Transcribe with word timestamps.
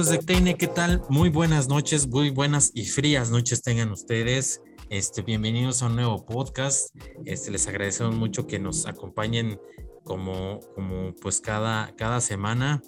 Amigos 0.00 0.18
de 0.18 0.26
Teine, 0.32 0.54
¿qué 0.56 0.66
tal? 0.66 1.02
Muy 1.10 1.28
buenas 1.28 1.68
noches, 1.68 2.08
muy 2.08 2.30
buenas 2.30 2.72
y 2.74 2.86
frías 2.86 3.30
noches 3.30 3.60
tengan 3.60 3.90
ustedes. 3.90 4.62
Este, 4.88 5.20
bienvenidos 5.20 5.82
a 5.82 5.88
un 5.88 5.96
nuevo 5.96 6.24
podcast. 6.24 6.96
Este, 7.26 7.50
les 7.50 7.68
agradecemos 7.68 8.14
mucho 8.14 8.46
que 8.46 8.58
nos 8.58 8.86
acompañen 8.86 9.60
como, 10.02 10.60
como 10.74 11.14
pues 11.16 11.42
cada, 11.42 11.94
cada 11.96 12.22
semana. 12.22 12.80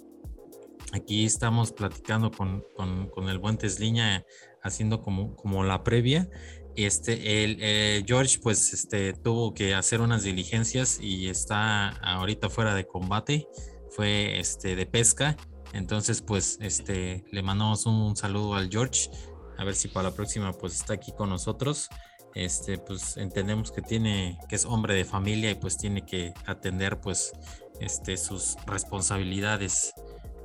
Aquí 0.91 1.23
estamos 1.23 1.71
platicando 1.71 2.31
con, 2.31 2.63
con, 2.75 3.09
con 3.09 3.29
el 3.29 3.37
buen 3.37 3.59
Tesliña, 3.59 4.25
haciendo 4.63 5.03
como, 5.03 5.35
como 5.35 5.63
la 5.63 5.83
previa. 5.83 6.27
Este, 6.75 7.43
el 7.43 7.57
eh, 7.61 8.03
George, 8.07 8.39
pues, 8.41 8.73
este, 8.73 9.13
tuvo 9.13 9.53
que 9.53 9.75
hacer 9.75 10.01
unas 10.01 10.23
diligencias 10.23 10.97
y 10.99 11.29
está 11.29 11.89
ahorita 11.89 12.49
fuera 12.49 12.73
de 12.73 12.87
combate. 12.87 13.47
Fue 13.91 14.39
este 14.39 14.75
de 14.75 14.87
pesca. 14.87 15.37
Entonces, 15.73 16.21
pues, 16.21 16.57
este, 16.61 17.25
le 17.31 17.41
mandamos 17.41 17.85
un, 17.85 18.15
saludo 18.15 18.55
al 18.55 18.69
George. 18.69 19.09
A 19.57 19.63
ver 19.63 19.75
si 19.75 19.87
para 19.87 20.09
la 20.09 20.15
próxima, 20.15 20.53
pues, 20.53 20.75
está 20.75 20.93
aquí 20.93 21.11
con 21.11 21.29
nosotros. 21.29 21.89
Este, 22.35 22.77
pues, 22.77 23.17
entendemos 23.17 23.71
que 23.71 23.81
tiene, 23.81 24.39
que 24.47 24.55
es 24.55 24.65
hombre 24.65 24.95
de 24.95 25.05
familia 25.05 25.51
y 25.51 25.55
pues 25.55 25.77
tiene 25.77 26.05
que 26.05 26.33
atender, 26.45 27.01
pues, 27.01 27.33
este, 27.79 28.17
sus 28.17 28.55
responsabilidades 28.65 29.93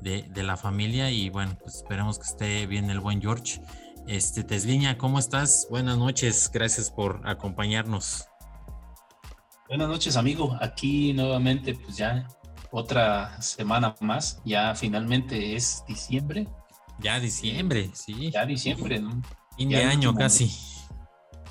de, 0.00 0.22
de 0.22 0.42
la 0.42 0.56
familia. 0.56 1.10
Y 1.10 1.30
bueno, 1.30 1.56
pues 1.62 1.76
esperemos 1.76 2.18
que 2.18 2.26
esté 2.26 2.66
bien 2.66 2.90
el 2.90 3.00
buen 3.00 3.20
George. 3.20 3.60
Este, 4.06 4.42
Tesliña, 4.42 4.96
¿cómo 4.96 5.18
estás? 5.18 5.66
Buenas 5.68 5.98
noches, 5.98 6.50
gracias 6.50 6.90
por 6.90 7.20
acompañarnos. 7.24 8.26
Buenas 9.68 9.88
noches, 9.88 10.16
amigo. 10.16 10.56
Aquí 10.62 11.12
nuevamente, 11.12 11.74
pues 11.74 11.98
ya 11.98 12.26
otra 12.70 13.40
semana 13.40 13.94
más. 14.00 14.40
Ya 14.44 14.74
finalmente 14.74 15.56
es 15.56 15.84
diciembre. 15.86 16.46
Ya 17.00 17.20
diciembre, 17.20 17.90
sí. 17.94 18.30
Ya 18.30 18.44
diciembre, 18.44 19.00
¿no? 19.00 19.22
Fin 19.56 19.68
de 19.68 19.84
año 19.84 20.14
casi. 20.14 20.48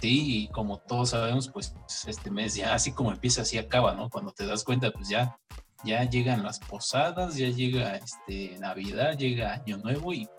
Sí, 0.02 0.44
y 0.44 0.48
como 0.50 0.78
todos 0.78 1.10
sabemos, 1.10 1.50
pues 1.50 1.76
este 2.06 2.30
mes 2.30 2.56
ya 2.56 2.74
así 2.74 2.92
como 2.92 3.12
empieza, 3.12 3.42
así 3.42 3.58
acaba, 3.58 3.96
¿no? 3.96 4.10
Cuando 4.10 4.32
te 4.32 4.46
das 4.46 4.64
cuenta, 4.64 4.92
pues 4.92 5.10
ya, 5.10 5.38
ya 5.84 6.04
llegan 6.04 6.44
las 6.44 6.60
posadas, 6.60 7.36
ya 7.36 7.50
llega 7.50 7.96
este 7.96 8.58
Navidad, 8.60 9.18
llega 9.18 9.54
Año 9.54 9.78
Nuevo 9.78 10.14
y 10.14 10.30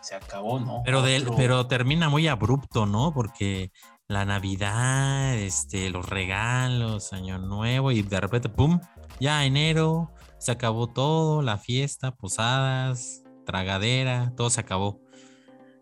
se 0.00 0.14
acabó, 0.14 0.58
¿no? 0.60 0.82
Pero, 0.84 1.04
pero 1.36 1.66
termina 1.66 2.08
muy 2.08 2.26
abrupto, 2.26 2.86
¿no? 2.86 3.12
Porque 3.12 3.70
la 4.08 4.24
Navidad, 4.24 5.34
este, 5.34 5.90
los 5.90 6.08
regalos, 6.08 7.12
Año 7.12 7.38
Nuevo 7.38 7.92
y 7.92 8.02
de 8.02 8.20
repente, 8.20 8.48
¡pum! 8.48 8.80
Ya 9.20 9.44
enero, 9.44 10.10
se 10.42 10.52
acabó 10.52 10.88
todo, 10.88 11.42
la 11.42 11.58
fiesta, 11.58 12.14
posadas, 12.14 13.22
tragadera, 13.46 14.32
todo 14.36 14.50
se 14.50 14.60
acabó. 14.60 15.00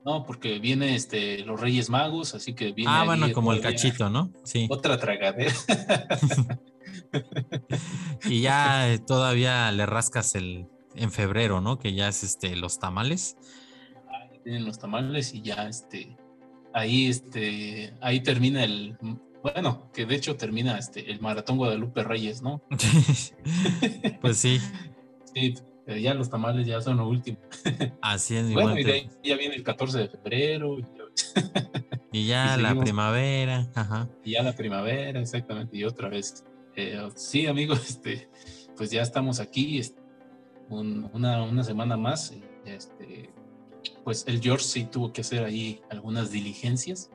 No, 0.04 0.24
porque 0.24 0.58
viene 0.58 0.94
este 0.94 1.44
los 1.44 1.60
Reyes 1.60 1.90
Magos, 1.90 2.34
así 2.34 2.54
que 2.54 2.72
viene. 2.72 2.90
Ah, 2.92 3.04
bueno, 3.04 3.32
como 3.32 3.52
el 3.52 3.60
cachito, 3.60 4.08
¿no? 4.08 4.32
Sí. 4.44 4.66
Otra 4.70 4.98
tragadera. 4.98 5.52
y 8.24 8.40
ya 8.40 8.98
todavía 9.06 9.70
le 9.72 9.86
rascas 9.86 10.34
el 10.34 10.66
en 10.94 11.12
febrero, 11.12 11.60
¿no? 11.60 11.78
Que 11.78 11.94
ya 11.94 12.08
es 12.08 12.22
este 12.22 12.56
los 12.56 12.78
tamales 12.78 13.36
tienen 14.42 14.64
los 14.64 14.78
tamales 14.78 15.34
y 15.34 15.42
ya 15.42 15.68
este 15.68 16.16
ahí 16.72 17.06
este 17.06 17.94
ahí 18.00 18.20
termina 18.20 18.64
el 18.64 18.96
bueno, 19.42 19.90
que 19.92 20.06
de 20.06 20.14
hecho 20.14 20.36
termina 20.36 20.78
este 20.78 21.10
el 21.10 21.20
maratón 21.20 21.56
Guadalupe 21.56 22.02
Reyes, 22.02 22.42
¿no? 22.42 22.62
pues 24.20 24.36
sí. 24.36 24.60
Sí, 25.34 25.54
pero 25.86 25.98
ya 25.98 26.14
los 26.14 26.30
tamales 26.30 26.66
ya 26.66 26.80
son 26.80 26.98
lo 26.98 27.08
último. 27.08 27.38
Así 28.02 28.36
es. 28.36 28.52
Bueno, 28.52 28.78
y 28.78 28.84
de 28.84 28.92
ahí 28.92 29.10
ya 29.24 29.36
viene 29.36 29.54
el 29.54 29.62
14 29.62 29.98
de 29.98 30.08
febrero. 30.08 30.78
Y, 32.12 32.26
ya 32.26 32.56
la 32.58 32.74
primavera, 32.74 33.68
ajá. 33.74 34.08
Y 34.24 34.32
ya 34.32 34.42
la 34.42 34.54
primavera, 34.54 35.20
exactamente, 35.20 35.76
y 35.76 35.84
otra 35.84 36.08
vez. 36.08 36.44
Eh, 36.76 37.08
sí, 37.16 37.46
amigos, 37.46 37.88
este, 37.88 38.28
pues 38.76 38.90
ya 38.90 39.02
estamos 39.02 39.40
aquí, 39.40 39.78
este, 39.78 40.00
una, 40.68 41.42
una 41.42 41.64
semana 41.64 41.96
más. 41.96 42.34
Este, 42.64 43.30
pues 44.04 44.24
el 44.26 44.40
George 44.40 44.64
sí 44.64 44.84
tuvo 44.84 45.12
que 45.12 45.22
hacer 45.22 45.44
ahí 45.44 45.80
algunas 45.90 46.30
diligencias. 46.30 47.10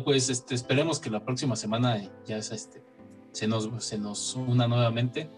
Pues 0.00 0.28
este, 0.28 0.54
esperemos 0.54 0.98
que 0.98 1.10
la 1.10 1.24
próxima 1.24 1.56
semana 1.56 2.00
ya 2.26 2.36
este, 2.36 2.82
se, 3.32 3.46
nos, 3.46 3.68
se 3.84 3.98
nos 3.98 4.34
una 4.34 4.66
nuevamente. 4.68 5.28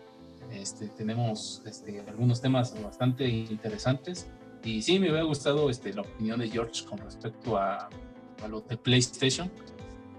Este, 0.52 0.88
tenemos 0.88 1.62
este, 1.66 2.00
algunos 2.06 2.40
temas 2.40 2.80
bastante 2.82 3.28
interesantes. 3.28 4.26
Y 4.62 4.82
sí, 4.82 4.98
me 4.98 5.10
hubiera 5.10 5.24
gustado 5.24 5.68
este, 5.70 5.92
la 5.92 6.02
opinión 6.02 6.40
de 6.40 6.48
George 6.48 6.84
con 6.84 6.98
respecto 6.98 7.56
a, 7.56 7.88
a 8.42 8.48
lo 8.48 8.60
de 8.60 8.76
PlayStation. 8.76 9.50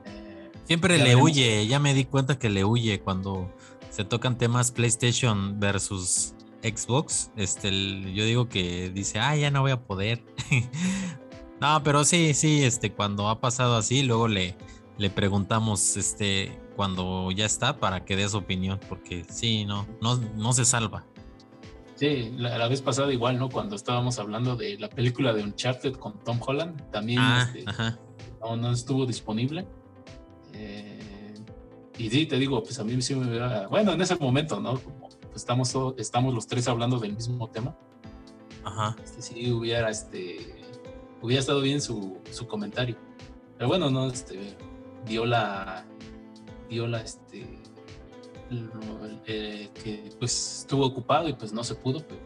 Eh, 0.05 0.51
Siempre 0.65 0.97
le 0.97 1.15
huye, 1.15 1.65
ya 1.67 1.79
me 1.79 1.93
di 1.93 2.05
cuenta 2.05 2.37
que 2.37 2.49
le 2.49 2.65
huye 2.65 2.99
cuando 2.99 3.51
se 3.89 4.03
tocan 4.03 4.37
temas 4.37 4.71
PlayStation 4.71 5.59
versus 5.59 6.35
Xbox, 6.63 7.31
este, 7.35 7.69
yo 8.13 8.25
digo 8.25 8.49
que 8.49 8.89
dice, 8.89 9.19
ah, 9.19 9.35
ya 9.35 9.51
no 9.51 9.61
voy 9.61 9.71
a 9.71 9.81
poder. 9.81 10.23
no, 11.59 11.83
pero 11.83 12.03
sí, 12.03 12.33
sí, 12.33 12.63
este, 12.63 12.91
cuando 12.91 13.29
ha 13.29 13.39
pasado 13.39 13.77
así, 13.77 14.03
luego 14.03 14.27
le, 14.27 14.55
le 14.97 15.09
preguntamos, 15.09 15.97
este, 15.97 16.57
cuando 16.75 17.31
ya 17.31 17.45
está 17.45 17.77
para 17.77 18.05
que 18.05 18.15
dé 18.15 18.27
su 18.27 18.37
opinión, 18.37 18.79
porque 18.89 19.25
sí, 19.29 19.65
no, 19.65 19.85
no, 20.01 20.17
no 20.17 20.53
se 20.53 20.65
salva. 20.65 21.05
Sí, 21.95 22.33
la, 22.35 22.67
vez 22.67 22.81
pasada 22.81 23.13
igual, 23.13 23.39
¿no? 23.39 23.49
Cuando 23.49 23.75
estábamos 23.75 24.19
hablando 24.19 24.57
de 24.57 24.77
la 24.77 24.89
película 24.89 25.31
de 25.31 25.43
Uncharted 25.43 25.93
con 25.93 26.21
Tom 26.25 26.39
Holland, 26.45 26.91
también 26.91 27.19
ah, 27.21 27.49
este, 27.55 27.65
no, 28.41 28.71
estuvo 28.71 29.05
disponible. 29.05 29.65
Eh, 30.53 31.33
y 31.97 32.09
sí, 32.09 32.25
te 32.25 32.37
digo, 32.37 32.61
pues 32.61 32.77
a 32.79 32.83
mí 32.83 33.01
sí 33.01 33.15
me 33.15 33.29
hubiera, 33.29 33.67
bueno, 33.67 33.93
en 33.93 34.01
ese 34.01 34.17
momento, 34.17 34.59
¿no? 34.59 34.79
estamos, 35.33 35.73
estamos 35.97 36.33
los 36.33 36.47
tres 36.47 36.67
hablando 36.67 36.99
del 36.99 37.13
mismo 37.13 37.49
tema. 37.49 37.77
Ajá. 38.65 38.95
Este, 39.01 39.21
sí, 39.21 39.51
hubiera, 39.51 39.89
este, 39.89 40.54
hubiera 41.21 41.39
estado 41.39 41.61
bien 41.61 41.81
su, 41.81 42.17
su 42.31 42.47
comentario. 42.47 42.97
Pero 43.57 43.67
bueno, 43.67 43.89
no, 43.89 44.07
este, 44.07 44.55
dio 45.05 45.25
la, 45.25 45.85
dio 46.69 46.87
la, 46.87 47.01
este, 47.01 47.47
eh, 49.27 49.69
que 49.83 50.11
pues 50.19 50.59
estuvo 50.61 50.85
ocupado 50.85 51.29
y 51.29 51.33
pues 51.33 51.53
no 51.53 51.63
se 51.63 51.75
pudo, 51.75 52.05
pero 52.05 52.21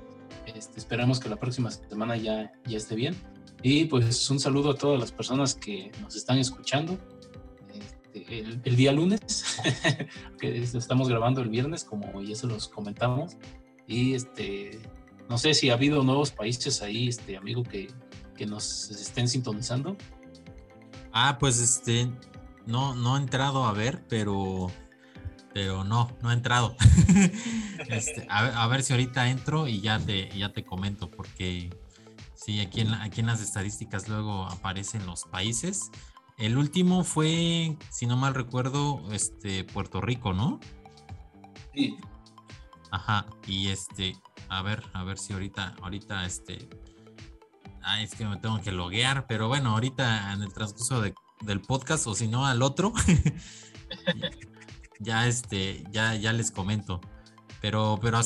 este, 0.56 0.80
esperamos 0.80 1.20
que 1.20 1.30
la 1.30 1.36
próxima 1.36 1.72
semana 1.72 2.18
ya, 2.18 2.52
ya 2.66 2.78
esté 2.78 2.96
bien. 2.96 3.16
Y 3.62 3.86
pues 3.86 4.30
un 4.30 4.40
saludo 4.40 4.72
a 4.72 4.76
todas 4.76 5.00
las 5.00 5.12
personas 5.12 5.54
que 5.54 5.92
nos 6.02 6.16
están 6.16 6.38
escuchando 6.38 6.98
el, 8.14 8.76
día 8.76 8.92
lunes, 8.92 9.60
que 10.40 10.58
estamos 10.62 11.10
grabando 11.10 11.42
el 11.42 11.50
viernes, 11.50 11.84
como 11.84 12.22
ya 12.22 12.36
se 12.36 12.48
los 12.48 12.68
comentamos. 12.68 13.38
Y 13.88 14.14
este, 14.14 14.80
no 15.30 15.38
sé 15.38 15.54
si 15.54 15.70
ha 15.70 15.74
habido 15.74 16.04
nuevos 16.04 16.32
países 16.32 16.82
ahí, 16.82 17.08
este 17.08 17.38
amigo, 17.38 17.64
que, 17.64 17.88
que 18.40 18.46
nos 18.46 18.90
estén 18.90 19.28
sintonizando. 19.28 19.98
Ah, 21.12 21.38
pues 21.38 21.60
este, 21.60 22.10
no, 22.66 22.96
no 22.96 23.18
he 23.18 23.20
entrado 23.20 23.66
a 23.66 23.74
ver, 23.74 24.04
pero, 24.08 24.72
pero 25.54 25.84
no, 25.84 26.10
no 26.24 26.32
he 26.32 26.34
entrado. 26.34 26.76
este, 27.90 28.26
a, 28.30 28.66
ver 28.68 28.82
si 28.82 28.94
ahorita 28.94 29.30
entro 29.30 29.68
y 29.68 29.82
ya 29.82 30.00
te, 30.00 30.30
ya 30.38 30.54
te 30.54 30.64
comento, 30.64 31.12
porque 31.12 31.70
sí, 32.34 32.62
aquí 32.62 32.82
en, 32.82 32.94
aquí 32.96 33.20
en 33.20 33.28
las 33.28 33.42
estadísticas 33.42 34.08
luego 34.08 34.46
aparecen 34.46 35.06
los 35.06 35.26
países 35.26 35.92
el 36.40 36.58
último 36.58 37.04
fue, 37.04 37.76
si 37.90 38.08
no 38.08 38.16
mal 38.16 38.34
recuerdo, 38.34 39.02
este 39.12 39.66
Puerto 39.66 40.00
Rico, 40.00 40.32
¿no? 40.32 40.62
Sí. 41.76 41.98
Ajá, 42.92 43.26
y 43.46 43.68
este, 43.68 44.16
a 44.48 44.62
ver, 44.62 44.82
a 44.94 45.04
ver 45.04 45.18
si 45.18 45.34
ahorita, 45.34 45.76
ahorita, 45.82 46.26
este, 46.26 46.70
ay, 47.84 48.04
es 48.04 48.16
que 48.16 48.26
me 48.26 48.38
tengo 48.38 48.62
que 48.62 48.72
loguear, 48.72 49.28
pero 49.28 49.48
bueno, 49.48 49.72
ahorita 49.72 50.34
en 50.34 50.44
el 50.44 50.54
transcurso 50.54 51.02
del 51.02 51.62
podcast, 51.62 52.08
o 52.08 52.16
si 52.16 52.28
no, 52.28 52.46
al 52.46 52.62
otro, 52.62 52.94
ya, 55.00 55.28
este, 55.28 55.84
ya, 55.92 56.16
ya 56.16 56.34
les 56.34 56.52
comento. 56.52 57.02
Pero, 57.62 58.00
pero 58.02 58.20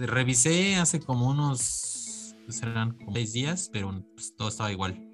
revisé 0.00 0.76
hace 0.76 1.00
como 1.00 1.28
unos, 1.28 2.34
serán 2.48 2.92
como 2.92 3.12
seis 3.12 3.32
días, 3.32 3.70
pero 3.72 4.02
pues, 4.14 4.34
todo 4.36 4.48
estaba 4.48 4.72
igual. 4.72 5.04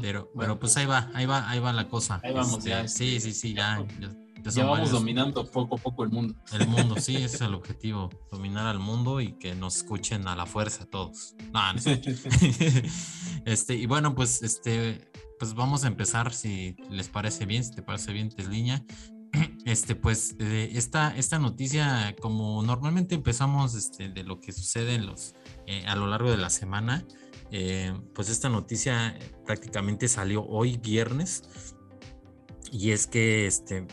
Pero, 0.00 0.30
pero 0.38 0.60
pues 0.60 0.76
ahí 0.76 0.86
va, 0.86 1.10
ahí 1.14 1.26
va, 1.26 1.50
ahí 1.50 1.58
va 1.58 1.72
la 1.72 1.88
cosa. 1.88 2.20
Ahí 2.22 2.32
vamos, 2.32 2.62
ya. 2.62 2.82
Este, 2.82 2.98
sí, 2.98 3.20
sí, 3.20 3.32
sí, 3.32 3.54
ya. 3.54 3.84
Ya, 3.98 4.08
vamos 4.56 4.90
dominando 4.90 5.50
poco 5.50 5.76
a 5.76 5.78
poco 5.78 6.04
el 6.04 6.10
mundo. 6.10 6.34
El 6.52 6.68
mundo, 6.68 6.96
sí, 7.00 7.16
ese 7.16 7.36
es 7.36 7.40
el 7.42 7.54
objetivo, 7.54 8.10
dominar 8.30 8.66
al 8.66 8.78
mundo 8.78 9.20
y 9.20 9.32
que 9.32 9.54
nos 9.54 9.76
escuchen 9.76 10.28
a 10.28 10.36
la 10.36 10.46
fuerza 10.46 10.86
todos. 10.86 11.34
No, 11.52 11.72
no 11.72 11.80
este, 13.44 13.74
y 13.74 13.86
bueno, 13.86 14.14
pues 14.14 14.42
este, 14.42 15.10
pues 15.38 15.54
vamos 15.54 15.84
a 15.84 15.88
empezar 15.88 16.32
si 16.32 16.76
les 16.90 17.08
parece 17.08 17.46
bien, 17.46 17.64
si 17.64 17.72
te 17.72 17.82
parece 17.82 18.12
bien, 18.12 18.30
Tesliña. 18.30 18.84
Este, 19.64 19.94
pues, 19.94 20.34
eh, 20.40 20.70
esta, 20.72 21.14
esta 21.16 21.38
noticia, 21.38 22.16
como 22.20 22.62
normalmente 22.62 23.14
empezamos 23.14 23.74
este, 23.74 24.08
de 24.08 24.24
lo 24.24 24.40
que 24.40 24.50
sucede 24.50 24.94
en 24.94 25.06
los, 25.06 25.34
eh, 25.66 25.84
a 25.86 25.94
lo 25.94 26.08
largo 26.08 26.30
de 26.30 26.38
la 26.38 26.50
semana, 26.50 27.04
eh, 27.52 27.92
pues 28.14 28.28
esta 28.28 28.48
noticia 28.48 29.16
prácticamente 29.44 30.08
salió 30.08 30.44
hoy 30.46 30.78
viernes 30.78 31.74
y 32.70 32.92
es 32.92 33.06
que 33.06 33.46
este, 33.46 33.86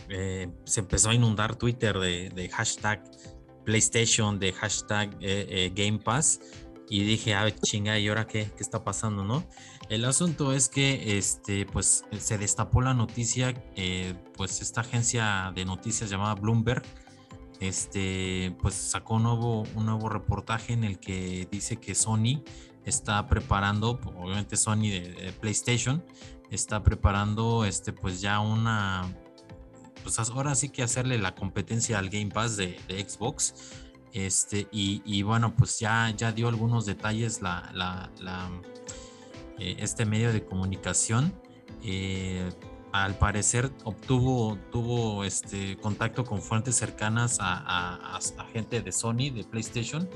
se 0.65 0.79
empezó 0.79 1.09
a 1.09 1.13
inundar 1.13 1.56
Twitter 1.56 1.97
de, 1.97 2.29
de 2.29 2.50
hashtag 2.50 3.03
PlayStation, 3.65 4.39
de 4.39 4.53
hashtag 4.53 5.18
Game 5.75 6.00
Pass 6.00 6.39
y 6.89 7.03
dije, 7.03 7.33
ah, 7.33 7.50
chinga, 7.51 8.00
¿y 8.00 8.07
ahora 8.07 8.27
qué, 8.27 8.50
qué 8.56 8.63
está 8.63 8.83
pasando, 8.83 9.24
no? 9.24 9.44
El 9.89 10.03
asunto 10.03 10.53
es 10.53 10.68
que 10.68 11.18
este, 11.18 11.65
pues, 11.65 12.03
se 12.18 12.38
destapó 12.38 12.81
la 12.81 12.94
noticia, 12.94 13.53
eh, 13.75 14.15
pues 14.35 14.62
esta 14.62 14.81
agencia 14.81 15.51
de 15.56 15.63
noticias 15.63 16.09
llamada 16.09 16.35
Bloomberg, 16.35 16.83
este, 17.59 18.56
pues 18.62 18.75
sacó 18.75 19.15
un 19.15 19.24
nuevo, 19.24 19.63
un 19.75 19.85
nuevo 19.85 20.09
reportaje 20.09 20.74
en 20.74 20.83
el 20.83 21.00
que 21.00 21.47
dice 21.50 21.77
que 21.77 21.95
Sony 21.95 22.44
está 22.85 23.27
preparando, 23.27 24.00
obviamente 24.18 24.57
Sony 24.57 24.89
de, 24.89 25.33
PlayStation, 25.39 26.03
está 26.51 26.83
preparando 26.83 27.65
este, 27.65 27.94
pues 27.94 28.21
ya 28.21 28.39
una, 28.39 29.13
pues 30.03 30.19
ahora 30.19 30.55
sí 30.55 30.69
que 30.69 30.83
hacerle 30.83 31.17
la 31.17 31.35
competencia 31.35 31.99
al 31.99 32.09
Game 32.09 32.29
Pass 32.29 32.57
de, 32.57 32.77
Xbox 32.88 33.55
este, 34.13 34.67
y, 34.71 35.21
bueno, 35.23 35.55
pues 35.55 35.79
ya, 35.79 36.11
ya 36.15 36.31
dio 36.31 36.47
algunos 36.47 36.85
detalles 36.85 37.41
la, 37.41 38.09
eh, 39.59 39.75
este 39.79 40.05
medio 40.05 40.33
de 40.33 40.44
comunicación. 40.44 41.33
Eh, 41.83 42.50
al 42.93 43.15
parecer 43.17 43.71
obtuvo 43.83 44.57
tuvo 44.71 45.23
este 45.23 45.77
contacto 45.77 46.23
con 46.23 46.41
fuentes 46.41 46.75
cercanas 46.75 47.38
a, 47.39 48.19
gente 48.53 48.81
de 48.81 48.91
Sony, 48.91 49.29
de 49.29 49.43
PlayStation, 49.43 50.09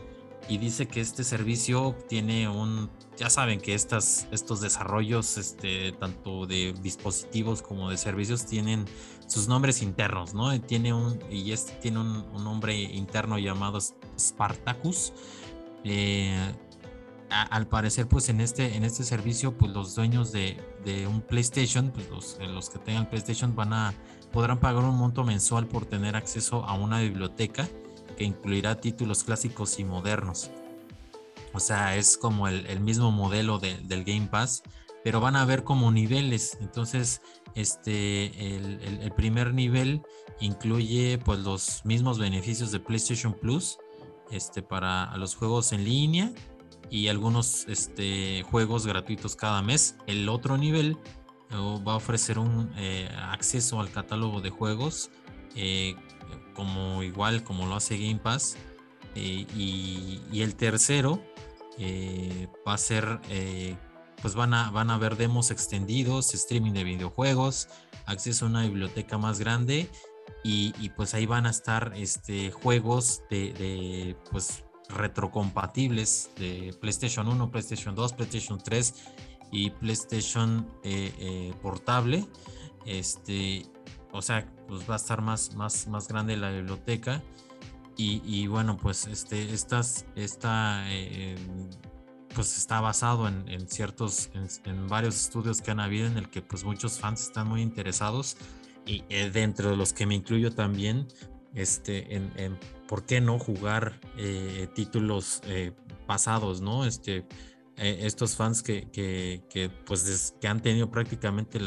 y 0.50 0.58
dice 0.58 0.88
que 0.88 1.02
este 1.02 1.24
servicio 1.24 1.96
tiene 2.10 2.50
un, 2.50 2.90
ya 3.18 3.30
saben 3.30 3.60
que 3.60 3.74
estas, 3.74 4.28
estos 4.32 4.62
desarrollos, 4.62 5.38
este, 5.38 5.92
tanto 5.94 6.46
de 6.46 6.74
dispositivos 6.82 7.62
como 7.62 7.90
de 7.90 7.98
servicios, 7.98 8.46
tienen 8.46 8.86
sus 9.28 9.48
nombres 9.48 9.82
internos, 9.82 10.34
¿no? 10.34 10.60
Tiene 10.62 10.94
un, 10.94 11.20
y 11.30 11.52
este 11.52 11.74
tiene 11.74 12.00
un, 12.00 12.44
nombre 12.44 12.76
interno 12.76 13.38
llamado 13.38 13.80
Spartacus. 13.80 15.14
Eh, 15.84 16.54
al 17.30 17.68
parecer, 17.68 18.08
pues 18.08 18.28
en 18.28 18.42
este, 18.42 18.76
en 18.76 18.84
este 18.84 19.04
servicio, 19.04 19.58
pues 19.58 19.72
los 19.72 19.96
dueños 19.96 20.32
de, 20.34 20.58
un 21.08 21.22
PlayStation, 21.22 21.92
pues 21.92 22.10
los, 22.10 22.38
los, 22.42 22.70
que 22.70 22.80
tengan 22.80 23.10
PlayStation 23.10 23.56
van 23.56 23.72
a, 23.72 23.94
podrán 24.34 24.60
pagar 24.60 24.84
un 24.84 24.98
monto 24.98 25.24
mensual 25.24 25.68
por 25.68 25.86
tener 25.86 26.18
acceso 26.18 26.66
a 26.66 26.74
una 26.74 27.00
biblioteca 27.00 27.70
que 28.22 28.26
incluirá 28.26 28.80
títulos 28.80 29.24
clásicos 29.24 29.80
y 29.80 29.84
modernos. 29.84 30.52
O 31.54 31.60
sea, 31.60 31.98
es 31.98 32.20
como 32.20 32.48
el, 32.48 32.80
mismo 32.80 33.12
modelo 33.12 33.58
del 33.58 34.04
Game 34.04 34.28
Pass, 34.28 34.62
pero 35.04 35.20
van 35.20 35.36
a 35.36 35.42
haber 35.42 35.64
como 35.64 35.92
niveles. 35.92 36.56
Entonces, 36.62 37.24
este, 37.56 38.56
el, 38.56 39.12
primer 39.16 39.56
nivel 39.56 40.04
incluye 40.40 41.18
pues 41.26 41.40
los 41.40 41.84
mismos 41.84 42.20
beneficios 42.20 42.72
de 42.72 42.80
PlayStation 42.80 43.34
Plus 43.34 43.80
este, 44.30 44.62
para 44.62 45.18
los 45.18 45.34
juegos 45.34 45.74
en 45.74 45.84
línea 45.84 46.32
y 46.92 47.08
algunos 47.08 47.66
este, 47.70 48.44
juegos 48.52 48.86
gratuitos 48.86 49.36
cada 49.36 49.64
mes. 49.64 49.96
El 50.06 50.30
otro 50.30 50.60
nivel 50.60 50.96
oh, 51.58 51.84
va 51.84 51.94
a 51.94 51.96
ofrecer 51.96 52.38
un 52.38 52.72
eh, 52.78 53.10
acceso 53.32 53.80
al 53.80 53.90
catálogo 53.90 54.42
de 54.42 54.52
juegos 54.52 55.10
eh, 55.56 55.96
como 56.62 57.02
igual 57.02 57.44
como 57.44 57.66
lo 57.66 57.75
hace 57.75 57.98
Game 57.98 58.19
Pass. 58.19 58.56
Eh, 59.16 59.48
y, 59.56 60.22
el 60.42 60.56
tercero 60.56 61.19
va 62.68 62.74
a 62.74 62.78
ser 62.78 63.19
pues 64.22 64.36
van 64.36 64.54
a, 64.54 64.69
van 64.69 64.92
a 64.92 65.00
ver 65.00 65.18
demos 65.18 65.50
extendidos, 65.50 66.36
streaming 66.36 66.74
de 66.74 66.84
videojuegos, 66.84 67.69
acceso 68.06 68.46
a 68.46 68.50
una 68.50 68.62
biblioteca 68.62 69.18
más 69.18 69.40
grande 69.40 69.90
y, 70.44 70.90
pues 70.96 71.13
ahí 71.13 71.25
van 71.25 71.46
a 71.46 71.50
estar 71.50 71.94
este, 71.96 72.52
juegos 72.52 73.24
de, 73.30 74.16
pues 74.31 74.63
retrocompatibles 74.90 76.31
de 76.38 76.75
PlayStation 76.81 77.28
1, 77.28 77.52
PlayStation 77.52 77.96
2, 77.96 78.13
PlayStation 78.13 78.60
3 78.60 78.94
y 79.52 79.69
PlayStation 79.69 80.68
eh, 80.84 81.13
eh, 81.19 81.54
portable. 81.62 82.25
Este, 82.86 83.66
o 84.12 84.22
sea, 84.22 84.52
pues 84.72 84.90
va 84.90 84.94
a 84.94 84.98
estar 84.98 85.22
más, 85.22 85.54
más, 85.54 85.86
más 85.90 86.08
grande 86.08 86.38
la 86.38 86.50
biblioteca. 86.50 87.22
Y, 87.98 88.48
bueno, 88.48 88.78
pues 88.78 89.06
este, 89.06 89.54
estas, 89.54 90.06
esta 90.16 90.86
eh, 90.90 91.36
pues 92.34 92.58
está 92.58 92.82
basado 92.82 93.28
en, 93.28 93.68
ciertos, 93.68 94.32
en, 94.64 94.88
varios 94.88 95.16
estudios 95.16 95.62
que 95.62 95.70
han 95.70 95.80
habido 95.80 96.08
en 96.08 96.18
el 96.18 96.28
que 96.30 96.42
pues 96.42 96.64
muchos 96.64 97.00
fans 97.00 97.22
están 97.22 97.48
muy 97.48 97.62
interesados 97.62 98.38
y 98.88 99.04
eh, 99.10 99.30
dentro 99.30 99.70
de 99.70 99.76
los 99.76 99.94
que 99.94 100.08
me 100.08 100.16
incluyo 100.16 100.52
también, 100.52 101.08
este, 101.54 102.16
en, 102.16 102.58
por 102.88 103.06
qué 103.06 103.22
no 103.22 103.38
jugar 103.38 104.00
eh, 104.18 104.68
títulos 104.74 105.42
eh, 105.46 105.74
pasados, 106.08 106.62
¿no? 106.62 106.86
Este, 106.86 107.28
estos 107.81 108.36
fans 108.36 108.62
que, 108.62 108.89
que, 108.92 109.44
que, 109.50 109.69
pues 109.69 110.36
que 110.39 110.48
han 110.48 110.62
tenido 110.62 110.92
prácticamente 110.92 111.60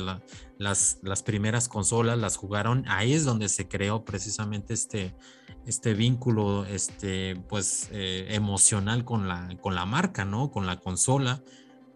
las, 0.59 0.99
las 1.03 1.23
primeras 1.23 1.69
consolas, 1.69 2.19
las 2.19 2.37
jugaron, 2.37 2.85
ahí 2.89 3.13
es 3.13 3.25
donde 3.25 3.49
se 3.49 3.67
creó 3.69 4.05
precisamente 4.05 4.75
este, 4.75 5.15
este 5.67 5.95
vínculo 5.95 6.65
este, 6.67 7.37
pues, 7.49 7.89
eh, 7.91 8.27
emocional 8.31 9.05
con 9.05 9.29
la, 9.29 9.57
con 9.61 9.75
la 9.75 9.87
marca, 9.87 10.25
¿no? 10.25 10.51
Con 10.51 10.67
la 10.67 10.79
consola. 10.79 11.43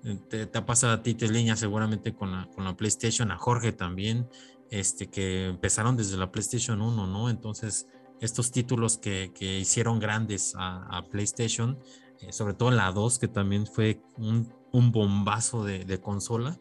Eh, 0.04 0.18
te, 0.28 0.58
ha 0.58 0.66
pasado 0.66 0.94
a 0.94 1.02
ti, 1.02 1.14
Teliña, 1.14 1.56
seguramente 1.56 2.14
con 2.14 2.32
la, 2.32 2.48
con 2.54 2.64
la 2.64 2.76
PlayStation, 2.76 3.30
a 3.30 3.36
Jorge 3.36 3.72
también, 3.72 4.28
este, 4.70 5.08
que 5.08 5.46
empezaron 5.46 5.96
desde 5.96 6.16
la 6.16 6.30
PlayStation 6.30 6.80
1, 6.80 7.06
¿no? 7.06 7.30
Entonces, 7.30 7.86
estos 8.20 8.50
títulos 8.50 8.98
que, 8.98 9.32
que 9.34 9.58
hicieron 9.58 9.98
grandes 10.00 10.54
a, 10.56 11.04
PlayStation, 11.10 11.78
eh, 12.20 12.32
sobre 12.32 12.54
todo 12.54 12.70
la 12.70 12.90
2, 12.92 13.18
que 13.18 13.28
también 13.28 13.66
fue 13.66 14.00
un, 14.16 14.52
bombazo 14.92 15.64
de, 15.64 16.00
consola, 16.00 16.58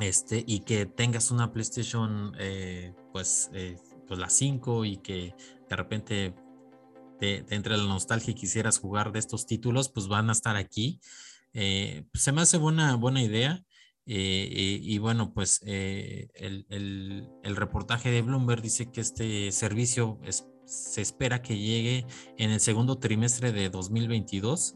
este, 0.00 0.44
y 0.46 0.60
que 0.60 0.86
tengas 0.86 1.30
una 1.30 1.52
PlayStation, 1.52 2.32
pues, 3.12 3.50
pues 4.06 4.20
la 4.20 4.30
5 4.30 4.84
y 4.84 4.96
que 4.98 5.34
de 5.68 5.76
repente 5.76 6.34
te, 7.18 7.44
entre 7.54 7.76
la 7.76 7.84
nostalgia 7.84 8.32
y 8.32 8.34
quisieras 8.34 8.78
jugar 8.78 9.12
de 9.12 9.18
estos 9.18 9.46
títulos, 9.46 9.88
pues 9.88 10.08
van 10.08 10.28
a 10.28 10.32
estar 10.32 10.56
aquí. 10.56 11.00
Eh, 11.52 12.04
se 12.12 12.32
me 12.32 12.42
hace 12.42 12.58
buena, 12.58 12.96
buena 12.96 13.22
idea. 13.22 13.64
Eh, 14.06 14.80
y, 14.82 14.98
bueno, 14.98 15.32
pues 15.32 15.62
eh, 15.64 16.28
el, 16.34 17.26
reportaje 17.42 18.10
de 18.10 18.20
Bloomberg 18.20 18.60
dice 18.60 18.90
que 18.92 19.00
este 19.00 19.50
servicio 19.50 20.18
se 20.64 21.02
espera 21.02 21.42
que 21.42 21.56
llegue 21.58 22.06
en 22.38 22.50
el 22.50 22.60
segundo 22.60 22.98
trimestre 22.98 23.52
de 23.52 23.70
2022. 23.70 24.74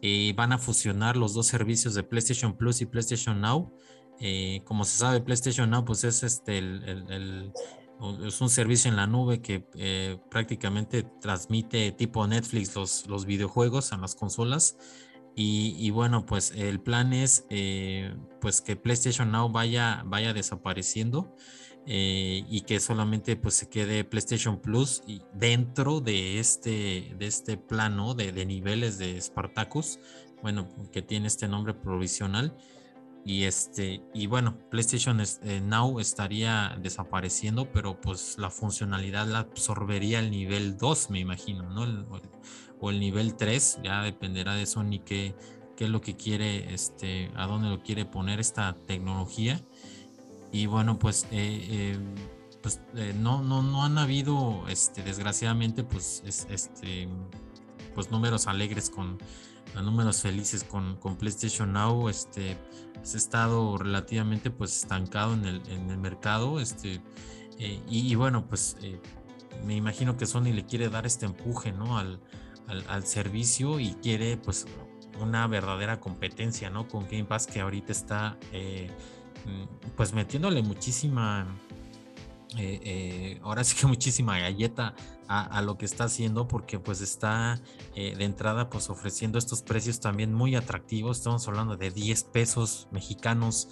y 0.00 0.32
van 0.34 0.52
a 0.52 0.58
fusionar 0.58 1.16
los 1.16 1.34
dos 1.34 1.46
servicios 1.46 1.94
de 1.94 2.02
PlayStation 2.02 2.56
Plus 2.56 2.80
y 2.82 2.86
PlayStation 2.86 3.40
Now. 3.40 3.72
como 4.64 4.84
se 4.84 4.98
sabe, 4.98 5.20
PlayStation 5.20 5.70
Now 5.70 5.84
pues 5.84 6.04
es 6.04 6.22
este 6.22 6.58
el, 6.58 7.52
es 8.26 8.40
un 8.40 8.50
servicio 8.50 8.90
en 8.90 8.96
la 8.96 9.06
nube 9.06 9.40
que 9.40 9.66
eh, 9.74 10.18
prácticamente 10.30 11.04
transmite 11.20 11.92
tipo 11.92 12.26
Netflix 12.26 12.74
los, 12.74 13.06
los 13.06 13.24
videojuegos 13.24 13.92
en 13.92 14.00
las 14.00 14.14
consolas. 14.14 14.76
Y, 15.36 15.90
bueno, 15.90 16.26
pues 16.26 16.52
el 16.52 16.80
plan 16.80 17.12
es 17.12 17.44
eh, 17.50 18.14
pues 18.40 18.60
que 18.60 18.76
PlayStation 18.76 19.32
Now 19.32 19.50
vaya, 19.50 20.04
vaya 20.06 20.32
desapareciendo 20.32 21.34
eh, 21.86 22.44
y 22.48 22.62
que 22.62 22.80
solamente 22.80 23.36
pues 23.36 23.54
se 23.54 23.68
quede 23.68 24.04
PlayStation 24.04 24.58
Plus 24.58 25.02
dentro 25.34 26.00
de 26.00 26.38
este, 26.38 27.14
de 27.18 27.26
este 27.26 27.58
plano 27.58 28.14
de, 28.14 28.32
niveles 28.46 28.98
de 28.98 29.20
Spartacus, 29.20 29.98
bueno, 30.42 30.68
que 30.92 31.02
tiene 31.02 31.26
este 31.26 31.46
nombre 31.46 31.74
provisional 31.74 32.56
y 33.24 33.44
este, 33.44 34.02
y 34.14 34.26
bueno, 34.26 34.58
PlayStation 34.70 35.20
eh, 35.20 35.60
Now 35.62 36.00
estaría 36.00 36.76
desapareciendo, 36.80 37.70
pero 37.70 38.00
pues 38.00 38.36
la 38.38 38.50
funcionalidad 38.50 39.26
la 39.26 39.40
absorbería 39.40 40.20
el 40.20 40.30
nivel 40.30 40.76
2, 40.76 41.10
me 41.10 41.20
imagino, 41.20 41.68
¿no? 41.70 42.06
o 42.80 42.90
el 42.90 43.00
nivel 43.00 43.34
3, 43.36 43.80
ya 43.82 44.02
dependerá 44.02 44.54
de 44.54 44.66
Sony 44.66 45.00
qué, 45.04 45.34
qué 45.76 45.84
es 45.84 45.90
lo 45.90 46.00
que 46.00 46.16
quiere, 46.16 46.72
este, 46.72 47.30
a 47.34 47.46
dónde 47.46 47.68
lo 47.68 47.82
quiere 47.82 48.04
poner 48.04 48.40
esta 48.40 48.76
tecnología. 48.86 49.60
Y 50.54 50.66
bueno, 50.66 51.00
pues, 51.00 51.24
eh, 51.32 51.66
eh, 51.68 51.98
pues 52.62 52.80
no, 53.16 53.42
no, 53.42 53.60
no 53.60 53.82
han 53.82 53.98
habido, 53.98 54.62
este, 54.68 55.02
desgraciadamente, 55.02 55.82
pues, 55.82 56.22
este, 56.24 57.08
pues 57.92 58.12
números 58.12 58.46
alegres 58.46 58.88
con 58.88 59.18
números 59.74 60.22
felices 60.22 60.62
con, 60.62 60.96
PlayStation 61.18 61.72
Now. 61.72 62.08
Este, 62.08 62.56
ha 62.96 63.16
estado 63.16 63.76
relativamente 63.78 64.52
pues 64.52 64.76
estancado 64.76 65.34
en 65.34 65.44
el, 65.44 65.98
mercado. 65.98 66.60
Este, 66.60 67.02
y, 67.58 68.14
bueno, 68.14 68.46
pues 68.46 68.76
me 69.66 69.74
imagino 69.74 70.16
que 70.16 70.24
Sony 70.24 70.52
le 70.52 70.64
quiere 70.66 70.88
dar 70.88 71.04
este 71.04 71.26
empuje, 71.26 71.72
¿no? 71.72 71.98
Al, 71.98 72.20
servicio 73.04 73.80
y 73.80 73.94
quiere 73.94 74.36
pues 74.36 74.66
una 75.20 75.48
verdadera 75.48 75.98
competencia, 75.98 76.70
¿no? 76.70 76.86
Con 76.86 77.06
Game 77.06 77.24
Pass 77.24 77.48
que 77.48 77.60
ahorita 77.60 77.90
está 77.90 78.38
pues 79.96 80.12
metiéndole 80.12 80.62
muchísima, 80.62 81.46
eh, 82.56 82.80
eh, 82.82 83.40
ahora 83.42 83.64
sí 83.64 83.76
que 83.76 83.86
muchísima 83.86 84.38
galleta 84.38 84.94
a, 85.26 85.62
lo 85.62 85.78
que 85.78 85.86
está 85.86 86.04
haciendo 86.04 86.46
porque 86.46 86.78
pues 86.78 87.00
está 87.00 87.58
eh, 87.94 88.14
de 88.14 88.24
entrada 88.24 88.68
pues 88.68 88.90
ofreciendo 88.90 89.38
estos 89.38 89.62
precios 89.62 89.98
también 89.98 90.34
muy 90.34 90.54
atractivos, 90.54 91.18
estamos 91.18 91.48
hablando 91.48 91.76
de 91.76 91.90
10 91.90 92.24
pesos 92.24 92.88
mexicanos 92.90 93.68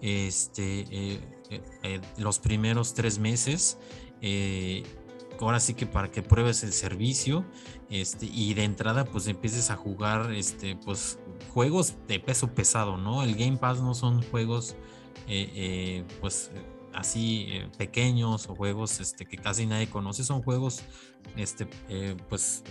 este, 0.00 1.20
los 2.16 2.38
primeros 2.38 2.94
tres 2.94 3.18
meses 3.18 3.78
ahora 5.40 5.60
sí 5.60 5.74
que 5.74 5.86
para 5.86 6.10
que 6.10 6.22
pruebes 6.22 6.62
el 6.62 6.72
servicio 6.72 7.44
este, 7.90 8.26
y 8.26 8.54
de 8.54 8.64
entrada 8.64 9.04
pues 9.04 9.26
empieces 9.26 9.70
a 9.70 9.76
jugar 9.76 10.32
este, 10.32 10.76
pues 10.76 11.18
juegos 11.52 11.94
de 12.08 12.20
peso 12.20 12.54
pesado, 12.54 12.96
¿no? 12.96 13.22
El 13.22 13.34
Game 13.34 13.56
Pass 13.56 13.80
no 13.80 13.94
son 13.94 14.22
juegos 14.22 14.76
pues 16.20 16.50
así 16.92 17.46
eh, 17.50 17.68
pequeños 17.76 18.48
o 18.48 18.54
juegos 18.54 19.00
este, 19.00 19.26
que 19.26 19.36
casi 19.36 19.66
nadie 19.66 19.88
conoce, 19.88 20.24
son 20.24 20.42
juegos 20.42 20.82
este, 21.36 21.66
pues 22.28 22.62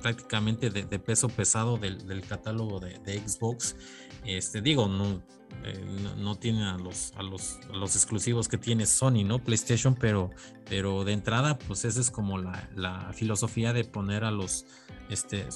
prácticamente 0.00 0.70
de, 0.70 0.98
peso 0.98 1.28
pesado 1.28 1.76
del, 1.76 2.22
catálogo 2.26 2.80
de, 2.80 3.18
Xbox. 3.18 3.76
Este, 4.24 4.60
digo, 4.60 4.88
no, 4.88 5.22
eh, 5.64 6.14
no, 6.16 6.36
tiene 6.36 6.64
a 6.64 6.76
los, 6.76 7.12
a 7.16 7.22
los, 7.22 7.58
los, 7.72 7.94
exclusivos 7.94 8.48
que 8.48 8.58
tiene 8.58 8.86
Sony, 8.86 9.24
¿no? 9.24 9.38
PlayStation, 9.38 9.94
pero, 9.94 10.30
pero 10.68 11.04
de 11.04 11.12
entrada, 11.12 11.58
pues 11.58 11.84
esa 11.84 12.00
es 12.00 12.10
como 12.10 12.38
la, 12.38 12.68
la 12.74 13.12
filosofía 13.12 13.72
de 13.72 13.84
poner 13.84 14.24
a 14.24 14.30
los, 14.30 14.66
este, 15.08 15.46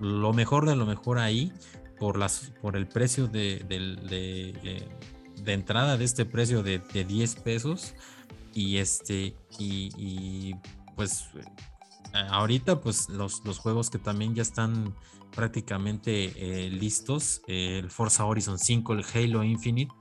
lo 0.00 0.32
mejor 0.32 0.66
de 0.66 0.76
lo 0.76 0.86
mejor 0.86 1.18
ahí 1.18 1.52
por, 1.98 2.18
las, 2.18 2.52
por 2.60 2.76
el 2.76 2.86
precio 2.86 3.26
de, 3.26 3.64
de, 5.42 5.52
entrada 5.52 5.96
de 5.96 6.04
este 6.04 6.24
precio 6.24 6.62
de, 6.62 6.78
10 6.78 7.34
pesos 7.36 7.94
y 8.52 8.78
este, 8.78 9.36
y, 9.58 10.54
pues 10.96 11.24
ahorita 12.12 12.80
pues 12.80 13.08
los, 13.08 13.44
los, 13.44 13.58
juegos 13.58 13.90
que 13.90 13.98
también 13.98 14.34
ya 14.34 14.42
están 14.42 14.94
prácticamente 15.34 16.32
eh, 16.36 16.70
listos, 16.70 17.42
eh, 17.48 17.80
el 17.82 17.90
Forza 17.90 18.24
Horizon 18.24 18.58
5, 18.58 18.92
el 18.92 19.04
Halo 19.14 19.42
Infinite, 19.42 19.92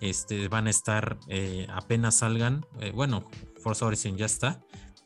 este, 0.00 0.48
van 0.48 0.66
a 0.66 0.70
estar 0.70 1.18
eh, 1.28 1.66
apenas 1.72 2.16
salgan, 2.16 2.66
bueno, 2.94 3.28
Forza 3.62 3.86
Horizon 3.86 4.16
ya 4.16 4.26
está, 4.26 4.60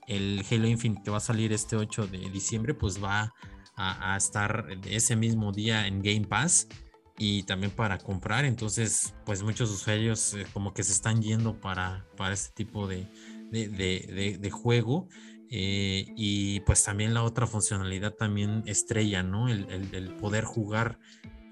el 0.06 0.44
Halo 0.50 0.68
Infinite 0.68 1.02
que 1.04 1.10
va 1.10 1.18
a 1.18 1.20
salir 1.20 1.52
este 1.52 1.76
8 1.76 2.06
de 2.06 2.30
diciembre, 2.30 2.74
pues 2.74 3.02
va 3.02 3.34
a, 3.76 4.16
estar 4.16 4.66
ese 4.86 5.16
mismo 5.16 5.50
día 5.50 5.86
en 5.86 6.00
Game 6.00 6.26
Pass 6.26 6.68
y 7.16 7.44
también 7.44 7.70
para 7.70 7.98
comprar, 7.98 8.44
entonces 8.44 9.14
pues 9.24 9.42
muchos 9.42 9.70
usuarios 9.70 10.36
como 10.52 10.74
que 10.74 10.82
se 10.82 10.92
están 10.92 11.22
yendo 11.22 11.60
para, 11.60 12.06
para 12.16 12.34
este 12.34 12.52
tipo 12.54 12.88
de, 12.88 13.06
de, 13.50 14.38
de, 14.40 14.50
juego 14.50 15.08
eh, 15.50 16.06
y 16.16 16.60
pues 16.60 16.82
también 16.82 17.14
la 17.14 17.22
otra 17.22 17.46
funcionalidad 17.46 18.12
también 18.14 18.64
estrella, 18.66 19.22
¿no? 19.22 19.48
El, 19.48 20.14
poder 20.20 20.44
jugar 20.44 20.98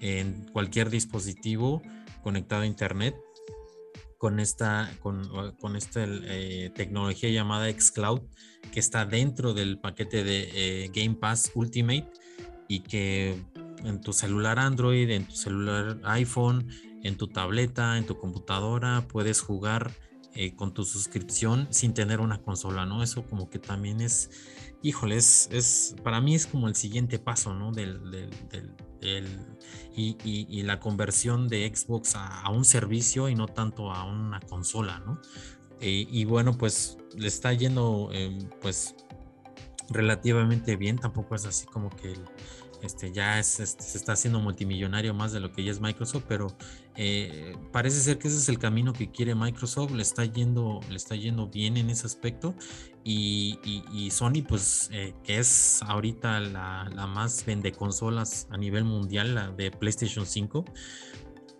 en 0.01 0.45
cualquier 0.51 0.89
dispositivo 0.89 1.81
conectado 2.21 2.63
a 2.63 2.65
internet 2.65 3.15
con 4.17 4.39
esta, 4.39 4.91
con, 4.99 5.55
con 5.57 5.75
esta 5.77 6.05
eh, 6.05 6.71
tecnología 6.75 7.29
llamada 7.29 7.71
xCloud 7.71 8.21
que 8.73 8.79
está 8.79 9.05
dentro 9.05 9.53
del 9.53 9.79
paquete 9.79 10.23
de 10.23 10.49
eh, 10.53 10.91
Game 10.93 11.15
Pass 11.15 11.51
Ultimate 11.55 12.09
y 12.67 12.79
que 12.81 13.41
en 13.83 14.01
tu 14.01 14.13
celular 14.13 14.59
Android, 14.59 15.09
en 15.09 15.25
tu 15.25 15.35
celular 15.35 15.99
iPhone, 16.03 16.67
en 17.03 17.17
tu 17.17 17.27
tableta, 17.27 17.97
en 17.97 18.05
tu 18.05 18.17
computadora 18.17 19.05
puedes 19.07 19.41
jugar 19.41 19.91
eh, 20.35 20.55
con 20.55 20.73
tu 20.73 20.83
suscripción 20.83 21.67
sin 21.69 21.93
tener 21.93 22.19
una 22.19 22.41
consola, 22.41 22.87
¿no? 22.87 23.03
Eso 23.03 23.23
como 23.27 23.51
que 23.51 23.59
también 23.59 24.01
es, 24.01 24.31
híjole, 24.81 25.17
es, 25.17 25.95
para 26.03 26.21
mí 26.21 26.33
es 26.33 26.47
como 26.47 26.67
el 26.67 26.75
siguiente 26.75 27.19
paso, 27.19 27.53
¿no? 27.53 27.71
Del, 27.71 28.31
y, 29.95 30.63
la 30.63 30.79
conversión 30.79 31.47
de 31.47 31.71
Xbox 31.71 32.15
a, 32.15 32.49
un 32.49 32.65
servicio 32.65 33.29
y 33.29 33.35
no 33.35 33.45
tanto 33.47 33.91
a 33.91 34.05
una 34.05 34.39
consola, 34.39 35.03
¿no? 35.05 35.21
Eh, 35.81 36.07
y 36.09 36.25
bueno, 36.25 36.57
pues 36.57 36.97
le 37.15 37.27
está 37.27 37.53
yendo, 37.53 38.09
em, 38.11 38.49
pues 38.59 38.95
relativamente 39.89 40.77
bien, 40.77 40.97
tampoco 40.97 41.35
es 41.35 41.45
así 41.45 41.67
como 41.67 41.89
que 41.91 42.13
este, 42.83 43.11
ya 43.11 43.39
este, 43.39 43.65
se 43.65 43.97
está 43.97 44.13
haciendo 44.13 44.39
multimillonario 44.39 45.13
más 45.13 45.31
de 45.31 45.39
lo 45.39 45.51
que 45.51 45.63
ya 45.63 45.71
es 45.71 45.79
Microsoft, 45.79 46.25
pero 46.27 46.47
eh, 46.95 47.55
parece 47.71 47.99
ser 48.01 48.19
que 48.19 48.27
ese 48.27 48.37
es 48.37 48.49
el 48.49 48.59
camino 48.59 48.93
que 48.93 49.09
quiere 49.09 49.35
Microsoft, 49.35 49.91
le 49.91 50.01
está 50.01 50.25
yendo, 50.25 50.81
le 50.89 50.97
está 50.97 51.15
yendo 51.15 51.47
bien 51.47 51.77
en 51.77 51.89
ese 51.89 52.05
aspecto 52.05 52.53
y, 53.03 54.09
Sony 54.11 54.43
pues 54.47 54.89
eh, 54.91 55.13
que 55.23 55.39
es 55.39 55.81
ahorita 55.83 56.39
la, 56.39 57.07
más 57.07 57.45
vende 57.45 57.71
consolas 57.71 58.47
a 58.51 58.57
nivel 58.57 58.83
mundial, 58.83 59.33
la 59.33 59.47
de 59.49 59.71
PlayStation 59.71 60.25
5 60.25 60.65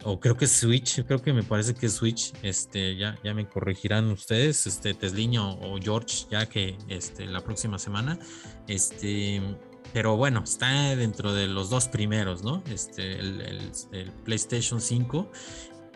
o 0.06 0.20
creo 0.20 0.36
que 0.36 0.48
Switch, 0.48 1.02
creo 1.06 1.22
que 1.22 1.32
me 1.32 1.44
parece 1.44 1.74
que 1.74 1.88
Switch, 1.88 2.34
este, 2.42 2.98
ya, 2.98 3.18
ya 3.24 3.34
me 3.34 3.48
corregirán 3.48 4.12
ustedes, 4.12 4.68
este, 4.68 4.94
Tesliño 4.94 5.54
o 5.54 5.80
George, 5.82 6.26
ya 6.30 6.46
que 6.46 6.78
este, 6.90 7.26
la 7.26 7.42
próxima 7.42 7.80
semana, 7.80 8.20
este, 8.68 9.42
pero 9.94 10.18
bueno, 10.18 10.42
está 10.44 10.96
dentro 10.96 11.34
de 11.34 11.48
los 11.48 11.70
dos 11.70 11.88
primeros, 11.88 12.44
¿no? 12.44 12.64
Este, 12.70 13.20
el, 13.20 14.12
PlayStation 14.26 14.82
5. 14.82 15.32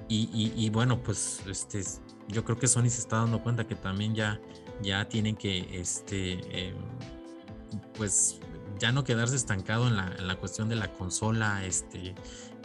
Y, 0.08 0.70
bueno, 0.70 1.02
pues 1.04 1.42
este, 1.48 1.84
yo 2.30 2.46
creo 2.46 2.58
que 2.58 2.68
Sony 2.68 2.90
se 2.90 3.02
está 3.02 3.18
dando 3.18 3.42
cuenta 3.42 3.68
que 3.68 3.76
también 3.76 4.16
ya, 4.16 4.40
ya 4.82 5.10
tienen 5.10 5.36
que, 5.36 5.82
este, 5.82 6.68
em, 6.70 6.78
pues 7.96 8.40
ya 8.80 8.92
no 8.92 9.04
quedarse 9.04 9.36
estancado 9.36 9.88
en 9.88 9.98
la, 9.98 10.36
cuestión 10.40 10.70
de 10.70 10.76
la 10.76 10.94
consola, 10.94 11.66
este, 11.66 12.14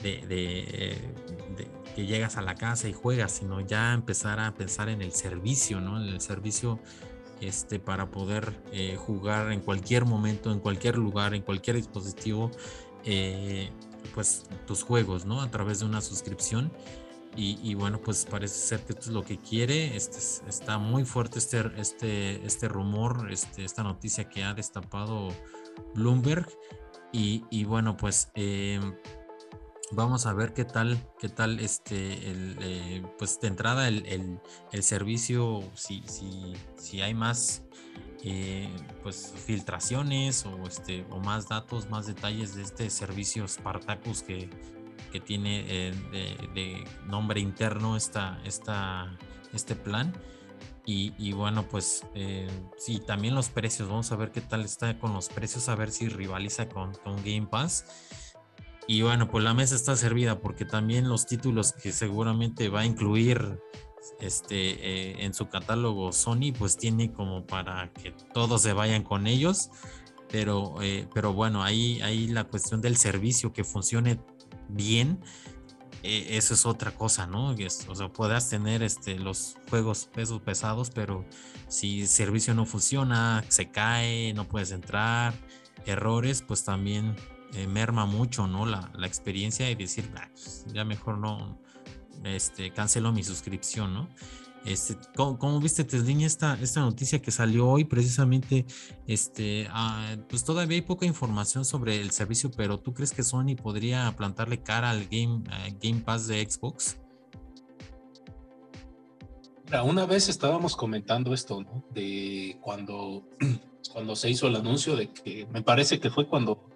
de, 0.03 0.27
de, 0.29 1.69
que 1.97 2.07
llegas 2.07 2.37
a 2.37 2.43
la 2.43 2.55
casa 2.55 2.89
y 2.89 2.93
juegas, 2.93 3.33
sino 3.33 3.61
ya 3.61 3.95
empezar 3.95 4.39
a 4.39 4.53
pensar 4.55 4.91
en 4.91 5.01
el 5.01 5.13
servicio, 5.13 5.81
¿no? 5.81 6.01
En 6.01 6.09
el 6.09 6.21
servicio 6.21 6.79
este, 7.43 7.79
para 7.81 8.11
poder 8.11 8.63
eh, 8.73 8.97
jugar 8.97 9.53
en 9.53 9.61
cualquier 9.61 10.05
momento, 10.05 10.53
en 10.53 10.61
cualquier 10.61 10.97
lugar, 10.97 11.35
en 11.35 11.43
cualquier 11.43 11.77
dispositivo, 11.77 12.51
eh, 13.05 13.71
pues 14.15 14.45
tus 14.67 14.85
juegos, 14.85 15.27
¿no? 15.27 15.43
A 15.43 15.51
través 15.51 15.81
de 15.81 15.87
una 15.87 16.01
suscripción. 16.01 16.73
Y, 17.35 17.73
bueno, 17.75 17.99
pues 17.99 18.27
parece 18.27 18.55
ser 18.55 18.81
que 18.81 18.93
esto 18.93 19.07
es 19.07 19.15
lo 19.15 19.25
que 19.25 19.39
quiere. 19.39 19.97
Este, 19.97 20.19
está 20.47 20.77
muy 20.77 21.07
fuerte 21.07 21.39
este, 21.39 21.63
este, 21.79 22.45
este 22.45 22.69
rumor, 22.69 23.33
este, 23.33 23.65
esta 23.65 23.83
noticia 23.83 24.29
que 24.29 24.45
ha 24.45 24.53
destapado 24.53 25.31
Bloomberg. 25.95 26.47
Y, 27.11 27.43
y 27.51 27.65
bueno, 27.65 27.97
pues 27.97 28.31
eh, 28.35 28.79
vamos 29.93 30.27
a 30.27 30.33
ver 30.33 30.53
qué 30.53 30.65
tal, 30.65 30.99
qué 31.19 31.29
tal 31.29 31.61
este, 31.61 32.31
el, 32.31 32.57
eh, 32.61 33.03
pues 33.19 33.41
de 33.41 33.49
entrada 33.49 33.89
el, 33.89 34.41
servicio, 34.81 35.63
si, 35.75 36.03
si, 36.07 36.55
si, 36.77 37.01
hay 37.01 37.15
más 37.15 37.63
eh, 38.25 38.69
pues 39.03 39.35
filtraciones 39.47 40.47
o, 40.47 40.67
este, 40.67 41.07
o 41.11 41.19
más 41.21 41.49
datos, 41.49 41.89
más 41.91 42.07
detalles 42.07 42.55
de 42.55 42.63
este 42.63 42.91
servicio 42.91 43.47
Spartacus 43.47 44.23
que, 44.23 44.49
que 45.13 45.21
tiene 45.21 45.65
eh, 45.69 45.95
de, 46.55 46.85
nombre 47.07 47.41
interno 47.41 47.97
esta, 47.97 48.41
esta, 48.45 49.17
este 49.53 49.77
plan. 49.77 50.13
Y, 50.85 51.33
bueno, 51.33 51.65
pues 51.69 52.05
sí, 52.77 53.01
también 53.07 53.37
los 53.37 53.51
precios, 53.51 53.89
vamos 53.89 54.11
a 54.11 54.17
ver 54.17 54.33
qué 54.33 54.41
tal 54.41 54.65
está 54.65 54.99
con 54.99 55.15
los 55.15 55.29
precios, 55.29 55.69
a 55.69 55.77
ver 55.77 55.93
si 55.93 56.09
rivaliza 56.09 56.69
con, 56.69 56.93
con 57.05 57.17
Game 57.19 57.47
Pass. 57.47 57.85
Y 58.87 59.03
bueno, 59.03 59.31
pues 59.31 59.45
la 59.45 59.55
mesa 59.55 59.75
está 59.75 59.97
servida 59.97 60.41
porque 60.41 60.65
también 60.65 61.09
los 61.09 61.27
títulos 61.27 61.73
que 61.73 61.93
seguramente 61.93 62.69
va 62.69 62.81
a 62.81 62.87
incluir 62.87 63.61
este 64.21 64.57
eh, 64.57 65.25
en 65.25 65.35
su 65.35 65.49
catálogo 65.49 66.13
Sony, 66.13 66.53
pues 66.57 66.77
tiene 66.77 67.13
como 67.13 67.47
para 67.47 67.93
que 67.93 68.13
todos 68.33 68.63
se 68.63 68.73
vayan 68.73 69.03
con 69.03 69.27
ellos. 69.27 69.71
Pero, 70.31 70.81
eh, 70.81 71.07
pero 71.13 71.35
bueno, 71.35 71.63
ahí, 71.63 72.01
ahí 72.01 72.27
la 72.29 72.45
cuestión 72.45 72.81
del 72.81 72.97
servicio 72.97 73.53
que 73.53 73.65
funcione 73.65 74.19
bien, 74.69 75.21
eh, 76.03 76.37
eso 76.39 76.55
es 76.55 76.67
otra 76.67 76.91
cosa, 76.93 77.27
¿no? 77.27 77.51
o 77.51 77.95
sea, 77.95 78.09
puedas 78.09 78.49
tener 78.49 78.83
este, 78.83 79.19
los 79.19 79.57
juegos 79.69 80.09
pesos 80.13 80.41
pesados, 80.41 80.91
pero 80.91 81.25
si 81.69 82.01
el 82.01 82.09
servicio 82.09 82.55
no 82.55 82.65
funciona, 82.65 83.45
se 83.49 83.71
cae, 83.71 84.33
no 84.33 84.49
puedes 84.49 84.73
entrar, 84.73 85.35
errores, 85.87 86.43
pues 86.43 86.65
también 86.65 87.15
eh, 87.55 87.67
merma 87.67 88.07
mucho, 88.07 88.47
¿no? 88.47 88.67
La, 88.67 88.91
experiencia 89.05 89.71
y 89.71 89.75
decir, 89.75 90.11
pues, 90.11 90.65
ya 90.73 90.85
mejor 90.85 91.19
no, 91.19 91.59
este, 92.25 92.71
cancelo 92.73 93.13
mi 93.13 93.23
suscripción, 93.23 93.95
¿no? 93.95 94.09
Este, 94.65 94.97
¿cómo, 95.17 95.61
viste, 95.61 95.83
Teslin, 95.83 96.21
esta, 96.21 96.57
esta 96.61 96.81
noticia 96.81 97.21
que 97.21 97.33
salió 97.33 97.69
hoy? 97.69 97.85
Precisamente, 97.85 98.65
este, 99.09 99.67
ah, 99.71 100.17
pues 100.29 100.45
todavía 100.45 100.77
hay 100.77 100.83
poca 100.83 101.05
información 101.05 101.65
sobre 101.65 102.01
el 102.01 102.13
servicio, 102.13 102.51
pero 102.57 102.79
¿tú 102.79 102.95
crees 102.95 103.13
que 103.13 103.25
Sony 103.25 103.57
podría 103.61 104.15
plantarle 104.17 104.63
cara 104.63 104.91
al 104.91 105.07
Game, 105.09 105.43
Game 105.81 106.01
Pass 106.01 106.29
de 106.29 106.49
Xbox? 106.49 106.97
una 109.81 110.05
vez 110.05 110.29
estábamos 110.29 110.77
comentando 110.77 111.33
esto. 111.33 111.65
De 111.95 112.59
cuando, 112.61 113.25
cuando 113.93 114.15
se 114.17 114.29
hizo 114.31 114.47
el 114.47 114.57
anuncio 114.57 114.97
de 114.97 115.09
que, 115.09 115.47
me 115.51 115.63
parece 115.63 115.99
que 115.99 116.11
fue 116.11 116.27
cuando 116.27 116.72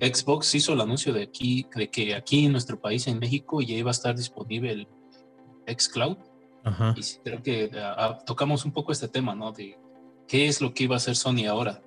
Xbox 0.00 0.54
hizo 0.54 0.72
el 0.72 0.80
anuncio 0.80 1.12
de, 1.12 1.22
aquí, 1.22 1.66
de 1.74 1.90
que 1.90 2.14
aquí 2.14 2.46
en 2.46 2.52
nuestro 2.52 2.80
país, 2.80 3.06
en 3.08 3.18
México, 3.18 3.60
ya 3.60 3.74
iba 3.74 3.90
a 3.90 3.92
estar 3.92 4.16
disponible 4.16 4.72
el 4.72 4.88
xCloud. 5.76 6.16
Y 6.96 7.02
creo 7.24 7.42
que 7.42 7.70
ah, 7.74 7.94
ah, 7.96 8.18
tocamos 8.24 8.64
un 8.64 8.72
poco 8.72 8.92
este 8.92 9.08
tema, 9.08 9.34
¿no? 9.34 9.52
De 9.52 9.78
qué 10.26 10.48
es 10.48 10.60
lo 10.60 10.74
que 10.74 10.84
iba 10.84 10.96
a 10.96 10.98
hacer 10.98 11.16
Sony 11.16 11.46
ahora. 11.48 11.82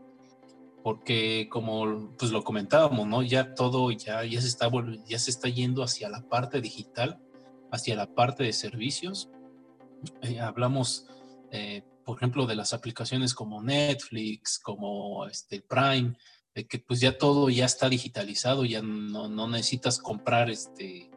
Porque 0.83 1.47
como 1.51 2.09
pues 2.17 2.31
lo 2.31 2.43
comentábamos, 2.43 3.07
¿no? 3.07 3.21
Ya 3.21 3.53
todo 3.53 3.91
ya, 3.91 4.25
ya, 4.25 4.41
se 4.41 4.47
está, 4.47 4.69
ya 5.05 5.19
se 5.19 5.29
está 5.29 5.49
yendo 5.49 5.83
hacia 5.83 6.09
la 6.09 6.21
parte 6.27 6.61
digital, 6.61 7.19
hacia 7.71 7.95
la 7.95 8.07
parte 8.07 8.43
de 8.43 8.53
servicios. 8.53 9.29
Eh, 10.23 10.39
hablamos, 10.39 11.05
eh, 11.51 11.83
por 12.03 12.17
ejemplo, 12.17 12.47
de 12.47 12.55
las 12.55 12.73
aplicaciones 12.73 13.35
como 13.35 13.61
Netflix, 13.61 14.57
como 14.57 15.27
este, 15.27 15.61
Prime, 15.61 16.15
de 16.53 16.67
que 16.67 16.79
pues 16.79 16.99
ya 16.99 17.17
todo 17.17 17.49
ya 17.49 17.65
está 17.65 17.89
digitalizado, 17.89 18.65
ya 18.65 18.81
no, 18.81 19.29
no 19.29 19.47
necesitas 19.47 19.99
comprar 19.99 20.49
este, 20.49 21.09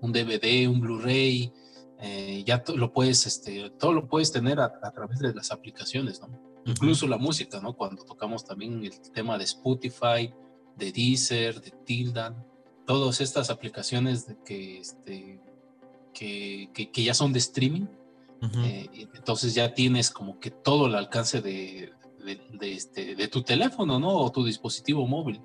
un 0.00 0.12
DVD, 0.12 0.68
un 0.68 0.80
Blu-ray, 0.80 1.52
eh, 2.00 2.42
ya 2.44 2.62
lo 2.74 2.92
puedes, 2.92 3.26
este, 3.26 3.70
todo 3.70 3.92
lo 3.92 4.08
puedes 4.08 4.32
tener 4.32 4.60
a, 4.60 4.70
través 4.92 5.20
de 5.20 5.32
las 5.32 5.52
aplicaciones, 5.52 6.20
¿no? 6.20 6.28
Incluso 6.64 7.06
la 7.06 7.16
música, 7.16 7.60
¿no? 7.60 7.76
Cuando 7.76 8.04
tocamos 8.04 8.44
también 8.44 8.84
el 8.84 9.00
tema 9.12 9.38
de 9.38 9.44
Spotify, 9.44 10.32
de 10.76 10.92
Deezer, 10.92 11.60
de 11.60 11.70
Tildan, 11.70 12.44
todas 12.86 13.20
estas 13.20 13.50
aplicaciones 13.50 14.26
de 14.26 14.36
que, 14.44 14.78
este, 14.78 15.40
que, 16.12 16.70
que, 16.92 17.02
ya 17.02 17.14
son 17.14 17.32
de 17.32 17.38
streaming, 17.38 17.86
eh, 18.64 18.88
entonces 19.14 19.54
ya 19.54 19.72
tienes 19.72 20.10
como 20.10 20.40
que 20.40 20.50
todo 20.50 20.86
el 20.86 20.96
alcance 20.96 21.40
de, 21.40 21.92
de, 22.24 22.72
este, 22.72 23.14
de 23.14 23.28
tu 23.28 23.42
teléfono, 23.42 23.98
¿no? 23.98 24.16
O 24.16 24.30
tu 24.32 24.44
dispositivo 24.44 25.06
móvil. 25.06 25.40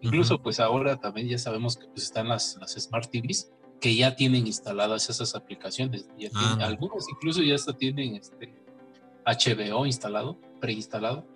Incluso, 0.00 0.42
pues 0.42 0.58
ahora 0.58 0.98
también 0.98 1.28
ya 1.28 1.38
sabemos 1.38 1.76
que 1.76 1.86
pues, 1.86 2.04
están 2.04 2.28
las, 2.28 2.56
las 2.60 2.72
Smart 2.72 3.08
TVs 3.10 3.52
que 3.80 3.94
ya 3.94 4.16
tienen 4.16 4.46
instaladas 4.46 5.08
esas 5.08 5.34
aplicaciones. 5.34 6.08
Ya 6.18 6.28
ah, 6.34 6.58
algunos 6.62 7.08
incluso 7.08 7.42
ya 7.42 7.54
hasta 7.54 7.76
tienen 7.76 8.16
este 8.16 8.52
HBO 9.24 9.86
instalado, 9.86 10.38
preinstalado. 10.60 11.26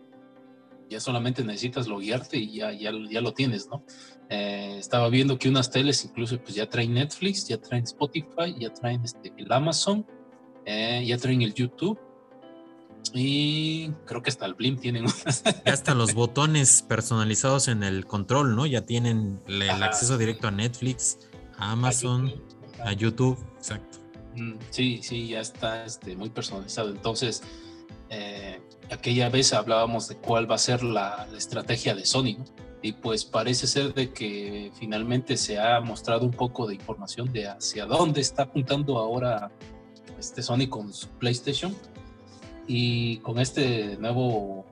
Ya 0.89 1.01
solamente 1.01 1.45
necesitas 1.45 1.89
loguearte 1.89 2.39
y 2.39 2.55
ya, 2.55 2.73
ya, 2.73 2.93
ya 3.11 3.21
lo 3.21 3.35
tienes, 3.35 3.69
¿no? 3.69 3.85
Eh, 4.29 4.77
estaba 4.79 5.09
viendo 5.09 5.39
que 5.39 5.49
unas 5.49 5.71
teles 5.71 6.05
incluso 6.05 6.41
pues 6.41 6.55
ya 6.55 6.69
traen 6.69 6.95
Netflix, 6.95 7.49
ya 7.49 7.59
traen 7.59 7.85
Spotify, 7.85 8.55
ya 8.59 8.73
traen 8.73 9.03
este, 9.05 9.33
el 9.37 9.51
Amazon, 9.53 10.07
eh, 10.65 11.05
ya 11.07 11.17
traen 11.19 11.43
el 11.43 11.55
YouTube 11.55 11.99
y 13.15 13.93
creo 14.05 14.23
que 14.23 14.31
hasta 14.31 14.47
el 14.47 14.55
Blim 14.55 14.77
tienen 14.79 15.05
unas. 15.05 15.43
Ya 15.65 15.73
hasta 15.73 15.95
los 15.95 16.15
botones 16.15 16.83
personalizados 16.83 17.69
en 17.69 17.83
el 17.83 18.07
control, 18.07 18.57
¿no? 18.57 18.67
Ya 18.67 18.83
tienen 18.83 19.41
el, 19.47 19.71
acceso 19.71 20.19
directo 20.19 20.49
a 20.49 20.51
Netflix, 20.51 21.19
a 21.59 21.73
Amazon, 21.73 22.33
a 22.85 22.93
YouTube, 22.93 23.39
exacto. 23.57 23.99
Mm, 24.37 24.55
sí, 24.71 25.01
sí, 25.03 25.29
ya 25.29 25.41
está 25.41 25.85
este, 25.85 26.17
muy 26.17 26.31
personalizado. 26.31 26.91
Entonces, 26.91 27.43
eh, 28.11 28.61
aquella 28.91 29.29
vez 29.29 29.53
hablábamos 29.53 30.09
de 30.09 30.17
cuál 30.17 30.51
va 30.51 30.57
a 30.57 30.59
ser 30.59 30.83
la, 30.83 31.27
estrategia 31.37 31.95
de 31.95 32.07
Sony, 32.07 32.37
¿no? 32.39 32.45
Y 32.83 32.93
pues 32.93 33.25
parece 33.25 33.67
ser 33.67 33.95
de 33.95 34.13
que 34.13 34.71
finalmente 34.79 35.37
se 35.37 35.59
ha 35.59 35.81
mostrado 35.81 36.25
un 36.25 36.31
poco 36.31 36.67
de 36.67 36.75
información 36.75 37.33
de 37.33 37.49
hacia 37.49 37.87
dónde 37.87 38.21
está 38.21 38.45
apuntando 38.45 38.99
ahora 38.99 39.51
este 40.19 40.43
Sony 40.43 40.69
con 40.69 40.93
su 40.93 41.09
PlayStation 41.09 41.75
y 42.67 43.19
con 43.19 43.39
este 43.39 43.97
nuevo 43.99 44.65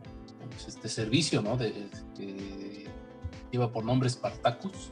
pues, 0.51 0.69
este 0.69 0.89
servicio, 0.89 1.43
¿no? 1.43 1.57
De, 1.57 1.89
que 2.17 2.87
lleva 3.53 3.71
por 3.73 3.85
nombre 3.85 4.09
Spartacus, 4.09 4.91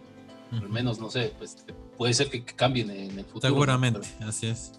al 0.53 0.69
menos, 0.69 0.99
no 0.99 1.09
sé, 1.11 1.33
pues 1.39 1.65
puede 1.97 2.13
ser 2.13 2.29
que, 2.29 2.45
cambien 2.45 2.91
en 2.91 3.19
el 3.19 3.25
futuro. 3.25 3.49
Seguramente, 3.49 4.07
así 4.21 4.49
es. 4.49 4.73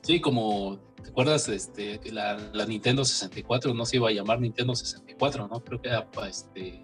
Sí, 0.00 0.20
como, 0.20 0.78
¿te 1.02 1.10
acuerdas? 1.10 1.48
Este, 1.48 2.00
la, 2.10 2.36
la, 2.52 2.66
Nintendo 2.66 3.04
64 3.04 3.74
no 3.74 3.84
se 3.84 3.96
iba 3.96 4.08
a 4.08 4.12
llamar 4.12 4.40
Nintendo 4.40 4.74
64, 4.74 5.48
¿no? 5.48 5.60
Creo 5.60 5.80
que 5.80 5.88
era, 5.88 6.08
este, 6.28 6.80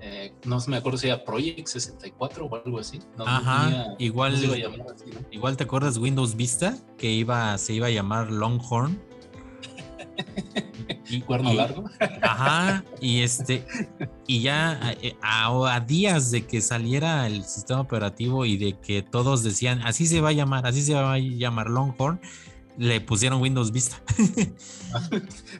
eh, 0.00 0.34
no 0.44 0.58
me 0.66 0.76
acuerdo 0.76 0.98
si 0.98 1.06
era 1.06 1.24
Project 1.24 1.66
64 1.66 2.46
o 2.46 2.56
algo 2.56 2.78
así. 2.78 2.98
Ajá, 3.18 3.94
igual, 3.98 4.34
igual 5.30 5.56
te 5.56 5.64
acuerdas 5.64 5.96
Windows 5.96 6.36
Vista, 6.36 6.76
que 6.98 7.10
iba, 7.10 7.56
se 7.56 7.72
iba 7.72 7.86
a 7.86 7.90
llamar 7.90 8.30
Longhorn. 8.30 9.00
Y, 11.08 11.20
cuerno 11.20 11.52
largo. 11.52 11.84
Ajá, 12.22 12.84
y 13.00 13.22
este, 13.22 13.66
y 14.26 14.40
ya 14.40 14.94
eh, 15.02 15.16
a, 15.22 15.80
días 15.80 16.30
de 16.30 16.46
que 16.46 16.60
saliera 16.60 17.26
el 17.26 17.44
sistema 17.44 17.80
operativo 17.80 18.44
y 18.44 18.56
de 18.56 18.78
que 18.78 19.02
todos 19.02 19.42
decían, 19.42 19.82
así 19.82 20.06
se 20.06 20.20
va 20.20 20.30
a 20.30 20.32
llamar, 20.32 20.66
así 20.66 20.82
se 20.82 20.94
va 20.94 21.14
a 21.14 21.18
llamar 21.18 21.68
Longhorn, 21.68 22.20
le 22.76 23.00
pusieron 23.00 23.40
Windows 23.40 23.72
Vista. 23.72 24.00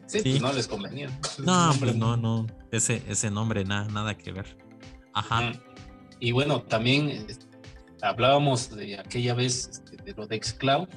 sí, 0.06 0.20
Pues 0.22 0.40
no 0.40 0.52
les 0.52 0.66
convenía. 0.66 1.08
No, 1.38 1.72
pues 1.78 1.94
no, 1.94 2.16
no, 2.16 2.46
ese, 2.70 3.02
ese 3.08 3.30
nombre 3.30 3.64
nada, 3.64 3.86
nada 3.88 4.16
que 4.16 4.32
ver. 4.32 4.56
Ajá. 5.12 5.52
Y 6.20 6.32
bueno, 6.32 6.62
también 6.62 7.08
este, 7.08 7.46
hablábamos 8.02 8.70
de 8.74 8.98
aquella 8.98 9.34
vez 9.34 9.68
este, 9.70 9.96
de 9.96 10.12
lo 10.14 10.26
de 10.26 10.40
Xcloud, 10.42 10.88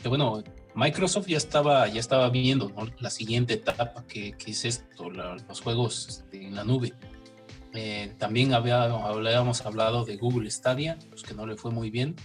que 0.00 0.08
bueno, 0.08 0.42
Microsoft 0.74 1.26
ya 1.26 1.36
estaba, 1.36 1.86
ya 1.88 2.00
estaba 2.00 2.28
viendo 2.30 2.72
la 2.98 3.10
siguiente 3.10 3.54
etapa 3.54 4.04
que, 4.06 4.34
es 4.46 4.64
esto, 4.64 5.10
los 5.10 5.60
juegos 5.60 6.06
este, 6.08 6.46
en 6.46 6.54
la 6.54 6.64
nube. 6.64 6.92
Eh, 7.72 8.14
también 8.18 8.54
había, 8.54 8.84
habíamos 8.84 9.64
hablado 9.66 10.04
de 10.04 10.16
Google 10.16 10.50
Stadia, 10.50 10.98
pues 11.10 11.22
que 11.22 11.34
no 11.34 11.46
le 11.46 11.56
fue 11.56 11.70
muy 11.70 11.90
bien, 11.90 12.16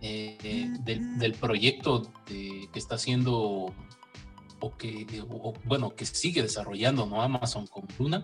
eh, 0.00 0.68
del, 0.80 1.34
proyecto 1.34 2.10
que 2.26 2.68
está 2.74 2.96
haciendo 2.96 3.72
o 4.62 4.76
que, 4.76 5.06
bueno, 5.64 5.94
que 5.94 6.06
sigue 6.06 6.42
desarrollando 6.42 7.04
¿no? 7.06 7.20
Amazon 7.20 7.66
con 7.66 7.86
Luna. 7.98 8.22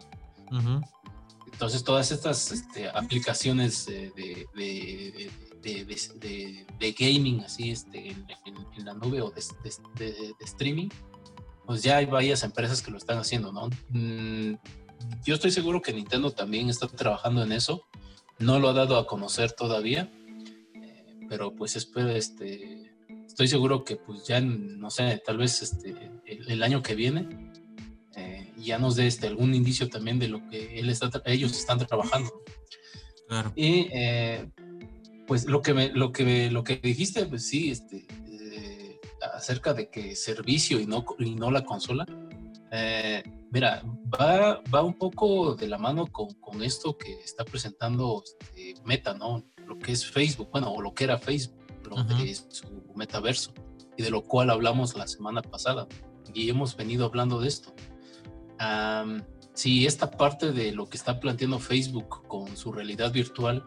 Entonces 1.53 1.83
todas 1.83 2.13
estas 2.13 2.53
este, 2.53 2.89
aplicaciones 2.89 3.87
de 3.87 4.13
de, 4.55 5.31
gaming, 6.99 7.41
así, 7.41 7.71
este, 7.71 8.09
en, 8.11 8.85
la 8.85 8.95
nube 8.95 9.21
o 9.21 9.31
de, 9.31 10.35
streaming, 10.41 10.89
pues 11.67 11.83
ya 11.83 11.99
hay 11.99 12.07
varias 12.07 12.43
empresas 12.45 12.83
que 12.83 12.91
lo 12.91 12.99
están 12.99 13.19
haciendo, 13.19 13.53
¿no? 13.53 13.69
Mm, 13.91 14.55
yo 15.25 15.35
estoy 15.35 15.51
seguro 15.51 15.83
que 15.83 15.93
Nintendo 15.93 16.31
también 16.31 16.69
está 16.69 16.87
trabajando 16.89 17.43
en 17.43 17.53
eso. 17.53 17.87
No 18.39 18.59
lo 18.59 18.69
ha 18.69 18.73
dado 18.73 18.97
a 18.97 19.07
conocer 19.07 19.53
todavía, 19.53 20.11
eh, 20.75 21.05
pero 21.29 21.55
pues 21.55 21.77
espero, 21.77 22.11
este, 22.11 22.93
estoy 23.27 23.49
seguro 23.49 23.85
que 23.85 23.97
pues 23.97 24.27
ya, 24.27 24.41
no 24.41 24.91
sé, 24.91 25.21
tal 25.25 25.39
vez 25.39 25.63
este, 25.63 26.11
el, 26.25 26.63
año 26.63 26.83
que 26.83 26.95
viene 26.95 27.53
eh, 28.17 28.53
ya 28.57 28.79
nos 28.79 28.97
dé 28.97 29.07
este, 29.07 29.27
algún 29.27 29.55
indicio 29.55 29.89
también 29.89 30.19
de 30.19 30.29
lo 30.29 30.49
que 30.49 30.79
él 30.79 30.89
está, 30.89 31.11
ellos 31.27 31.53
están 31.53 31.79
trabajando. 31.79 32.31
Claro. 33.29 33.53
Y 33.55 33.89
eh, 33.93 34.51
pues 35.29 35.45
lo 35.45 35.61
que, 35.61 35.75
me, 35.75 35.91
lo 35.91 36.11
que, 36.11 36.51
lo 36.51 36.65
que 36.65 36.77
dijiste, 36.77 37.27
pues 37.27 37.47
sí, 37.47 37.71
este, 37.71 38.07
eh, 38.27 38.99
acerca 39.37 39.75
de 39.75 39.91
que 39.91 40.17
servicio 40.17 40.81
y 40.81 40.87
no, 40.87 41.05
y 41.19 41.35
no 41.35 41.51
la 41.51 41.67
consola, 41.67 42.07
eh, 42.73 43.23
mira, 43.51 43.83
va, 44.19 44.63
va 44.75 44.83
un 44.83 44.95
poco 44.95 45.55
de 45.55 45.69
la 45.69 45.77
mano 45.77 46.07
con, 46.07 46.33
con 46.41 46.63
esto 46.63 46.97
que 46.97 47.13
está 47.21 47.45
presentando 47.45 48.23
este, 48.25 48.75
Meta, 48.85 49.13
¿no? 49.13 49.45
Lo 49.67 49.79
que 49.79 49.93
es 49.93 50.11
Facebook, 50.11 50.49
bueno, 50.51 50.73
o 50.73 50.81
lo 50.81 50.95
que 50.95 51.05
era 51.05 51.19
Facebook, 51.19 51.59
lo 51.91 52.03
de 52.05 52.35
su 52.35 52.67
metaverso, 52.97 53.53
y 53.99 54.03
de 54.03 54.11
lo 54.11 54.23
cual 54.23 54.49
hablamos 54.49 54.97
la 54.97 55.07
semana 55.07 55.43
pasada, 55.43 55.87
y 56.33 56.49
hemos 56.49 56.75
venido 56.75 57.05
hablando 57.05 57.39
de 57.39 57.49
esto. 57.49 57.75
si 59.53 59.87
esta 59.87 60.11
parte 60.11 60.53
de 60.53 60.73
lo 60.73 60.89
que 60.89 60.97
está 60.97 61.21
planteando 61.21 61.59
Facebook 61.59 62.27
con 62.27 62.57
su 62.57 62.73
realidad 62.73 63.13
virtual 63.13 63.63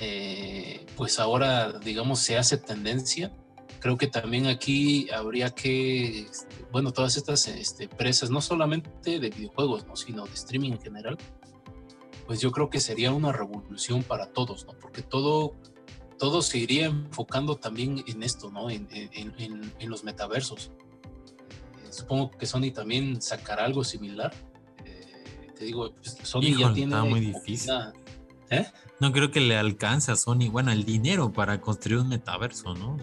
eh, 0.00 0.86
pues 0.96 1.18
ahora, 1.18 1.72
digamos, 1.80 2.20
se 2.20 2.38
hace 2.38 2.56
tendencia. 2.56 3.32
Creo 3.80 3.96
que 3.96 4.06
también 4.06 4.46
aquí 4.46 5.10
habría 5.10 5.50
que, 5.50 6.26
bueno, 6.70 6.92
todas 6.92 7.16
estas 7.16 7.48
este, 7.48 7.84
empresas, 7.84 8.30
no 8.30 8.40
solamente 8.40 9.18
de 9.18 9.30
videojuegos, 9.30 9.86
¿no? 9.86 9.96
sino 9.96 10.24
de 10.24 10.34
streaming 10.34 10.72
en 10.72 10.80
general, 10.80 11.18
pues 12.26 12.40
yo 12.40 12.52
creo 12.52 12.70
que 12.70 12.80
sería 12.80 13.12
una 13.12 13.32
revolución 13.32 14.02
para 14.02 14.32
todos, 14.32 14.66
¿no? 14.66 14.72
Porque 14.74 15.02
todo, 15.02 15.54
todo 16.18 16.42
se 16.42 16.58
iría 16.58 16.86
enfocando 16.86 17.56
también 17.56 18.04
en 18.06 18.22
esto, 18.22 18.50
¿no? 18.50 18.70
En, 18.70 18.86
en, 18.92 19.32
en, 19.78 19.90
los 19.90 20.04
metaversos. 20.04 20.70
supongo 21.90 22.30
que 22.32 22.46
Sony 22.46 22.70
también 22.72 23.22
sacará 23.22 23.64
algo 23.64 23.82
similar. 23.82 24.34
Eh, 24.84 25.52
te 25.56 25.64
digo, 25.64 25.92
pues, 25.94 26.18
Sony 26.22 26.56
ya 26.58 26.72
tiene. 26.72 26.94
Está 26.94 27.04
muy 27.04 27.20
difícil. 27.20 27.72
¿Eh? 28.50 28.66
No 29.00 29.12
creo 29.12 29.30
que 29.30 29.40
le 29.40 29.56
alcance 29.56 30.10
a 30.10 30.16
Sony, 30.16 30.50
bueno, 30.50 30.72
el 30.72 30.84
dinero 30.84 31.32
para 31.32 31.60
construir 31.60 32.00
un 32.00 32.08
metaverso, 32.08 32.74
¿no? 32.74 32.98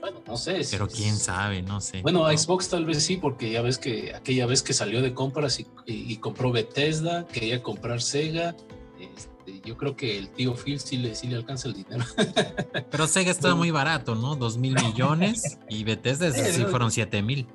Bueno, 0.00 0.22
no 0.26 0.36
sé. 0.36 0.60
Pero 0.70 0.88
quién 0.88 1.16
sabe, 1.16 1.62
no 1.62 1.80
sé. 1.80 2.02
Bueno, 2.02 2.26
Xbox 2.28 2.68
tal 2.68 2.84
vez 2.84 3.02
sí, 3.02 3.16
porque 3.16 3.50
ya 3.50 3.62
ves 3.62 3.78
que 3.78 4.14
aquella 4.14 4.46
vez 4.46 4.62
que 4.62 4.72
salió 4.72 5.02
de 5.02 5.14
compras 5.14 5.60
y, 5.86 6.16
compró 6.18 6.52
Bethesda, 6.52 7.26
quería 7.26 7.62
comprar 7.62 8.00
Sega. 8.00 8.54
Este, 9.00 9.60
yo 9.64 9.76
creo 9.76 9.96
que 9.96 10.18
el 10.18 10.28
tío 10.30 10.54
Phil 10.54 10.78
sí 10.80 10.98
le, 10.98 11.14
sí 11.14 11.26
le 11.26 11.36
alcanza 11.36 11.68
el 11.68 11.74
dinero. 11.74 12.04
Pero 12.90 13.06
Sega 13.06 13.30
estaba 13.30 13.54
muy 13.54 13.70
barato, 13.70 14.14
¿no? 14.14 14.36
Dos 14.36 14.56
mil 14.56 14.74
millones 14.74 15.58
y 15.68 15.84
Bethesda 15.84 16.30
sí 16.32 16.64
fueron 16.64 16.90
siete 16.90 17.22
mil. 17.22 17.46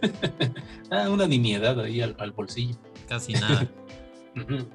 ah, 0.90 1.08
una 1.10 1.26
nimiedad 1.26 1.78
ahí 1.80 2.00
al, 2.00 2.32
bolsillo. 2.32 2.76
Casi 3.08 3.32
nada. 3.32 3.68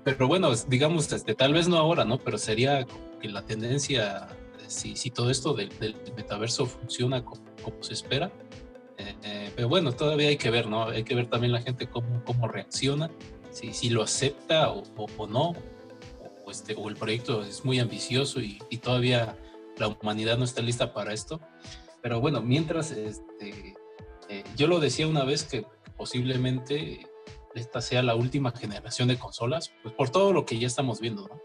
Pero 0.04 0.28
bueno, 0.28 0.52
digamos, 0.68 1.12
este, 1.12 1.36
tal 1.36 1.54
vez 1.54 1.68
no 1.68 1.78
ahora, 1.78 2.06
¿no? 2.06 2.18
Pero 2.18 2.38
sería 2.38 2.86
que 3.22 3.30
la 3.30 3.46
tendencia 3.46 4.28
si, 4.68 5.10
todo 5.12 5.30
esto 5.30 5.54
del, 5.54 5.72
metaverso 6.16 6.66
funciona 6.66 7.24
como, 7.24 7.42
se 7.82 7.94
espera. 7.94 8.32
Eh, 8.98 9.16
eh, 9.24 9.52
pero 9.56 9.68
bueno, 9.68 9.92
todavía 9.94 10.30
hay 10.30 10.38
que 10.38 10.50
ver, 10.50 10.68
¿no? 10.68 10.86
Hay 10.86 11.04
que 11.04 11.16
ver 11.16 11.28
también 11.28 11.52
la 11.52 11.62
gente 11.62 11.88
cómo, 11.88 12.24
cómo 12.26 12.48
reacciona, 12.48 13.10
si, 13.52 13.74
si 13.74 13.90
lo 13.90 14.04
acepta 14.04 14.72
o, 14.72 14.84
o, 14.96 15.28
no, 15.28 15.54
o, 16.46 16.52
este, 16.52 16.76
o 16.76 16.90
el 16.90 16.96
proyecto 16.96 17.44
es 17.44 17.66
muy 17.66 17.80
ambicioso 17.80 18.40
y, 18.42 18.60
todavía 18.82 19.38
la 19.78 19.88
humanidad 19.88 20.38
no 20.38 20.44
está 20.44 20.62
lista 20.62 20.94
para 20.94 21.14
esto. 21.14 21.40
Pero 22.02 22.20
bueno, 22.20 22.42
mientras, 22.42 22.92
este, 22.92 23.76
eh, 24.30 24.44
yo 24.56 24.68
lo 24.68 24.80
decía 24.80 25.08
una 25.08 25.24
vez 25.24 25.44
que 25.44 25.66
posiblemente 25.98 27.08
esta 27.56 27.82
sea 27.82 28.02
la 28.04 28.16
última 28.16 28.52
generación 28.52 29.08
de 29.08 29.18
consolas, 29.18 29.74
pues 29.84 29.94
por 29.94 30.10
todo 30.10 30.34
lo 30.34 30.46
que 30.46 30.58
ya 30.60 30.68
estamos 30.68 31.00
viendo, 31.00 31.28
¿no? 31.28 31.42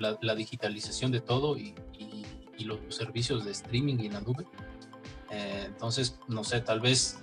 la, 0.00 0.34
digitalización 0.34 1.12
de 1.12 1.20
todo 1.20 1.56
y, 1.56 1.74
los 2.60 2.78
servicios 2.94 3.46
de 3.46 3.52
streaming 3.52 3.96
y 4.00 4.06
en 4.06 4.12
la 4.12 4.20
nube. 4.20 4.44
Eh, 5.30 5.64
entonces, 5.66 6.18
no 6.28 6.44
sé, 6.44 6.60
tal 6.60 6.78
vez 6.78 7.18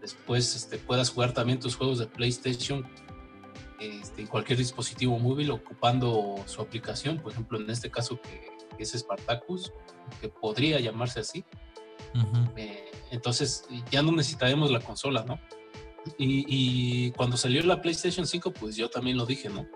después 0.00 0.54
este, 0.54 0.78
puedas 0.78 1.10
jugar 1.10 1.32
también 1.32 1.58
tus 1.58 1.74
juegos 1.74 1.98
de 1.98 2.06
PlayStation 2.06 2.86
este, 3.80 4.20
en 4.22 4.28
cualquier 4.28 4.58
dispositivo 4.58 5.18
móvil 5.18 5.50
ocupando 5.50 6.36
su 6.46 6.62
aplicación, 6.62 7.18
por 7.18 7.32
ejemplo, 7.32 7.58
en 7.58 7.68
este 7.68 7.90
caso 7.90 8.20
que, 8.20 8.48
es 8.78 8.92
Spartacus, 8.92 9.72
que 10.20 10.28
podría 10.28 10.78
llamarse 10.78 11.18
así. 11.18 11.44
Eh, 12.54 12.92
entonces 13.10 13.66
ya 13.90 14.02
no 14.02 14.12
necesitaremos 14.12 14.70
la 14.70 14.78
consola, 14.78 15.24
¿no? 15.24 15.40
Y, 16.18 16.44
y, 16.48 17.10
cuando 17.12 17.36
salió 17.36 17.62
la 17.62 17.80
PlayStation 17.80 18.26
5, 18.26 18.52
pues 18.52 18.76
yo 18.76 18.90
también 18.90 19.16
lo 19.16 19.24
dije, 19.24 19.48
¿no? 19.48 19.66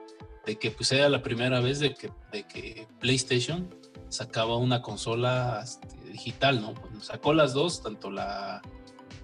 de 0.49 0.57
que 0.57 0.71
pues 0.71 0.91
era 0.93 1.11
la 1.11 1.23
primera 1.23 1.61
vez 1.61 1.79
de 1.79 1.93
que, 1.93 2.11
de 2.33 2.45
que 2.45 2.89
PlayStation 3.01 3.69
sacaba 4.09 4.57
una 4.57 4.81
consola 4.81 5.61
este, 5.63 6.11
digital, 6.11 6.63
¿no? 6.63 6.73
sacó 7.03 7.35
las 7.35 7.53
dos, 7.53 7.83
tanto 7.83 8.11
la, 8.11 8.63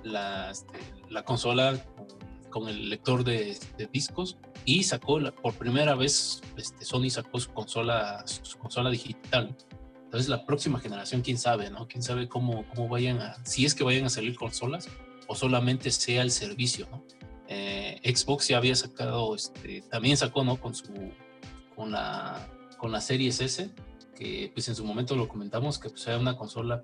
la, 0.03 0.51
este, 0.51 0.79
la 1.09 1.25
consola 1.25 1.83
con, 2.51 2.69
el 2.69 2.91
lector 2.91 3.25
de, 3.25 3.59
discos 3.91 4.37
y 4.67 4.83
sacó 4.85 5.19
por 5.43 5.55
primera 5.55 5.95
vez 5.95 6.43
este, 6.59 6.85
Sony 6.85 7.09
sacó 7.09 7.41
su 7.41 7.51
consola, 7.53 8.23
su 8.27 8.59
consola 8.59 8.91
digital. 8.91 9.57
Entonces 10.05 10.29
la 10.29 10.45
próxima 10.45 10.79
generación, 10.79 11.23
quién 11.23 11.39
sabe, 11.39 11.71
¿no? 11.71 11.89
Quién 11.89 12.03
sabe 12.03 12.29
cómo, 12.29 12.67
cómo 12.69 12.87
vayan 12.87 13.21
a, 13.23 13.43
si 13.47 13.65
es 13.65 13.75
que 13.75 13.83
vayan 13.83 14.05
a 14.05 14.11
salir 14.11 14.37
consolas 14.37 14.89
o 15.27 15.35
solamente 15.35 15.91
sea 15.91 16.23
el 16.23 16.31
servicio. 16.31 16.87
Eh, 17.49 18.01
Xbox 18.05 18.49
ya 18.49 18.57
había 18.57 18.75
sacado, 18.75 19.35
este, 19.35 19.83
también 19.83 20.17
sacó, 20.17 20.45
¿no? 20.45 20.57
Con 20.61 20.75
su, 20.75 20.93
con 21.77 21.93
la, 21.93 22.49
con 22.79 22.93
la 22.93 23.01
Series 23.01 23.41
S, 23.41 23.71
que 24.15 24.51
pues 24.55 24.69
en 24.69 24.75
su 24.75 24.85
momento 24.85 25.17
lo 25.17 25.29
comentamos, 25.29 25.79
que 25.79 25.91
pues 25.91 26.07
era 26.07 26.19
una 26.19 26.37
consola 26.37 26.83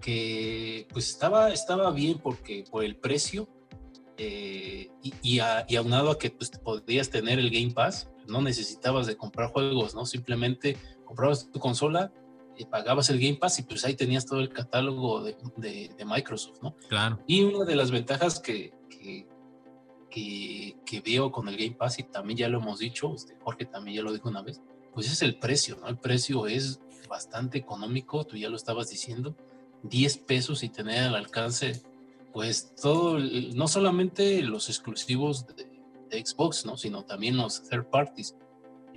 que 0.00 0.86
pues 0.92 1.08
estaba, 1.08 1.52
estaba 1.52 1.90
bien 1.90 2.18
porque 2.18 2.64
por 2.70 2.84
el 2.84 2.96
precio 2.96 3.48
eh, 4.16 4.90
y, 5.02 5.14
y, 5.22 5.40
aunado 5.76 6.10
a 6.10 6.18
que 6.18 6.30
pues 6.30 6.50
podías 6.50 7.10
tener 7.10 7.38
el 7.38 7.50
Game 7.50 7.72
Pass, 7.72 8.10
no 8.26 8.42
necesitabas 8.42 9.06
de 9.06 9.16
comprar 9.16 9.50
juegos, 9.50 9.94
¿no? 9.94 10.06
Simplemente 10.06 10.76
comprabas 11.04 11.50
tu 11.50 11.60
consola, 11.60 12.12
pagabas 12.66 13.10
el 13.10 13.20
Game 13.20 13.36
Pass 13.36 13.58
y 13.58 13.62
pues 13.62 13.84
ahí 13.84 13.94
tenías 13.94 14.26
todo 14.26 14.40
el 14.40 14.50
catálogo 14.50 15.22
de, 15.22 15.36
de, 15.56 16.04
Microsoft, 16.04 16.62
¿no? 16.62 16.74
Claro. 16.88 17.20
Y 17.26 17.42
una 17.42 17.64
de 17.64 17.76
las 17.76 17.90
ventajas 17.90 18.40
que, 18.40 18.72
que, 20.10 21.00
veo 21.04 21.30
con 21.30 21.48
el 21.48 21.56
Game 21.56 21.76
Pass 21.76 22.00
y 22.00 22.02
también 22.02 22.38
ya 22.38 22.48
lo 22.48 22.58
hemos 22.58 22.80
dicho, 22.80 23.14
este, 23.14 23.36
Jorge 23.40 23.64
también 23.66 23.96
ya 23.98 24.02
lo 24.02 24.12
dijo 24.12 24.28
una 24.28 24.42
vez, 24.42 24.60
pues 24.92 25.10
es 25.10 25.22
el 25.22 25.38
precio, 25.38 25.76
¿no? 25.76 25.88
El 25.88 25.98
precio 25.98 26.46
es 26.46 26.80
bastante 27.08 27.58
económico, 27.58 28.24
tú 28.24 28.36
ya 28.36 28.48
lo 28.48 28.56
estabas 28.56 28.90
diciendo, 28.90 29.36
10 29.82 30.18
pesos 30.18 30.62
y 30.62 30.68
tener 30.68 31.04
al 31.04 31.14
alcance, 31.14 31.82
pues 32.32 32.74
todo, 32.80 33.18
no 33.18 33.68
solamente 33.68 34.42
los 34.42 34.68
exclusivos 34.68 35.46
de, 35.46 35.66
Xbox, 36.10 36.64
¿no? 36.64 36.78
Sino 36.78 37.04
también 37.04 37.36
los 37.36 37.62
third 37.68 37.90
parties. 37.90 38.34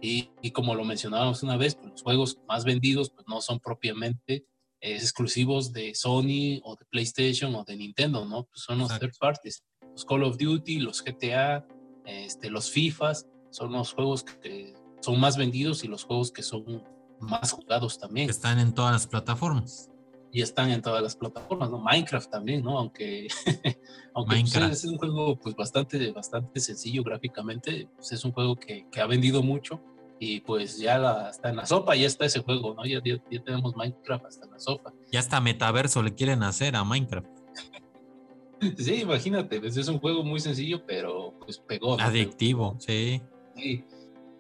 Y, 0.02 0.52
como 0.52 0.74
lo 0.74 0.84
mencionábamos 0.84 1.44
una 1.44 1.58
vez, 1.58 1.76
pues 1.76 1.92
los 1.92 2.02
juegos 2.02 2.40
más 2.48 2.66
vendidos 2.66 3.12
pues 3.12 3.28
no 3.28 3.40
son 3.40 3.60
propiamente 3.60 4.46
exclusivos 4.80 5.72
de 5.72 5.94
Sony 5.94 6.60
o 6.64 6.76
de 6.76 6.86
PlayStation 6.90 7.54
o 7.54 7.64
de 7.64 7.78
Nintendo, 7.78 8.26
¿no? 8.26 8.46
Pues 8.46 8.62
son 8.62 8.80
los 8.80 9.00
third 9.00 9.14
parties 9.20 9.64
los 9.92 10.06
Call 10.06 10.24
of 10.24 10.38
Duty, 10.38 10.80
los 10.80 11.04
GTA, 11.04 11.66
este, 12.06 12.50
los 12.50 12.72
FIFAs, 12.72 13.28
son 13.50 13.72
los 13.74 13.94
juegos 13.94 14.24
que 14.24 14.74
son 15.02 15.20
más 15.20 15.38
vendidos 15.38 15.84
y 15.84 15.88
los 15.88 16.04
juegos 16.04 16.32
que 16.32 16.44
son 16.44 16.84
más 17.20 17.52
jugados 17.52 18.00
también. 18.00 18.30
están 18.30 18.60
en 18.60 18.74
todas 18.74 18.94
las 18.94 19.08
plataformas. 19.08 19.90
Y 20.34 20.42
están 20.42 20.72
en 20.72 20.82
todas 20.82 21.04
las 21.04 21.18
plataformas, 21.18 21.70
¿no? 21.70 21.80
Minecraft 21.80 22.30
también, 22.30 22.64
¿no? 22.64 22.78
Aunque, 22.78 23.28
aunque 24.14 24.40
pues, 24.40 24.56
es 24.56 24.86
un 24.86 24.98
juego 24.98 25.38
pues 25.38 25.56
bastante, 25.56 26.12
bastante 26.14 26.60
sencillo 26.62 27.04
gráficamente, 27.04 27.90
pues, 27.98 28.14
es 28.14 28.24
un 28.24 28.32
juego 28.32 28.56
que, 28.56 28.88
que, 28.90 29.02
ha 29.02 29.08
vendido 29.08 29.44
mucho 29.44 29.82
y 30.24 30.40
pues 30.42 30.78
ya 30.78 31.30
está 31.32 31.50
en 31.50 31.56
la 31.56 31.66
sopa, 31.66 31.96
ya 31.96 32.06
está 32.06 32.26
ese 32.26 32.42
juego, 32.42 32.76
¿no? 32.76 32.86
Ya, 32.86 33.02
ya 33.04 33.44
tenemos 33.44 33.76
Minecraft 33.76 34.26
hasta 34.26 34.46
en 34.46 34.52
la 34.52 34.60
sopa. 34.60 34.94
Ya 35.12 35.20
hasta 35.20 35.42
metaverso 35.42 36.04
le 36.04 36.14
quieren 36.14 36.44
hacer 36.44 36.76
a 36.76 36.84
Minecraft. 36.84 37.28
Sí, 38.78 39.02
imagínate, 39.02 39.60
pues, 39.60 39.76
es 39.76 39.88
un 39.88 39.98
juego 39.98 40.24
muy 40.24 40.40
sencillo, 40.40 40.86
pero 40.86 41.34
pues 41.44 41.58
pegó. 41.58 42.00
Adictivo, 42.00 42.76
sí. 42.78 43.20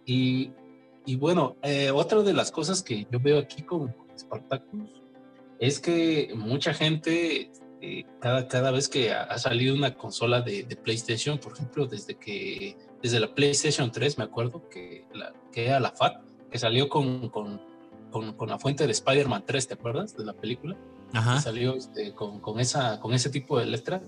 Y, 0.05 0.51
y, 1.03 1.15
bueno, 1.15 1.55
eh, 1.63 1.89
otra 1.89 2.21
de 2.21 2.31
las 2.31 2.51
cosas 2.51 2.83
que 2.83 3.07
yo 3.11 3.19
veo 3.19 3.39
aquí 3.39 3.63
con, 3.63 3.95
Spartacus 4.15 4.91
es 5.57 5.79
que 5.79 6.31
mucha 6.35 6.75
gente, 6.75 7.49
eh, 7.81 8.03
cada, 8.19 8.47
cada 8.47 8.69
vez 8.69 8.87
que 8.87 9.11
ha, 9.11 9.35
salido 9.39 9.73
una 9.73 9.95
consola 9.95 10.41
de, 10.41 10.65
PlayStation, 10.83 11.39
por 11.39 11.53
ejemplo, 11.53 11.87
desde 11.87 12.13
que 12.13 12.77
desde 13.01 13.19
la 13.19 13.33
PlayStation 13.33 13.91
3, 13.91 14.17
me 14.17 14.23
acuerdo 14.23 14.69
que, 14.69 15.05
la, 15.13 15.33
que 15.51 15.67
era 15.67 15.79
la 15.79 15.91
FAT, 15.91 16.21
que 16.51 16.59
salió 16.59 16.89
con, 16.89 17.29
con, 17.29 17.61
con, 18.11 18.33
con 18.33 18.49
la 18.49 18.59
fuente 18.59 18.85
de 18.85 18.91
Spider-Man 18.91 19.43
3, 19.45 19.67
¿te 19.67 19.73
acuerdas 19.73 20.15
de 20.15 20.25
la 20.25 20.33
película? 20.33 20.77
salió 21.41 21.75
este, 21.75 22.13
con, 22.13 22.39
con, 22.39 22.59
esa, 22.59 22.99
con 22.99 23.13
ese 23.13 23.29
tipo 23.29 23.59
de 23.59 23.65
letra. 23.65 24.01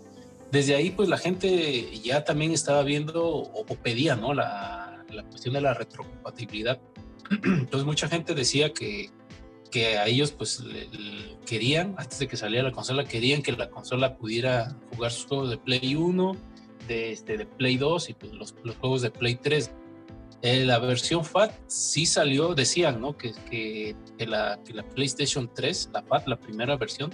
Desde 0.52 0.76
ahí, 0.76 0.92
pues 0.92 1.10
la 1.10 1.18
gente 1.18 1.98
ya 2.00 2.24
también 2.24 2.52
estaba 2.52 2.84
viendo 2.84 3.26
o, 3.26 3.66
pedía, 3.82 4.16
¿no? 4.16 4.34
La, 4.34 5.04
la, 5.10 5.24
cuestión 5.24 5.56
de 5.56 5.62
la 5.62 5.74
retrocompatibilidad. 5.74 6.80
Entonces, 7.44 7.86
mucha 7.86 8.08
gente 8.08 8.36
decía 8.36 8.72
que, 8.72 9.10
que 9.72 9.98
a 9.98 10.06
ellos, 10.06 10.32
pues, 10.32 10.64
querían, 11.46 11.96
antes 11.98 12.20
de 12.20 12.28
que 12.28 12.38
saliera 12.38 12.68
la 12.68 12.72
consola, 12.72 13.04
querían 13.04 13.42
que 13.42 13.52
la 13.52 13.70
consola 13.70 14.16
pudiera 14.16 14.78
jugar 14.96 15.12
sus 15.12 15.26
juegos 15.26 15.50
de 15.50 15.58
Play 15.58 15.96
1, 15.96 16.38
de, 16.88 17.12
este, 17.12 17.38
de 17.38 17.46
Play 17.46 17.78
2 17.78 18.10
y 18.10 18.14
pues, 18.14 18.34
los, 18.34 18.56
los 18.64 18.76
juegos 18.78 19.02
de 19.02 19.12
Play 19.12 19.36
3 19.36 19.72
eh, 20.44 20.66
la 20.66 20.78
versión 20.78 21.24
FAT 21.24 21.54
sí 21.68 22.06
salió, 22.06 22.54
decían, 22.54 23.00
¿no? 23.00 23.18
Que, 23.18 23.32
que, 23.50 23.96
la, 24.28 24.60
la, 24.74 24.84
PlayStation 24.90 25.50
3, 25.56 25.92
la 25.94 26.04
FAT, 26.04 26.28
la 26.28 26.38
primera 26.38 26.76
versión, 26.76 27.12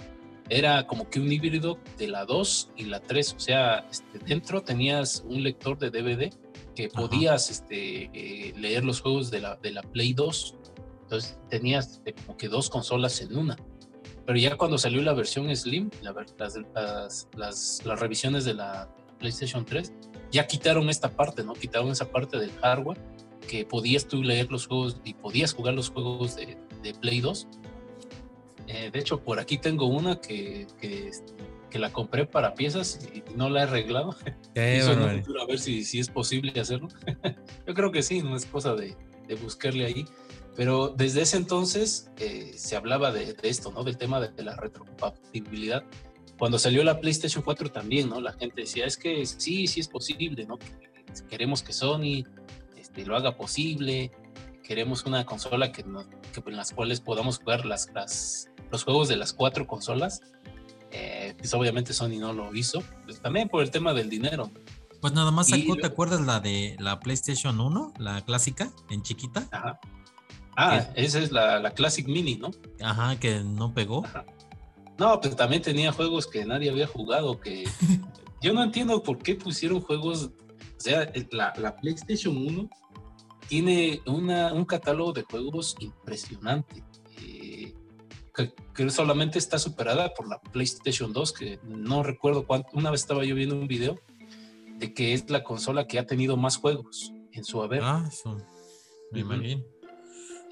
era 0.48 0.84
como 0.88 1.08
que 1.08 1.20
un 1.20 1.30
híbrido 1.30 1.78
de 1.96 2.08
la 2.08 2.24
2 2.24 2.72
y 2.76 2.86
la 2.86 2.98
3. 2.98 3.34
O 3.34 3.38
sea, 3.38 3.86
este, 3.88 4.18
dentro 4.18 4.62
tenías 4.62 5.22
un 5.28 5.44
lector 5.44 5.78
de 5.78 5.90
DVD 5.90 6.34
que 6.74 6.88
podías 6.88 7.50
este, 7.50 8.10
eh, 8.12 8.52
leer 8.56 8.84
los 8.84 9.00
juegos 9.00 9.30
de 9.30 9.38
la, 9.38 9.54
de 9.54 9.70
la 9.70 9.82
Play 9.82 10.12
2. 10.12 10.56
Entonces 11.02 11.38
tenías 11.48 12.02
este, 12.04 12.14
como 12.14 12.36
que 12.36 12.48
dos 12.48 12.68
consolas 12.68 13.20
en 13.20 13.36
una. 13.36 13.56
Pero 14.26 14.38
ya 14.40 14.56
cuando 14.56 14.76
salió 14.76 15.02
la 15.02 15.12
versión 15.12 15.54
Slim, 15.54 15.88
las, 16.02 16.56
las, 16.74 17.28
las, 17.36 18.00
revisiones 18.00 18.44
de 18.44 18.54
la 18.54 18.92
PlayStation 19.20 19.64
3, 19.64 19.92
ya 20.32 20.46
quitaron 20.46 20.90
esta 20.90 21.10
parte, 21.10 21.44
¿no? 21.44 21.52
Quitaron 21.52 21.90
esa 21.90 22.10
parte 22.10 22.38
del 22.38 22.50
hardware 22.60 22.98
que 23.48 23.64
podías 23.64 24.06
tú 24.06 24.22
leer 24.22 24.50
los 24.50 24.66
juegos 24.66 25.00
y 25.04 25.14
podías 25.14 25.52
jugar 25.54 25.74
los 25.74 25.90
juegos 25.90 26.36
de, 26.36 26.56
Play 27.00 27.20
2. 27.20 27.46
Eh, 28.66 28.90
de 28.92 28.98
hecho, 28.98 29.22
por 29.22 29.38
aquí 29.38 29.58
tengo 29.58 29.86
una 29.86 30.20
que, 30.20 30.66
que, 30.80 31.10
que 31.70 31.78
la 31.78 31.92
compré 31.92 32.26
para 32.26 32.54
piezas 32.54 33.00
y 33.14 33.22
no 33.36 33.50
la 33.50 33.60
he 33.60 33.62
arreglado. 33.64 34.16
a 35.40 35.46
ver 35.46 35.58
si, 35.58 35.84
si 35.84 36.00
es 36.00 36.08
posible 36.08 36.58
hacerlo. 36.60 36.88
Yo 37.66 37.74
creo 37.74 37.92
que 37.92 38.02
sí, 38.02 38.22
no 38.22 38.36
es 38.36 38.46
cosa 38.46 38.74
de, 38.74 38.96
de 39.28 39.34
buscarle 39.36 39.86
ahí. 39.86 40.04
Pero 40.56 40.88
desde 40.88 41.22
ese 41.22 41.36
entonces 41.36 42.10
eh, 42.18 42.52
se 42.56 42.76
hablaba 42.76 43.12
de, 43.12 43.36
esto, 43.42 43.72
¿no? 43.72 43.84
Del 43.84 43.96
tema 43.96 44.20
de, 44.20 44.42
la 44.42 44.56
retrocompatibilidad. 44.56 45.84
Cuando 46.40 46.58
salió 46.58 46.82
la 46.82 46.98
PlayStation 47.00 47.44
4 47.44 47.70
también, 47.70 48.08
¿no? 48.08 48.18
La 48.18 48.32
gente 48.32 48.62
decía, 48.62 48.86
es 48.86 48.96
que 48.96 49.26
sí, 49.26 49.66
sí 49.66 49.80
es 49.80 49.88
posible, 49.88 50.46
¿no? 50.46 50.58
Queremos 51.28 51.62
que 51.62 51.74
Sony 51.74 52.24
este, 52.78 53.04
lo 53.04 53.14
haga 53.14 53.36
posible, 53.36 54.10
queremos 54.64 55.04
una 55.04 55.26
consola 55.26 55.70
que, 55.70 55.82
en 55.82 56.56
las 56.56 56.72
cuales 56.72 57.02
podamos 57.02 57.40
jugar 57.40 57.66
las, 57.66 57.90
las, 57.94 58.48
los 58.70 58.84
juegos 58.84 59.08
de 59.08 59.18
las 59.18 59.34
cuatro 59.34 59.66
consolas. 59.66 60.22
Eh, 60.92 61.34
pues 61.36 61.52
obviamente 61.52 61.92
Sony 61.92 62.18
no 62.18 62.32
lo 62.32 62.54
hizo, 62.54 62.82
pues 63.04 63.20
también 63.20 63.50
por 63.50 63.62
el 63.62 63.70
tema 63.70 63.92
del 63.92 64.08
dinero. 64.08 64.50
Pues 65.02 65.12
nada 65.12 65.30
más 65.30 65.48
sacó, 65.48 65.76
¿te 65.76 65.88
acuerdas 65.88 66.22
la 66.22 66.40
de 66.40 66.74
la 66.78 67.00
PlayStation 67.00 67.60
1, 67.60 67.92
la 67.98 68.24
clásica, 68.24 68.72
en 68.88 69.02
chiquita? 69.02 69.46
Ajá. 69.50 69.78
Ah, 70.56 70.88
esa 70.94 71.18
es 71.18 71.32
la, 71.32 71.58
la, 71.58 71.72
Classic 71.72 72.06
Mini, 72.06 72.36
¿no? 72.36 72.50
Ajá, 72.82 73.20
que 73.20 73.40
no 73.40 73.74
pegó. 73.74 74.04
No, 75.00 75.18
pues 75.18 75.34
también 75.34 75.62
tenía 75.62 75.92
juegos 75.92 76.26
que 76.26 76.44
nadie 76.44 76.68
había 76.68 76.86
jugado, 76.86 77.40
que 77.40 77.64
yo 78.42 78.52
no 78.52 78.62
entiendo 78.62 79.02
por 79.02 79.16
qué 79.16 79.34
pusieron 79.34 79.80
juegos, 79.80 80.24
o 80.24 80.80
sea, 80.80 81.10
la, 81.30 81.54
la 81.56 81.74
PlayStation 81.74 82.36
1 82.36 82.68
tiene 83.48 84.02
una, 84.04 84.52
un 84.52 84.66
catálogo 84.66 85.14
de 85.14 85.22
juegos 85.22 85.74
impresionante. 85.80 86.84
Eh, 87.22 87.72
que, 88.34 88.52
que, 88.74 88.90
solamente 88.90 89.38
está 89.38 89.58
superada 89.58 90.12
por 90.12 90.28
la 90.28 90.38
PlayStation 90.38 91.14
2, 91.14 91.32
que 91.32 91.58
no 91.64 92.02
recuerdo 92.02 92.46
cuánto. 92.46 92.68
Una 92.74 92.90
vez 92.90 93.00
estaba 93.00 93.24
yo 93.24 93.34
viendo 93.34 93.54
un 93.54 93.68
video 93.68 93.98
de 94.76 94.92
que 94.92 95.14
es 95.14 95.30
la 95.30 95.42
consola 95.42 95.86
que 95.86 95.98
ha 95.98 96.04
tenido 96.04 96.36
más 96.36 96.58
juegos 96.58 97.10
en 97.32 97.44
su 97.44 97.62
haber. 97.62 97.80
Ah, 97.82 98.04
eso. 98.06 98.36
Me 99.12 99.20
imagino. 99.20 99.64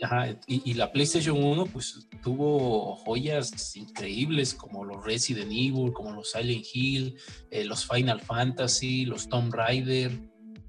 Ajá, 0.00 0.38
y, 0.46 0.74
la 0.74 0.92
PlayStation 0.92 1.42
1 1.42 1.66
pues 1.66 2.08
tuvo 2.22 2.94
joyas 2.96 3.74
increíbles 3.76 4.54
como 4.54 4.84
los 4.84 5.04
Resident 5.04 5.50
Evil, 5.50 5.92
como 5.92 6.12
los 6.12 6.30
Silent 6.30 6.64
Hill, 6.72 7.16
eh, 7.50 7.64
los 7.64 7.84
Final 7.86 8.20
Fantasy, 8.20 9.04
los 9.06 9.28
Tomb 9.28 9.52
Raider, 9.52 10.12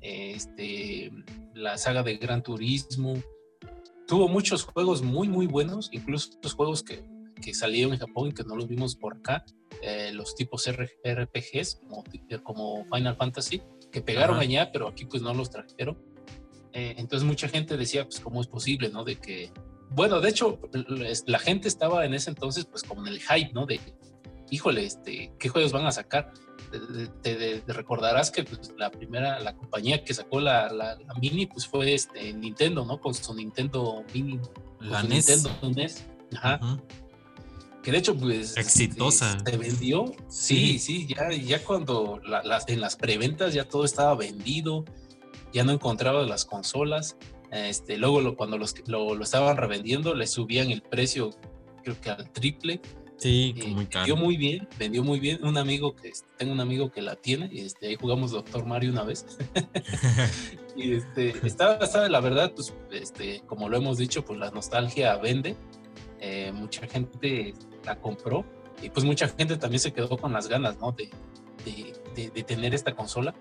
este, 0.01 1.11
la 1.53 1.77
saga 1.77 2.01
de 2.01 2.17
Gran 2.17 2.41
Turismo. 2.41 3.21
Tuvo 4.07 4.27
muchos 4.27 4.63
juegos 4.63 5.03
muy 5.03 5.27
muy 5.27 5.45
buenos, 5.45 5.89
incluso 5.91 6.31
los 6.41 6.53
juegos 6.53 6.81
que, 6.81 7.03
que 7.39 7.53
salieron 7.53 7.93
en 7.93 7.99
Japón 7.99 8.29
y 8.29 8.33
que 8.33 8.43
no 8.43 8.55
los 8.55 8.67
vimos 8.67 8.95
por 8.95 9.17
acá, 9.17 9.45
eh, 9.81 10.11
los 10.13 10.35
tipos 10.35 10.67
RPGs 10.67 11.81
como, 11.87 12.03
como, 12.43 12.85
Final 12.85 13.15
Fantasy, 13.15 13.61
que 13.91 14.01
pegaron 14.01 14.37
allá, 14.37 14.71
pero 14.71 14.87
aquí 14.87 15.05
pues 15.05 15.21
no 15.21 15.33
los 15.33 15.49
trajeron. 15.49 15.97
Eh, 16.73 16.95
entonces 16.97 17.27
mucha 17.27 17.47
gente 17.47 17.77
decía, 17.77 18.03
pues, 18.03 18.19
¿cómo 18.19 18.41
es 18.41 18.47
posible, 18.47 18.89
no? 18.89 19.03
De 19.03 19.15
que, 19.15 19.51
bueno, 19.91 20.21
de 20.21 20.29
hecho, 20.29 20.59
la 21.25 21.39
gente 21.39 21.67
estaba 21.67 22.05
en 22.05 22.13
ese 22.13 22.29
entonces, 22.29 22.65
pues, 22.65 22.83
como 22.83 23.05
en 23.05 23.13
el 23.13 23.19
hype, 23.19 23.51
¿no? 23.53 23.65
De, 23.65 23.79
híjole, 24.51 24.85
este, 24.85 25.31
¿qué 25.39 25.49
juegos 25.49 25.71
van 25.71 25.85
a 25.85 25.91
sacar? 25.91 26.31
Te, 27.23 27.63
recordarás 27.67 28.29
que 28.29 28.43
pues, 28.43 28.73
la 28.77 28.91
primera, 28.91 29.39
la 29.39 29.55
compañía 29.55 30.03
que 30.03 30.13
sacó 30.13 30.39
la, 30.39 30.71
la, 30.71 30.97
Mini, 31.19 31.47
pues 31.47 31.65
fue 31.65 31.93
este, 31.93 32.33
Nintendo, 32.33 32.85
¿no? 32.85 32.99
Con 33.01 33.13
su 33.13 33.33
Nintendo 33.33 34.03
Mini. 34.13 34.39
La 34.79 35.01
NES. 35.01 35.27
Nintendo 35.27 35.69
NES. 35.75 36.05
Ajá. 36.35 36.59
Que 37.81 37.91
de 37.91 37.97
hecho, 37.97 38.15
pues. 38.15 38.57
Exitosa. 38.57 39.37
Se 39.43 39.57
vendió. 39.57 40.13
Sí, 40.27 40.77
sí, 40.79 41.07
ya, 41.07 41.31
ya 41.31 41.63
cuando 41.63 42.21
en 42.67 42.81
las 42.81 42.95
preventas 42.95 43.53
ya 43.53 43.67
todo 43.67 43.85
estaba 43.85 44.15
vendido 44.15 44.85
ya 45.53 45.63
no 45.63 45.71
encontraba 45.71 46.23
las 46.23 46.45
consolas. 46.45 47.17
Este, 47.51 47.97
luego 47.97 48.35
cuando 48.35 48.57
los, 48.57 48.75
lo, 48.87 49.15
lo, 49.15 49.23
estaban 49.23 49.57
revendiendo, 49.57 50.13
le 50.13 50.27
subían 50.27 50.69
el 50.69 50.81
precio, 50.81 51.31
creo 51.83 51.99
que 51.99 52.09
al 52.09 52.29
triple. 52.31 52.81
Sí, 53.17 53.53
muy 53.75 53.85
caro. 53.85 54.05
Vendió 54.05 54.15
muy 54.15 54.37
bien, 54.37 54.67
vendió 54.77 55.03
muy 55.03 55.19
bien. 55.19 55.43
Un 55.43 55.57
amigo 55.57 55.93
que 55.95 56.13
tengo 56.37 56.53
un 56.53 56.61
amigo 56.61 56.89
que 56.89 57.01
la 57.01 57.15
tiene, 57.15 57.49
y 57.51 57.61
este, 57.61 57.87
ahí 57.87 57.95
jugamos 57.95 58.31
Doctor 58.31 58.65
Mario 58.65 58.91
una 58.91 59.03
vez. 59.03 59.25
y 60.77 60.93
este, 60.93 61.35
estaba, 61.45 61.75
estaba, 61.75 62.07
la 62.07 62.21
verdad, 62.21 62.53
pues, 62.55 62.73
este, 62.91 63.41
como 63.45 63.67
lo 63.67 63.75
hemos 63.75 63.97
dicho, 63.97 64.23
pues 64.23 64.39
la 64.39 64.51
nostalgia 64.51 65.17
vende. 65.17 65.57
Eh, 66.21 66.51
mucha 66.53 66.87
gente 66.87 67.53
la 67.85 67.99
compró 67.99 68.45
y 68.81 68.89
pues 68.89 69.05
mucha 69.05 69.27
gente 69.27 69.57
también 69.57 69.79
se 69.79 69.93
quedó 69.93 70.17
con 70.17 70.33
las 70.33 70.47
ganas, 70.47 70.77
¿no? 70.79 70.91
De, 70.91 71.09
de, 72.15 72.29
de 72.29 72.43
tener 72.43 72.73
esta 72.73 72.95
consola. 72.95 73.33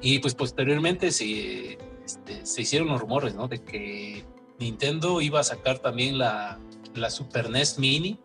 Y 0.00 0.18
pues 0.20 0.34
posteriormente 0.34 1.10
se, 1.10 1.78
este, 2.04 2.46
se 2.46 2.62
hicieron 2.62 2.88
los 2.88 3.00
rumores, 3.00 3.34
¿no? 3.34 3.48
De 3.48 3.62
que 3.62 4.24
Nintendo 4.58 5.20
iba 5.20 5.40
a 5.40 5.44
sacar 5.44 5.78
también 5.78 6.18
la, 6.18 6.58
la 6.94 7.10
Super 7.10 7.50
NES 7.50 7.78
Mini, 7.78 8.18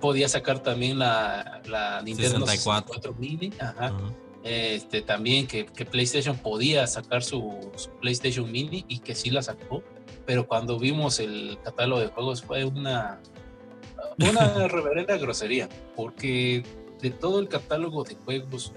podía 0.00 0.28
sacar 0.28 0.62
también 0.62 0.98
la, 0.98 1.62
la 1.66 2.02
Nintendo 2.02 2.46
64, 2.46 3.14
Mini, 3.18 3.52
ajá. 3.58 3.92
Este, 4.44 5.02
también 5.02 5.46
que, 5.46 5.66
que, 5.66 5.84
PlayStation 5.84 6.36
podía 6.36 6.86
sacar 6.88 7.22
su, 7.22 7.70
PlayStation 8.00 8.50
Mini 8.50 8.84
y 8.88 8.98
que 8.98 9.14
sí 9.14 9.30
la 9.30 9.40
sacó, 9.40 9.84
pero 10.26 10.48
cuando 10.48 10.80
vimos 10.80 11.20
el 11.20 11.58
catálogo 11.62 12.00
de 12.00 12.08
juegos 12.08 12.42
fue 12.42 12.64
una, 12.64 13.20
una 14.18 14.66
reverenda 14.68 15.16
grosería, 15.16 15.68
porque 15.94 16.64
de 17.00 17.10
todo 17.10 17.38
el 17.38 17.48
catálogo 17.48 18.02
de 18.02 18.16
juegos 18.16 18.72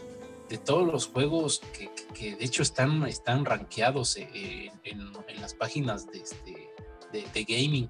de 0.50 0.58
todos 0.60 0.86
los 0.86 1.08
juegos 1.08 1.62
que, 1.74 1.90
que, 2.16 2.36
de 2.36 2.46
hecho 2.46 2.64
están, 2.64 3.06
están 3.06 3.46
rankeados 3.46 4.18
en, 4.18 4.72
en, 4.84 5.42
las 5.42 5.54
páginas 5.54 6.08
de, 6.08 6.20
este, 6.20 6.74
de, 7.12 7.44
gaming, 7.44 7.90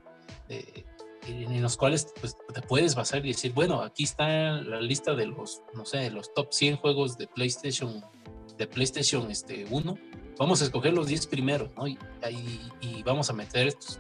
en 1.28 1.62
los 1.62 1.78
cuales 1.78 2.14
pues, 2.20 2.36
te 2.54 2.62
puedes 2.62 2.96
basar 2.96 3.26
y 3.26 3.30
decir, 3.30 3.54
bueno, 3.54 3.82
aquí 3.82 4.04
está 4.04 4.62
la 4.62 4.82
lista 4.82 5.16
de 5.16 5.28
los, 5.28 5.62
no 5.74 5.86
sé, 5.86 6.10
los 6.12 6.34
top 6.34 6.52
100 6.52 6.78
juegos 6.78 7.18
de 7.18 7.28
PlayStation, 7.28 8.04
de 8.58 8.68
PlayStation 8.68 9.30
este, 9.32 9.66
1. 9.70 9.98
Vamos 10.38 10.62
a 10.62 10.66
escoger 10.66 10.94
los 10.94 11.08
10 11.08 11.28
primeros, 11.28 11.72
¿no? 11.76 11.88
Y, 11.88 11.98
y, 12.82 13.04
vamos 13.04 13.30
a 13.30 13.34
meter 13.34 13.68
estos. 13.68 14.00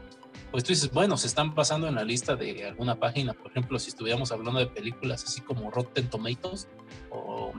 Pues 0.51 0.63
tú 0.63 0.69
dices, 0.69 0.91
bueno, 0.91 1.17
se 1.17 1.27
están 1.27 1.55
pasando 1.55 1.87
en 1.87 1.95
la 1.95 2.03
lista 2.03 2.35
de 2.35 2.65
alguna 2.65 2.99
página, 2.99 3.33
por 3.33 3.51
ejemplo, 3.51 3.79
si 3.79 3.89
estuviéramos 3.89 4.31
hablando 4.31 4.59
de 4.59 4.67
películas 4.67 5.23
así 5.23 5.41
como 5.41 5.71
Rotten 5.71 6.09
Tomatoes 6.09 6.67
o 7.09 7.53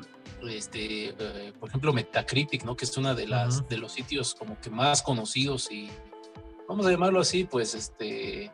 este, 0.49 1.09
eh, 1.09 1.53
por 1.59 1.69
ejemplo, 1.69 1.93
Metacritic, 1.93 2.65
¿no? 2.65 2.77
Que 2.77 2.85
es 2.85 2.97
una 2.97 3.15
de 3.15 3.27
las 3.27 3.69
de 3.69 3.79
los 3.79 3.93
sitios 3.93 4.35
como 4.35 4.61
que 4.61 4.71
más 4.71 5.03
conocidos 5.03 5.71
y 5.71 5.89
vamos 6.69 6.87
a 6.87 6.91
llamarlo 6.91 7.21
así, 7.21 7.45
pues, 7.45 7.75
este, 7.75 8.51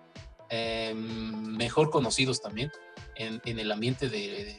em, 0.49 1.57
mejor 1.57 1.91
conocidos 1.91 2.41
también 2.41 2.71
en, 3.17 3.59
el 3.59 3.71
ambiente 3.73 4.09
de, 4.09 4.59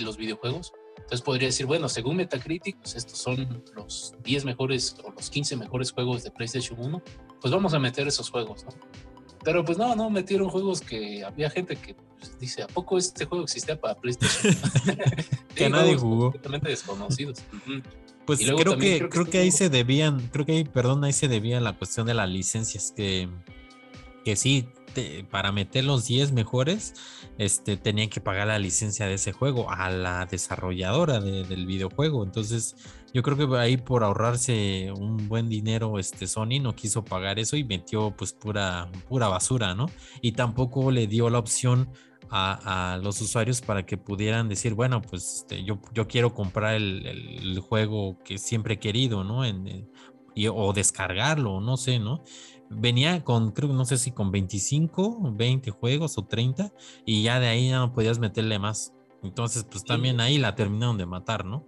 los 0.00 0.16
videojuegos. 0.16 0.72
Entonces 0.96 1.22
podría 1.22 1.46
decir, 1.46 1.66
bueno, 1.66 1.88
según 1.88 2.16
Metacritic, 2.16 2.76
pues 2.78 2.96
estos 2.96 3.16
son 3.16 3.62
los 3.76 4.14
10 4.24 4.44
mejores 4.44 4.96
o 5.04 5.12
los 5.12 5.30
15 5.30 5.56
mejores 5.56 5.92
juegos 5.92 6.24
de 6.24 6.32
PlayStation 6.32 6.80
1, 6.80 7.00
pues 7.40 7.54
vamos 7.54 7.74
a 7.74 7.78
meter 7.78 8.08
esos 8.08 8.28
juegos, 8.28 8.64
¿no? 8.64 8.70
Pero 9.44 9.64
pues 9.64 9.78
no, 9.78 9.94
no, 9.94 10.10
metieron 10.10 10.48
juegos 10.48 10.80
que 10.80 11.22
había 11.22 11.48
gente 11.48 11.76
que 11.76 11.94
dice, 12.38 12.62
¿a 12.62 12.66
poco 12.66 12.98
este 12.98 13.24
juego 13.24 13.44
existía 13.44 13.80
para 13.80 13.94
PlayStation? 13.94 14.54
que 15.54 15.68
nadie 15.68 15.96
jugó. 15.96 16.32
Completamente 16.32 16.68
desconocidos. 16.70 17.42
Pues 18.26 18.38
creo 18.38 18.78
que, 18.78 19.08
creo, 19.08 19.26
que, 19.26 19.38
ahí 19.38 19.50
se 19.50 19.68
debían, 19.68 20.28
creo 20.28 20.46
que 20.46 20.52
ahí, 20.52 20.64
perdón, 20.64 21.04
ahí 21.04 21.12
se 21.12 21.28
debía 21.28 21.60
la 21.60 21.76
cuestión 21.76 22.06
de 22.06 22.14
las 22.14 22.28
licencias, 22.28 22.92
que, 22.96 23.28
que 24.24 24.36
sí, 24.36 24.66
para 25.30 25.52
meter 25.52 25.84
los 25.84 26.06
10 26.06 26.32
mejores, 26.32 26.94
este, 27.38 27.76
tenían 27.76 28.08
que 28.08 28.20
pagar 28.20 28.46
la 28.46 28.58
licencia 28.58 29.06
de 29.06 29.14
ese 29.14 29.32
juego 29.32 29.70
a 29.70 29.90
la 29.90 30.26
desarrolladora 30.26 31.20
del 31.20 31.66
videojuego. 31.66 32.24
Entonces, 32.24 32.76
yo 33.12 33.22
creo 33.22 33.36
que 33.36 33.56
ahí 33.58 33.76
por 33.76 34.04
ahorrarse 34.04 34.92
un 34.96 35.28
buen 35.28 35.48
dinero, 35.48 35.98
este 35.98 36.26
Sony 36.26 36.60
no 36.60 36.74
quiso 36.74 37.04
pagar 37.04 37.38
eso 37.38 37.56
y 37.56 37.64
metió 37.64 38.10
pues 38.16 38.32
pura, 38.32 38.90
pura 39.08 39.28
basura, 39.28 39.74
¿no? 39.74 39.86
Y 40.20 40.32
tampoco 40.32 40.90
le 40.90 41.06
dio 41.06 41.30
la 41.30 41.38
opción 41.38 41.90
a, 42.36 42.98
los 43.02 43.20
usuarios 43.20 43.60
para 43.60 43.86
que 43.86 43.96
pudieran 43.96 44.48
decir, 44.48 44.74
bueno, 44.74 45.00
pues 45.00 45.36
este, 45.36 45.62
yo, 45.62 45.78
yo 45.92 46.08
quiero 46.08 46.34
comprar 46.34 46.74
el, 46.74 47.58
juego 47.60 48.18
que 48.24 48.38
siempre 48.38 48.74
he 48.74 48.78
querido, 48.78 49.22
¿no? 49.22 49.44
En, 49.44 49.88
o 50.52 50.72
descargarlo, 50.72 51.60
no 51.60 51.76
sé, 51.76 52.00
¿no? 52.00 52.24
Venía 52.68 53.22
con, 53.22 53.52
creo 53.52 53.68
que 53.68 53.74
no 53.76 53.84
sé 53.84 53.98
si 53.98 54.10
con 54.10 54.32
25, 54.32 55.32
20 55.32 55.70
juegos 55.70 56.18
o 56.18 56.24
30, 56.24 56.72
y 57.06 57.22
ya 57.22 57.38
de 57.38 57.46
ahí 57.46 57.68
ya 57.68 57.78
no 57.78 57.92
podías 57.92 58.18
meterle 58.18 58.58
más. 58.58 58.92
Entonces, 59.22 59.64
pues 59.70 59.84
también 59.84 60.20
ahí 60.20 60.38
la 60.38 60.56
terminaron 60.56 60.98
de 60.98 61.06
matar, 61.06 61.44
¿no? 61.44 61.64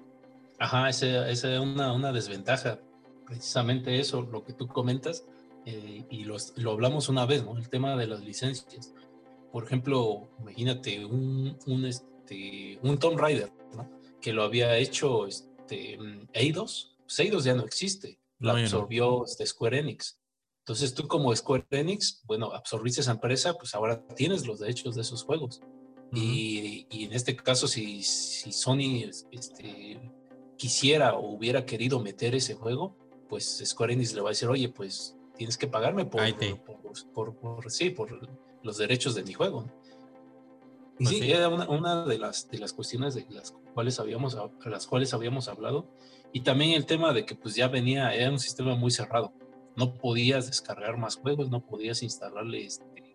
Ajá, 0.59 0.89
esa 0.89 1.31
es 1.31 1.45
una, 1.45 1.93
una, 1.93 2.13
desventaja. 2.13 2.81
Precisamente 3.25 4.01
eso, 4.01 4.23
lo 4.23 4.43
que 4.43 4.53
tú 4.53 4.67
comentas, 4.67 5.25
eh, 5.65 6.05
y 6.11 6.25
lo, 6.25 6.37
lo, 6.57 6.73
hablamos 6.73 7.09
una 7.09 7.25
vez, 7.25 7.45
¿no? 7.45 7.57
El 7.57 7.69
tema 7.69 7.97
de 7.97 8.07
las 8.09 8.21
licencias. 8.21 8.95
Por 9.57 9.65
ejemplo, 9.65 10.29
imagínate 10.39 11.03
un, 11.03 11.57
un, 11.65 11.87
este, 11.87 12.79
un 12.83 12.99
Tomb 12.99 13.19
Raider, 13.19 13.51
¿no? 13.75 13.91
que 14.21 14.35
lo 14.35 14.43
había 14.43 14.77
hecho 14.77 15.27
este, 15.27 15.99
Eidos. 16.35 16.95
Pues 17.07 17.19
Eidos 17.21 17.45
ya 17.45 17.55
no 17.55 17.65
existe, 17.65 18.21
lo 18.39 18.51
absorbió 18.51 19.25
este, 19.25 19.47
Square 19.47 19.79
Enix. 19.79 20.21
Entonces 20.59 20.93
tú 20.93 21.09
como 21.09 21.35
Square 21.35 21.65
Enix, 21.71 22.23
bueno, 22.27 22.53
absorbiste 22.53 23.01
esa 23.01 23.13
empresa, 23.13 23.55
pues 23.55 23.75
ahora 23.75 24.07
tienes 24.09 24.47
los 24.47 24.59
derechos 24.59 24.95
de 24.95 25.01
esos 25.01 25.25
juegos. 25.25 25.63
y, 26.13 26.87
y, 26.91 27.05
en 27.05 27.15
este 27.15 27.35
caso, 27.35 27.67
si, 27.67 28.03
si 28.03 28.53
Sony 28.53 29.09
este, 29.33 30.13
quisiera 30.59 31.15
o 31.15 31.31
hubiera 31.31 31.65
querido 31.65 31.99
meter 31.99 32.35
ese 32.35 32.53
juego, 32.53 32.95
pues 33.27 33.63
Square 33.65 33.95
Enix 33.95 34.13
le 34.13 34.21
va 34.21 34.29
a 34.29 34.33
decir, 34.33 34.51
oye, 34.51 34.69
pues 34.69 35.17
tienes 35.35 35.57
que 35.57 35.67
pagarme 35.67 36.05
por, 36.05 36.21
por, 37.15 37.35
por, 37.37 37.71
sí, 37.71 37.89
por 37.89 38.46
los 38.67 38.79
derechos 38.79 39.15
de 39.15 39.23
mi 39.23 39.33
juego. 39.33 39.65
Y 40.99 41.05
pues 41.05 41.09
sí, 41.11 41.31
era 41.31 41.49
una, 41.49 41.69
una, 41.69 42.05
de, 42.05 42.19
las, 42.19 42.49
de 42.51 42.59
las 42.59 42.73
cuestiones 42.73 43.15
de 43.15 43.27
las 43.31 43.53
cuales, 43.75 44.01
habíamos, 44.01 44.37
las 44.65 44.87
cuales 44.87 45.15
habíamos 45.15 45.49
hablado. 45.49 45.87
Y 46.33 46.41
también 46.41 46.73
el 46.73 46.87
tema 46.87 47.13
de 47.13 47.25
que 47.25 47.35
pues 47.35 47.55
ya 47.55 47.69
venía, 47.69 48.15
era 48.15 48.31
un 48.31 48.39
sistema 48.39 48.75
muy 48.75 48.91
cerrado 48.91 49.33
no 49.77 49.95
podías 49.95 50.47
descargar 50.47 50.97
más 50.97 51.17
juegos, 51.17 51.51
no 51.51 51.65
podías 51.65 52.03
instalarle 52.03 52.65
este, 52.65 53.15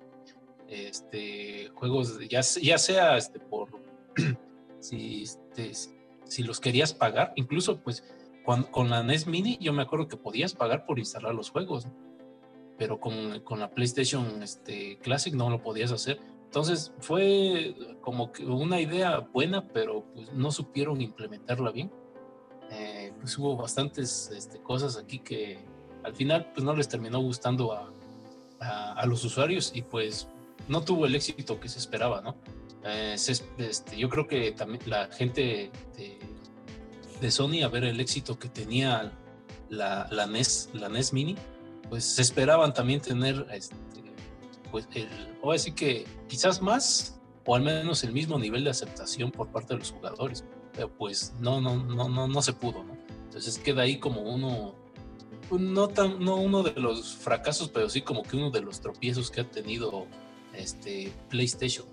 este 0.70 1.70
juegos, 1.74 2.20
ya, 2.30 2.42
ya 2.62 2.78
sea 2.78 3.18
este, 3.18 3.40
por 3.40 3.70
si, 4.80 5.24
este, 5.24 5.72
si 6.24 6.44
los 6.44 6.60
querías 6.60 6.94
pagar, 6.94 7.34
incluso 7.36 7.82
pues 7.82 8.04
con, 8.46 8.90
la 8.90 9.04
NES 9.04 9.28
Mini 9.28 9.58
yo 9.60 9.74
me 9.74 9.82
acuerdo 9.82 10.08
que 10.08 10.18
podías 10.18 10.54
pagar 10.54 10.86
por 10.86 11.00
instalar 11.00 11.34
los 11.34 11.50
juegos, 11.50 11.88
pero 12.82 13.00
con, 13.00 13.60
la 13.60 13.70
PlayStation 13.70 14.41
este, 14.41 14.98
Classic 15.04 15.36
no 15.36 15.52
lo 15.52 15.62
podías 15.62 15.91
hacer. 15.91 16.20
Entonces 16.46 16.91
fue 17.00 17.76
como 18.02 18.32
que 18.32 18.44
una 18.44 18.82
idea 18.82 19.20
buena, 19.20 19.67
pero 19.67 20.04
pues 20.15 20.34
no 20.34 20.52
supieron 20.52 21.00
implementarla 21.00 21.70
bien. 21.70 21.91
Eh, 22.72 23.13
pues 23.20 23.38
hubo 23.38 23.56
bastantes 23.56 24.32
este, 24.36 24.60
cosas 24.63 24.98
aquí 24.98 25.20
que, 25.20 25.60
al 26.04 26.15
final 26.15 26.52
pues 26.56 26.63
no 26.63 26.76
les 26.76 26.89
terminó 26.89 27.20
gustando 27.20 27.72
a, 27.72 27.94
a, 28.60 29.06
los 29.06 29.24
usuarios 29.26 29.74
y 29.76 29.84
pues 29.84 30.28
no 30.67 30.84
tuvo 30.84 31.06
el 31.06 31.13
éxito 31.13 31.60
que 31.60 31.70
se 31.70 31.78
esperaba, 31.78 32.22
¿no? 32.22 32.36
Eh, 32.84 33.13
este, 33.13 33.96
yo 33.96 34.10
creo 34.10 34.28
que 34.28 34.54
también 34.54 34.82
la 34.89 35.06
gente 35.06 35.70
de, 35.98 36.17
de, 37.22 37.30
Sony 37.30 37.62
a 37.63 37.67
ver 37.67 37.84
el 37.84 38.00
éxito 38.00 38.39
que 38.39 38.50
tenía 38.50 39.12
la, 39.70 40.08
la, 40.10 40.26
NES, 40.26 40.72
la 40.74 40.89
NES 40.89 41.13
Mini, 41.13 41.36
pues 41.92 42.18
esperaban 42.20 42.74
también 42.74 43.02
tener, 43.02 43.46
este, 43.52 43.76
pues, 44.72 44.88
el, 44.94 45.10
o 45.42 45.52
decir 45.52 45.76
que 45.76 46.06
quizás 46.30 46.62
más 46.62 47.20
o 47.46 47.54
al 47.54 47.64
menos 47.64 48.06
el 48.06 48.14
mismo 48.14 48.40
nivel 48.40 48.64
de 48.64 48.70
aceptación 48.70 49.30
por 49.30 49.50
parte 49.50 49.74
de 49.74 49.80
los 49.80 49.92
jugadores, 49.92 50.46
pero 50.72 50.88
pues 50.90 51.34
no, 51.42 51.60
no, 51.60 51.76
no, 51.76 52.08
no, 52.08 52.30
no 52.30 52.42
se 52.42 52.54
pudo, 52.54 52.82
¿no? 52.82 52.98
Entonces 53.26 53.58
queda 53.58 53.82
ahí 53.82 54.00
como 54.00 54.22
uno 54.22 54.74
no, 55.52 55.90
tan, 55.90 56.24
no 56.24 56.38
uno 56.38 56.64
de 56.64 56.80
los 56.80 57.14
fracasos, 57.14 57.68
pero 57.68 57.90
sí 57.90 58.04
como 58.04 58.24
que 58.24 58.38
uno 58.38 58.52
de 58.52 58.62
los 58.62 58.80
tropiezos 58.80 59.30
que 59.30 59.42
ha 59.42 59.52
tenido 59.52 60.08
este, 60.54 61.12
PlayStation. 61.28 61.86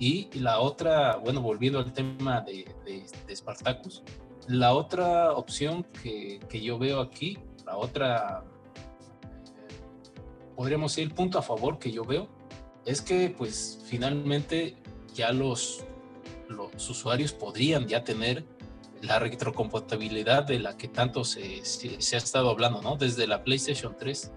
Y 0.00 0.28
la 0.40 0.58
otra, 0.58 1.18
bueno, 1.18 1.40
volviendo 1.40 1.78
al 1.78 1.92
tema 1.92 2.40
de, 2.40 2.68
de, 2.84 3.36
Spartacus, 3.36 4.02
la 4.48 4.74
otra 4.74 5.34
opción 5.34 5.86
que, 6.02 6.40
que, 6.48 6.60
yo 6.60 6.80
veo 6.80 7.00
aquí, 7.00 7.38
la 7.64 7.76
otra, 7.76 8.44
podríamos 10.60 10.92
decir, 10.92 11.04
el 11.04 11.14
punto 11.14 11.38
a 11.38 11.42
favor 11.42 11.78
que 11.78 11.90
yo 11.90 12.04
veo, 12.04 12.28
es 12.84 13.00
que 13.00 13.34
pues 13.34 13.78
finalmente 13.86 14.76
ya 15.14 15.32
los, 15.32 15.86
los 16.50 16.90
usuarios 16.90 17.32
podrían 17.32 17.88
ya 17.88 18.04
tener 18.04 18.44
la 19.00 19.18
retrocompatibilidad 19.18 20.44
de 20.44 20.58
la 20.58 20.76
que 20.76 20.86
tanto 20.86 21.24
se, 21.24 21.64
se, 21.64 22.14
ha 22.14 22.18
estado 22.18 22.50
hablando, 22.50 22.82
¿no? 22.82 22.96
Desde 22.96 23.26
la 23.26 23.42
PlayStation 23.42 23.96
3, 23.98 24.32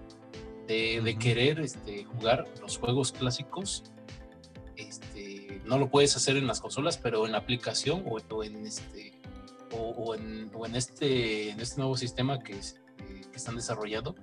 de, 0.66 1.16
querer 1.20 1.60
este, 1.60 2.04
jugar 2.04 2.46
los 2.62 2.78
juegos 2.78 3.12
clásicos. 3.12 3.84
Este, 4.76 5.60
no 5.66 5.76
lo 5.78 5.90
puedes 5.90 6.16
hacer 6.16 6.38
en 6.38 6.46
las 6.46 6.58
consolas, 6.58 6.96
pero 6.96 7.26
en 7.26 7.32
la 7.32 7.38
aplicación 7.38 8.02
o, 8.08 8.42
en 8.42 8.64
este 8.64 9.20
o, 9.72 10.14
en, 10.14 10.50
en, 10.54 10.74
este 10.74 11.50
en 11.50 11.60
este 11.60 11.76
nuevo 11.82 11.98
sistema 11.98 12.38
que, 12.38 12.54
eh, 12.54 12.60
que, 13.30 13.36
están 13.36 13.56
desarrollando 13.56 14.14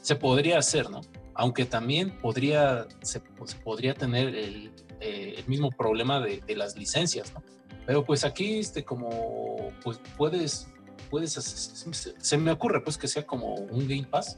se 0.00 0.14
podría 0.14 0.60
hacer, 0.60 0.88
¿no? 0.88 1.00
Aunque 1.38 1.64
también 1.64 2.18
podría 2.18 2.88
se, 3.00 3.20
podría 3.64 3.94
tener 3.94 4.34
el, 4.34 4.72
eh, 5.00 5.42
mismo 5.46 5.70
problema 5.70 6.18
de, 6.20 6.42
las 6.56 6.76
licencias, 6.76 7.32
¿no? 7.32 7.44
Pero 7.86 8.04
pues 8.04 8.24
aquí, 8.24 8.58
este, 8.58 8.84
como, 8.84 9.70
pues 9.84 10.00
puedes, 10.16 10.68
puedes, 11.10 11.32
se, 11.32 12.38
me 12.38 12.50
ocurre 12.50 12.82
pues 12.82 12.98
que 12.98 13.06
sea 13.06 13.24
como 13.24 13.54
un 13.54 13.86
Game 13.86 14.08
Pass. 14.10 14.36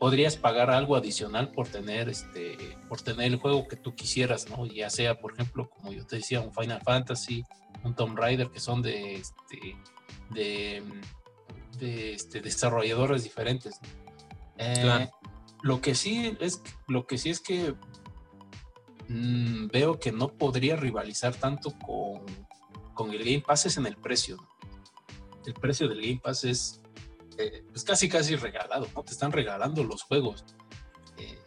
Podrías 0.00 0.36
pagar 0.36 0.68
algo 0.68 0.96
adicional 0.96 1.52
por 1.52 1.68
tener, 1.68 2.08
este, 2.08 2.56
por 2.88 3.00
tener 3.00 3.28
el 3.28 3.36
juego 3.36 3.68
que 3.68 3.76
tú 3.76 3.94
quisieras, 3.94 4.50
¿no? 4.50 4.66
Ya 4.66 4.90
sea, 4.90 5.20
por 5.20 5.34
ejemplo, 5.34 5.70
como 5.70 5.92
yo 5.92 6.04
te 6.04 6.16
decía, 6.16 6.40
un 6.40 6.52
Final 6.52 6.82
Fantasy, 6.82 7.44
un 7.84 7.94
Tomb 7.94 8.18
Raider, 8.18 8.50
que 8.50 8.58
son 8.58 8.82
de, 8.82 9.14
este, 9.14 9.76
de, 10.30 10.82
este, 12.14 12.40
desarrolladores 12.40 13.22
diferentes. 13.22 13.78
Eh, 14.58 15.08
lo 15.62 15.80
que 15.80 15.94
sí 15.94 16.36
es, 16.40 16.60
lo 16.88 17.06
que 17.06 17.18
sí 17.18 17.30
es 17.30 17.40
que 17.40 17.74
mm, 19.08 19.68
veo 19.68 19.98
que 19.98 20.12
no 20.12 20.28
podría 20.28 20.76
rivalizar 20.76 21.34
tanto 21.34 21.72
con, 21.78 22.24
con 22.94 23.10
el 23.12 23.20
Game 23.20 23.40
Pass 23.40 23.66
es 23.66 23.76
en 23.76 23.86
el 23.86 23.96
precio. 23.96 24.36
El 25.46 25.54
precio 25.54 25.88
del 25.88 26.00
Game 26.00 26.20
Pass 26.22 26.44
es 26.44 26.82
eh, 27.38 27.64
pues 27.70 27.84
casi 27.84 28.08
casi 28.08 28.36
regalado, 28.36 28.86
¿no? 28.94 29.02
Te 29.02 29.12
están 29.12 29.32
regalando 29.32 29.84
los 29.84 30.02
juegos. 30.02 30.44
Eh, 31.16 31.38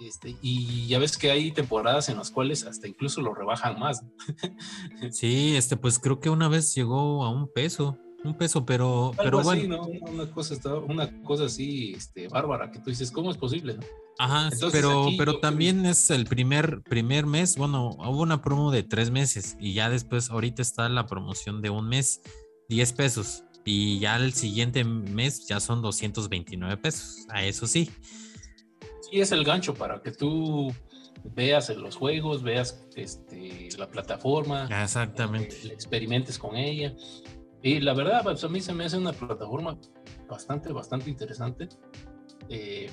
este, 0.00 0.36
y 0.40 0.86
ya 0.86 0.98
ves 0.98 1.16
que 1.16 1.30
hay 1.30 1.52
temporadas 1.52 2.08
en 2.08 2.16
las 2.16 2.30
cuales 2.30 2.64
hasta 2.64 2.86
incluso 2.86 3.20
lo 3.20 3.34
rebajan 3.34 3.78
más. 3.78 4.04
sí, 5.10 5.56
este, 5.56 5.76
pues 5.76 5.98
creo 5.98 6.20
que 6.20 6.30
una 6.30 6.48
vez 6.48 6.74
llegó 6.74 7.24
a 7.24 7.30
un 7.30 7.48
peso, 7.52 7.98
un 8.24 8.34
peso, 8.34 8.64
pero, 8.64 9.12
pero 9.16 9.42
bueno. 9.42 9.86
Una 10.02 10.30
cosa, 10.30 10.54
una 10.86 11.22
cosa 11.22 11.44
así, 11.44 11.92
este, 11.96 12.28
bárbara, 12.28 12.70
que 12.70 12.78
tú 12.78 12.90
dices, 12.90 13.10
¿cómo 13.10 13.30
es 13.30 13.36
posible? 13.36 13.74
No? 13.74 13.82
Ajá, 14.18 14.50
pero, 14.70 15.08
pero 15.18 15.38
también 15.38 15.84
es 15.86 16.10
el 16.10 16.26
primer, 16.26 16.82
primer 16.82 17.26
mes, 17.26 17.56
bueno, 17.56 17.90
hubo 17.90 18.22
una 18.22 18.42
promo 18.42 18.70
de 18.70 18.82
tres 18.82 19.10
meses 19.10 19.56
y 19.58 19.72
ya 19.72 19.88
después, 19.88 20.30
ahorita 20.30 20.62
está 20.62 20.88
la 20.88 21.06
promoción 21.06 21.62
de 21.62 21.70
un 21.70 21.88
mes, 21.88 22.20
10 22.68 22.92
pesos, 22.92 23.44
y 23.64 23.98
ya 23.98 24.16
el 24.16 24.32
siguiente 24.32 24.84
mes 24.84 25.46
ya 25.46 25.60
son 25.60 25.82
229 25.82 26.76
pesos, 26.76 27.26
a 27.30 27.44
eso 27.44 27.66
sí. 27.66 27.90
Sí, 29.10 29.20
es 29.20 29.32
el 29.32 29.44
gancho 29.44 29.74
para 29.74 30.00
que 30.02 30.12
tú 30.12 30.72
veas 31.24 31.68
los 31.70 31.96
juegos, 31.96 32.42
veas 32.42 32.84
este, 32.96 33.68
la 33.78 33.88
plataforma. 33.88 34.68
Exactamente. 34.82 35.54
Eh, 35.64 35.72
experimentes 35.72 36.38
con 36.38 36.56
ella. 36.56 36.94
Y 37.62 37.80
la 37.80 37.94
verdad, 37.94 38.22
pues 38.24 38.42
a 38.42 38.48
mí 38.48 38.60
se 38.60 38.74
me 38.74 38.84
hace 38.84 38.98
una 38.98 39.12
plataforma 39.12 39.78
bastante, 40.28 40.72
bastante 40.72 41.08
interesante. 41.08 41.68
Eh, 42.48 42.90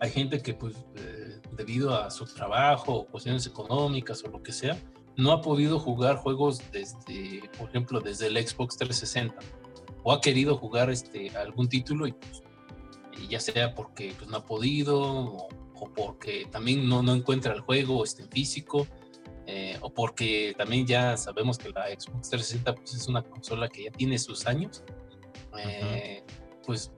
hay 0.00 0.10
gente 0.10 0.40
que 0.40 0.54
pues 0.54 0.74
eh, 0.96 1.40
debido 1.52 1.94
a 1.94 2.10
su 2.10 2.24
trabajo 2.24 2.94
o 2.94 3.06
cuestiones 3.06 3.46
económicas 3.46 4.24
o 4.24 4.28
lo 4.28 4.42
que 4.42 4.52
sea, 4.52 4.76
no 5.16 5.32
ha 5.32 5.42
podido 5.42 5.78
jugar 5.78 6.16
juegos 6.16 6.60
desde, 6.72 7.42
por 7.58 7.68
ejemplo, 7.68 8.00
desde 8.00 8.26
el 8.28 8.36
Xbox 8.36 8.76
360 8.78 9.36
o 10.02 10.12
ha 10.12 10.20
querido 10.20 10.56
jugar 10.56 10.90
este, 10.90 11.30
algún 11.36 11.68
título 11.68 12.06
y 12.06 12.12
pues, 12.12 12.42
ya 13.28 13.40
sea 13.40 13.74
porque 13.74 14.14
pues, 14.18 14.28
no 14.28 14.38
ha 14.38 14.44
podido 14.44 15.00
o, 15.02 15.48
porque 15.94 16.46
también 16.50 16.88
no, 16.88 17.02
no 17.02 17.14
encuentra 17.14 17.52
el 17.52 17.60
juego 17.60 18.04
este, 18.04 18.24
físico 18.24 18.86
eh, 19.46 19.78
o 19.80 19.90
porque 19.92 20.54
también 20.56 20.86
ya 20.86 21.16
sabemos 21.16 21.58
que 21.58 21.68
la 21.70 21.86
Xbox 21.86 22.30
360 22.30 22.74
pues, 22.74 22.94
es 22.94 23.08
una 23.08 23.22
consola 23.22 23.68
que 23.68 23.84
ya 23.84 23.90
tiene 23.90 24.18
sus 24.18 24.46
años, 24.46 24.82
eh, 25.58 26.22
pues 26.66 26.92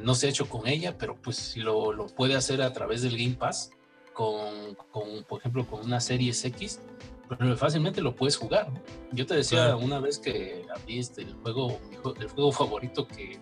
no 0.00 0.14
se 0.14 0.26
ha 0.26 0.30
hecho 0.30 0.48
con 0.48 0.66
ella, 0.66 0.96
pero 0.98 1.16
pues 1.20 1.36
si 1.36 1.60
lo, 1.60 1.92
lo 1.92 2.06
puede 2.06 2.34
hacer 2.34 2.62
a 2.62 2.72
través 2.72 3.02
del 3.02 3.16
Game 3.16 3.34
Pass, 3.34 3.70
con, 4.12 4.74
con, 4.90 5.24
por 5.24 5.40
ejemplo, 5.40 5.66
con 5.66 5.84
una 5.84 6.00
Series 6.00 6.44
X, 6.44 6.80
pero 7.28 7.56
fácilmente 7.56 8.00
lo 8.00 8.14
puedes 8.14 8.36
jugar. 8.36 8.68
Yo 9.12 9.26
te 9.26 9.34
decía 9.34 9.76
una 9.76 10.00
vez 10.00 10.18
que 10.18 10.64
a 10.74 10.78
mí 10.86 10.98
este, 10.98 11.22
el, 11.22 11.34
juego, 11.34 11.78
el 12.20 12.28
juego 12.28 12.52
favorito 12.52 13.06
que, 13.06 13.38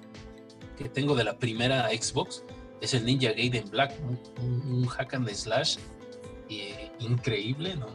que, 0.76 0.88
tengo 0.88 1.14
de 1.14 1.24
la 1.24 1.38
primera 1.38 1.88
Xbox 1.88 2.44
es 2.80 2.94
el 2.94 3.04
Ninja 3.04 3.32
Gaiden 3.32 3.68
Black, 3.70 3.94
un, 4.40 4.86
hack 4.86 5.14
and 5.14 5.28
slash 5.30 5.76
eh, 6.48 6.90
increíble. 7.00 7.76
¿no? 7.76 7.86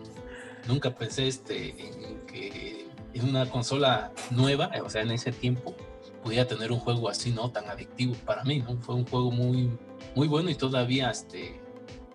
Nunca 0.67 0.93
pensé 0.93 1.27
este, 1.27 1.69
en 1.69 2.25
que 2.25 2.87
en 3.13 3.29
una 3.29 3.49
consola 3.49 4.11
nueva, 4.31 4.71
o 4.83 4.89
sea, 4.89 5.01
en 5.01 5.11
ese 5.11 5.31
tiempo, 5.31 5.75
pudiera 6.23 6.45
tener 6.47 6.71
un 6.71 6.79
juego 6.79 7.07
así, 7.07 7.31
¿no? 7.31 7.51
Tan 7.51 7.69
adictivo 7.69 8.15
para 8.25 8.43
mí. 8.43 8.63
Fue 8.81 8.95
un 8.95 9.05
juego 9.05 9.31
muy, 9.31 9.69
muy 10.15 10.27
bueno 10.27 10.49
y 10.49 10.55
todavía, 10.55 11.11
este, 11.11 11.61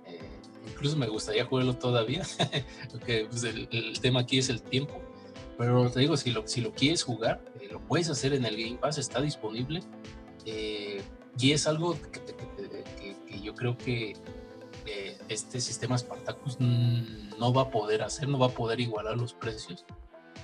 eh, 0.07 0.41
incluso 0.69 0.97
me 0.97 1.07
gustaría 1.07 1.45
jugarlo 1.45 1.75
todavía, 1.77 2.23
porque 2.91 3.27
pues, 3.31 3.45
el, 3.45 3.69
tema 4.01 4.21
aquí 4.21 4.39
es 4.39 4.49
el 4.49 4.63
tiempo, 4.63 5.01
Pero 5.57 5.91
te 5.91 6.01
digo, 6.01 6.17
si 6.17 6.31
lo, 6.31 6.47
si 6.47 6.61
lo 6.61 6.73
quieres 6.73 7.03
jugar, 7.03 7.43
eh, 7.61 7.69
lo 7.71 7.81
puedes 7.81 8.11
hacer 8.11 8.35
en 8.35 8.45
el 8.45 8.57
Game 8.57 8.77
Pass, 8.77 8.99
está 8.99 9.21
disponible. 9.21 9.83
Eh, 10.45 11.03
y 11.39 11.53
es 11.53 11.67
algo 11.67 11.97
que, 12.11 13.41
yo 13.43 13.55
creo 13.55 13.79
que 13.79 14.15
eh, 14.87 15.19
este 15.29 15.61
sistema 15.61 15.97
Spartacus 15.97 16.59
no 17.41 17.53
va 17.53 17.63
a 17.63 17.71
poder 17.71 18.03
hacer, 18.03 18.29
no 18.29 18.39
va 18.39 18.47
a 18.47 18.51
poder 18.51 18.79
igualar 18.79 19.17
los 19.17 19.35
precios. 19.35 19.85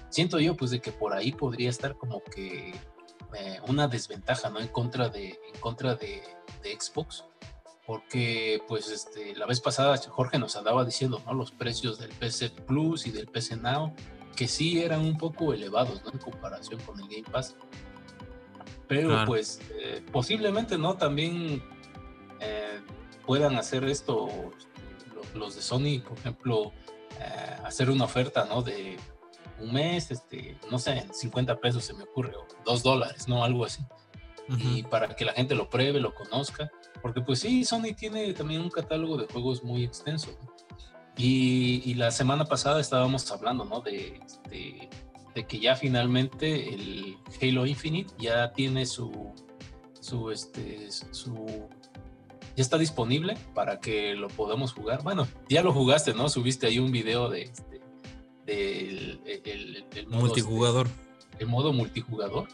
Siento 0.08 0.40
yo 0.40 0.56
pues 0.56 0.72
de 0.72 0.80
que 0.80 0.90
por 0.90 1.12
ahí 1.12 1.30
podría 1.30 1.70
estar 1.70 1.96
como 1.96 2.22
que 2.24 2.74
una 3.68 3.86
desventaja, 3.86 4.48
¿no? 4.48 4.60
En 4.60 4.68
contra 4.68 5.10
de, 5.10 5.38
en 5.52 5.60
contra 5.60 5.94
de, 5.94 6.22
de 6.62 6.80
Xbox 6.80 7.24
porque 7.86 8.60
pues 8.66 8.90
este, 8.90 9.34
la 9.36 9.46
vez 9.46 9.60
pasada 9.60 9.96
Jorge 9.96 10.38
nos 10.38 10.56
andaba 10.56 10.84
diciendo 10.84 11.22
¿no? 11.24 11.34
los 11.34 11.52
precios 11.52 11.98
del 11.98 12.10
PC 12.10 12.50
Plus 12.50 13.06
y 13.06 13.12
del 13.12 13.28
PC 13.28 13.56
Now, 13.56 13.94
que 14.34 14.48
sí 14.48 14.82
eran 14.82 15.00
un 15.00 15.16
poco 15.16 15.52
elevados 15.52 16.02
¿no? 16.04 16.10
en 16.10 16.18
comparación 16.18 16.80
con 16.80 16.98
el 17.00 17.06
Game 17.06 17.22
Pass. 17.30 17.54
Pero 18.88 19.24
pues 19.24 19.60
eh, 19.80 20.04
posiblemente 20.12 20.78
no 20.78 20.96
también 20.96 21.62
eh, 22.40 22.80
puedan 23.24 23.56
hacer 23.56 23.84
esto 23.84 24.28
este, 24.56 25.38
los, 25.38 25.54
de 25.54 25.62
Sony, 25.62 26.00
por 26.06 26.18
ejemplo, 26.18 26.72
eh, 27.20 27.56
hacer 27.64 27.90
una 27.90 28.04
oferta 28.04 28.44
¿no? 28.44 28.62
de 28.62 28.96
un 29.60 29.72
mes, 29.72 30.10
este, 30.10 30.58
no 30.70 30.78
sé, 30.78 31.06
50 31.12 31.60
pesos 31.60 31.84
se 31.84 31.94
me 31.94 32.04
ocurre, 32.04 32.34
o 32.36 32.46
2 32.64 32.82
dólares, 32.82 33.28
¿no? 33.28 33.42
Algo 33.42 33.64
así. 33.64 33.82
Y 34.48 34.84
para 34.84 35.16
que 35.16 35.24
la 35.24 35.32
gente 35.32 35.56
lo 35.56 35.68
pruebe, 35.68 35.98
lo 35.98 36.14
conozca 36.14 36.70
porque 37.06 37.20
pues 37.20 37.38
sí, 37.38 37.64
Sony 37.64 37.94
tiene 37.96 38.32
también 38.32 38.60
un 38.60 38.68
catálogo 38.68 39.16
de 39.16 39.26
juegos 39.26 39.62
muy 39.62 39.84
extenso. 39.84 40.36
Y, 41.16 41.94
la 41.94 42.10
semana 42.10 42.44
pasada 42.44 42.80
estábamos 42.80 43.30
hablando, 43.30 43.64
¿no? 43.64 43.80
De, 43.80 44.20
de, 44.50 45.46
que 45.46 45.60
ya 45.60 45.76
finalmente 45.76 46.74
el 46.74 47.16
Halo 47.40 47.64
Infinite 47.64 48.12
ya 48.18 48.52
tiene 48.52 48.86
su, 48.86 49.32
su, 50.00 50.32
este, 50.32 50.90
su, 50.90 51.68
ya 52.56 52.62
está 52.62 52.78
disponible 52.78 53.36
para 53.54 53.80
que 53.80 54.14
lo 54.14 54.28
podamos 54.28 54.72
jugar. 54.72 55.02
Bueno, 55.02 55.28
ya 55.48 55.62
lo 55.62 55.72
jugaste, 55.72 56.14
¿no? 56.14 56.28
Subiste 56.28 56.66
ahí 56.66 56.78
un 56.78 56.90
video 56.90 57.28
de, 57.28 57.42
este, 57.42 57.80
del 58.46 59.20
el, 59.94 60.06
multijugador. 60.08 60.88
el 61.38 61.46
modo 61.46 61.72
multijugador 61.72 62.48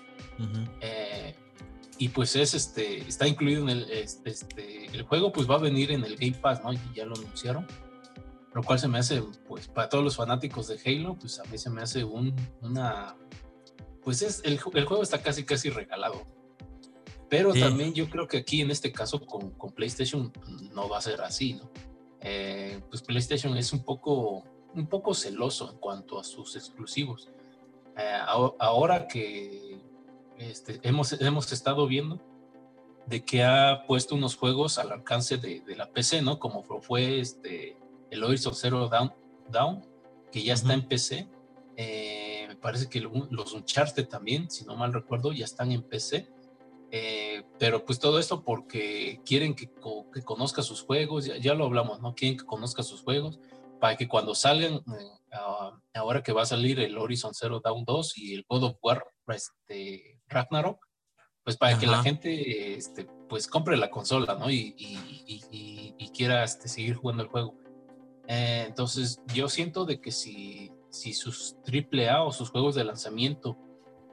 y 2.02 2.08
pues 2.08 2.34
es 2.34 2.54
este 2.54 2.98
está 2.98 3.28
incluido 3.28 3.62
en 3.62 3.68
el 3.68 3.90
este, 3.90 4.30
este, 4.30 4.86
el 4.86 5.02
juego 5.02 5.30
pues 5.30 5.48
va 5.48 5.54
a 5.54 5.58
venir 5.58 5.92
en 5.92 6.04
el 6.04 6.16
Game 6.16 6.32
Pass 6.32 6.60
no 6.64 6.72
y 6.72 6.80
ya 6.94 7.06
lo 7.06 7.14
anunciaron 7.14 7.64
lo 8.54 8.62
cual 8.64 8.80
se 8.80 8.88
me 8.88 8.98
hace 8.98 9.22
pues 9.46 9.68
para 9.68 9.88
todos 9.88 10.02
los 10.02 10.16
fanáticos 10.16 10.66
de 10.66 10.80
Halo 10.84 11.14
pues 11.14 11.38
a 11.38 11.44
mí 11.44 11.58
se 11.58 11.70
me 11.70 11.80
hace 11.80 12.02
un 12.02 12.34
una 12.60 13.14
pues 14.02 14.22
es 14.22 14.40
el, 14.44 14.58
el 14.74 14.84
juego 14.84 15.00
está 15.00 15.22
casi 15.22 15.44
casi 15.44 15.70
regalado 15.70 16.24
pero 17.32 17.54
también 17.54 17.94
yo 17.94 18.10
creo 18.10 18.28
que 18.28 18.36
aquí 18.36 18.60
en 18.60 18.70
este 18.70 18.92
caso 18.92 19.24
con, 19.24 19.52
con 19.52 19.72
PlayStation 19.72 20.30
no 20.74 20.86
va 20.86 20.98
a 20.98 21.00
ser 21.00 21.22
así 21.22 21.54
no 21.54 21.70
eh, 22.20 22.78
pues 22.90 23.00
PlayStation 23.00 23.56
es 23.56 23.72
un 23.72 23.82
poco 23.82 24.44
un 24.74 24.86
poco 24.86 25.14
celoso 25.14 25.70
en 25.70 25.78
cuanto 25.78 26.20
a 26.20 26.24
sus 26.24 26.56
exclusivos 26.56 27.30
eh, 27.96 28.18
ahora 28.58 29.08
que 29.08 29.80
este, 30.36 30.78
hemos, 30.82 31.14
hemos 31.22 31.50
estado 31.52 31.86
viendo 31.86 32.20
de 33.06 33.24
que 33.24 33.42
ha 33.42 33.84
puesto 33.86 34.14
unos 34.14 34.36
juegos 34.36 34.76
al 34.78 34.92
alcance 34.92 35.38
de, 35.38 35.62
la 35.74 35.90
PC, 35.90 36.22
¿no? 36.22 36.38
Como 36.38 36.62
fue 36.62 37.18
este, 37.18 37.76
el 38.10 38.22
Horizon 38.22 38.54
Zero 38.54 38.88
Down, 38.88 39.12
Down 39.48 39.84
que 40.30 40.42
ya 40.42 40.54
está 40.54 40.72
en 40.72 40.86
PC. 40.86 41.28
Eh, 41.76 42.44
me 42.48 42.56
parece 42.56 42.88
que 42.88 43.00
los 43.00 43.52
Uncharted 43.52 44.06
también, 44.06 44.50
si 44.50 44.64
no 44.64 44.76
mal 44.76 44.92
recuerdo, 44.92 45.32
ya 45.32 45.44
están 45.44 45.72
en 45.72 45.82
PC. 45.82 46.28
Eh, 46.94 47.42
pero 47.58 47.86
pues 47.86 47.98
todo 47.98 48.18
esto 48.18 48.44
porque 48.44 49.22
quieren 49.24 49.54
que, 49.54 49.70
que 50.12 50.22
conozca 50.22 50.60
sus 50.60 50.82
juegos, 50.82 51.24
ya, 51.24 51.54
lo 51.54 51.64
hablamos, 51.64 52.02
¿no? 52.02 52.14
Quieren 52.14 52.36
que 52.36 52.44
conozca 52.44 52.82
sus 52.82 53.02
juegos 53.02 53.40
para 53.80 53.96
que 53.96 54.06
cuando 54.06 54.34
salgan, 54.34 54.74
eh, 54.74 55.38
ahora 55.94 56.22
que 56.22 56.32
va 56.32 56.42
a 56.42 56.46
salir 56.46 56.78
el 56.80 56.98
Horizon 56.98 57.32
Zero 57.32 57.60
Down 57.60 57.84
2 57.86 58.18
y 58.18 58.34
el 58.34 58.44
God 58.46 58.64
of 58.64 58.76
War 58.82 59.04
este, 59.28 60.20
Ragnarok, 60.28 60.86
pues 61.42 61.56
para 61.56 61.78
que 61.78 61.86
la 61.86 62.02
gente 62.02 62.74
este, 62.74 63.06
pues 63.26 63.48
compre 63.48 63.78
la 63.78 63.90
consola, 63.90 64.34
¿no? 64.34 64.50
Y, 64.50 64.74
quiera 66.14 66.44
este, 66.44 66.68
seguir 66.68 66.96
jugando 66.96 67.22
el 67.22 67.30
juego. 67.30 67.54
Eh, 68.28 68.64
entonces 68.68 69.22
yo 69.32 69.48
siento 69.48 69.86
de 69.86 69.98
que 69.98 70.12
si, 70.12 70.70
si 70.90 71.14
sus 71.14 71.56
AAA 71.66 72.22
o 72.22 72.32
sus 72.32 72.50
juegos 72.50 72.74
de 72.74 72.84
lanzamiento 72.84 73.56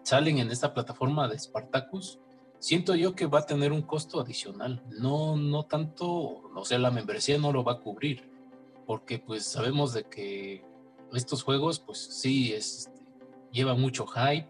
salen 0.03 0.39
en 0.39 0.49
esta 0.49 0.73
plataforma 0.73 1.27
de 1.27 1.37
Spartacus, 1.37 2.19
siento 2.59 2.95
yo 2.95 3.15
que 3.15 3.25
va 3.25 3.39
a 3.39 3.45
tener 3.45 3.71
un 3.71 3.81
costo 3.81 4.19
adicional. 4.19 4.83
No, 4.89 5.35
no 5.35 5.63
tanto, 5.63 6.07
o 6.53 6.65
sea, 6.65 6.77
la 6.77 6.91
membresía 6.91 7.37
no 7.37 7.51
lo 7.51 7.63
va 7.63 7.73
a 7.73 7.79
cubrir, 7.79 8.29
porque 8.85 9.19
pues 9.19 9.45
sabemos 9.45 9.93
de 9.93 10.03
que 10.03 10.63
estos 11.13 11.43
juegos, 11.43 11.79
pues 11.79 11.97
sí, 11.97 12.53
es, 12.53 12.87
este, 12.87 12.99
lleva 13.51 13.73
mucho 13.73 14.05
hype, 14.05 14.47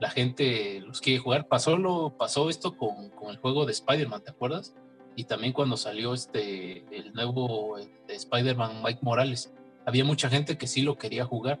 la 0.00 0.10
gente 0.10 0.80
los 0.80 1.00
quiere 1.00 1.18
jugar. 1.18 1.48
Pasó, 1.48 1.76
lo, 1.76 2.16
pasó 2.16 2.48
esto 2.48 2.76
con, 2.76 3.10
con 3.10 3.30
el 3.30 3.38
juego 3.38 3.66
de 3.66 3.72
Spider-Man, 3.72 4.22
¿te 4.22 4.30
acuerdas? 4.30 4.74
Y 5.16 5.24
también 5.24 5.52
cuando 5.52 5.76
salió 5.76 6.14
este, 6.14 6.84
el 6.96 7.12
nuevo 7.12 7.76
de 8.06 8.14
Spider-Man 8.14 8.82
Mike 8.82 9.00
Morales. 9.02 9.52
Había 9.84 10.04
mucha 10.04 10.28
gente 10.28 10.56
que 10.56 10.66
sí 10.68 10.82
lo 10.82 10.96
quería 10.96 11.24
jugar. 11.24 11.60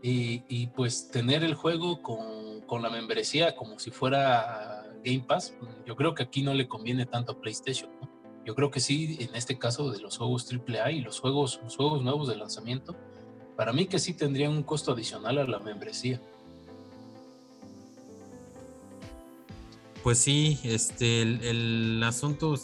Y, 0.00 0.44
y 0.48 0.68
pues 0.68 1.08
tener 1.10 1.42
el 1.42 1.54
juego 1.54 2.02
con, 2.02 2.53
con, 2.66 2.82
la 2.82 2.90
membresía 2.90 3.54
como 3.54 3.78
si 3.78 3.90
fuera 3.90 4.84
Game 5.04 5.24
Pass, 5.26 5.54
yo 5.86 5.96
creo 5.96 6.14
que 6.14 6.22
aquí 6.22 6.42
no 6.42 6.54
le 6.54 6.68
conviene 6.68 7.06
tanto 7.06 7.32
a 7.32 7.40
PlayStation. 7.40 7.90
Yo 8.44 8.54
creo 8.54 8.70
que 8.70 8.80
sí, 8.80 9.16
en 9.20 9.34
este 9.34 9.58
caso 9.58 9.90
de 9.90 10.00
los 10.00 10.18
juegos 10.18 10.46
AAA 10.50 10.92
y 10.92 11.00
los 11.00 11.20
juegos, 11.20 11.60
juegos 11.76 12.02
nuevos 12.02 12.28
de 12.28 12.36
lanzamiento, 12.36 12.94
para 13.56 13.72
mí 13.72 13.86
que 13.86 13.98
sí 13.98 14.14
tendrían 14.14 14.52
un 14.52 14.62
costo 14.62 14.92
adicional 14.92 15.38
a 15.38 15.44
la 15.44 15.58
membresía. 15.60 16.20
Pues 20.02 20.18
sí, 20.18 20.58
este, 20.64 21.22
el, 21.22 22.02
asunto 22.04 22.54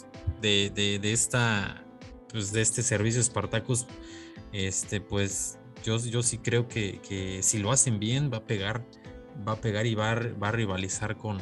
de, 0.41 0.69
de, 0.69 1.11
esta, 1.11 1.83
pues 2.29 2.51
de 2.51 2.61
este 2.61 2.83
servicio 2.83 3.23
Spartacus, 3.23 3.87
este, 4.53 5.01
pues 5.01 5.57
yo, 5.83 5.97
yo 5.97 6.21
sí 6.21 6.37
creo 6.37 6.67
que, 6.67 7.39
si 7.41 7.59
lo 7.59 7.71
hacen 7.71 7.99
bien 7.99 8.31
va 8.31 8.37
a 8.37 8.45
pegar, 8.45 8.85
va 9.47 9.53
a 9.53 9.61
pegar 9.61 9.85
y 9.85 9.95
va 9.95 10.11
a, 10.11 10.15
va 10.15 10.49
a 10.49 10.51
rivalizar 10.51 11.17
con, 11.17 11.39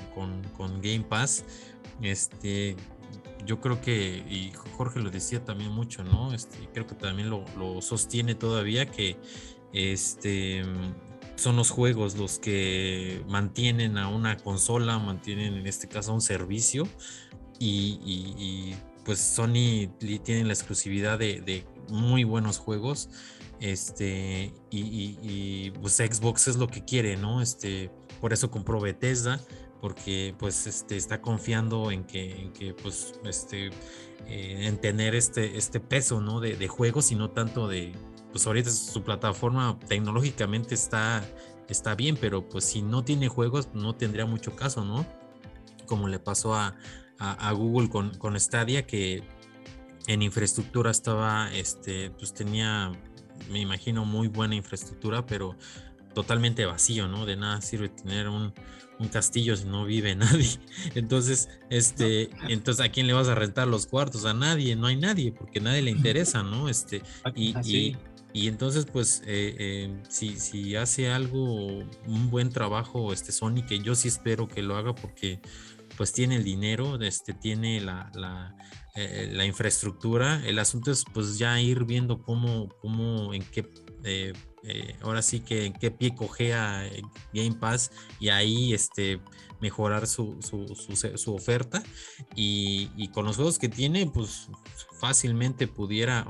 Game 0.82 1.06
Pass. 1.08 1.44
Este, 2.02 2.76
yo 3.46 3.60
creo 3.60 3.82
que, 3.82 4.24
y 4.30 4.52
Jorge 4.78 5.00
lo 5.00 5.10
decía 5.10 5.44
también 5.44 5.72
mucho, 5.72 6.04
¿no? 6.04 6.34
Este, 6.34 6.58
creo 6.74 6.88
que 6.88 6.96
también 6.96 7.30
lo, 7.30 7.82
sostiene 7.82 8.36
todavía 8.36 8.86
que 8.86 9.18
este 9.74 10.64
son 11.36 11.56
los 11.56 11.70
juegos 11.70 12.18
los 12.18 12.38
que 12.38 13.24
mantienen 13.28 13.98
a 13.98 14.10
una 14.10 14.36
consola, 14.36 15.00
mantienen 15.00 15.54
en 15.54 15.68
este 15.68 15.88
caso 15.88 16.14
un 16.14 16.20
servicio 16.20 16.86
y, 17.60 18.76
pues 19.06 19.20
Sony 19.20 19.88
tiene 20.24 20.44
la 20.44 20.54
exclusividad 20.54 21.18
de, 21.18 21.66
muy 21.88 22.26
buenos 22.26 22.58
juegos 22.58 23.10
este 23.60 24.54
y, 24.70 25.72
pues 25.82 25.98
Xbox 25.98 26.48
es 26.48 26.58
lo 26.58 26.68
que 26.68 26.86
quiere 26.86 27.18
no 27.18 27.42
este 27.42 27.92
por 28.22 28.34
eso 28.34 28.50
compró 28.50 28.80
Bethesda 28.80 29.40
porque 29.82 30.36
pues 30.38 30.68
este 30.68 30.98
está 30.98 31.22
confiando 31.22 31.92
en 31.92 32.04
que, 32.04 32.52
que 32.58 32.74
pues 32.74 33.14
este 33.26 33.68
eh, 34.28 34.68
en 34.68 34.80
tener 34.80 35.16
este 35.16 35.58
este 35.58 35.80
peso 35.80 36.22
no 36.22 36.40
de, 36.40 36.56
de 36.56 36.68
juegos 36.68 37.12
y 37.12 37.16
no 37.16 37.32
tanto 37.32 37.68
de 37.68 37.94
pues 38.32 38.46
ahorita 38.46 38.70
su 38.70 39.04
plataforma 39.04 39.78
tecnológicamente 39.88 40.76
está, 40.76 41.24
está 41.68 41.96
bien, 41.96 42.18
pero 42.20 42.48
pues 42.48 42.66
si 42.66 42.82
no 42.82 43.04
tiene 43.04 43.28
juegos 43.28 43.70
no 43.74 43.96
tendría 43.96 44.26
mucho 44.26 44.56
caso, 44.56 44.86
¿no? 44.86 45.06
Como 45.86 46.08
le 46.08 46.20
pasó 46.20 46.56
a, 46.56 46.76
Google 47.54 47.90
con, 47.90 48.16
con 48.18 48.40
Stadia, 48.40 48.86
que 48.86 49.24
en 50.08 50.22
infraestructura 50.22 50.92
estaba, 50.92 51.52
este, 51.54 52.12
pues 52.12 52.34
tenía, 52.34 52.92
me 53.50 53.60
imagino, 53.60 54.06
muy 54.06 54.28
buena 54.28 54.56
infraestructura, 54.56 55.26
pero 55.26 55.56
totalmente 56.14 56.66
vacío, 56.66 57.08
¿no? 57.08 57.26
De 57.26 57.36
nada 57.36 57.62
sirve 57.62 57.90
tener 57.90 58.28
un, 58.28 58.54
castillo 59.12 59.56
si 59.56 59.66
no 59.66 59.86
vive 59.86 60.16
nadie. 60.16 60.60
Entonces, 60.96 61.50
este, 61.70 62.30
entonces, 62.50 62.86
¿a 62.86 62.90
quién 62.90 63.08
le 63.08 63.14
vas 63.14 63.30
a 63.30 63.36
rentar 63.36 63.68
los 63.68 63.88
cuartos? 63.88 64.26
A 64.26 64.34
nadie, 64.34 64.76
no 64.76 64.88
hay 64.88 64.98
nadie, 64.98 65.32
porque 65.32 65.62
nadie 65.62 65.82
le 65.82 65.92
interesa, 65.92 66.44
¿no? 66.44 66.68
Este, 66.68 67.02
y, 67.34 67.56
y, 67.64 67.96
y 68.34 68.48
entonces, 68.48 68.86
pues, 68.86 69.22
eh, 69.26 69.56
eh, 69.58 69.98
si, 70.08 70.36
si, 70.36 70.76
hace 70.76 71.10
algo, 71.10 71.80
un 72.06 72.30
buen 72.30 72.50
trabajo 72.50 73.12
este 73.14 73.32
Sony, 73.32 73.66
que 73.68 73.80
yo 73.80 73.96
sí 73.96 74.08
espero 74.08 74.48
que 74.48 74.62
lo 74.62 74.76
haga 74.76 74.94
porque 74.94 75.40
pues 76.00 76.14
tiene 76.14 76.38
el 76.38 76.46
dinero, 76.46 76.98
este, 77.02 77.34
tiene 77.34 77.82
la, 77.82 78.10
la, 78.16 78.56
eh, 78.96 79.30
la 79.34 79.44
infraestructura. 79.44 80.42
El 80.46 80.58
asunto 80.58 80.92
es 80.92 81.04
pues 81.14 81.38
ya 81.38 81.60
ir 81.60 81.84
viendo 81.84 82.22
cómo, 82.22 82.70
cómo, 82.82 83.34
en 83.34 83.44
qué 83.44 83.70
eh, 84.06 84.32
eh, 84.64 84.96
ahora 85.02 85.22
sí 85.22 85.42
que 85.42 85.66
en 85.66 85.74
qué 85.74 85.92
pie 85.92 86.16
cojea 86.16 86.90
Game 87.34 87.58
Pass 87.60 87.92
y 88.18 88.30
ahí 88.30 88.74
este, 88.74 89.20
mejorar 89.62 90.08
su, 90.08 90.38
su, 90.42 91.34
oferta 91.34 91.84
y, 92.36 93.10
con 93.10 93.26
los 93.26 93.36
juegos 93.36 93.60
que 93.60 93.70
tiene 93.70 94.06
pues 94.08 94.48
fácilmente 95.00 95.68
pudiera 95.68 96.26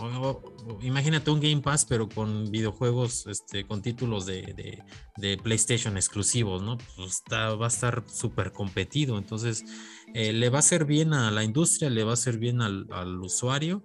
imagínate 0.81 1.31
un 1.31 1.39
Game 1.39 1.61
Pass 1.61 1.85
pero 1.85 2.07
con 2.09 2.49
videojuegos 2.51 3.27
este, 3.27 3.65
con 3.65 3.81
títulos 3.81 4.25
de, 4.25 4.83
PlayStation 5.43 5.97
exclusivos 5.97 6.61
no 6.61 6.77
pues 6.95 7.13
está, 7.13 7.55
va 7.55 7.65
a 7.65 7.69
estar 7.69 8.03
súper 8.07 8.51
competido 8.51 9.17
entonces 9.17 9.63
eh, 10.13 10.33
le 10.33 10.49
va 10.49 10.57
a 10.57 10.59
hacer 10.59 10.85
bien 10.85 11.13
a 11.13 11.31
la 11.31 11.43
industria 11.43 11.89
le 11.89 12.03
va 12.03 12.11
a 12.11 12.13
hacer 12.13 12.37
bien 12.37 12.61
al, 12.61 12.87
al 12.91 13.19
usuario 13.19 13.83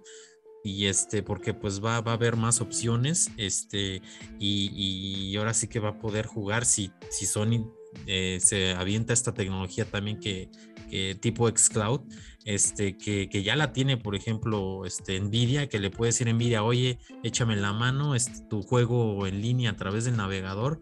y 0.65 0.87
este, 0.87 1.21
porque 1.21 1.53
pues 1.53 1.79
va, 1.79 2.01
va, 2.01 2.13
a 2.13 2.15
haber 2.15 2.37
más 2.37 2.59
opciones, 2.59 3.29
este, 3.37 4.01
y, 4.39 5.35
ahora 5.37 5.53
sí 5.53 5.67
que 5.67 5.79
va 5.79 5.89
a 5.89 5.99
poder 5.99 6.25
jugar 6.25 6.65
si, 6.65 6.91
si 7.11 7.27
Sony 7.27 7.71
eh, 8.07 8.39
se 8.41 8.73
avienta 8.73 9.13
esta 9.13 9.33
tecnología 9.33 9.85
también 9.85 10.19
que, 10.19 10.49
que 10.89 11.15
tipo 11.15 11.49
xCloud, 11.49 12.01
este, 12.45 12.97
que, 12.97 13.27
que, 13.29 13.43
ya 13.43 13.55
la 13.55 13.73
tiene, 13.73 13.97
por 13.97 14.15
ejemplo, 14.15 14.85
este, 14.85 15.19
Nvidia, 15.19 15.67
que 15.67 15.79
le 15.79 15.89
puede 15.89 16.09
decir 16.09 16.31
Nvidia, 16.31 16.63
oye, 16.63 16.99
échame 17.23 17.55
la 17.55 17.73
mano, 17.73 18.15
este, 18.15 18.45
tu 18.49 18.61
juego 18.61 19.25
en 19.25 19.41
línea 19.41 19.71
a 19.71 19.75
través 19.75 20.05
del 20.05 20.17
navegador, 20.17 20.79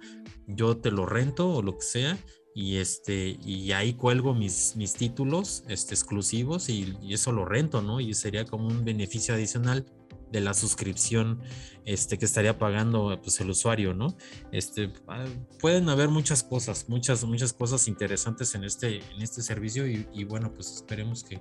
yo 0.48 0.78
te 0.78 0.92
lo 0.92 1.06
rento 1.06 1.50
o 1.50 1.62
lo 1.62 1.78
que 1.78 1.86
sea, 1.86 2.18
y 2.56 2.78
este 2.78 3.38
y 3.44 3.72
ahí 3.72 3.94
cuelgo 3.94 4.34
mis, 4.34 4.76
mis 4.76 4.94
títulos 4.94 5.64
este, 5.68 5.96
exclusivos 5.96 6.70
y, 6.70 6.96
eso 7.10 7.32
lo 7.32 7.46
rento, 7.46 7.82
¿no? 7.82 8.00
Y 8.00 8.14
sería 8.14 8.46
como 8.46 8.68
un 8.68 8.86
beneficio 8.86 9.34
adicional 9.34 9.86
de 10.34 10.42
la 10.42 10.56
suscripción 10.56 11.42
este, 11.86 12.18
que 12.18 12.26
estaría 12.26 12.58
pagando 12.58 13.20
pues, 13.22 13.40
el 13.40 13.52
usuario, 13.52 13.94
¿no? 13.94 14.18
Este, 14.52 14.92
ah, 15.08 15.26
pueden 15.60 15.88
haber 15.90 16.10
muchas 16.10 16.44
cosas, 16.44 16.90
muchas, 16.90 17.24
muchas 17.24 17.54
cosas 17.54 17.88
interesantes 17.88 18.56
en 18.56 18.64
este, 18.64 18.98
en 18.98 19.22
este 19.22 19.44
servicio 19.44 19.88
y, 19.88 20.24
bueno, 20.24 20.52
pues 20.52 20.74
esperemos 20.74 21.24
que, 21.24 21.40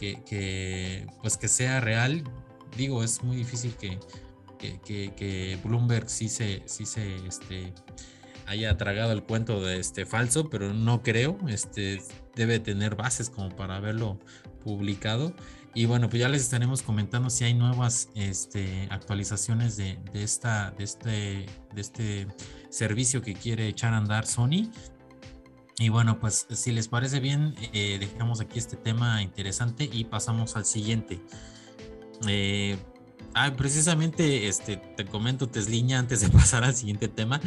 que, 0.00 1.06
pues 1.22 1.36
que 1.36 1.46
sea 1.46 1.80
real. 1.80 2.24
Digo, 2.76 3.04
es 3.04 3.22
muy 3.22 3.36
difícil 3.36 3.74
que, 3.76 4.00
que, 4.58 5.58
Bloomberg 5.64 6.10
sí 6.10 6.28
se, 6.28 6.62
sí 6.66 6.84
se 6.84 7.24
este, 7.26 7.72
haya 8.46 8.76
tragado 8.76 9.12
el 9.12 9.22
cuento 9.22 9.62
de 9.62 9.78
este 9.78 10.04
falso, 10.04 10.50
pero 10.50 10.74
no 10.74 11.02
creo, 11.04 11.38
este 11.48 12.02
debe 12.34 12.58
tener 12.58 12.96
bases 12.96 13.30
como 13.30 13.54
para 13.54 13.76
haberlo 13.76 14.18
publicado. 14.64 15.32
Y 15.74 15.86
bueno, 15.86 16.10
pues 16.10 16.20
ya 16.20 16.28
les 16.28 16.42
estaremos 16.42 16.82
comentando 16.82 17.30
si 17.30 17.44
hay 17.44 17.54
nuevas 17.54 18.10
este, 18.14 18.88
actualizaciones 18.90 19.76
de, 19.76 19.98
esta, 20.12 20.70
de, 20.72 20.84
este, 20.84 21.10
de 21.10 21.80
este 21.80 22.26
servicio 22.68 23.22
que 23.22 23.34
quiere 23.34 23.68
echar 23.68 23.94
a 23.94 23.96
andar 23.96 24.26
Sony. 24.26 24.70
Y 25.78 25.88
bueno, 25.88 26.20
pues 26.20 26.46
si 26.50 26.72
les 26.72 26.88
parece 26.88 27.20
bien, 27.20 27.54
eh, 27.72 27.96
dejamos 27.98 28.40
aquí 28.40 28.58
este 28.58 28.76
tema 28.76 29.22
interesante 29.22 29.88
y 29.90 30.04
pasamos 30.04 30.56
al 30.56 30.66
siguiente. 30.66 31.20
Eh, 32.28 32.76
Ah, 33.34 33.50
precisamente, 33.56 34.46
este, 34.46 34.76
te 34.76 35.06
comento, 35.06 35.48
Tesliña, 35.48 35.98
antes 35.98 36.20
de 36.20 36.28
pasar 36.38 36.64
al 36.64 36.74
siguiente 36.74 37.08
tema, 37.08 37.40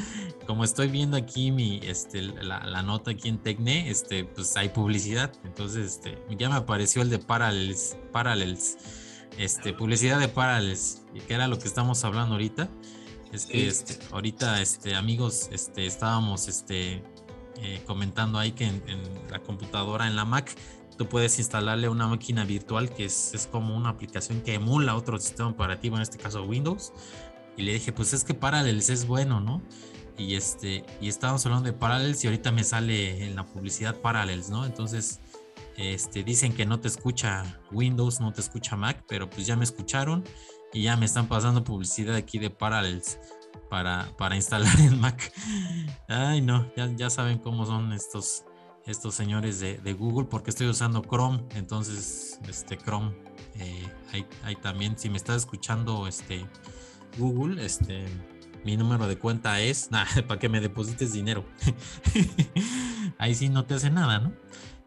como 0.48 0.64
estoy 0.64 0.88
viendo 0.88 1.16
aquí 1.16 1.52
mi, 1.52 1.80
este, 1.84 2.22
la, 2.22 2.82
nota 2.82 3.12
aquí 3.12 3.30
en 3.30 3.38
Tecne, 3.38 3.90
este, 3.90 4.26
pues 4.26 4.56
hay 4.58 4.70
publicidad, 4.70 5.32
entonces, 5.44 5.86
este, 5.86 6.18
ya 6.38 6.50
me 6.50 6.56
apareció 6.56 7.02
el 7.02 7.10
de 7.10 7.20
Parallels, 7.20 7.98
Parallels, 8.12 8.78
este, 9.38 9.74
publicidad 9.74 10.20
de 10.20 10.28
Parallels, 10.28 11.04
que 11.28 11.34
era 11.34 11.48
lo 11.48 11.60
que 11.60 11.68
estamos 11.68 12.04
hablando 12.04 12.34
ahorita, 12.34 12.68
es 13.32 13.46
que, 13.46 13.68
este, 13.68 14.00
ahorita, 14.12 14.62
este, 14.62 14.96
amigos, 14.96 15.50
este, 15.52 15.86
estábamos, 15.86 16.48
este, 16.48 17.04
eh, 17.58 17.82
comentando 17.86 18.40
ahí 18.40 18.52
que 18.52 18.66
en 18.66 18.82
la 19.30 19.40
computadora, 19.40 20.08
en 20.08 20.16
la 20.16 20.26
Mac, 20.26 20.54
tú 20.98 21.08
puedes 21.08 21.38
instalarle 21.40 21.90
una 21.90 22.08
máquina 22.08 22.46
virtual 22.46 22.90
que 22.90 23.06
es, 23.06 23.34
es, 23.34 23.48
como 23.48 23.76
una 23.76 23.90
aplicación 23.90 24.42
que 24.42 24.54
emula 24.54 24.96
otro 24.96 25.20
sistema 25.20 25.50
operativo, 25.50 25.96
en 25.96 26.02
este 26.02 26.18
caso 26.18 26.44
Windows. 26.44 26.94
Y 27.58 27.64
le 27.64 27.74
dije, 27.74 27.92
pues 27.92 28.14
es 28.14 28.24
que 28.24 28.34
Parallels 28.34 28.90
es 28.90 29.08
bueno, 29.08 29.40
¿no? 29.40 29.62
Y, 30.18 30.36
este, 30.36 30.86
y 31.02 31.10
estábamos 31.10 31.46
hablando 31.46 31.68
de 31.68 31.74
Parallels 31.74 32.24
y 32.24 32.28
ahorita 32.28 32.52
me 32.52 32.64
sale 32.64 33.26
en 33.26 33.36
la 33.36 33.46
publicidad 33.46 33.96
Parallels, 33.96 34.50
¿no? 34.50 34.66
Entonces, 34.66 35.20
este, 35.78 36.24
dicen 36.24 36.54
que 36.54 36.66
no 36.66 36.80
te 36.80 36.88
escucha 36.88 37.60
Windows, 37.72 38.22
no 38.22 38.32
te 38.32 38.42
escucha 38.42 38.76
Mac, 38.76 39.04
pero 39.08 39.30
pues 39.30 39.46
ya 39.46 39.56
me 39.56 39.66
escucharon 39.66 40.24
y 40.74 40.84
ya 40.84 40.96
me 40.96 41.06
están 41.06 41.28
pasando 41.28 41.64
publicidad 41.64 42.16
aquí 42.16 42.40
de 42.40 42.50
Parallels 42.50 43.20
para, 43.70 44.08
para 44.18 44.36
instalar 44.38 44.80
en 44.80 45.00
Mac. 45.00 45.32
Ay, 46.08 46.42
no, 46.42 46.72
ya, 46.76 46.90
ya 46.96 47.10
saben 47.10 47.40
cómo 47.40 47.66
son 47.66 47.92
estos 47.92 48.46
estos 48.86 49.16
señores 49.16 49.60
de, 49.60 49.94
Google 49.94 50.28
porque 50.28 50.50
estoy 50.50 50.68
usando 50.68 51.02
Chrome. 51.02 51.44
Entonces, 51.56 52.40
este 52.48 52.78
Chrome, 52.78 53.14
eh, 53.56 54.26
hay, 54.44 54.56
también, 54.58 54.98
si 54.98 55.10
me 55.10 55.18
estás 55.18 55.38
escuchando, 55.38 56.08
este 56.08 56.46
Google, 57.18 57.66
este 57.66 58.06
mi 58.64 58.78
número 58.78 59.08
de 59.08 59.18
cuenta 59.18 59.62
es, 59.62 59.92
nada, 59.92 60.10
para 60.28 60.40
que 60.40 60.50
me 60.50 60.60
deposites 60.60 61.14
dinero. 61.14 61.46
Ahí 63.18 63.36
sí 63.36 63.50
no 63.50 63.66
te 63.66 63.76
hace 63.76 63.92
nada, 63.92 64.20
¿no? 64.20 64.34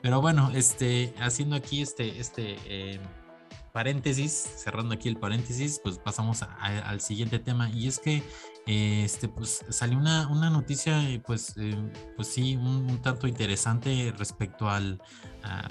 Pero 0.03 0.21
bueno, 0.21 0.51
este, 0.55 1.15
haciendo 1.21 1.57
aquí 1.57 1.83
este, 1.83 2.21
este 2.21 2.57
eh, 2.67 3.01
paréntesis, 3.73 4.33
cerrando 4.33 4.95
aquí 4.95 5.09
el 5.09 5.17
paréntesis, 5.17 5.81
pues 5.83 5.99
pasamos 5.99 6.43
al 6.43 7.01
siguiente 7.01 7.39
tema. 7.39 7.71
Y 7.71 7.89
es 7.89 7.99
que 7.99 8.23
este, 8.69 9.29
pues 9.29 9.65
salió 9.71 9.97
una, 9.97 10.29
una 10.29 10.51
noticia, 10.51 11.01
pues, 11.25 11.55
eh, 11.57 11.75
pues 12.17 12.29
sí, 12.29 12.55
un, 12.57 13.01
tanto 13.01 13.27
interesante 13.27 14.13
respecto 14.19 14.69
al, 14.69 15.01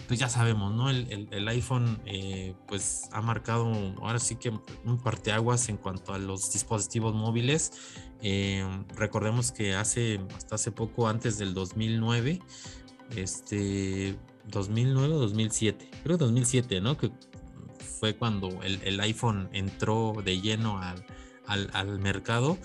pues 0.07 0.19
ya 0.19 0.29
sabemos, 0.29 0.73
¿no? 0.73 0.89
El, 0.89 1.27
el, 1.29 1.47
iPhone, 1.47 2.01
eh, 2.07 2.55
pues 2.67 3.07
ha 3.11 3.21
marcado 3.21 3.71
ahora 4.01 4.17
sí 4.17 4.37
que 4.37 4.49
un 4.49 4.97
parteaguas 4.97 5.69
en 5.69 5.77
cuanto 5.77 6.11
a 6.11 6.17
los 6.17 6.51
dispositivos 6.51 7.13
móviles. 7.13 7.71
Eh, 8.23 8.65
recordemos 8.95 9.51
que 9.51 9.75
hace, 9.75 10.19
hasta 10.35 10.55
hace 10.55 10.71
poco, 10.71 11.07
antes 11.07 11.37
del 11.37 11.53
2009, 11.53 12.41
este, 13.15 14.17
2009 14.47 15.13
o 15.13 15.19
2007, 15.19 15.87
creo 16.03 16.17
2007, 16.17 16.81
¿no? 16.81 16.97
Que 16.97 17.11
fue 17.99 18.15
cuando 18.15 18.63
el, 18.63 18.81
el 18.83 18.99
iPhone 19.01 19.49
entró 19.53 20.15
de 20.25 20.41
lleno 20.41 20.79
al 20.79 21.05
al, 21.47 21.99
mercado, 21.99 22.57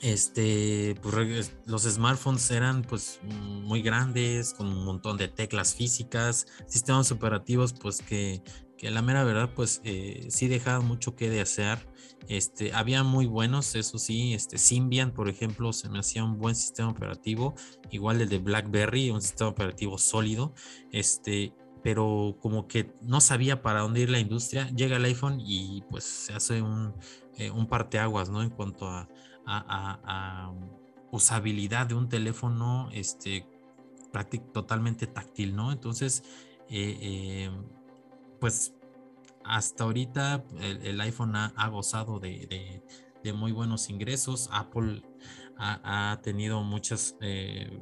este, 0.00 0.96
pues, 1.02 1.52
los 1.66 1.82
smartphones 1.82 2.50
eran 2.50 2.82
pues 2.82 3.20
muy 3.22 3.82
grandes, 3.82 4.54
con 4.54 4.68
un 4.68 4.84
montón 4.84 5.18
de 5.18 5.28
teclas 5.28 5.74
físicas, 5.74 6.46
sistemas 6.66 7.12
operativos 7.12 7.74
pues 7.74 8.00
que, 8.00 8.42
que 8.78 8.90
la 8.90 9.02
mera 9.02 9.24
verdad 9.24 9.50
pues 9.54 9.82
eh, 9.84 10.26
sí 10.30 10.48
dejaban 10.48 10.86
mucho 10.86 11.14
que 11.14 11.28
desear. 11.28 11.86
Este, 12.28 12.72
había 12.72 13.02
muy 13.02 13.26
buenos, 13.26 13.74
eso 13.74 13.98
sí, 13.98 14.34
este 14.34 14.56
Symbian 14.56 15.12
por 15.12 15.28
ejemplo 15.28 15.72
se 15.72 15.88
me 15.88 15.98
hacía 15.98 16.24
un 16.24 16.38
buen 16.38 16.54
sistema 16.54 16.90
operativo, 16.90 17.54
igual 17.90 18.20
el 18.20 18.28
de 18.28 18.38
BlackBerry, 18.38 19.10
un 19.10 19.20
sistema 19.20 19.50
operativo 19.50 19.98
sólido, 19.98 20.54
este, 20.92 21.52
pero 21.82 22.36
como 22.40 22.68
que 22.68 22.92
no 23.02 23.20
sabía 23.20 23.62
para 23.62 23.80
dónde 23.80 24.00
ir 24.00 24.10
la 24.10 24.18
industria, 24.18 24.70
llega 24.70 24.96
el 24.96 25.04
iPhone 25.04 25.40
y 25.40 25.82
pues 25.90 26.04
se 26.04 26.32
hace 26.32 26.62
un, 26.62 26.94
eh, 27.36 27.50
un 27.50 27.66
parteaguas, 27.66 28.30
¿no? 28.30 28.42
En 28.42 28.50
cuanto 28.50 28.86
a, 28.88 29.08
usabilidad 31.12 31.88
de 31.88 31.94
un 31.94 32.08
teléfono, 32.08 32.88
este, 32.92 33.44
totalmente 34.52 35.08
táctil, 35.08 35.56
¿no? 35.56 35.72
Entonces, 35.72 36.22
eh, 36.68 37.46
em, 37.46 37.64
pues 38.38 38.74
hasta 39.44 39.84
ahorita 39.84 40.44
el, 40.60 41.00
iPhone 41.00 41.34
ha, 41.34 41.68
gozado 41.68 42.20
de, 42.20 42.82
muy 43.34 43.50
buenos 43.52 43.90
ingresos. 43.90 44.48
Apple 44.52 45.02
ha, 45.56 46.20
tenido 46.22 46.62
muchas, 46.62 47.16
eh, 47.20 47.80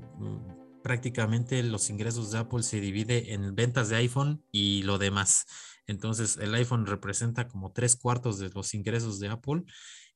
prácticamente 0.89 1.62
los 1.62 1.91
ingresos 1.91 2.32
de 2.32 2.39
Apple 2.39 2.62
se 2.62 2.80
divide 2.80 3.34
en 3.34 3.55
ventas 3.55 3.91
de 3.91 3.97
iPhone 3.97 4.43
y 4.51 4.84
lo 4.84 4.97
demás. 4.97 5.45
Entonces 5.86 6.39
el 6.39 6.55
iPhone 6.55 6.86
representa 6.86 7.47
como 7.47 7.72
tres 7.72 7.95
cuartos 7.95 8.39
de 8.39 8.49
los 8.49 8.72
ingresos 8.72 9.20
de 9.20 9.28
Apple 9.28 9.64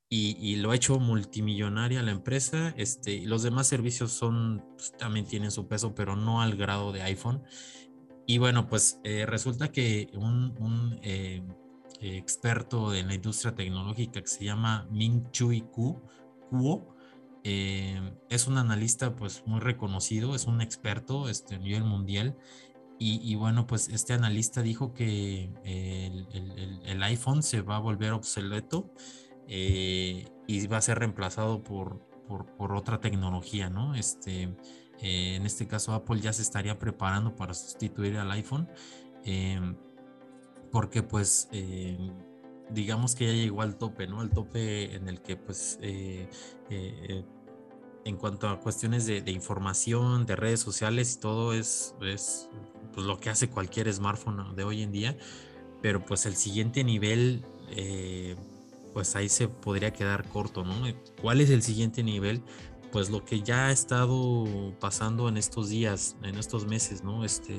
y, 0.09 0.57
lo 0.57 0.71
ha 0.71 0.77
hecho 0.77 0.99
multimillonaria 0.99 2.03
la 2.03 2.11
empresa. 2.11 2.73
Este, 2.79 3.21
los 3.27 3.43
demás 3.43 3.67
servicios 3.67 4.13
son, 4.13 4.65
pues, 4.77 4.93
también 4.97 5.27
tienen 5.27 5.51
su 5.51 5.69
peso, 5.69 5.95
pero 5.95 6.17
no 6.17 6.41
al 6.41 6.57
grado 6.57 6.91
de 6.93 7.03
iPhone. 7.03 7.43
Y 8.27 8.39
bueno, 8.39 8.67
pues 8.67 8.99
eh, 9.05 9.27
resulta 9.27 9.73
que 9.73 10.09
un, 10.15 10.99
eh, 11.03 11.43
experto 12.01 12.95
en 12.95 13.09
la 13.09 13.15
industria 13.15 13.55
tecnológica 13.55 14.23
que 14.23 14.27
se 14.27 14.45
llama 14.45 14.89
Ming 14.91 15.31
Chui 15.33 15.63
Kuo, 15.63 16.03
eh, 17.45 18.01
es 18.29 18.47
un 18.47 18.59
analista 18.59 19.17
pues 19.17 19.43
muy 19.47 19.61
reconocido, 19.61 20.35
es 20.35 20.47
un 20.47 20.61
experto 20.61 21.29
este, 21.29 21.57
a 21.57 21.59
nivel 21.59 21.85
mundial 21.85 22.37
y, 23.05 23.35
bueno, 23.35 23.67
pues 23.67 23.89
este 23.89 24.13
analista 24.13 24.63
dijo 24.63 24.95
que 24.95 25.51
el, 25.65 27.03
iPhone 27.03 27.43
se 27.43 27.61
va 27.61 27.75
a 27.75 27.79
volver 27.81 28.13
obsoleto 28.13 28.95
y 29.49 30.67
va 30.69 30.77
a 30.77 30.81
ser 30.81 31.01
reemplazado 31.01 31.65
por, 31.65 32.07
por, 32.29 32.73
otra 32.77 33.01
tecnología, 33.01 33.71
¿no? 33.71 33.97
Este, 33.97 34.57
en 35.01 35.47
este 35.47 35.67
caso 35.67 35.95
Apple 35.95 36.21
ya 36.21 36.33
se 36.33 36.43
estaría 36.43 36.79
preparando 36.79 37.35
para 37.35 37.55
sustituir 37.55 38.19
al 38.19 38.31
iPhone 38.31 38.69
porque 40.71 41.03
pues 41.03 41.49
digamos 42.73 43.15
que 43.15 43.27
ya 43.27 43.33
llegó 43.33 43.63
al 43.63 43.77
tope, 43.77 44.07
¿no? 44.07 44.21
Al 44.21 44.31
tope 44.31 44.95
en 44.95 45.09
el 45.09 45.21
que 45.21 45.37
pues 45.37 45.79
eh, 45.83 46.29
eh, 46.71 47.25
en 48.05 48.17
cuanto 48.17 48.49
a 48.49 48.61
cuestiones 48.61 49.07
de, 49.07 49.31
información, 49.31 50.27
de 50.27 50.37
redes 50.37 50.61
sociales 50.61 51.15
y 51.15 51.21
todo 51.21 51.53
es, 51.53 51.95
es 52.03 52.49
pues, 52.93 53.07
lo 53.07 53.19
que 53.19 53.31
hace 53.31 53.49
cualquier 53.49 53.93
smartphone 53.93 54.57
de 54.57 54.65
hoy 54.65 54.83
en 54.83 54.93
día, 54.93 55.17
pero 55.81 56.05
pues 56.05 56.27
el 56.27 56.35
siguiente 56.35 56.85
nivel, 56.85 57.45
eh, 57.71 58.37
pues 58.93 59.15
ahí 59.17 59.29
se 59.29 59.49
podría 59.49 59.93
quedar 59.93 60.29
corto, 60.29 60.65
¿no? 60.65 60.75
¿Cuál 61.21 61.41
es 61.41 61.51
el 61.51 61.63
siguiente 61.63 62.03
nivel? 62.03 62.43
Pues 62.93 63.09
lo 63.09 63.25
que 63.25 63.41
ya 63.41 63.67
ha 63.67 63.73
estado 63.73 64.45
pasando 64.79 65.29
en 65.29 65.39
estos 65.39 65.71
días, 65.71 66.15
en 66.23 66.37
estos 66.37 66.67
meses, 66.67 67.03
¿no? 67.03 67.25
Este, 67.25 67.55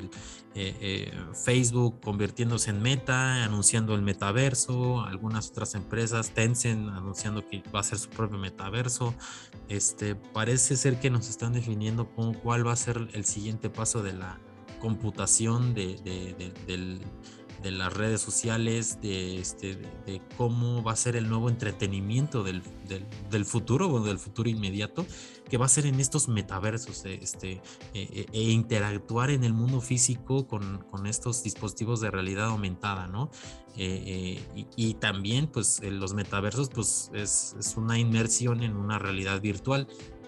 eh, 0.56 0.78
eh, 0.80 1.12
Facebook 1.34 2.00
convirtiéndose 2.02 2.70
en 2.70 2.82
meta, 2.82 3.44
anunciando 3.44 3.96
el 3.96 4.04
metaverso, 4.04 5.02
algunas 5.02 5.50
otras 5.50 5.74
empresas, 5.74 6.30
Tencent 6.30 6.88
anunciando 6.90 7.46
que 7.48 7.64
va 7.76 7.80
a 7.80 7.84
ser 7.84 7.98
su 7.98 8.10
propio 8.10 8.38
metaverso. 8.38 9.16
Este, 9.70 10.16
parece 10.16 10.78
ser 10.78 11.00
que 11.00 11.10
nos 11.10 11.28
están 11.28 11.54
definiendo 11.54 12.08
cuál 12.44 12.66
va 12.66 12.74
a 12.74 12.78
ser 12.78 13.10
el 13.14 13.26
siguiente 13.26 13.72
paso 13.72 14.04
de 14.04 14.14
la 14.14 14.40
computación 14.80 15.74
de, 15.74 16.54
del 16.68 17.02
de 17.64 17.72
las 17.72 17.94
redes 17.94 18.22
sociales, 18.22 19.00
de, 19.02 19.40
este, 19.40 19.78
de, 20.06 20.22
cómo 20.38 20.84
va 20.84 20.92
a 20.92 20.96
ser 20.96 21.16
el 21.16 21.30
nuevo 21.30 21.50
entretenimiento 21.50 22.44
del, 22.44 22.62
del, 23.32 23.46
futuro 23.46 23.90
o 23.90 24.02
del 24.02 24.20
futuro 24.20 24.50
inmediato, 24.50 25.06
que 25.50 25.58
va 25.58 25.66
a 25.66 25.70
ser 25.70 25.86
en 25.86 26.00
estos 26.00 26.28
metaversos 26.28 27.06
este, 27.06 27.62
e, 27.94 28.02
e, 28.02 28.26
e 28.32 28.42
interactuar 28.52 29.30
en 29.30 29.44
el 29.44 29.54
mundo 29.54 29.82
físico 29.82 30.46
con, 30.46 30.84
con, 30.92 31.08
estos 31.08 31.42
dispositivos 31.44 32.02
de 32.02 32.12
realidad 32.12 32.48
aumentada, 32.48 33.08
¿no? 33.08 33.32
Eh, 33.76 34.40
eh, 34.56 34.66
y, 34.76 34.94
también, 34.96 35.48
pues, 35.48 35.82
los 35.84 36.14
metaversos, 36.14 36.70
pues, 36.70 37.10
es, 37.14 37.56
es, 37.58 37.76
una 37.78 37.98
inmersión 37.98 38.62
en 38.62 38.76
una 38.76 39.00
realidad 39.00 39.42
virtual. 39.42 39.88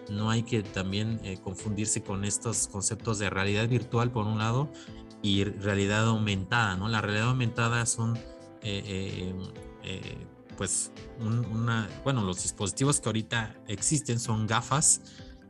No 0.10 0.30
hay 0.30 0.44
que 0.44 0.64
también 0.64 1.20
eh, 1.24 1.38
confundirse 1.44 2.02
con 2.02 2.26
estos 2.26 2.68
conceptos 2.68 3.20
de 3.20 3.30
realidad 3.30 3.68
virtual, 3.68 4.12
por 4.12 4.26
un 4.26 4.38
lado, 4.38 4.70
y 5.26 5.44
realidad 5.44 6.06
aumentada, 6.06 6.76
¿no? 6.76 6.88
La 6.88 7.02
realidad 7.02 7.30
aumentada 7.30 7.88
son, 7.88 8.16
eh, 8.62 8.84
eh, 8.86 9.34
eh, 9.84 10.18
pues, 10.56 10.92
una, 11.20 11.90
bueno, 12.04 12.22
los 12.22 12.44
dispositivos 12.44 13.02
que 13.02 13.10
ahorita 13.10 13.56
existen 13.68 14.20
son 14.20 14.46
gafas, 14.46 15.02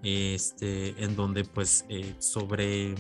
este, 0.02 1.04
en 1.04 1.18
donde, 1.18 1.44
pues, 1.44 1.84
sobre, 2.20 2.96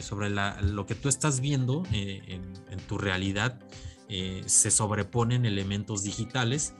sobre 0.00 0.30
lo 0.30 0.86
que 0.86 0.94
tú 0.94 1.08
estás 1.08 1.40
viendo 1.40 1.82
en, 1.90 2.78
tu 2.86 2.96
realidad, 2.96 3.58
se 4.46 4.70
sobreponen 4.70 5.46
elementos 5.46 6.04
digitales 6.04 6.74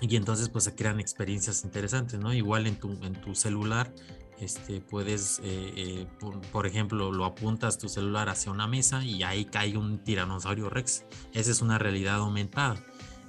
y 0.00 0.16
entonces 0.16 0.48
pues 0.48 0.64
se 0.64 0.74
crean 0.74 0.98
experiencias 1.00 1.64
interesantes, 1.64 2.20
¿no? 2.20 2.32
Igual 2.32 2.68
en 2.68 2.76
tu, 2.76 2.92
en 3.02 3.20
tu 3.20 3.34
celular 3.34 3.92
este, 4.40 4.80
puedes, 4.80 5.40
eh, 5.40 5.72
eh, 5.76 6.06
por, 6.52 6.66
ejemplo, 6.66 7.12
lo 7.12 7.24
apuntas 7.24 7.78
tu 7.78 7.88
celular 7.88 8.28
hacia 8.28 8.52
una 8.52 8.66
mesa 8.66 9.04
y 9.04 9.22
ahí 9.22 9.44
cae 9.44 9.76
un 9.76 9.98
tiranosaurio 9.98 10.70
rex. 10.70 11.04
Esa 11.32 11.50
es 11.50 11.60
una 11.60 11.78
realidad 11.78 12.16
aumentada. 12.16 12.76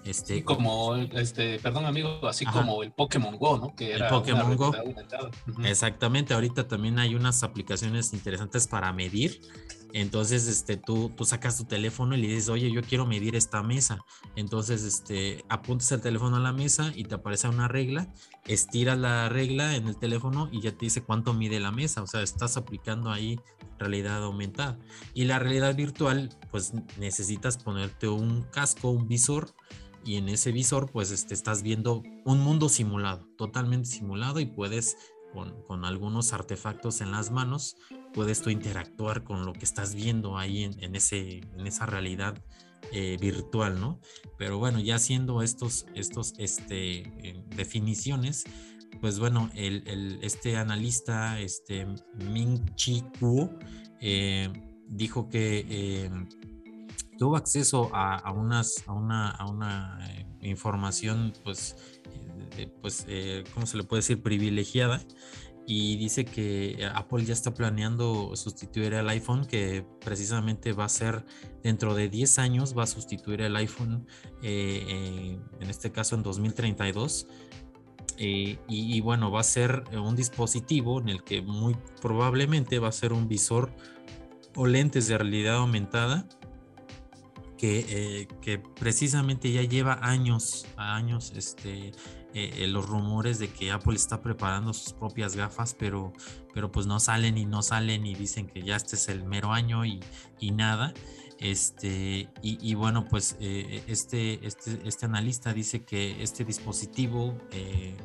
Este, 0.06 0.44
como, 0.44 0.96
este, 0.96 1.60
perdón 1.60 1.86
amigo, 1.86 2.26
así 2.28 2.46
como 2.46 2.84
el 2.84 2.92
Pokémon 2.92 3.38
Go, 3.38 3.58
¿no? 3.58 3.76
Que 3.76 3.94
era 3.94 4.06
el 4.06 4.14
Pokémon 4.14 4.56
Go. 4.56 4.74
Exactamente, 5.64 6.34
ahorita 6.34 6.68
también 6.68 7.00
hay 7.00 7.16
unas 7.16 7.44
aplicaciones 7.44 8.14
interesantes 8.14 8.66
para 8.68 8.94
medir 8.94 9.42
entonces, 9.94 10.48
este, 10.48 10.78
tú, 10.78 11.12
tú 11.16 11.26
sacas 11.26 11.58
tu 11.58 11.66
teléfono 11.66 12.16
y 12.16 12.22
le 12.22 12.28
dices, 12.28 12.50
oye, 12.50 12.72
yo 12.72 12.82
quiero 12.82 13.06
medir 13.06 13.36
esta 13.36 13.64
mesa. 13.64 14.00
Entonces, 14.36 14.84
este, 14.84 15.44
apuntas 15.50 15.92
el 15.92 16.02
teléfono 16.02 16.38
a 16.38 16.40
la 16.40 16.54
mesa 16.54 16.92
y 16.96 17.06
te 17.06 17.16
aparece 17.16 17.48
una 17.48 17.68
regla, 17.68 18.14
estiras 18.46 18.98
la 18.98 19.30
regla 19.30 19.76
en 19.76 19.88
el 19.88 19.98
teléfono 19.98 20.50
y 20.52 20.62
ya 20.62 20.72
te 20.72 20.86
dice 20.86 21.02
cuánto 21.02 21.34
mide 21.34 21.60
la 21.60 21.72
mesa. 21.72 22.04
O 22.04 22.08
sea, 22.08 22.22
estás 22.22 22.58
aplicando 22.58 23.12
ahí 23.12 23.40
realidad 23.80 24.24
aumentada. 24.24 24.78
Y 25.14 25.26
la 25.26 25.40
realidad 25.40 25.76
virtual, 25.76 26.30
pues 26.52 26.74
necesitas 26.98 27.58
ponerte 27.58 28.08
un 28.08 28.44
casco, 28.44 28.92
un 28.92 29.08
visor 29.08 29.54
y 30.06 30.16
en 30.16 30.30
ese 30.30 30.52
visor 30.52 30.90
pues 30.92 31.12
este, 31.12 31.34
estás 31.34 31.62
viendo 31.62 32.04
un 32.26 32.40
mundo 32.40 32.70
simulado, 32.70 33.28
totalmente 33.38 33.90
simulado 33.90 34.40
y 34.40 34.46
puedes 34.46 34.98
con, 35.34 35.62
con, 35.64 35.86
algunos 35.86 36.34
artefactos 36.34 37.02
en 37.02 37.12
las 37.12 37.32
manos 37.32 37.76
puedes 38.14 38.42
tú 38.42 38.50
interactuar 38.50 39.24
con 39.24 39.46
lo 39.46 39.54
que 39.54 39.66
estás 39.66 39.96
viendo 39.96 40.38
ahí 40.38 40.64
en, 40.64 40.96
ese, 40.96 41.40
en 41.58 41.68
esa 41.68 41.86
realidad 41.86 42.42
eh, 42.92 43.18
virtual, 43.20 43.80
¿no? 43.80 44.00
Pero 44.38 44.58
bueno, 44.58 44.80
ya 44.80 44.96
haciendo 44.96 45.44
estos, 45.44 45.86
estos 45.94 46.34
este, 46.38 47.02
eh, 47.02 47.44
definiciones, 47.56 48.46
pues 49.00 49.20
bueno, 49.20 49.52
el, 49.54 50.18
este 50.24 50.58
analista, 50.58 51.40
este 51.40 51.86
Ming 52.32 52.74
Chi 52.76 53.04
Kuo, 53.20 53.52
eh, 54.02 54.52
dijo 54.88 55.30
que 55.30 56.10
tuvo 57.20 57.36
acceso 57.38 57.92
a, 57.94 58.32
unas, 58.32 58.84
a 58.88 58.94
una, 58.94 59.30
a 59.30 59.46
una 59.46 60.00
información, 60.42 61.34
pues, 61.44 61.76
pues 62.82 63.06
¿cómo 63.54 63.68
se 63.68 63.78
le 63.78 63.84
puede 63.84 64.00
decir? 64.00 64.24
Privilegiada 64.24 65.00
y 65.72 65.98
dice 65.98 66.26
que 66.26 66.90
Apple 66.96 67.24
ya 67.26 67.34
está 67.34 67.54
planeando 67.54 68.36
sustituir 68.36 68.96
al 68.96 69.08
iPhone, 69.10 69.46
que 69.46 69.86
precisamente 70.04 70.74
va 70.74 70.86
a 70.86 70.90
ser 70.90 71.24
dentro 71.62 71.94
de 71.94 72.10
10 72.10 72.40
años, 72.40 72.76
va 72.76 72.84
a 72.84 72.88
sustituir 72.88 73.42
el 73.42 73.56
iPhone, 73.56 74.08
eh, 74.42 74.84
eh, 74.88 75.40
en 75.60 75.70
este 75.70 75.92
caso 75.92 76.16
en 76.16 76.24
2032. 76.24 77.28
Eh, 78.18 78.58
y, 78.68 79.00
bueno, 79.02 79.30
va 79.30 79.42
a 79.42 79.44
ser 79.44 79.84
un 79.94 80.16
dispositivo 80.16 81.00
en 81.02 81.10
el 81.10 81.24
que 81.24 81.44
muy 81.44 81.78
probablemente 82.02 82.80
va 82.80 82.88
a 82.88 82.92
ser 82.92 83.14
un 83.14 83.28
visor 83.28 83.72
o 84.56 84.66
lentes 84.66 85.08
de 85.08 85.20
realidad 85.20 85.58
aumentada 85.58 86.28
que, 87.60 88.28
que 88.42 88.58
precisamente 88.58 89.52
ya 89.52 89.62
lleva 89.62 90.00
años, 90.02 90.66
años 90.78 91.32
este, 91.36 91.92
eh, 92.34 92.68
los 92.68 92.88
rumores 92.88 93.40
de 93.40 93.50
que 93.50 93.72
Apple 93.72 93.96
está 93.96 94.22
preparando 94.22 94.74
sus 94.74 94.94
propias 94.94 95.36
gafas, 95.36 95.76
pero, 95.78 96.14
pero 96.54 96.72
pues 96.72 96.86
no 96.86 97.00
salen 97.00 97.38
y 97.38 97.46
no 97.46 97.62
salen 97.64 98.06
y 98.06 98.16
dicen 98.16 98.48
que 98.48 98.62
ya 98.62 98.76
este 98.76 98.96
es 98.96 99.10
el 99.10 99.24
mero 99.24 99.52
año 99.52 99.86
y, 99.86 100.00
y 100.40 100.52
nada. 100.52 100.94
Este, 101.40 102.30
y, 102.42 102.76
bueno, 102.76 103.06
pues 103.08 103.38
eh, 103.40 103.82
este, 103.88 104.46
este, 104.46 104.78
este, 104.84 105.06
analista 105.06 105.54
dice 105.54 105.84
que 105.84 106.22
este 106.22 106.44
dispositivo 106.44 107.38
eh, 107.52 107.96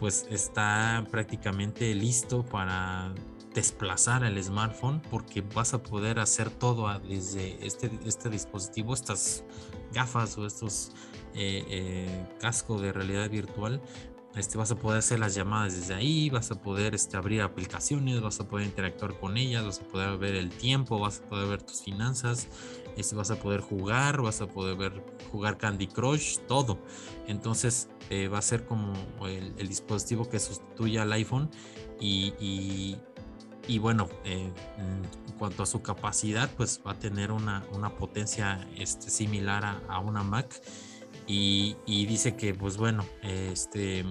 pues 0.00 0.26
está 0.30 1.06
prácticamente 1.08 1.94
listo 1.94 2.44
para 2.44 3.14
desplazar 3.54 4.24
el 4.24 4.42
smartphone 4.42 5.00
porque 5.10 5.42
vas 5.42 5.74
a 5.74 5.82
poder 5.84 6.18
hacer 6.18 6.50
todo 6.50 6.98
desde 6.98 7.64
este, 7.64 7.88
este 8.04 8.30
dispositivo, 8.30 8.94
estas 8.94 9.44
gafas 9.92 10.36
o 10.36 10.44
estos 10.44 10.90
eh, 11.34 11.64
eh, 11.68 12.26
casco 12.40 12.80
de 12.80 12.92
realidad 12.92 13.30
virtual, 13.30 13.80
este, 14.34 14.56
vas 14.56 14.70
a 14.70 14.76
poder 14.76 14.98
hacer 15.00 15.18
las 15.18 15.34
llamadas 15.34 15.74
desde 15.74 15.92
ahí, 15.92 16.30
vas 16.30 16.50
a 16.50 16.54
poder 16.54 16.94
este, 16.94 17.18
abrir 17.18 17.42
aplicaciones, 17.42 18.20
vas 18.22 18.40
a 18.40 18.48
poder 18.48 18.66
interactuar 18.66 19.18
con 19.20 19.36
ellas, 19.36 19.64
vas 19.64 19.80
a 19.80 19.84
poder 19.84 20.16
ver 20.16 20.34
el 20.36 20.48
tiempo, 20.48 20.98
vas 20.98 21.20
a 21.20 21.28
poder 21.28 21.48
ver 21.48 21.62
tus 21.62 21.82
finanzas, 21.82 22.48
este, 22.96 23.14
vas 23.14 23.30
a 23.30 23.36
poder 23.36 23.60
jugar, 23.60 24.22
vas 24.22 24.40
a 24.40 24.46
poder 24.46 24.76
ver, 24.76 25.04
jugar 25.30 25.58
Candy 25.58 25.86
Crush, 25.86 26.38
todo. 26.48 26.78
Entonces 27.26 27.90
eh, 28.08 28.28
va 28.28 28.38
a 28.38 28.42
ser 28.42 28.64
como 28.64 28.94
el, 29.26 29.68
dispositivo 29.68 30.26
que 30.28 30.38
sustituye 30.38 30.98
al 30.98 31.12
iPhone 31.12 31.50
y, 32.00 32.96
y, 33.68 33.78
bueno, 33.78 34.08
en 34.24 34.52
cuanto 35.38 35.62
a 35.62 35.66
su 35.66 35.82
capacidad, 35.82 36.50
pues 36.56 36.80
va 36.86 36.92
a 36.92 36.98
tener 36.98 37.32
una, 37.32 37.64
una 37.72 37.94
potencia 37.94 38.66
este, 38.76 39.10
similar 39.10 39.64
a, 39.64 39.82
a 39.88 40.00
una 40.00 40.22
Mac 40.22 40.60
y, 41.26 41.76
dice 42.06 42.36
que 42.36 42.54
pues 42.54 42.76
bueno, 42.76 43.04
este, 43.22 44.04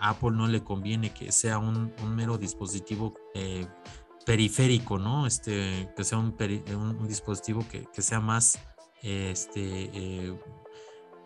Apple 0.00 0.32
no 0.32 0.46
le 0.46 0.62
conviene 0.62 1.12
que 1.12 1.32
sea 1.32 1.58
un, 1.58 1.92
mero 2.14 2.38
dispositivo 2.38 3.14
eh, 3.34 3.66
periférico, 4.26 4.98
¿no? 4.98 5.26
Este, 5.26 5.88
que 5.96 6.04
sea 6.04 6.18
un, 6.18 7.06
dispositivo 7.08 7.64
que, 7.68 8.02
sea 8.02 8.20
más 8.20 8.58
este, 9.02 9.90
eh, 9.92 10.38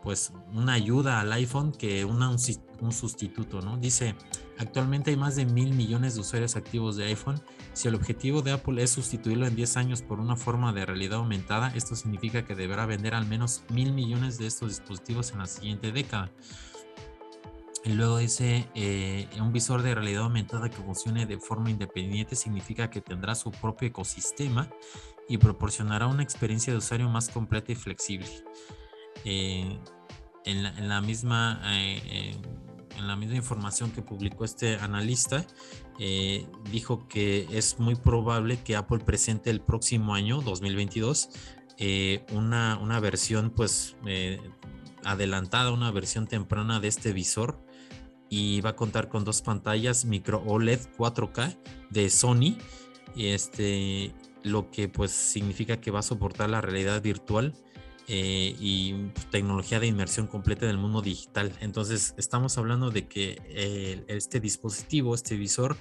pues 0.03 0.33
una 0.53 0.75
ayuda 0.75 1.21
al 1.21 1.33
iPhone 1.33 1.73
que 1.73 2.05
una, 2.05 2.31
un, 2.31 2.93
sustituto, 2.93 3.61
¿no? 3.61 3.77
Dice, 3.77 4.15
actualmente 4.59 5.11
hay 5.11 5.17
más 5.17 5.37
de 5.37 5.45
mil 5.45 5.75
millones 5.75 6.15
de 6.15 6.21
usuarios 6.21 6.57
activos 6.57 6.97
de 6.97 7.05
iPhone. 7.07 7.41
Si 7.73 7.89
el 7.89 7.95
objetivo 7.95 8.43
de 8.43 8.53
Apple 8.53 8.83
es 8.83 8.91
sustituirlo 8.91 9.47
en 9.47 9.57
10 9.57 9.77
años 9.77 10.03
por 10.03 10.21
una 10.21 10.37
forma 10.37 10.73
de 10.73 10.87
realidad 10.87 11.19
aumentada, 11.19 11.73
esto 11.75 11.97
significa 11.97 12.45
que 12.45 12.55
deberá 12.55 12.87
vender 12.87 13.15
al 13.15 13.27
menos 13.27 13.63
mil 13.71 13.93
millones 13.93 14.39
de 14.39 14.47
estos 14.47 14.69
dispositivos 14.71 15.33
en 15.33 15.39
la 15.39 15.47
siguiente 15.47 15.93
década. 15.93 16.31
Y 17.85 17.93
luego 17.93 18.19
dice, 18.19 18.69
eh, 18.75 19.29
un 19.41 19.53
visor 19.53 19.83
de 19.83 19.95
realidad 19.95 20.25
aumentada 20.25 20.69
que 20.69 20.77
funcione 20.77 21.27
de 21.27 21.39
forma 21.39 21.71
independiente 21.71 22.37
significa 22.37 22.91
que 22.91 23.01
tendrá 23.01 23.35
su 23.35 23.51
propio 23.51 23.89
ecosistema 23.89 24.69
y 25.29 25.39
proporcionará 25.39 26.07
una 26.07 26.23
experiencia 26.23 26.73
de 26.73 26.79
usuario 26.79 27.09
más 27.09 27.29
completa 27.29 27.73
y 27.73 27.77
flexible. 27.77 28.29
Eh, 29.25 29.79
en, 30.45 30.89
la, 30.89 31.01
misma, 31.01 31.61
eh, 31.67 32.35
en 32.97 33.07
la 33.07 33.17
misma 33.17 33.37
información 33.37 33.91
que 33.91 34.03
publicó 34.03 34.45
este 34.45 34.77
analista, 34.77 35.47
dijo 36.71 37.09
que 37.09 37.47
es 37.51 37.79
muy 37.81 37.97
probable 37.97 38.63
que 38.63 38.77
Apple 38.77 39.01
presente 39.01 39.51
el 39.51 39.61
próximo 39.61 40.15
año, 40.15 40.41
2022, 40.41 41.29
una, 42.33 42.79
una 42.81 43.01
versión 43.01 43.51
pues 43.51 43.97
adelantada, 45.05 45.73
una 45.73 45.91
versión 45.91 46.27
temprana 46.27 46.81
de 46.81 46.89
este 46.89 47.13
visor 47.13 47.63
y 48.31 48.61
va 48.61 48.71
a 48.71 48.77
contar 48.77 49.09
con 49.09 49.25
dos 49.25 49.43
pantallas 49.43 50.05
micro 50.05 50.43
OLED 50.47 50.81
4K 50.97 51.57
de 51.91 52.11
Sony. 52.11 52.59
Este, 53.17 54.15
lo 54.43 54.71
que 54.71 54.89
pues 54.89 55.11
significa 55.11 55.81
que 55.81 55.91
va 55.91 56.01
a 56.01 56.03
soportar 56.03 56.51
la 56.51 56.61
realidad 56.61 57.03
virtual 57.03 57.55
eh, 58.11 58.57
y 58.59 58.95
tecnología 59.31 59.81
de 59.81 59.87
inmersión 59.87 60.27
completa 60.27 60.65
en 60.65 60.71
el 60.71 60.79
mundo 60.79 61.03
digital. 61.03 61.53
Entonces 61.61 62.15
estamos 62.17 62.57
hablando 62.57 62.91
de 62.91 63.07
que 63.07 63.43
eh, 63.51 64.03
este 64.09 64.41
dispositivo, 64.41 65.15
este 65.15 65.37
visor, 65.37 65.77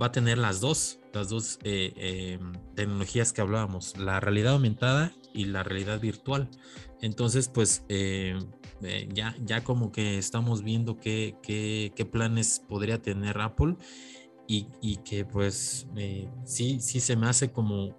va 0.00 0.06
a 0.06 0.12
tener 0.12 0.38
las 0.38 0.60
dos, 0.60 0.98
las 1.12 1.28
dos 1.28 1.60
eh, 1.62 2.40
tecnologías 2.74 3.32
que 3.32 3.42
hablábamos, 3.42 3.96
la 3.96 4.18
realidad 4.18 4.54
aumentada 4.54 5.12
y 5.32 5.44
la 5.44 5.62
realidad 5.62 6.00
virtual. 6.00 6.50
Entonces, 7.00 7.46
pues 7.48 7.84
ya, 7.88 9.36
ya 9.44 9.62
como 9.62 9.92
que 9.92 10.18
estamos 10.18 10.64
viendo 10.64 10.98
qué, 10.98 11.36
qué, 11.42 12.08
planes 12.10 12.60
podría 12.68 13.00
tener 13.00 13.40
Apple 13.40 13.76
y, 14.48 14.66
y 14.80 14.96
que 14.98 15.24
pues 15.24 15.86
sí, 16.44 16.80
sí 16.80 16.98
se 16.98 17.14
me 17.16 17.28
hace 17.28 17.52
como 17.52 17.94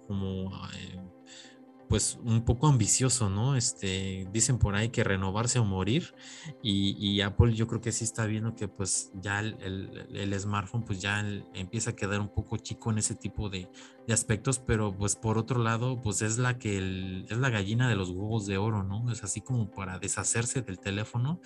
pues 1.88 2.18
un 2.22 2.44
poco 2.44 2.66
ambicioso, 2.66 3.30
¿no? 3.30 3.56
Este, 3.56 4.26
dicen 4.32 4.58
por 4.58 4.74
ahí 4.74 4.88
que 4.88 5.04
renovarse 5.04 5.58
o 5.58 5.64
morir 5.64 6.14
y, 6.62 7.20
Apple 7.20 7.54
yo 7.54 7.66
creo 7.66 7.80
que 7.80 7.92
sí 7.92 8.04
está 8.04 8.26
viendo 8.26 8.54
que 8.54 8.68
pues 8.68 9.10
ya 9.14 9.40
el, 9.40 10.36
smartphone 10.38 10.84
pues 10.84 11.00
ya 11.00 11.20
empieza 11.54 11.90
a 11.90 11.96
quedar 11.96 12.20
un 12.20 12.32
poco 12.32 12.56
chico 12.56 12.90
en 12.90 12.98
ese 12.98 13.14
tipo 13.14 13.48
de, 13.48 13.68
aspectos, 14.08 14.58
pero 14.58 14.94
pues 14.94 15.16
por 15.16 15.38
otro 15.38 15.62
lado 15.62 16.00
pues 16.02 16.20
es 16.20 16.38
la 16.38 16.58
que 16.58 17.24
es 17.28 17.38
la 17.38 17.50
gallina 17.50 17.88
de 17.88 17.96
los 17.96 18.10
huevos 18.10 18.46
de 18.46 18.58
oro, 18.58 18.82
¿no? 18.82 19.10
Es 19.10 19.24
así 19.24 19.40
como 19.40 19.70
para 19.70 19.98
deshacerse 19.98 20.62
del 20.62 20.78
teléfono, 20.78 21.40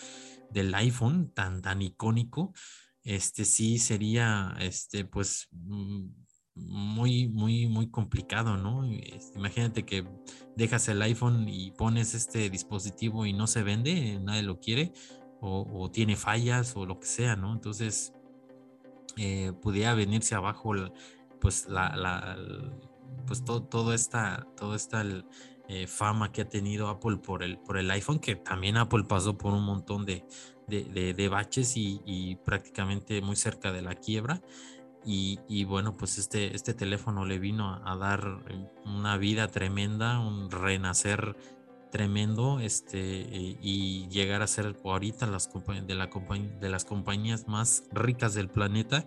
del 0.50 0.74
iPhone 0.74 1.30
tan, 1.32 1.62
tan 1.62 1.82
icónico, 1.82 2.52
este 3.02 3.44
sí 3.44 3.78
sería, 3.78 4.56
este 4.60 5.04
pues... 5.04 5.48
Muy, 6.66 7.28
muy, 7.28 7.66
muy 7.66 7.88
complicado, 7.88 8.56
¿no? 8.56 8.84
Imagínate 9.34 9.84
que 9.84 10.06
dejas 10.56 10.88
el 10.88 11.00
iPhone 11.02 11.48
y 11.48 11.70
pones 11.72 12.14
este 12.14 12.50
dispositivo 12.50 13.26
y 13.26 13.32
no 13.32 13.46
se 13.46 13.62
vende, 13.62 14.18
nadie 14.20 14.42
lo 14.42 14.60
quiere, 14.60 14.92
o, 15.40 15.90
tiene 15.90 16.16
fallas 16.16 16.76
o 16.76 16.84
lo 16.84 16.98
que 16.98 17.06
sea, 17.06 17.36
¿no? 17.36 17.52
Entonces, 17.52 18.12
eh, 19.16 19.52
pudiera 19.62 19.94
venirse 19.94 20.34
abajo, 20.34 20.74
pues, 21.40 21.68
la, 21.68 22.36
pues 23.26 23.44
todo, 23.44 23.92
esta, 23.92 24.46
toda 24.56 24.76
esta 24.76 25.04
eh, 25.68 25.86
fama 25.86 26.32
que 26.32 26.42
ha 26.42 26.48
tenido 26.48 26.88
Apple 26.88 27.18
por 27.18 27.42
el, 27.42 27.58
por 27.58 27.78
el 27.78 27.90
iPhone, 27.90 28.18
que 28.18 28.36
también 28.36 28.76
Apple 28.76 29.04
pasó 29.08 29.38
por 29.38 29.54
un 29.54 29.64
montón 29.64 30.04
de, 30.06 30.24
de, 30.66 31.28
baches 31.28 31.76
y, 31.76 32.00
y 32.04 32.36
prácticamente 32.36 33.20
muy 33.22 33.36
cerca 33.36 33.72
de 33.72 33.82
la 33.82 33.94
quiebra. 33.94 34.42
Y, 35.10 35.64
bueno, 35.64 35.96
pues 35.96 36.18
este, 36.18 36.54
este 36.54 36.74
teléfono 36.74 37.24
le 37.24 37.38
vino 37.38 37.80
a, 37.82 37.96
dar 37.96 38.44
una 38.84 39.16
vida 39.16 39.48
tremenda, 39.48 40.20
un 40.20 40.50
renacer 40.50 41.34
tremendo, 41.90 42.60
este, 42.60 43.56
y 43.62 44.06
llegar 44.08 44.42
a 44.42 44.46
ser 44.46 44.76
ahorita 44.84 45.26
las 45.26 45.48
de, 45.86 45.94
la 45.94 46.10
de 46.60 46.68
las 46.68 46.84
compañías 46.84 47.48
más 47.48 47.84
ricas 47.90 48.34
del 48.34 48.50
planeta. 48.50 49.06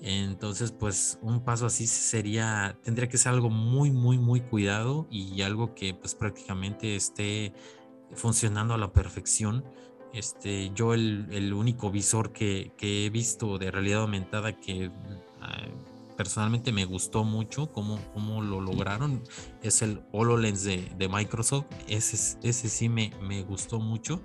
Entonces, 0.00 0.70
pues 0.70 1.18
un 1.20 1.42
paso 1.42 1.66
así 1.66 1.88
sería, 1.88 2.78
tendría 2.84 3.08
que 3.08 3.18
ser 3.18 3.32
algo 3.32 3.50
muy, 3.50 3.90
muy, 3.90 4.18
muy 4.18 4.40
cuidado 4.40 5.08
y 5.10 5.42
algo 5.42 5.74
que 5.74 5.94
pues 5.94 6.14
prácticamente 6.14 6.94
esté 6.94 7.52
funcionando 8.12 8.74
a 8.74 8.78
la 8.78 8.92
perfección 8.92 9.64
este, 10.14 10.70
yo 10.76 10.94
el, 10.94 11.52
único 11.52 11.90
visor 11.90 12.32
que, 12.32 12.72
he 12.80 13.10
visto 13.10 13.58
de 13.58 13.72
realidad 13.72 14.02
aumentada 14.02 14.52
que 14.52 14.92
personalmente 16.16 16.72
me 16.72 16.84
gustó 16.84 17.24
mucho 17.24 17.72
cómo, 17.72 17.98
cómo 18.12 18.40
lo 18.42 18.60
lograron 18.60 19.22
es 19.62 19.82
el 19.82 20.02
HoloLens 20.12 20.64
de, 20.64 20.92
de 20.96 21.08
Microsoft. 21.08 21.66
Ese, 21.88 22.38
ese 22.42 22.68
sí 22.68 22.88
me, 22.88 23.12
me 23.22 23.42
gustó 23.42 23.80
mucho. 23.80 24.22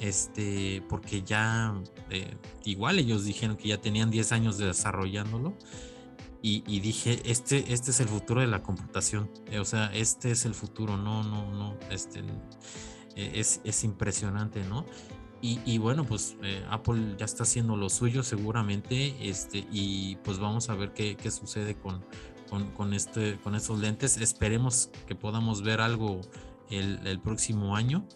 Este, 0.00 0.82
porque 0.88 1.22
ya 1.22 1.74
eh, 2.10 2.36
igual 2.64 2.98
ellos 2.98 3.24
dijeron 3.24 3.56
que 3.56 3.68
ya 3.68 3.80
tenían 3.80 4.10
10 4.10 4.32
años 4.32 4.58
de 4.58 4.66
desarrollándolo. 4.66 5.54
Y, 6.46 6.80
dije, 6.80 7.22
este, 7.24 7.72
este 7.72 7.90
es 7.90 8.00
el 8.00 8.08
futuro 8.08 8.42
de 8.42 8.46
la 8.46 8.62
computación. 8.62 9.30
o 9.58 9.64
sea, 9.64 9.86
este 9.94 10.30
es 10.30 10.44
el 10.44 10.54
futuro. 10.54 10.98
No, 10.98 11.22
no, 11.22 11.50
no. 11.50 11.78
Este, 11.90 12.22
e, 13.16 13.40
es, 13.40 13.62
es 13.64 13.82
impresionante, 13.82 14.62
¿no? 14.62 14.84
Y, 15.46 15.76
bueno, 15.76 16.06
pues 16.06 16.38
eh, 16.42 16.64
Apple 16.70 17.16
ya 17.18 17.26
está 17.26 17.42
haciendo 17.42 17.76
lo 17.76 17.90
suyo 17.90 18.22
seguramente, 18.22 19.14
este, 19.20 19.66
y 19.70 20.16
pues 20.24 20.38
vamos 20.38 20.70
a 20.70 20.74
ver 20.74 20.94
qué, 20.94 21.16
qué 21.16 21.30
sucede 21.30 21.74
con, 21.74 22.02
con, 22.74 22.94
este, 22.94 23.38
con 23.44 23.54
estos 23.54 23.78
lentes. 23.78 24.16
Esperemos 24.16 24.88
que 25.06 25.14
podamos 25.14 25.60
ver 25.60 25.82
algo 25.82 26.22
el, 26.70 27.20
próximo 27.20 27.76
año. 27.76 28.08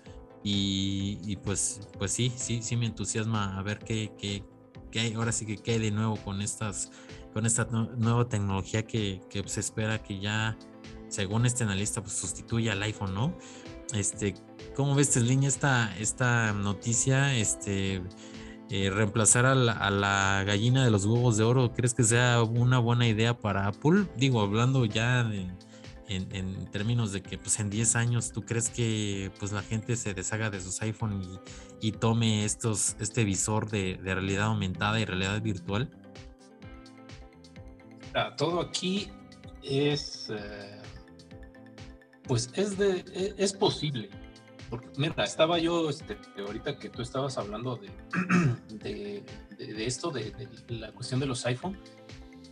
Y, 0.42 1.36
pues, 1.44 1.82
pues 1.98 2.12
sí, 2.12 2.32
sí, 2.34 2.62
sí 2.62 2.76
me 2.76 2.86
entusiasma 2.86 3.58
a 3.58 3.62
ver 3.62 3.80
qué, 3.80 4.10
qué, 4.18 4.42
qué 4.90 5.00
hay, 5.00 5.12
ahora 5.12 5.32
sí 5.32 5.44
que 5.44 5.58
qué 5.58 5.72
hay 5.72 5.80
de 5.80 5.90
nuevo 5.90 6.16
con 6.16 6.40
estas, 6.40 6.90
con 7.34 7.44
esta 7.44 7.66
nueva 7.66 8.26
tecnología 8.30 8.86
que, 8.86 9.20
que 9.28 9.46
se 9.46 9.60
espera 9.60 10.02
que 10.02 10.18
ya, 10.18 10.56
según 11.08 11.44
este 11.44 11.64
analista, 11.64 12.00
pues 12.00 12.14
sustituya 12.14 12.72
al 12.72 12.82
iPhone, 12.84 13.12
¿no? 13.12 13.36
Este, 13.94 14.34
¿cómo 14.76 14.94
ves, 14.94 15.16
línea 15.16 15.48
esta, 15.48 15.96
esta 15.98 16.52
noticia? 16.52 17.34
Este, 17.34 18.02
eh, 18.70 18.90
reemplazar 18.90 19.46
a 19.46 19.54
la, 19.54 20.44
gallina 20.44 20.84
de 20.84 20.90
los 20.90 21.06
huevos 21.06 21.38
de 21.38 21.44
oro, 21.44 21.72
¿crees 21.72 21.94
que 21.94 22.04
sea 22.04 22.42
una 22.42 22.78
buena 22.78 23.06
idea 23.08 23.38
para 23.38 23.66
Apple? 23.66 24.04
Digo, 24.16 24.42
hablando 24.42 24.84
ya 24.84 25.20
en, 25.20 25.56
términos 26.70 27.12
de 27.12 27.22
que 27.22 27.38
pues 27.38 27.60
en 27.60 27.70
10 27.70 27.96
años, 27.96 28.32
¿tú 28.32 28.42
crees 28.42 28.68
que 28.68 29.30
pues 29.38 29.52
la 29.52 29.62
gente 29.62 29.96
se 29.96 30.12
deshaga 30.12 30.50
de 30.50 30.60
sus 30.60 30.82
iPhone 30.82 31.40
y, 31.80 31.92
tome 31.92 32.44
estos, 32.44 32.94
este 33.00 33.24
visor 33.24 33.70
de, 33.70 33.98
realidad 34.02 34.46
aumentada 34.46 35.00
y 35.00 35.06
realidad 35.06 35.40
virtual? 35.40 35.90
Todo 38.36 38.60
aquí 38.60 39.08
es... 39.62 40.28
Eh, 40.30 40.77
pues 42.28 42.50
es, 42.54 42.78
de, 42.78 43.04
e, 43.14 43.34
es, 43.38 43.52
posible. 43.52 44.10
Porque, 44.70 44.88
mira, 44.98 45.24
estaba 45.24 45.58
yo, 45.58 45.88
este, 45.88 46.18
ahorita 46.38 46.78
que 46.78 46.90
tú 46.90 47.02
estabas 47.02 47.38
hablando 47.38 47.76
de, 47.76 47.90
de, 49.58 49.86
esto, 49.86 50.10
de, 50.10 50.32
la 50.68 50.92
cuestión 50.92 51.18
de 51.18 51.26
los 51.26 51.44
iPhone, 51.46 51.78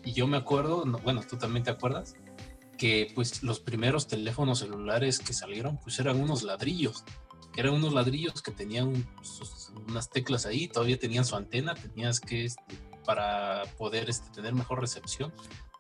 y 0.05 0.13
yo 0.13 0.27
me 0.27 0.39
acuerdo, 0.39 0.85
bueno, 1.05 1.23
tú 1.29 1.37
también 1.37 1.63
te 1.63 1.71
acuerdas, 1.71 2.17
que 2.79 3.13
pues 3.15 3.43
los 3.43 3.61
primeros 3.61 4.07
teléfonos 4.07 4.61
celulares 4.61 5.19
que 5.19 5.33
salieron, 5.33 5.79
pues 5.79 5.99
eran 5.99 6.21
unos 6.21 6.43
ladrillos, 6.43 7.05
eran 7.57 7.75
unos 7.75 7.93
ladrillos 7.93 8.43
que 8.43 8.51
tenían 8.51 9.07
unas 9.89 10.11
teclas 10.11 10.47
ahí, 10.47 10.69
todavía 10.69 10.99
tenían 10.99 11.25
su 11.25 11.37
antena, 11.37 11.75
tenías 11.75 12.21
que, 12.21 12.45
este, 12.45 12.79
para 13.05 13.63
poder 13.79 14.11
este, 14.11 14.31
tener 14.31 14.55
mejor 14.55 14.81
recepción, 14.81 15.33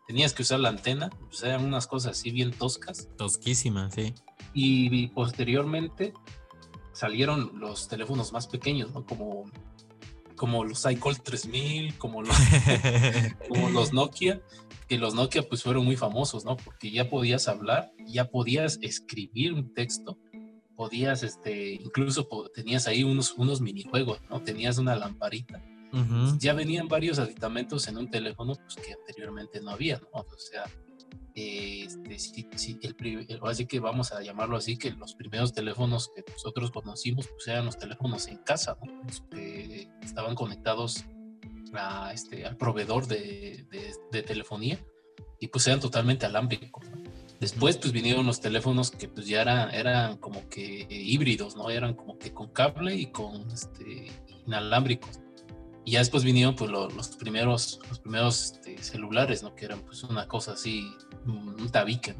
tenías 0.06 0.32
que 0.32 0.42
usar 0.42 0.60
la 0.60 0.68
antena, 0.68 1.10
pues 1.10 1.42
eran 1.42 1.64
unas 1.64 1.86
cosas 1.86 2.18
así 2.18 2.30
bien 2.30 2.52
toscas. 2.52 3.08
Tosquísimas, 3.16 3.94
sí. 3.94 4.14
Y, 4.54 5.08
posteriormente 5.08 6.14
salieron 6.92 7.52
los 7.58 7.88
teléfonos 7.88 8.32
más 8.32 8.46
pequeños, 8.46 8.92
¿no? 8.92 9.04
Como, 9.04 9.44
como 10.34 10.64
los 10.64 10.84
iCall 10.90 11.20
3000, 11.20 11.98
como 11.98 12.22
los, 12.22 12.36
como 13.48 13.68
los 13.70 13.92
Nokia, 13.92 14.40
que 14.88 14.96
los 14.96 15.14
Nokia 15.14 15.42
pues 15.42 15.62
fueron 15.62 15.84
muy 15.84 15.96
famosos, 15.96 16.44
¿no? 16.44 16.56
Porque 16.56 16.90
ya 16.90 17.10
podías 17.10 17.48
hablar, 17.48 17.92
ya 18.06 18.30
podías 18.30 18.78
escribir 18.80 19.52
un 19.52 19.74
texto 19.74 20.18
podías, 20.76 21.22
este, 21.22 21.72
incluso 21.72 22.28
tenías 22.54 22.86
ahí 22.86 23.02
unos, 23.02 23.32
unos 23.32 23.60
minijuegos, 23.60 24.20
¿no? 24.30 24.42
Tenías 24.42 24.78
una 24.78 24.94
lamparita. 24.94 25.60
Ya 26.38 26.52
venían 26.52 26.88
varios 26.88 27.18
aditamentos 27.18 27.88
en 27.88 27.96
un 27.96 28.10
teléfono 28.10 28.54
pues, 28.54 28.76
que 28.76 28.92
anteriormente 28.92 29.60
no 29.60 29.70
había, 29.70 29.98
¿no? 29.98 30.20
O 30.20 30.38
sea, 30.38 30.64
este, 31.36 32.18
si, 32.18 32.78
el, 32.80 33.40
así 33.42 33.66
que 33.66 33.78
vamos 33.78 34.10
a 34.12 34.22
llamarlo 34.22 34.56
así, 34.56 34.78
que 34.78 34.90
los 34.92 35.14
primeros 35.14 35.52
teléfonos 35.52 36.10
que 36.16 36.24
nosotros 36.32 36.70
conocimos 36.70 37.28
pues 37.28 37.46
eran 37.48 37.66
los 37.66 37.76
teléfonos 37.76 38.26
en 38.28 38.38
casa, 38.38 38.78
¿no? 38.82 39.02
que 39.30 39.86
estaban 40.02 40.34
conectados 40.34 41.04
a, 41.74 42.10
este, 42.14 42.46
al 42.46 42.56
proveedor 42.56 43.06
de, 43.06 43.66
de, 44.10 44.22
telefonía 44.22 44.78
y 45.38 45.48
pues 45.48 45.66
eran 45.66 45.80
totalmente 45.80 46.24
alámbricos. 46.24 46.86
Después 47.38 47.76
pues 47.76 47.92
vinieron 47.92 48.24
los 48.24 48.40
teléfonos 48.40 48.90
que 48.90 49.06
pues 49.08 49.26
ya 49.26 49.42
eran, 49.42 49.74
eran 49.74 50.16
como 50.16 50.48
que 50.48 50.86
híbridos, 50.88 51.54
¿no? 51.54 51.68
Eran 51.68 51.92
como 51.92 52.18
que 52.18 52.32
con 52.32 52.48
cable 52.48 52.94
y 52.94 53.12
con 53.12 53.50
este, 53.50 54.10
inalámbricos. 54.46 55.20
Y 55.86 55.92
ya 55.92 56.00
después 56.00 56.24
vinieron 56.24 56.54
pues 56.56 56.70
los 56.70 57.08
primeros, 57.16 57.80
los 57.88 58.00
primeros 58.00 58.52
este, 58.52 58.76
celulares, 58.82 59.42
¿no? 59.42 59.54
Que 59.54 59.64
eran 59.64 59.80
pues 59.80 60.02
una 60.02 60.28
cosa 60.28 60.52
así, 60.52 60.92
un 61.24 61.70
tabique. 61.70 62.14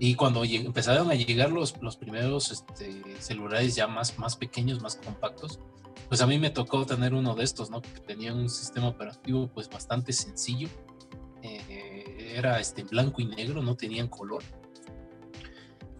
Y 0.00 0.16
cuando 0.16 0.44
empezaron 0.44 1.10
a 1.10 1.14
llegar 1.14 1.52
los, 1.52 1.80
los 1.80 1.96
primeros 1.96 2.50
este, 2.50 3.02
celulares 3.20 3.76
ya 3.76 3.86
más, 3.86 4.18
más 4.18 4.36
pequeños, 4.36 4.82
más 4.82 4.96
compactos, 4.96 5.60
pues 6.08 6.20
a 6.20 6.26
mí 6.26 6.38
me 6.38 6.50
tocó 6.50 6.84
tener 6.84 7.14
uno 7.14 7.34
de 7.34 7.44
estos, 7.44 7.70
¿no? 7.70 7.80
Que 7.80 8.00
tenía 8.00 8.34
un 8.34 8.50
sistema 8.50 8.88
operativo 8.88 9.48
pues 9.48 9.70
bastante 9.70 10.12
sencillo. 10.12 10.68
Eh, 11.42 12.32
era 12.34 12.58
este, 12.58 12.82
blanco 12.82 13.22
y 13.22 13.26
negro, 13.26 13.62
no 13.62 13.76
tenían 13.76 14.08
color. 14.08 14.42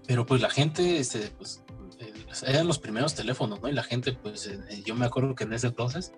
Pero 0.09 0.27
pues 0.27 0.43
la 0.43 0.51
gente, 0.51 0.99
este, 0.99 1.31
pues, 1.39 1.63
eran 2.47 2.67
los 2.67 2.81
primeros 2.81 3.15
teléfonos, 3.15 3.61
¿no? 3.63 3.69
Y 3.69 3.73
la 3.73 3.85
gente, 3.85 4.13
pues 4.13 4.49
eh, 4.49 4.83
yo 4.85 4.97
me 4.97 5.07
acuerdo 5.07 5.37
que 5.37 5.45
en 5.45 5.53
ese 5.53 5.69
entonces 5.69 6.13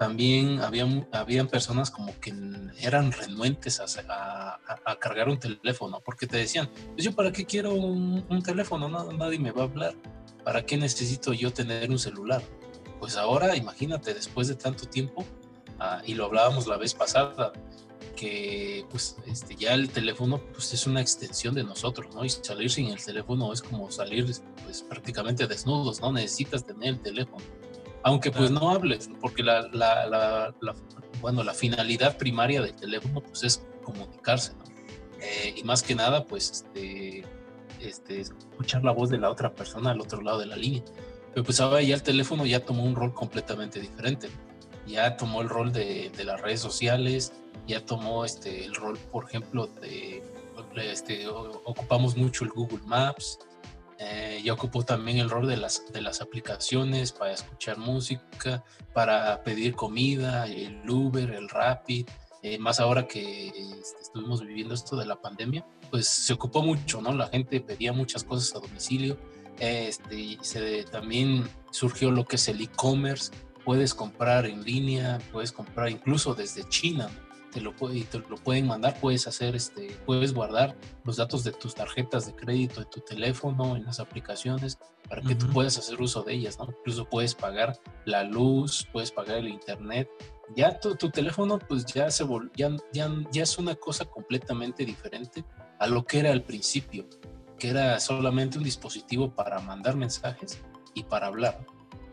también 0.00 0.60
habían, 0.60 1.06
habían 1.12 1.46
personas 1.46 1.90
como 1.90 2.18
que 2.20 2.32
eran 2.80 3.12
renuentes 3.12 3.82
a, 4.08 4.58
cargar 4.98 5.28
un 5.28 5.38
teléfono, 5.38 6.00
porque 6.02 6.26
te 6.26 6.38
decían, 6.38 6.70
pues 6.94 7.04
yo 7.04 7.14
para 7.14 7.30
qué 7.30 7.44
quiero 7.44 7.74
un, 7.74 8.42
teléfono, 8.42 8.88
no, 8.88 9.12
nadie 9.12 9.38
me 9.38 9.50
va 9.50 9.60
a 9.60 9.64
hablar, 9.66 9.94
¿para 10.42 10.64
qué 10.64 10.78
necesito 10.78 11.34
yo 11.34 11.52
tener 11.52 11.90
un 11.90 11.98
celular? 11.98 12.42
Pues 12.98 13.18
ahora 13.18 13.54
imagínate, 13.56 14.14
después 14.14 14.48
de 14.48 14.54
tanto 14.54 14.86
tiempo, 14.86 15.22
ah, 15.78 16.00
y 16.06 16.14
lo 16.14 16.24
hablábamos 16.24 16.66
la 16.66 16.78
vez 16.78 16.94
pasada, 16.94 17.52
que 18.16 18.86
pues 18.90 19.16
este, 19.26 19.54
ya 19.54 19.74
el 19.74 19.90
teléfono 19.90 20.40
pues 20.54 20.72
es 20.72 20.86
una 20.86 21.02
extensión 21.02 21.54
de 21.54 21.62
nosotros, 21.62 22.14
¿no? 22.14 22.24
Y 22.24 22.30
salir 22.30 22.70
sin 22.70 22.86
el 22.86 23.04
teléfono 23.04 23.52
es 23.52 23.60
como 23.60 23.90
salir 23.90 24.34
pues 24.64 24.80
prácticamente 24.80 25.46
desnudos, 25.46 26.00
¿no? 26.00 26.10
Necesitas 26.10 26.64
tener 26.64 26.88
el 26.88 27.00
teléfono. 27.00 27.44
Aunque 28.02 28.30
pues 28.30 28.50
no 28.50 28.70
hables, 28.70 29.10
porque 29.20 29.42
la, 29.42 29.68
la, 29.72 30.06
la, 30.06 30.54
bueno, 31.20 31.42
la 31.42 31.52
finalidad 31.52 32.16
primaria 32.16 32.62
del 32.62 32.74
teléfono 32.74 33.20
pues 33.20 33.44
es 33.44 33.62
comunicarse, 33.82 34.54
¿no? 34.54 34.64
Eh, 35.20 35.54
y 35.56 35.62
más 35.64 35.82
que 35.82 35.94
nada 35.94 36.24
pues 36.24 36.50
este, 36.50 37.24
este, 37.80 38.20
escuchar 38.20 38.82
la 38.84 38.92
voz 38.92 39.10
de 39.10 39.18
la 39.18 39.30
otra 39.30 39.54
persona 39.54 39.90
al 39.90 40.00
otro 40.00 40.22
lado 40.22 40.38
de 40.38 40.46
la 40.46 40.56
línea. 40.56 40.82
Pero 41.34 41.44
pues 41.44 41.60
ahora 41.60 41.82
ya 41.82 41.94
el 41.94 42.02
teléfono 42.02 42.46
ya 42.46 42.64
tomó 42.64 42.84
un 42.84 42.94
rol 42.94 43.12
completamente 43.12 43.80
diferente. 43.80 44.30
Ya 44.86 45.16
tomó 45.16 45.42
el 45.42 45.48
rol 45.48 45.72
de, 45.72 46.10
de 46.16 46.24
las 46.24 46.40
redes 46.40 46.60
sociales, 46.60 47.34
ya 47.66 47.84
tomó 47.84 48.24
este, 48.24 48.64
el 48.64 48.74
rol, 48.74 48.98
por 49.12 49.26
ejemplo, 49.26 49.66
de, 49.66 50.22
este, 50.76 51.28
ocupamos 51.28 52.16
mucho 52.16 52.44
el 52.44 52.50
Google 52.50 52.80
Maps, 52.86 53.38
eh, 54.02 54.40
ya 54.42 54.54
ocupó 54.54 54.82
también 54.82 55.18
el 55.18 55.28
rol 55.28 55.46
de 55.46 55.58
las, 55.58 55.84
de 55.92 56.00
las 56.00 56.22
aplicaciones 56.22 57.12
para 57.12 57.32
escuchar 57.32 57.76
música, 57.76 58.64
para 58.94 59.42
pedir 59.44 59.74
comida, 59.74 60.46
el 60.46 60.88
Uber, 60.88 61.30
el 61.30 61.50
Rapid, 61.50 62.08
eh, 62.42 62.58
más 62.58 62.80
ahora 62.80 63.06
que 63.06 63.48
este, 63.48 64.00
estuvimos 64.00 64.40
viviendo 64.40 64.72
esto 64.72 64.96
de 64.96 65.04
la 65.04 65.20
pandemia, 65.20 65.66
pues 65.90 66.08
se 66.08 66.32
ocupó 66.32 66.62
mucho, 66.62 67.02
¿no? 67.02 67.12
La 67.12 67.28
gente 67.28 67.60
pedía 67.60 67.92
muchas 67.92 68.24
cosas 68.24 68.56
a 68.56 68.66
domicilio, 68.66 69.18
este, 69.58 70.38
se, 70.40 70.84
también 70.84 71.46
surgió 71.70 72.10
lo 72.10 72.24
que 72.24 72.36
es 72.36 72.48
el 72.48 72.62
e-commerce, 72.62 73.30
puedes 73.66 73.92
comprar 73.92 74.46
en 74.46 74.64
línea, 74.64 75.18
puedes 75.30 75.52
comprar 75.52 75.90
incluso 75.90 76.34
desde 76.34 76.66
China, 76.70 77.10
te 77.52 77.60
lo, 77.60 77.74
y 77.92 78.04
te 78.04 78.18
lo 78.18 78.36
pueden 78.36 78.66
mandar, 78.66 78.98
puedes 79.00 79.26
hacer, 79.26 79.56
este, 79.56 79.96
puedes 80.06 80.32
guardar 80.32 80.76
los 81.04 81.16
datos 81.16 81.44
de 81.44 81.52
tus 81.52 81.74
tarjetas 81.74 82.26
de 82.26 82.34
crédito 82.34 82.80
de 82.80 82.86
tu 82.86 83.00
teléfono 83.00 83.76
en 83.76 83.84
las 83.84 84.00
aplicaciones 84.00 84.78
para 85.08 85.22
que 85.22 85.34
tú 85.34 85.48
puedas 85.48 85.76
hacer 85.76 86.00
uso 86.00 86.22
de 86.22 86.34
ellas, 86.34 86.58
¿no? 86.58 86.68
Incluso 86.78 87.04
puedes 87.04 87.34
pagar 87.34 87.78
la 88.04 88.22
luz, 88.22 88.86
puedes 88.92 89.10
pagar 89.10 89.38
el 89.38 89.48
internet. 89.48 90.08
Ya 90.56 90.78
tu, 90.78 90.94
tu 90.94 91.10
teléfono 91.10 91.58
pues 91.58 91.84
ya 91.86 92.10
se 92.10 92.24
ya, 92.56 92.70
ya, 92.92 93.10
ya 93.32 93.42
es 93.42 93.58
una 93.58 93.74
cosa 93.74 94.04
completamente 94.04 94.84
diferente 94.84 95.44
a 95.78 95.86
lo 95.86 96.04
que 96.04 96.20
era 96.20 96.30
al 96.30 96.42
principio, 96.42 97.06
que 97.58 97.70
era 97.70 97.98
solamente 98.00 98.58
un 98.58 98.64
dispositivo 98.64 99.34
para 99.34 99.58
mandar 99.60 99.96
mensajes 99.96 100.60
y 100.94 101.04
para 101.04 101.26
hablar. 101.26 101.66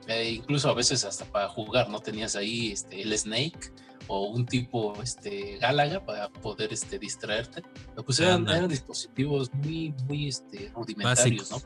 Eh, 0.07 0.31
incluso 0.31 0.69
a 0.69 0.73
veces 0.73 1.03
hasta 1.03 1.25
para 1.25 1.49
jugar, 1.49 1.89
¿no? 1.89 1.99
Tenías 1.99 2.35
ahí 2.35 2.71
este, 2.71 3.01
el 3.01 3.17
Snake, 3.17 3.71
o 4.07 4.27
un 4.27 4.45
tipo 4.45 5.01
este, 5.01 5.57
Gálaga 5.57 6.03
para 6.03 6.29
poder 6.29 6.73
este, 6.73 6.97
distraerte. 6.97 7.61
pues 8.05 8.19
eran, 8.19 8.45
dispositivos 8.67 9.53
muy, 9.53 9.93
muy 10.07 10.27
este, 10.27 10.71
rudimentarios, 10.73 11.51
¿no? 11.51 11.57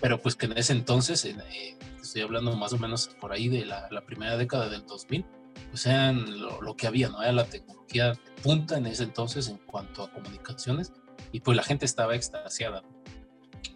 Pero 0.00 0.20
pues 0.20 0.36
que 0.36 0.46
en 0.46 0.58
ese 0.58 0.72
entonces, 0.72 1.24
eh, 1.24 1.78
estoy 2.00 2.22
hablando 2.22 2.54
más 2.54 2.72
o 2.72 2.78
menos 2.78 3.08
por 3.20 3.32
ahí 3.32 3.48
de 3.48 3.64
la, 3.64 3.88
primera 4.06 4.36
década 4.36 4.68
del 4.68 4.84
2000, 4.86 5.24
pues 5.70 5.86
eran 5.86 6.40
lo, 6.40 6.76
que 6.76 6.86
había, 6.86 7.08
¿no? 7.08 7.22
Era 7.22 7.32
la 7.32 7.46
tecnología 7.46 8.12
punta 8.42 8.76
en 8.76 8.86
ese 8.86 9.04
entonces 9.04 9.48
en 9.48 9.56
cuanto 9.58 10.02
a 10.02 10.12
comunicaciones 10.12 10.92
y 11.32 11.40
pues 11.40 11.56
la 11.56 11.62
gente 11.62 11.86
estaba 11.86 12.14
extasiada. 12.14 12.82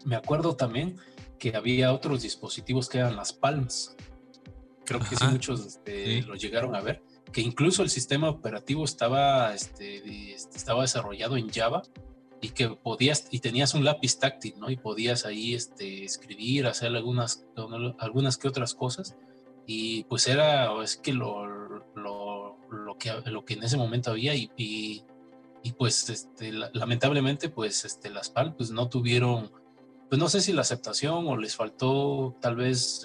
Me 0.04 0.16
acuerdo 0.16 0.56
también 0.56 0.98
que 1.38 1.56
había 1.56 1.92
otros 1.92 2.22
dispositivos 2.22 2.88
que 2.88 2.98
eran 2.98 3.16
las 3.16 3.32
Palms. 3.32 3.96
Creo 4.84 5.00
que 5.00 5.16
sí 5.16 5.24
muchos 5.30 5.64
este, 5.64 6.22
lo 6.22 6.34
llegaron 6.34 6.74
a 6.74 6.80
ver 6.80 7.02
que 7.32 7.40
incluso 7.40 7.82
el 7.82 7.90
sistema 7.90 8.28
operativo 8.28 8.84
estaba, 8.84 9.54
este, 9.54 10.32
este, 10.32 10.56
estaba 10.56 10.82
desarrollado 10.82 11.36
en 11.36 11.50
Java 11.50 11.82
y 12.40 12.50
que 12.50 12.70
podías, 12.70 13.28
y 13.30 13.40
tenías 13.40 13.74
un 13.74 13.84
lápiz 13.84 14.18
táctil, 14.18 14.54
¿no? 14.58 14.70
Y 14.70 14.76
podías 14.76 15.26
ahí 15.26 15.54
este, 15.54 16.04
escribir, 16.04 16.66
hacer 16.66 16.94
algunas, 16.94 17.46
algunas 17.98 18.36
que 18.36 18.48
otras 18.48 18.74
cosas. 18.74 19.16
Y 19.66 20.04
pues 20.04 20.26
era, 20.26 20.72
es 20.82 20.96
que 20.96 21.12
lo, 21.12 21.46
lo, 21.94 22.56
lo 22.70 22.98
que, 22.98 23.12
lo 23.26 23.44
que 23.44 23.54
en 23.54 23.62
ese 23.62 23.76
momento 23.76 24.10
había 24.10 24.34
y, 24.34 24.50
y, 24.56 25.04
pues 25.76 26.08
este, 26.08 26.52
lamentablemente 26.72 27.48
pues 27.50 27.84
este, 27.84 28.10
las 28.10 28.30
PAL 28.30 28.56
pues 28.56 28.70
no 28.70 28.88
tuvieron, 28.88 29.52
pues 30.08 30.18
no 30.18 30.28
sé 30.28 30.40
si 30.40 30.52
la 30.52 30.62
aceptación 30.62 31.28
o 31.28 31.36
les 31.36 31.54
faltó 31.54 32.36
tal 32.40 32.56
vez 32.56 33.04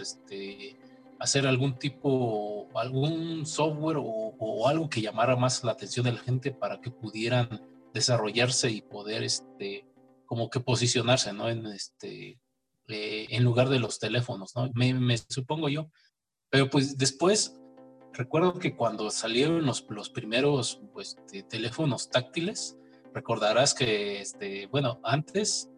hacer 1.20 1.48
algún 1.48 1.78
tipo, 1.78 2.70
algún 2.76 3.46
software 3.46 3.98
o, 4.00 4.68
algo 4.68 4.90
que 4.90 5.02
llamara 5.02 5.36
más 5.36 5.64
la 5.64 5.74
atención 5.74 6.06
de 6.06 6.14
la 6.14 6.20
gente 6.20 6.52
para 6.52 6.82
que 6.82 6.90
pudieran 6.90 7.62
desarrollarse 7.94 8.72
y 8.72 8.82
poder, 8.82 9.24
este, 9.24 9.86
como 10.26 10.50
que 10.50 10.60
posicionarse, 10.60 11.34
¿no? 11.34 11.50
En 11.50 11.66
este, 11.68 12.40
eh, 12.88 13.28
en 13.30 13.44
lugar 13.44 13.70
de 13.70 13.80
los 13.80 14.00
teléfonos, 14.00 14.56
¿no? 14.56 14.72
Me, 14.74 15.18
supongo 15.30 15.70
yo. 15.70 15.90
Pero 16.50 16.70
pues 16.70 16.98
después, 16.98 17.60
recuerdo 18.14 18.54
que 18.54 18.76
cuando 18.76 19.10
salieron 19.12 19.66
los, 19.66 19.86
los 19.90 20.10
primeros 20.10 20.82
pues, 20.94 21.16
teléfonos 21.50 22.10
táctiles, 22.10 22.78
recordarás 23.14 23.74
que, 23.74 24.20
este, 24.20 24.68
bueno, 24.68 25.00
antes 25.04 25.70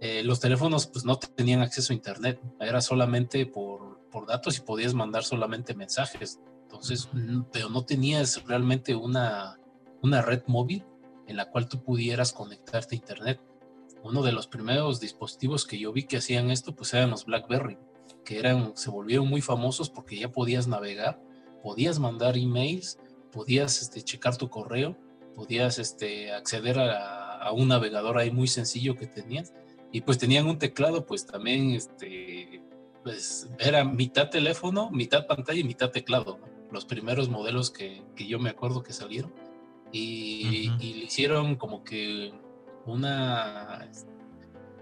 eh, 0.00 0.22
los 0.22 0.40
teléfonos 0.40 0.86
pues 0.86 1.04
no 1.04 1.18
tenían 1.18 1.62
acceso 1.62 1.92
a 1.92 1.96
internet, 1.96 2.40
era 2.60 2.80
solamente 2.80 3.46
por 3.46 3.93
por 4.14 4.26
datos 4.28 4.56
y 4.56 4.60
podías 4.60 4.94
mandar 4.94 5.24
solamente 5.24 5.74
mensajes. 5.74 6.40
Entonces, 6.62 7.08
pero 7.52 7.68
no 7.68 7.84
tenías 7.84 8.44
realmente 8.44 8.94
una, 8.94 9.58
una 10.02 10.22
red 10.22 10.44
móvil 10.46 10.84
en 11.26 11.36
la 11.36 11.50
cual 11.50 11.68
tú 11.68 11.82
pudieras 11.82 12.32
conectarte 12.32 12.94
a 12.94 12.98
internet. 12.98 13.40
Uno 14.04 14.22
de 14.22 14.30
los 14.30 14.46
primeros 14.46 15.00
dispositivos 15.00 15.66
que 15.66 15.80
yo 15.80 15.92
vi 15.92 16.04
que 16.04 16.18
hacían 16.18 16.52
esto, 16.52 16.76
pues 16.76 16.94
eran 16.94 17.10
los 17.10 17.24
BlackBerry, 17.24 17.76
que 18.24 18.38
eran, 18.38 18.76
se 18.76 18.88
volvieron 18.88 19.26
muy 19.26 19.40
famosos 19.40 19.90
porque 19.90 20.16
ya 20.16 20.30
podías 20.30 20.68
navegar, 20.68 21.20
podías 21.60 21.98
mandar 21.98 22.36
emails, 22.36 23.00
podías 23.32 23.82
este, 23.82 24.00
checar 24.02 24.36
tu 24.36 24.48
correo, 24.48 24.96
podías 25.34 25.80
este, 25.80 26.32
acceder 26.32 26.78
a, 26.78 27.38
a 27.38 27.50
un 27.50 27.66
navegador 27.66 28.18
ahí 28.18 28.30
muy 28.30 28.46
sencillo 28.46 28.94
que 28.94 29.08
tenías 29.08 29.52
y 29.90 30.02
pues 30.02 30.18
tenían 30.18 30.46
un 30.46 30.58
teclado 30.58 31.04
pues 31.04 31.26
también 31.26 31.70
este 31.70 32.33
pues 33.04 33.50
era 33.58 33.84
mitad 33.84 34.30
teléfono, 34.30 34.90
mitad 34.90 35.26
pantalla 35.26 35.60
y 35.60 35.64
mitad 35.64 35.90
teclado, 35.90 36.40
los 36.72 36.86
primeros 36.86 37.28
modelos 37.28 37.70
que, 37.70 38.02
que, 38.16 38.26
yo 38.26 38.38
me 38.40 38.50
acuerdo 38.50 38.82
que 38.82 38.92
salieron. 38.94 39.32
Y, 39.92 40.70
le 40.80 41.04
hicieron 41.04 41.54
como 41.54 41.84
que 41.84 42.32
una, 42.86 43.88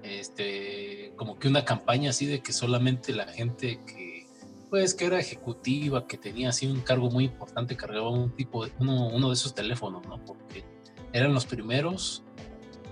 este, 0.02 1.12
como 1.16 1.38
que 1.38 1.48
una 1.48 1.64
campaña 1.64 2.10
así 2.10 2.24
de 2.24 2.40
que 2.40 2.52
solamente 2.52 3.12
la 3.12 3.26
gente 3.26 3.80
que, 3.84 4.26
pues, 4.70 4.94
que 4.94 5.06
era 5.06 5.18
ejecutiva, 5.18 6.06
que 6.06 6.16
tenía 6.16 6.50
así 6.50 6.66
un 6.66 6.80
cargo 6.80 7.10
muy 7.10 7.24
importante, 7.24 7.76
cargaba 7.76 8.08
un 8.08 8.30
tipo, 8.30 8.64
de, 8.64 8.72
uno, 8.78 9.08
uno 9.08 9.28
de 9.28 9.34
esos 9.34 9.54
teléfonos, 9.54 10.06
¿no? 10.06 10.24
Porque 10.24 10.64
eran 11.12 11.34
los 11.34 11.44
primeros 11.44 12.22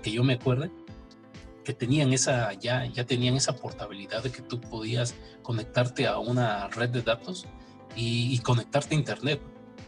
que 0.03 0.11
yo 0.11 0.23
me 0.23 0.33
acuerde 0.33 0.69
que 1.71 1.77
tenían 1.77 2.11
esa, 2.11 2.51
ya, 2.51 2.85
ya 2.87 3.05
tenían 3.05 3.35
esa 3.37 3.55
portabilidad 3.55 4.21
de 4.23 4.29
que 4.29 4.41
tú 4.41 4.59
podías 4.59 5.15
conectarte 5.41 6.05
a 6.05 6.17
una 6.17 6.67
red 6.67 6.89
de 6.89 7.01
datos 7.01 7.45
y, 7.95 8.37
conectarte 8.39 8.93
a 8.93 8.97
internet. 8.97 9.41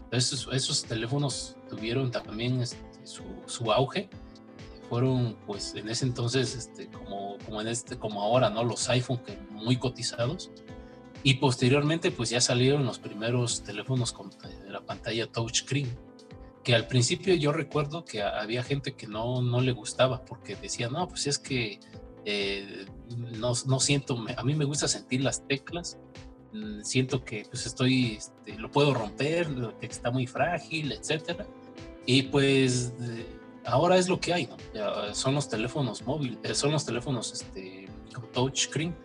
Esos, 0.10 0.86
teléfonos 0.86 1.58
tuvieron 1.70 2.10
también 2.10 2.62
este, 2.62 2.78
su, 3.04 3.24
su, 3.48 3.70
auge. 3.74 4.10
Fueron, 4.88 5.36
pues, 5.46 5.76
en 5.76 5.90
ese 5.90 6.06
entonces, 6.06 6.56
este, 6.56 6.88
como, 6.88 7.38
como, 7.46 7.60
en 7.60 7.68
este, 7.68 7.98
como 7.98 8.22
ahora, 8.22 8.50
¿no? 8.50 8.64
Los 8.64 8.88
iPhone 8.90 9.18
que 9.18 9.38
muy 9.52 9.76
cotizados. 9.76 10.52
Y 11.22 11.36
posteriormente, 11.36 12.12
pues, 12.12 12.30
ya 12.30 12.40
salieron 12.40 12.86
los 12.86 12.98
primeros 12.98 13.64
teléfonos 13.64 14.14
con 14.14 14.30
la 14.70 14.80
pantalla 14.86 15.30
touchscreen 15.30 15.90
que 16.64 16.74
al 16.74 16.88
principio 16.88 17.36
yo 17.36 17.52
recuerdo 17.52 18.06
que 18.06 18.22
había 18.22 18.64
gente 18.64 18.94
que 18.94 19.08
no, 19.08 19.42
no 19.42 19.62
le 19.62 19.74
gustaba 19.74 20.24
porque 20.24 20.56
decía, 20.56 20.90
no, 20.90 21.08
pues 21.08 21.28
es 21.28 21.38
que 21.38 21.80
eh, 22.26 22.86
no, 23.38 23.54
no, 23.66 23.80
siento, 23.80 24.18
a 24.36 24.44
mí 24.44 24.56
me 24.56 24.66
gusta 24.66 24.88
sentir 24.88 25.22
las 25.22 25.46
teclas, 25.46 25.98
mm, 26.54 26.82
siento 26.82 27.24
que 27.26 27.46
pues 27.50 27.66
estoy, 27.66 28.14
este, 28.14 28.58
lo 28.58 28.72
puedo 28.72 28.94
romper, 28.94 29.48
que 29.80 29.88
está 29.88 30.10
muy 30.10 30.26
frágil, 30.26 30.94
etcétera. 30.94 31.46
Y 32.06 32.24
pues 32.24 32.94
ahora 33.66 33.98
es 33.98 34.08
lo 34.08 34.20
que 34.20 34.34
hay, 34.34 34.50
son 35.14 35.36
los 35.36 35.50
teléfonos 35.50 36.02
móviles, 36.04 36.40
eh, 36.44 36.56
son 36.56 36.72
los 36.72 36.86
teléfonos 36.86 37.34
este, 37.34 37.88
con 38.14 38.32
touchscreen. 38.32 38.96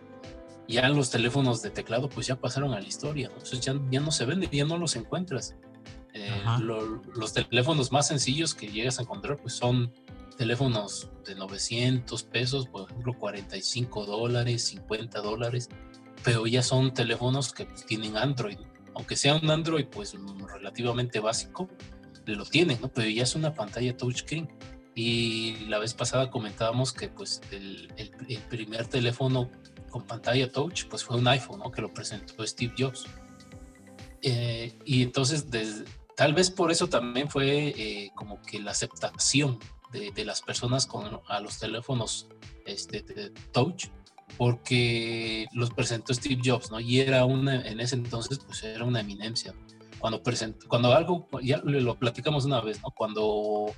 Ya 0.67 0.87
los 0.87 1.09
teléfonos 1.09 1.63
de 1.63 1.71
teclado 1.71 2.09
pues 2.09 2.27
ya 2.27 2.35
pasaron 2.39 2.73
a 2.73 2.79
la 2.79 2.87
historia, 2.87 3.27
¿no? 3.29 3.33
Entonces 3.33 3.59
ya, 3.59 3.73
ya 3.89 3.99
no 3.99 4.11
se 4.11 4.25
venden, 4.25 4.49
ya 4.51 4.65
no 4.65 4.77
los 4.77 4.95
encuentras. 4.95 5.55
Eh, 6.19 6.43
los 7.15 7.33
teléfonos 7.33 7.91
más 7.91 8.07
sencillos 8.07 8.53
que 8.53 8.67
llegas 8.67 8.99
a 8.99 9.03
encontrar 9.03 9.37
pues 9.37 9.53
son 9.53 9.93
teléfonos 10.37 11.09
de 11.25 11.35
900 11.35 12.23
pesos, 12.23 12.67
por 12.67 12.89
ejemplo 12.89 13.13
45 13.17 14.05
dólares, 14.05 14.63
50 14.63 15.21
dólares, 15.21 15.69
pero 16.23 16.45
ya 16.47 16.61
son 16.61 16.93
teléfonos 16.93 17.53
que 17.53 17.65
pues, 17.65 17.85
tienen 17.85 18.17
Android, 18.17 18.57
aunque 18.95 19.15
sea 19.15 19.35
un 19.35 19.49
Android 19.49 19.85
pues 19.85 20.15
relativamente 20.53 21.19
básico, 21.19 21.69
lo 22.25 22.45
tienen, 22.45 22.79
¿no? 22.81 22.89
pero 22.89 23.09
ya 23.09 23.23
es 23.23 23.35
una 23.35 23.53
pantalla 23.53 23.95
touchscreen. 23.95 24.49
Y 24.95 25.65
la 25.67 25.79
vez 25.79 25.93
pasada 25.93 26.29
comentábamos 26.29 26.91
que 26.91 27.07
pues 27.07 27.41
el, 27.51 27.89
primer 28.49 28.87
teléfono 28.87 29.49
con 29.89 30.05
pantalla 30.05 30.51
touch 30.51 30.85
pues 30.85 31.03
fue 31.03 31.17
un 31.17 31.27
iPhone, 31.27 31.59
¿no? 31.59 31.71
Que 31.71 31.81
lo 31.81 31.93
presentó 31.93 32.45
Steve 32.45 32.73
Jobs. 32.77 33.05
Eh, 34.21 34.77
y 34.83 35.03
entonces 35.03 35.49
desde, 35.49 35.85
Tal 36.19 36.33
vez 36.33 36.51
por 36.51 36.69
eso 36.69 36.89
también 36.89 37.29
fue 37.29 37.69
eh, 37.69 38.11
como 38.13 38.41
que 38.41 38.59
la 38.59 38.71
aceptación 38.71 39.57
de, 39.93 40.25
las 40.25 40.41
personas 40.41 40.85
con, 40.85 41.21
a 41.29 41.39
los 41.39 41.59
teléfonos 41.59 42.27
este, 42.65 43.03
de 43.03 43.29
touch, 43.53 43.85
porque 44.37 45.47
los 45.53 45.69
presentó 45.69 46.13
Steve 46.13 46.41
Jobs, 46.43 46.71
¿no? 46.71 46.81
Y 46.81 46.99
era 46.99 47.23
una, 47.23 47.65
en 47.65 47.79
ese 47.79 47.95
entonces, 47.95 48.37
pues 48.39 48.61
era 48.63 48.83
una 48.83 48.99
eminencia. 48.99 49.55
Cuando 49.97 50.21
presentó, 50.21 50.67
cuando 50.67 50.91
algo, 50.91 51.25
ya 51.41 51.61
lo 51.63 51.97
platicamos 51.97 52.43
una 52.43 52.59
vez, 52.59 52.81
¿no? 52.81 52.91
Cuando, 52.91 53.73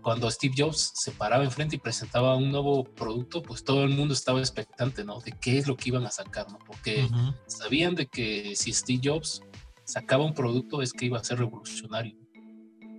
cuando 0.00 0.30
Steve 0.30 0.54
Jobs 0.56 0.92
se 0.94 1.10
paraba 1.10 1.42
enfrente 1.42 1.74
y 1.74 1.80
presentaba 1.80 2.36
un 2.36 2.52
nuevo 2.52 2.84
producto, 2.84 3.42
pues 3.42 3.64
todo 3.64 3.82
el 3.82 3.90
mundo 3.90 4.14
estaba 4.14 4.38
expectante, 4.38 5.02
¿no? 5.02 5.18
De 5.18 5.32
qué 5.32 5.58
es 5.58 5.66
lo 5.66 5.76
que 5.76 5.88
iban 5.88 6.06
a 6.06 6.12
sacar, 6.12 6.48
¿no? 6.52 6.60
Porque 6.64 7.08
sabían 7.48 7.96
de 7.96 8.06
que 8.06 8.54
si 8.54 8.72
Steve 8.72 9.00
Jobs 9.02 9.42
sacaba 9.84 10.24
un 10.24 10.34
producto 10.34 10.82
es 10.82 10.92
que 10.92 11.06
iba 11.06 11.18
a 11.18 11.24
ser 11.24 11.38
revolucionario. 11.38 12.16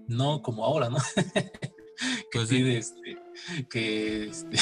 No 0.07 0.41
como 0.41 0.65
ahora, 0.65 0.89
¿no? 0.89 0.97
que 2.31 2.39
pues 2.39 2.51
este, 2.51 3.17
que, 3.69 4.27
este, 4.27 4.57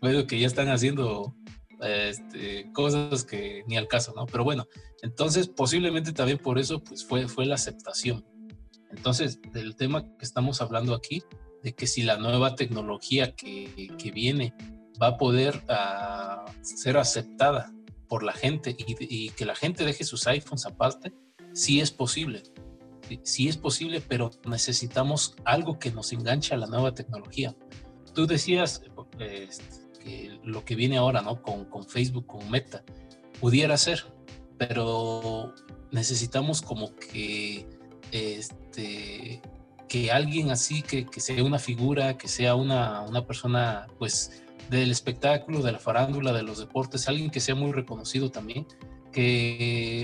que 0.28 0.38
ya 0.38 0.46
están 0.46 0.68
haciendo 0.68 1.34
este, 1.80 2.70
cosas 2.72 3.24
que 3.24 3.64
ni 3.66 3.76
al 3.76 3.88
caso, 3.88 4.12
¿no? 4.16 4.26
Pero 4.26 4.44
bueno, 4.44 4.66
entonces 5.02 5.48
posiblemente 5.48 6.12
también 6.12 6.38
por 6.38 6.58
eso 6.58 6.82
pues 6.82 7.04
fue, 7.04 7.28
fue 7.28 7.46
la 7.46 7.56
aceptación. 7.56 8.24
Entonces, 8.90 9.40
del 9.52 9.76
tema 9.76 10.04
que 10.16 10.24
estamos 10.24 10.60
hablando 10.60 10.94
aquí, 10.94 11.22
de 11.62 11.74
que 11.74 11.86
si 11.86 12.02
la 12.02 12.16
nueva 12.16 12.54
tecnología 12.54 13.34
que, 13.34 13.90
que 13.98 14.10
viene 14.10 14.54
va 15.02 15.08
a 15.08 15.16
poder 15.16 15.62
uh, 15.68 16.50
ser 16.62 16.96
aceptada 16.96 17.72
por 18.08 18.22
la 18.22 18.32
gente 18.32 18.76
y, 18.78 18.96
y, 19.00 19.30
que 19.30 19.44
la 19.44 19.54
gente 19.54 19.84
deje 19.84 20.04
sus 20.04 20.26
iPhones 20.26 20.64
aparte, 20.64 21.12
sí 21.56 21.80
es 21.80 21.90
posible, 21.90 22.42
sí 23.22 23.48
es 23.48 23.56
posible, 23.56 24.02
pero 24.06 24.30
necesitamos 24.46 25.34
algo 25.44 25.78
que 25.78 25.90
nos 25.90 26.12
enganche 26.12 26.54
a 26.54 26.58
la 26.58 26.66
nueva 26.66 26.92
tecnología. 26.92 27.56
Tú 28.14 28.26
decías 28.26 28.82
este, 29.18 29.64
que 30.04 30.38
lo 30.44 30.64
que 30.64 30.74
viene 30.74 30.98
ahora, 30.98 31.22
¿no? 31.22 31.40
Con, 31.40 31.64
con, 31.64 31.86
Facebook, 31.86 32.26
con 32.26 32.50
Meta, 32.50 32.84
pudiera 33.40 33.76
ser, 33.78 34.04
pero 34.58 35.54
necesitamos 35.92 36.60
como 36.60 36.94
que, 36.94 37.66
este, 38.12 39.40
que 39.88 40.10
alguien 40.10 40.50
así, 40.50 40.82
que, 40.82 41.06
que 41.06 41.20
sea 41.20 41.42
una 41.42 41.58
figura, 41.58 42.18
que 42.18 42.28
sea 42.28 42.54
una, 42.54 43.00
una 43.00 43.26
persona, 43.26 43.86
pues, 43.98 44.42
del 44.68 44.90
espectáculo, 44.90 45.62
de 45.62 45.72
la 45.72 45.78
farándula, 45.78 46.32
de 46.32 46.42
los 46.42 46.58
deportes, 46.58 47.08
alguien 47.08 47.30
que 47.30 47.40
sea 47.40 47.54
muy 47.54 47.72
reconocido 47.72 48.30
también, 48.30 48.66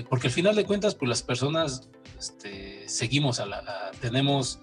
porque 0.09 0.29
al 0.29 0.33
final 0.33 0.57
de 0.57 0.65
cuentas, 0.65 0.95
pues 0.95 1.09
las 1.09 1.23
personas 1.23 1.89
este, 2.19 2.89
seguimos 2.89 3.41
a 3.41 3.47
la, 3.47 3.91
tenemos, 4.01 4.59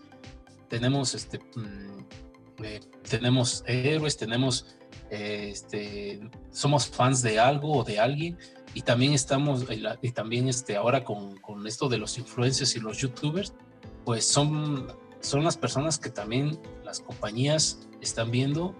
tenemos, 0.67 1.13
este, 1.13 1.39
mm, 1.55 2.63
eh, 2.63 2.79
tenemos 3.07 3.63
héroes, 3.67 4.17
tenemos, 4.17 4.77
este, 5.11 6.19
somos 6.51 6.87
fans 6.87 7.21
de 7.21 7.39
algo 7.39 7.77
o 7.77 7.83
de 7.83 7.99
alguien 7.99 8.37
y 8.73 8.81
también 8.81 9.13
estamos, 9.13 9.65
y, 10.01 10.11
también 10.11 10.47
este, 10.47 10.75
ahora 10.75 11.03
con, 11.03 11.37
con, 11.37 11.67
esto 11.67 11.87
de 11.87 11.99
los 11.99 12.17
influencers 12.17 12.75
y 12.75 12.79
los 12.79 12.97
youtubers, 12.97 13.53
pues 14.03 14.25
son, 14.25 14.87
son 15.19 15.43
las 15.43 15.57
personas 15.57 15.99
que 15.99 16.09
también 16.09 16.59
las 16.83 17.01
compañías 17.01 17.87
están 18.01 18.31
viendo 18.31 18.73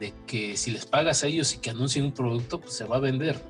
de 0.00 0.12
que 0.26 0.56
si 0.56 0.70
les 0.70 0.84
pagas 0.84 1.24
a 1.24 1.28
ellos 1.28 1.54
y 1.54 1.58
que 1.58 1.70
anuncien 1.70 2.04
un 2.04 2.12
producto, 2.12 2.60
pues 2.60 2.74
se 2.74 2.84
va 2.84 2.96
a 2.96 3.00
vender. 3.00 3.40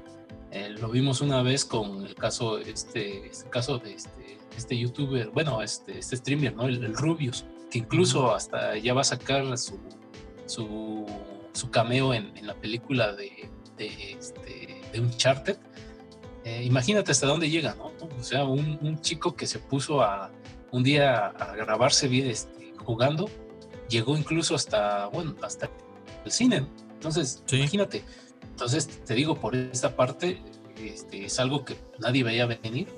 Eh, 0.51 0.71
lo 0.71 0.89
vimos 0.89 1.21
una 1.21 1.43
vez 1.43 1.65
con 1.65 2.07
el 2.07 2.15
caso, 2.15 2.59
este, 2.59 3.27
este 3.27 3.51
caso 3.51 3.79
de 3.79 3.93
este, 3.95 4.39
este 4.57 4.79
youtuber, 4.79 5.29
bueno, 5.29 5.61
este, 5.63 5.99
este 5.99 6.17
streamer, 6.17 6.55
¿no? 6.57 6.67
El, 6.67 6.95
Rubius, 6.95 7.45
que 7.71 7.79
incluso 7.79 8.35
hasta 8.35 8.77
ya 8.79 8.95
va 8.95 9.03
a 9.03 9.05
sacar 9.05 9.59
su, 9.59 9.79
su, 10.47 11.07
su 11.53 11.71
cameo 11.71 12.15
en, 12.15 12.35
en, 12.37 12.47
la 12.47 12.55
película 12.55 13.13
de, 13.13 13.51
de, 13.77 14.13
este, 14.13 14.81
de 14.91 15.01
Uncharted. 15.01 15.59
Eh, 16.45 16.63
imagínate 16.65 17.13
hasta 17.13 17.27
dónde 17.27 17.51
llega, 17.51 17.75
¿no? 17.75 17.93
O 18.19 18.23
sea, 18.23 18.45
un, 18.45 18.79
un, 18.81 19.01
chico 19.03 19.37
que 19.37 19.47
se 19.47 19.59
puso 19.59 20.01
a 20.01 20.31
un 20.71 20.83
día 20.83 21.27
a 21.27 21.57
grabarse 21.57 22.09
bien 22.09 22.29
este, 22.29 22.73
jugando, 22.79 23.29
llegó 23.89 24.17
incluso 24.17 24.55
hasta, 24.55 25.07
bueno, 25.09 25.35
hasta 25.43 25.69
el 26.25 26.33
cine. 26.33 26.67
Entonces, 26.95 27.43
imagínate, 27.53 28.03
entonces, 28.59 29.05
te 29.05 29.15
digo, 29.15 29.37
por 29.37 29.55
esta 29.55 29.95
parte, 29.95 30.43
este, 30.83 31.27
es 31.27 31.39
algo 31.39 31.65
que 31.65 31.77
nadie 32.01 32.25
veía 32.25 32.45
venir. 32.45 32.89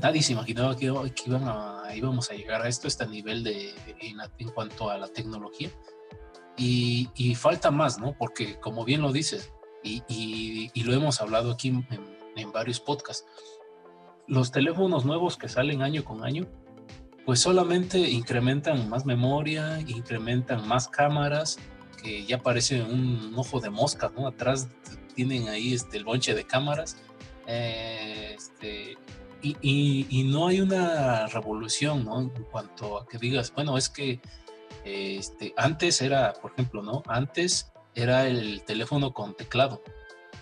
Nadie 0.00 0.22
se 0.22 0.32
imaginaba 0.32 0.76
que, 0.76 0.84
iban 0.84 1.42
a, 1.48 1.82
íbamos 1.92 2.30
a 2.30 2.34
llegar 2.34 2.62
a 2.62 2.68
esto, 2.68 2.86
a 2.86 2.88
este 2.88 3.04
nivel 3.08 3.42
de, 3.42 3.74
en, 3.98 4.48
cuanto 4.50 4.90
a 4.90 4.98
la 4.98 5.08
tecnología. 5.08 5.70
Y, 6.56 7.34
falta 7.34 7.72
más, 7.72 7.98
¿no? 7.98 8.16
Porque 8.16 8.60
como 8.60 8.84
bien 8.84 9.02
lo 9.02 9.10
dices, 9.10 9.52
y, 9.82 10.70
lo 10.84 10.92
hemos 10.94 11.20
hablado 11.20 11.50
aquí 11.50 11.70
en, 11.70 11.84
en, 12.36 12.52
varios 12.52 12.78
podcasts, 12.78 13.26
los 14.28 14.52
teléfonos 14.52 15.04
nuevos 15.04 15.36
que 15.36 15.48
salen 15.48 15.82
año 15.82 16.04
con 16.04 16.22
año, 16.22 16.46
pues 17.26 17.40
solamente 17.40 17.98
incrementan 17.98 18.88
más 18.88 19.04
memoria, 19.04 19.80
incrementan 19.80 20.68
más 20.68 20.86
cámaras, 20.86 21.58
que 22.02 22.24
ya 22.24 22.38
parece 22.38 22.82
un 22.82 23.32
ojo 23.36 23.60
de 23.60 23.70
mosca, 23.70 24.12
¿no? 24.16 24.26
Atrás 24.26 24.68
tienen 25.14 25.48
ahí 25.48 25.74
este, 25.74 25.96
el 25.96 26.04
bonche 26.04 26.34
de 26.34 26.44
cámaras. 26.44 26.96
Eh, 27.46 28.34
este, 28.36 28.96
y, 29.42 30.06
y, 30.08 30.22
no 30.24 30.48
hay 30.48 30.60
una 30.60 31.26
revolución, 31.26 32.04
¿no? 32.04 32.20
En 32.20 32.28
cuanto 32.50 32.98
a 32.98 33.06
que 33.06 33.18
digas, 33.18 33.52
bueno, 33.54 33.76
es 33.76 33.88
que 33.88 34.20
este, 34.84 35.52
antes 35.56 36.00
era, 36.00 36.32
por 36.34 36.52
ejemplo, 36.52 36.82
¿no? 36.82 37.02
Antes 37.06 37.72
era 37.94 38.26
el 38.26 38.62
teléfono 38.64 39.12
con 39.12 39.34
teclado. 39.34 39.82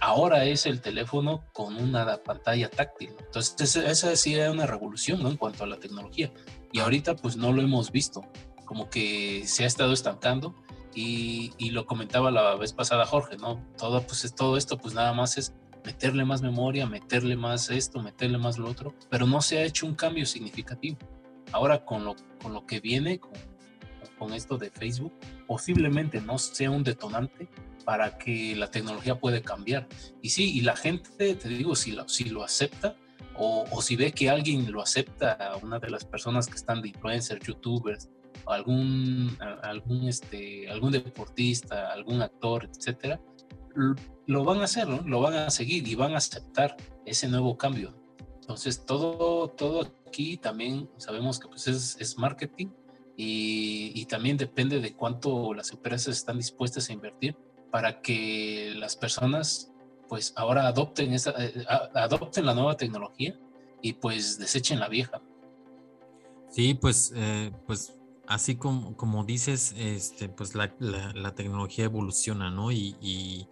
Ahora 0.00 0.44
es 0.44 0.64
el 0.66 0.80
teléfono 0.80 1.44
con 1.52 1.76
una 1.76 2.22
pantalla 2.22 2.70
táctil. 2.70 3.14
Entonces, 3.18 3.76
esa 3.76 4.16
sí 4.16 4.34
era 4.34 4.50
una 4.50 4.66
revolución, 4.66 5.22
¿no? 5.22 5.28
En 5.28 5.36
cuanto 5.36 5.64
a 5.64 5.66
la 5.66 5.78
tecnología. 5.78 6.32
Y 6.72 6.80
ahorita, 6.80 7.16
pues 7.16 7.36
no 7.36 7.52
lo 7.52 7.60
hemos 7.60 7.92
visto. 7.92 8.22
Como 8.64 8.88
que 8.88 9.42
se 9.46 9.64
ha 9.64 9.66
estado 9.66 9.92
estancando 9.92 10.54
Y, 10.94 11.52
y, 11.56 11.70
lo 11.70 11.86
comentaba 11.86 12.32
la 12.32 12.56
vez 12.56 12.72
pasada 12.72 13.06
Jorge, 13.06 13.36
¿no? 13.36 13.64
Todo, 13.78 14.02
pues, 14.02 14.34
todo 14.34 14.56
esto 14.56 14.76
pues 14.76 14.92
nada 14.92 15.12
más 15.12 15.38
es 15.38 15.54
meterle 15.84 16.24
más 16.24 16.42
memoria, 16.42 16.86
meterle 16.86 17.36
más 17.36 17.70
esto, 17.70 18.02
meterle 18.02 18.38
más 18.38 18.58
lo 18.58 18.68
otro, 18.68 18.94
pero 19.08 19.26
no 19.26 19.40
se 19.40 19.58
ha 19.58 19.64
hecho 19.64 19.86
un 19.86 19.94
cambio 19.94 20.26
significativo. 20.26 20.98
Ahora 21.52 21.84
con 21.84 22.04
lo, 22.04 22.16
con 22.42 22.52
lo 22.52 22.66
que 22.66 22.80
viene, 22.80 23.18
con, 23.18 23.32
con 24.18 24.34
esto 24.34 24.58
de 24.58 24.70
Facebook, 24.70 25.12
posiblemente 25.46 26.20
no 26.20 26.38
sea 26.38 26.70
un 26.70 26.84
detonante 26.84 27.48
para 27.84 28.18
que 28.18 28.54
la 28.54 28.70
tecnología 28.70 29.18
puede 29.18 29.42
cambiar. 29.42 29.88
Y 30.22 30.30
sí, 30.30 30.56
y 30.56 30.60
la 30.60 30.76
gente, 30.76 31.34
te 31.34 31.48
digo, 31.48 31.74
si 31.74 31.92
lo, 31.92 32.08
si 32.08 32.24
lo 32.24 32.44
acepta 32.44 32.96
o, 33.36 33.64
o 33.70 33.82
si 33.82 33.96
ve 33.96 34.12
que 34.12 34.28
alguien 34.28 34.70
lo 34.70 34.82
acepta, 34.82 35.56
una 35.62 35.78
de 35.78 35.90
las 35.90 36.04
personas 36.04 36.46
que 36.46 36.56
están 36.56 36.82
de 36.82 36.88
influencers, 36.88 37.44
youtubers, 37.46 38.10
algún, 38.52 39.36
algún, 39.62 40.08
este, 40.08 40.68
algún 40.70 40.92
deportista, 40.92 41.92
algún 41.92 42.22
actor, 42.22 42.68
etcétera, 42.74 43.20
lo 44.26 44.44
van 44.44 44.60
a 44.60 44.64
hacer, 44.64 44.88
¿no? 44.88 45.02
lo 45.06 45.20
van 45.20 45.34
a 45.34 45.50
seguir 45.50 45.86
y 45.86 45.94
van 45.94 46.14
a 46.14 46.18
aceptar 46.18 46.76
ese 47.06 47.28
nuevo 47.28 47.56
cambio. 47.56 47.94
Entonces, 48.40 48.84
todo, 48.84 49.48
todo 49.48 49.92
aquí 50.06 50.36
también 50.36 50.90
sabemos 50.96 51.38
que 51.38 51.48
pues 51.48 51.68
es, 51.68 51.96
es 52.00 52.18
marketing 52.18 52.68
y, 53.16 53.92
y, 53.94 54.06
también 54.06 54.36
depende 54.36 54.80
de 54.80 54.94
cuánto 54.94 55.54
las 55.54 55.70
empresas 55.72 56.16
están 56.16 56.38
dispuestas 56.38 56.88
a 56.88 56.92
invertir 56.92 57.36
para 57.70 58.00
que 58.00 58.72
las 58.76 58.96
personas 58.96 59.70
pues 60.10 60.32
ahora 60.36 60.66
adopten, 60.66 61.12
esa, 61.12 61.32
eh, 61.38 61.64
adopten 61.94 62.44
la 62.44 62.52
nueva 62.52 62.76
tecnología 62.76 63.38
y 63.80 63.92
pues 63.92 64.38
desechen 64.38 64.80
la 64.80 64.88
vieja. 64.88 65.22
Sí, 66.50 66.74
pues, 66.74 67.12
eh, 67.14 67.52
pues 67.64 67.94
así 68.30 68.54
como, 68.54 68.96
como 68.96 69.24
dices, 69.24 69.74
este, 69.76 70.28
pues 70.28 70.54
la, 70.54 70.74
la, 70.78 71.12
la 71.14 71.34
tecnología 71.34 71.86
evoluciona, 71.86 72.50
¿no? 72.50 72.70
Y, 72.70 72.96
y, 73.00 73.48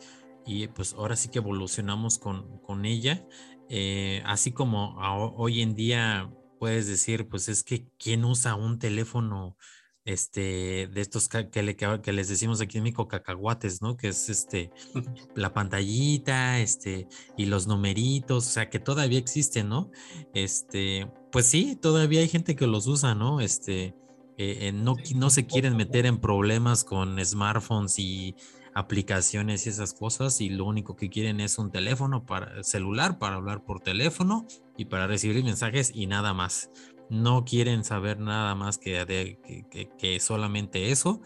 y, 0.46 0.68
pues 0.68 0.94
ahora 0.94 1.16
sí 1.16 1.28
que 1.28 1.38
evolucionamos 1.40 2.18
con, 2.18 2.58
con 2.60 2.84
ella. 2.84 3.26
Eh, 3.68 4.22
así 4.24 4.52
como 4.52 5.02
a, 5.02 5.16
hoy 5.16 5.62
en 5.62 5.74
día 5.74 6.32
puedes 6.60 6.86
decir, 6.86 7.28
pues 7.28 7.48
es 7.48 7.64
que 7.64 7.88
¿quién 7.98 8.24
usa 8.24 8.54
un 8.54 8.78
teléfono 8.78 9.56
este, 10.04 10.86
de 10.86 11.00
estos 11.00 11.28
que, 11.28 11.62
le, 11.62 11.76
que, 11.76 12.12
les 12.12 12.28
decimos 12.28 12.60
aquí 12.60 12.78
en 12.78 12.84
México 12.84 13.08
cacahuates, 13.08 13.82
¿no? 13.82 13.96
Que 13.96 14.08
es 14.08 14.28
este, 14.28 14.70
la 15.34 15.52
pantallita, 15.52 16.60
este, 16.60 17.08
y 17.36 17.46
los 17.46 17.66
numeritos, 17.66 18.46
o 18.46 18.50
sea, 18.50 18.70
que 18.70 18.78
todavía 18.78 19.18
existen, 19.18 19.68
¿no? 19.68 19.90
Este, 20.34 21.10
pues 21.32 21.46
sí, 21.46 21.74
todavía 21.74 22.20
hay 22.20 22.28
gente 22.28 22.54
que 22.54 22.68
los 22.68 22.86
usa, 22.86 23.16
¿no? 23.16 23.40
Este, 23.40 23.96
eh, 24.38 24.68
eh, 24.68 24.72
no, 24.72 24.96
no 25.16 25.30
se 25.30 25.46
quieren 25.46 25.76
meter 25.76 26.06
en 26.06 26.18
problemas 26.18 26.84
con 26.84 27.22
smartphones 27.24 27.98
y 27.98 28.36
aplicaciones 28.72 29.66
y 29.66 29.70
esas 29.70 29.92
cosas 29.92 30.40
y 30.40 30.48
lo 30.48 30.64
único 30.64 30.94
que 30.94 31.10
quieren 31.10 31.40
es 31.40 31.58
un 31.58 31.72
teléfono 31.72 32.24
para 32.24 32.62
celular 32.62 33.18
para 33.18 33.34
hablar 33.34 33.64
por 33.64 33.80
teléfono 33.80 34.46
y 34.76 34.84
para 34.84 35.08
recibir 35.08 35.42
mensajes 35.42 35.90
y 35.92 36.06
nada 36.06 36.34
más 36.34 36.70
no 37.10 37.44
quieren 37.44 37.82
saber 37.82 38.20
nada 38.20 38.54
más 38.54 38.78
que, 38.78 39.04
de, 39.04 39.88
que, 39.98 40.20
solamente 40.20 40.90
eso. 40.90 41.20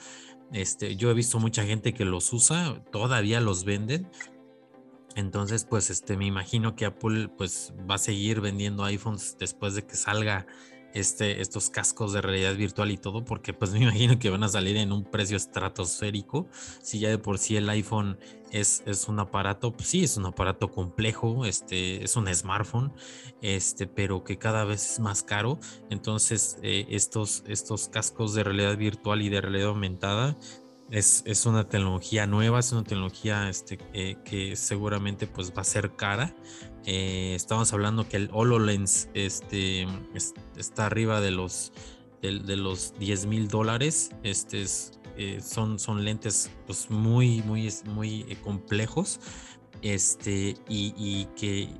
Este, 0.53 0.97
yo 0.97 1.11
he 1.11 1.15
visto 1.15 1.39
mucha 1.39 1.65
gente 1.65 1.93
que 1.93 2.05
los 2.05 2.33
usa, 2.33 2.83
todavía 2.93 3.41
los 3.41 3.65
venden. 3.65 4.09
Entonces, 5.17 5.65
pues, 5.65 5.91
este, 5.91 6.17
me 6.17 6.27
imagino 6.27 6.77
que 6.77 6.87
Apple, 6.87 7.29
pues, 7.37 7.75
va 7.91 7.97
a 7.97 7.99
seguir 7.99 8.41
vendiendo 8.41 8.85
iPhones 8.85 9.37
después 9.39 9.75
de 9.75 9.85
que 9.85 9.97
salga 9.97 10.47
este, 10.95 11.41
estos 11.41 11.71
cascos 11.71 12.13
de 12.13 12.21
realidad 12.21 12.55
virtual 12.55 12.91
y 12.91 12.97
todo, 12.97 13.25
porque 13.25 13.53
pues 13.53 13.73
me 13.73 13.81
imagino 13.83 14.19
que 14.19 14.31
van 14.31 14.45
a 14.45 14.49
salir 14.49 14.77
en 14.77 14.93
un 14.93 15.05
precio 15.05 15.37
estratosférico. 15.37 16.49
Si 16.83 16.99
ya 16.99 17.09
de 17.09 17.19
por 17.19 17.39
sí 17.39 17.57
el 17.57 17.69
iPhone 17.69 18.19
es, 18.51 18.83
es 18.87 19.09
un 19.09 19.19
aparato, 19.19 19.73
pues 19.73 19.89
sí, 19.89 20.05
es 20.05 20.17
un 20.17 20.27
aparato 20.27 20.71
complejo, 20.71 21.47
este, 21.47 22.05
es 22.05 22.17
un 22.17 22.33
smartphone, 22.33 22.93
este, 23.41 23.87
pero 23.87 24.25
que 24.25 24.39
cada 24.39 24.65
vez 24.65 24.93
es 24.93 25.01
más 25.01 25.23
caro. 25.23 25.59
Entonces, 25.91 26.59
eh, 26.63 26.87
estos, 26.91 27.45
estos 27.47 27.89
cascos 27.89 28.35
de 28.35 28.45
realidad 28.45 28.77
virtual 28.77 29.23
y 29.23 29.29
de 29.31 29.41
realidad 29.41 29.69
aumentada 29.69 30.37
es, 30.93 31.23
es, 31.25 31.47
una 31.47 31.69
tecnología 31.69 32.27
nueva, 32.27 32.61
es 32.61 32.71
una 32.71 32.85
tecnología 32.85 33.49
este, 33.49 33.79
eh, 33.95 34.17
que 34.27 34.55
seguramente 34.57 35.27
pues 35.27 35.51
va 35.57 35.63
a 35.63 35.65
ser 35.65 35.97
cara, 35.97 36.35
eh, 36.85 37.33
estamos 37.35 37.73
hablando 37.73 38.07
que 38.07 38.19
el 38.19 38.29
HoloLens 38.31 39.09
este, 39.15 39.87
está 40.55 40.87
arriba 40.87 41.23
de 41.23 41.31
los, 41.31 41.73
de, 42.21 42.57
los 42.57 42.93
10 42.99 43.27
mil 43.27 43.49
dólares. 43.49 44.11
Este 44.23 44.67
eh, 45.17 45.41
son, 45.41 45.79
son 45.79 46.05
lentes 46.05 46.51
pues, 46.67 46.91
muy, 46.91 47.41
muy, 47.43 47.73
muy 47.87 48.37
complejos. 48.43 49.19
Este, 49.81 50.57
y, 50.69 51.25
que 51.37 51.71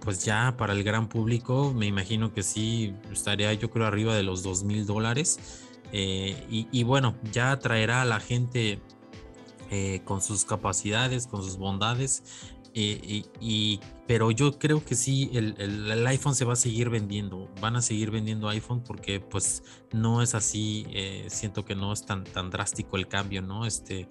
pues 0.00 0.24
ya 0.24 0.56
para 0.58 0.74
el 0.74 0.84
gran 0.84 1.08
público 1.08 1.72
me 1.74 1.86
imagino 1.86 2.34
que 2.34 2.42
sí 2.42 2.94
estaría 3.10 3.52
yo 3.54 3.70
creo 3.70 3.86
arriba 3.86 4.14
de 4.14 4.22
los 4.22 4.42
2 4.42 4.64
mil 4.64 4.84
dólares. 4.84 5.69
Y, 5.92 6.68
y, 6.70 6.82
bueno, 6.84 7.16
ya 7.32 7.52
atraerá 7.52 8.02
a 8.02 8.04
la 8.04 8.20
gente 8.20 8.80
con 10.04 10.20
sus 10.20 10.44
capacidades, 10.44 11.26
con 11.26 11.42
sus 11.42 11.56
bondades. 11.56 12.22
y, 12.74 13.80
pero 14.10 14.32
yo 14.32 14.58
creo 14.58 14.84
que 14.84 14.96
sí, 14.96 15.30
el, 15.34 15.54
el, 15.56 16.04
iPhone 16.08 16.34
se 16.34 16.44
va 16.44 16.54
a 16.54 16.56
seguir 16.56 16.90
vendiendo, 16.90 17.48
van 17.60 17.76
a 17.76 17.80
seguir 17.80 18.10
vendiendo 18.10 18.48
iPhone 18.48 18.82
porque 18.82 19.20
pues 19.20 19.62
no 19.92 20.20
es 20.20 20.34
así, 20.34 20.84
eh, 20.90 21.26
siento 21.28 21.64
que 21.64 21.76
no 21.76 21.92
es 21.92 22.04
tan, 22.04 22.24
tan 22.24 22.50
drástico 22.50 22.96
el 22.96 23.06
cambio, 23.06 23.40
¿no? 23.40 23.66
Este, 23.66 24.08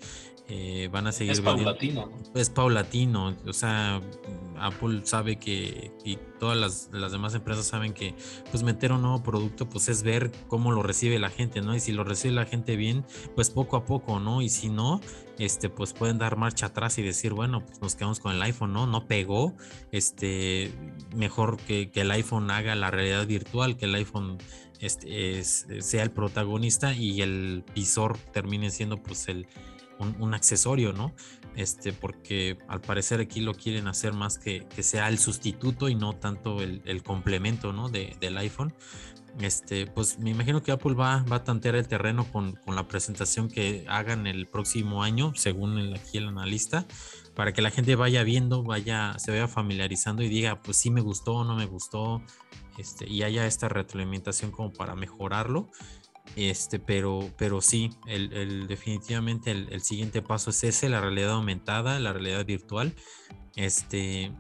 eh, 0.51 0.89
van 0.91 1.05
a 1.05 1.11
seguir 1.11 1.33
es 1.33 1.41
paulatino 1.41 2.09
¿no? 2.11 2.39
es 2.39 2.49
paulatino 2.49 3.35
o 3.45 3.53
sea 3.53 4.01
Apple 4.57 5.01
sabe 5.03 5.37
que 5.37 5.91
y 6.03 6.17
todas 6.39 6.57
las, 6.57 6.89
las, 6.91 7.11
demás 7.11 7.35
empresas 7.35 7.67
saben 7.67 7.93
que 7.93 8.15
pues 8.49 8.63
meter 8.63 8.91
un 8.91 9.03
nuevo 9.03 9.21
producto 9.21 9.69
pues 9.69 9.89
es 9.89 10.01
ver 10.01 10.31
cómo 10.47 10.71
lo 10.71 10.81
recibe 10.81 11.19
la 11.19 11.29
gente 11.29 11.61
no 11.61 11.75
y 11.75 11.79
si 11.79 11.91
lo 11.91 12.03
recibe 12.03 12.33
la 12.33 12.45
gente 12.45 12.75
bien 12.75 13.05
pues 13.35 13.51
poco 13.51 13.77
a 13.77 13.85
poco 13.85 14.19
no 14.19 14.41
y 14.41 14.49
si 14.49 14.69
no 14.69 15.01
este 15.37 15.69
pues 15.69 15.93
pueden 15.93 16.17
dar 16.17 16.35
marcha 16.35 16.65
atrás 16.65 16.97
y 16.97 17.03
decir 17.03 17.33
bueno 17.33 17.63
pues 17.63 17.79
nos 17.81 17.95
quedamos 17.95 18.19
con 18.19 18.35
el 18.35 18.41
iPhone 18.41 18.73
no 18.73 18.87
no 18.87 19.05
pegó 19.05 19.55
este 19.91 20.73
mejor 21.15 21.57
que, 21.57 21.91
que 21.91 22.01
el 22.01 22.11
iPhone 22.11 22.49
haga 22.49 22.73
la 22.73 22.89
realidad 22.89 23.27
virtual 23.27 23.77
que 23.77 23.85
el 23.85 23.93
iPhone 23.93 24.39
este, 24.79 25.39
es, 25.39 25.67
sea 25.79 26.03
el 26.03 26.11
protagonista 26.11 26.93
y 26.93 27.21
el 27.21 27.63
visor 27.75 28.17
termine 28.31 28.69
siendo 28.71 28.97
pues 28.97 29.27
el 29.27 29.45
un, 29.99 30.33
accesorio, 30.33 30.93
¿no? 30.93 31.13
Este, 31.55 31.93
porque 31.93 32.57
al 32.67 32.81
parecer 32.81 33.19
aquí 33.19 33.41
lo 33.41 33.53
quieren 33.53 33.87
hacer 33.87 34.13
más 34.13 34.37
que, 34.37 34.65
que 34.75 34.83
sea 34.83 35.09
el 35.09 35.19
sustituto 35.19 35.89
y 35.89 35.95
no 35.95 36.13
tanto 36.13 36.61
el, 36.61 37.03
complemento, 37.03 37.73
¿no? 37.73 37.89
De, 37.89 38.15
del 38.19 38.37
iPhone. 38.37 38.73
Este, 39.39 39.85
pues 39.85 40.19
me 40.19 40.31
imagino 40.31 40.61
que 40.63 40.71
Apple 40.71 40.95
va, 40.95 41.23
va 41.23 41.37
a 41.37 41.43
tantear 41.43 41.75
el 41.75 41.87
terreno 41.87 42.25
con, 42.31 42.53
con, 42.53 42.75
la 42.75 42.87
presentación 42.87 43.47
que 43.47 43.85
hagan 43.87 44.27
el 44.27 44.47
próximo 44.47 45.03
año, 45.03 45.33
según 45.35 45.77
el, 45.77 45.93
aquí 45.93 46.17
el 46.17 46.27
analista, 46.27 46.85
para 47.35 47.53
que 47.53 47.61
la 47.61 47.69
gente 47.69 47.95
vaya 47.95 48.23
viendo, 48.23 48.63
vaya, 48.63 49.17
se 49.17 49.31
vaya 49.31 49.47
familiarizando 49.47 50.23
y 50.23 50.29
diga, 50.29 50.61
pues 50.61 50.77
sí 50.77 50.89
me 50.89 50.99
gustó 50.99 51.35
o 51.35 51.43
no 51.45 51.55
me 51.55 51.67
gustó, 51.67 52.21
este, 52.77 53.07
y 53.09 53.23
haya 53.23 53.45
esta 53.45 53.69
retroalimentación 53.69 54.51
como 54.51 54.71
para 54.71 54.95
mejorarlo. 54.95 55.69
Este, 56.39 56.79
pero, 56.79 57.29
pero 57.37 57.59
sí, 57.59 57.89
el, 58.07 58.65
definitivamente 58.65 59.51
el, 59.51 59.81
siguiente 59.81 60.21
paso 60.21 60.51
es 60.51 60.63
ese, 60.63 60.87
la 60.87 61.01
realidad 61.01 61.31
aumentada, 61.31 61.99
la 61.99 62.13
realidad 62.13 62.45
virtual. 62.45 62.95
Este, 63.57 64.31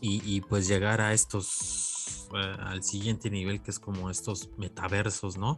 y, 0.00 0.40
pues 0.42 0.68
llegar 0.68 1.00
a 1.00 1.12
estos, 1.12 2.28
eh, 2.32 2.56
al 2.60 2.84
siguiente 2.84 3.28
nivel 3.28 3.60
que 3.60 3.72
es 3.72 3.80
como 3.80 4.08
estos 4.08 4.50
metaversos, 4.56 5.36
¿no? 5.36 5.56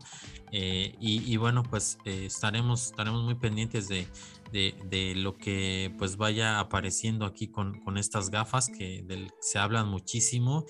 Eh, 0.52 0.94
y, 1.00 1.36
bueno, 1.36 1.64
pues 1.64 1.98
eh, 2.06 2.24
estaremos, 2.24 2.86
estaremos 2.86 3.22
muy 3.22 3.34
pendientes 3.34 3.88
de, 3.88 4.08
de, 4.52 5.14
lo 5.16 5.36
que 5.36 5.94
pues 5.98 6.16
vaya 6.16 6.60
apareciendo 6.60 7.26
aquí 7.26 7.48
con, 7.48 7.80
con 7.80 7.98
estas 7.98 8.30
gafas 8.30 8.68
que 8.68 9.04
se 9.40 9.58
hablan 9.58 9.88
muchísimo 9.88 10.64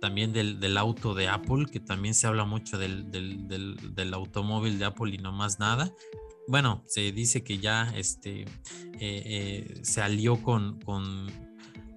también 0.00 0.32
del, 0.32 0.76
auto 0.76 1.14
de 1.14 1.28
Apple, 1.28 1.66
que 1.70 1.80
también 1.80 2.14
se 2.14 2.26
habla 2.26 2.44
mucho 2.44 2.78
del, 2.78 3.10
del, 3.10 4.14
automóvil 4.14 4.78
de 4.78 4.84
Apple 4.84 5.14
y 5.14 5.18
no 5.18 5.32
más 5.32 5.58
nada. 5.58 5.92
Bueno, 6.48 6.82
se 6.86 7.12
dice 7.12 7.44
que 7.44 7.58
ya 7.58 7.92
este, 7.94 8.42
eh, 8.42 8.46
eh, 9.00 9.80
se 9.82 10.02
alió 10.02 10.42
con, 10.42 10.80
con, 10.80 11.28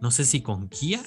no 0.02 0.12
sé 0.12 0.26
si 0.26 0.42
con 0.42 0.70
Kia 0.70 1.02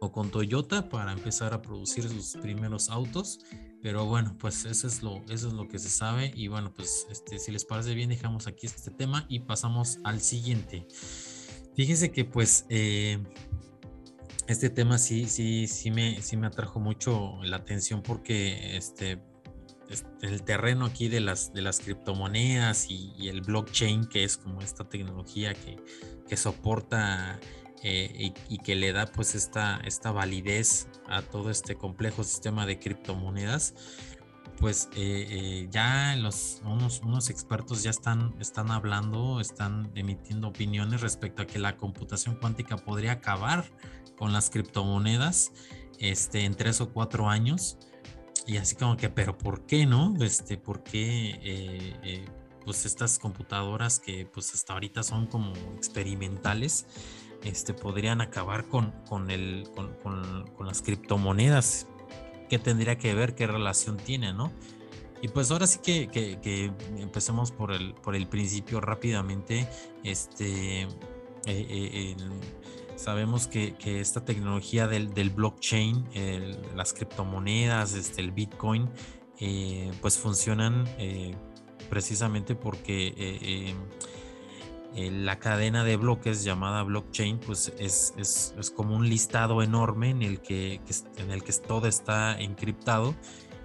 o 0.00 0.12
con 0.12 0.30
Toyota 0.30 0.88
para 0.88 1.12
empezar 1.12 1.52
a 1.52 1.60
producir 1.60 2.08
sus 2.08 2.36
primeros 2.40 2.88
autos. 2.88 3.40
Pero 3.82 4.06
bueno, 4.06 4.34
pues 4.38 4.64
eso 4.64 4.86
es 4.86 5.02
lo, 5.02 5.22
eso 5.28 5.48
es 5.48 5.52
lo 5.52 5.68
que 5.68 5.78
se 5.78 5.90
sabe. 5.90 6.32
Y 6.34 6.48
bueno, 6.48 6.72
pues 6.72 7.06
este, 7.10 7.38
si 7.38 7.52
les 7.52 7.66
parece 7.66 7.94
bien, 7.94 8.08
dejamos 8.08 8.46
aquí 8.46 8.66
este 8.66 8.90
tema 8.90 9.26
y 9.28 9.40
pasamos 9.40 9.98
al 10.04 10.22
siguiente. 10.22 10.86
Fíjese 11.74 12.10
que 12.10 12.24
pues 12.24 12.64
eh, 12.70 13.22
este 14.46 14.70
tema 14.70 14.98
sí, 14.98 15.26
sí, 15.26 15.66
sí 15.66 15.90
me, 15.90 16.20
sí 16.22 16.36
me 16.36 16.46
atrajo 16.46 16.80
mucho 16.80 17.38
la 17.42 17.56
atención 17.56 18.02
porque 18.02 18.76
este, 18.76 19.18
el 20.22 20.42
terreno 20.42 20.86
aquí 20.86 21.08
de 21.08 21.20
las, 21.20 21.52
de 21.52 21.62
las 21.62 21.80
criptomonedas 21.80 22.90
y, 22.90 23.28
el 23.28 23.40
blockchain, 23.40 24.06
que 24.06 24.24
es 24.24 24.36
como 24.36 24.60
esta 24.60 24.84
tecnología 24.88 25.54
que, 25.54 25.76
que 26.28 26.36
soporta 26.36 27.38
eh, 27.82 28.32
y, 28.48 28.58
que 28.58 28.74
le 28.74 28.92
da 28.92 29.06
pues 29.06 29.34
esta, 29.34 29.80
esta 29.84 30.10
validez 30.10 30.88
a 31.08 31.22
todo 31.22 31.50
este 31.50 31.76
complejo 31.76 32.24
sistema 32.24 32.66
de 32.66 32.78
criptomonedas, 32.78 33.74
pues 34.58 34.88
eh, 34.96 35.26
eh, 35.28 35.68
ya 35.70 36.16
los, 36.16 36.62
unos, 36.64 37.00
unos, 37.00 37.28
expertos 37.28 37.82
ya 37.82 37.90
están, 37.90 38.34
están 38.40 38.70
hablando, 38.70 39.40
están 39.40 39.90
emitiendo 39.94 40.48
opiniones 40.48 41.00
respecto 41.00 41.42
a 41.42 41.46
que 41.46 41.58
la 41.58 41.76
computación 41.76 42.36
cuántica 42.36 42.76
podría 42.76 43.12
acabar 43.12 43.64
con 44.16 44.32
las 44.32 44.50
criptomonedas 44.50 45.52
este, 45.98 46.44
en 46.44 46.54
tres 46.54 46.80
o 46.80 46.92
cuatro 46.92 47.28
años. 47.28 47.78
Y 48.46 48.58
así 48.58 48.76
como 48.76 48.96
que, 48.96 49.08
pero 49.08 49.38
¿por 49.38 49.64
qué 49.66 49.86
no? 49.86 50.14
Este, 50.20 50.58
¿Por 50.58 50.82
qué 50.82 52.28
pues 52.64 52.86
estas 52.86 53.18
computadoras 53.18 54.00
que 54.00 54.26
pues 54.26 54.52
hasta 54.54 54.72
ahorita 54.72 55.02
son 55.02 55.26
como 55.26 55.52
experimentales? 55.76 56.86
este, 57.44 57.74
podrían 57.74 58.20
acabar 58.20 58.66
con, 58.66 58.92
con, 59.08 59.30
el, 59.30 59.68
con, 59.74 59.94
con, 60.56 60.66
las 60.66 60.82
criptomonedas. 60.82 61.86
¿Qué 62.48 62.58
tendría 62.58 62.98
que 62.98 63.14
ver? 63.14 63.34
¿Qué 63.34 63.46
relación 63.46 63.98
tiene? 63.98 64.32
¿no? 64.32 64.50
Y 65.22 65.28
pues 65.28 65.50
ahora 65.50 65.66
sí 65.66 65.78
que, 65.82 66.08
que, 66.08 66.72
empecemos 66.98 67.52
por 67.52 67.72
el, 67.72 67.94
por 67.94 68.16
el 68.16 68.26
principio 68.26 68.80
rápidamente. 68.80 69.68
Este, 70.02 70.82
eh, 70.82 70.88
eh, 71.46 72.16
sabemos 72.96 73.46
que, 73.46 73.74
que, 73.74 74.00
esta 74.00 74.24
tecnología 74.24 74.86
del, 74.86 75.30
blockchain, 75.30 76.04
las 76.74 76.92
criptomonedas, 76.92 77.94
este, 77.94 78.20
el 78.20 78.32
Bitcoin, 78.32 78.88
eh, 79.40 79.90
pues 80.00 80.18
funcionan 80.18 80.84
precisamente 81.90 82.54
porque 82.54 83.12
eh, 84.96 85.10
la 85.10 85.40
cadena 85.40 85.82
de 85.82 85.96
bloques 85.96 86.44
llamada 86.44 86.84
blockchain, 86.84 87.38
pues 87.38 87.72
es, 87.80 88.14
es, 88.16 88.70
como 88.70 88.94
un 88.94 89.08
listado 89.08 89.60
enorme 89.60 90.10
en 90.10 90.22
el 90.22 90.40
que, 90.40 90.80
en 91.16 91.32
el 91.32 91.42
que 91.42 91.52
todo 91.54 91.88
está 91.88 92.38
encriptado 92.38 93.16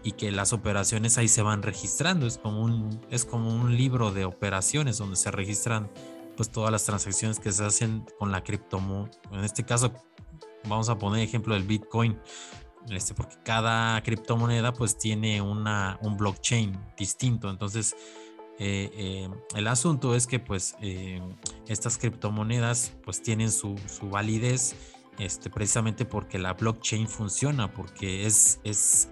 y 0.01 0.13
que 0.13 0.31
las 0.31 0.53
operaciones 0.53 1.19
ahí 1.19 1.27
se 1.27 1.43
van 1.43 1.61
registrando. 1.61 2.25
Es 2.25 2.39
como 2.39 2.63
un, 2.63 2.99
es 3.11 3.25
como 3.25 3.53
un 3.53 3.77
libro 3.77 4.11
de 4.11 4.25
operaciones 4.25 4.97
donde 4.97 5.17
se 5.17 5.29
registran 5.29 5.91
pues 6.39 6.51
todas 6.51 6.71
las 6.71 6.85
transacciones 6.85 7.37
que 7.37 7.51
se 7.51 7.65
hacen 7.65 8.05
con 8.17 8.31
la 8.31 8.45
criptomoneda. 8.45 9.11
En 9.33 9.43
este 9.43 9.65
caso, 9.65 9.91
vamos 10.63 10.87
a 10.87 10.97
poner 10.97 11.21
ejemplo 11.21 11.53
del 11.53 11.63
Bitcoin. 11.63 12.17
Este, 12.89 13.13
porque 13.13 13.35
cada 13.43 14.01
criptomoneda 14.03 14.71
pues 14.71 14.97
tiene 14.97 15.41
una, 15.41 15.99
un 16.01 16.15
blockchain 16.15 16.79
distinto. 16.97 17.49
Entonces, 17.49 17.93
eh, 18.57 18.89
eh, 18.93 19.29
el 19.53 19.67
asunto 19.67 20.15
es 20.15 20.27
que 20.27 20.39
pues 20.39 20.77
eh, 20.81 21.21
estas 21.67 21.97
criptomonedas 21.97 22.93
pues 23.03 23.21
tienen 23.21 23.51
su, 23.51 23.75
validez 24.03 24.77
este, 25.17 25.49
precisamente 25.49 26.05
porque 26.05 26.39
la 26.39 26.53
blockchain 26.53 27.09
funciona, 27.09 27.73
porque 27.73 28.25
es, 28.25 28.61
es 28.63 29.09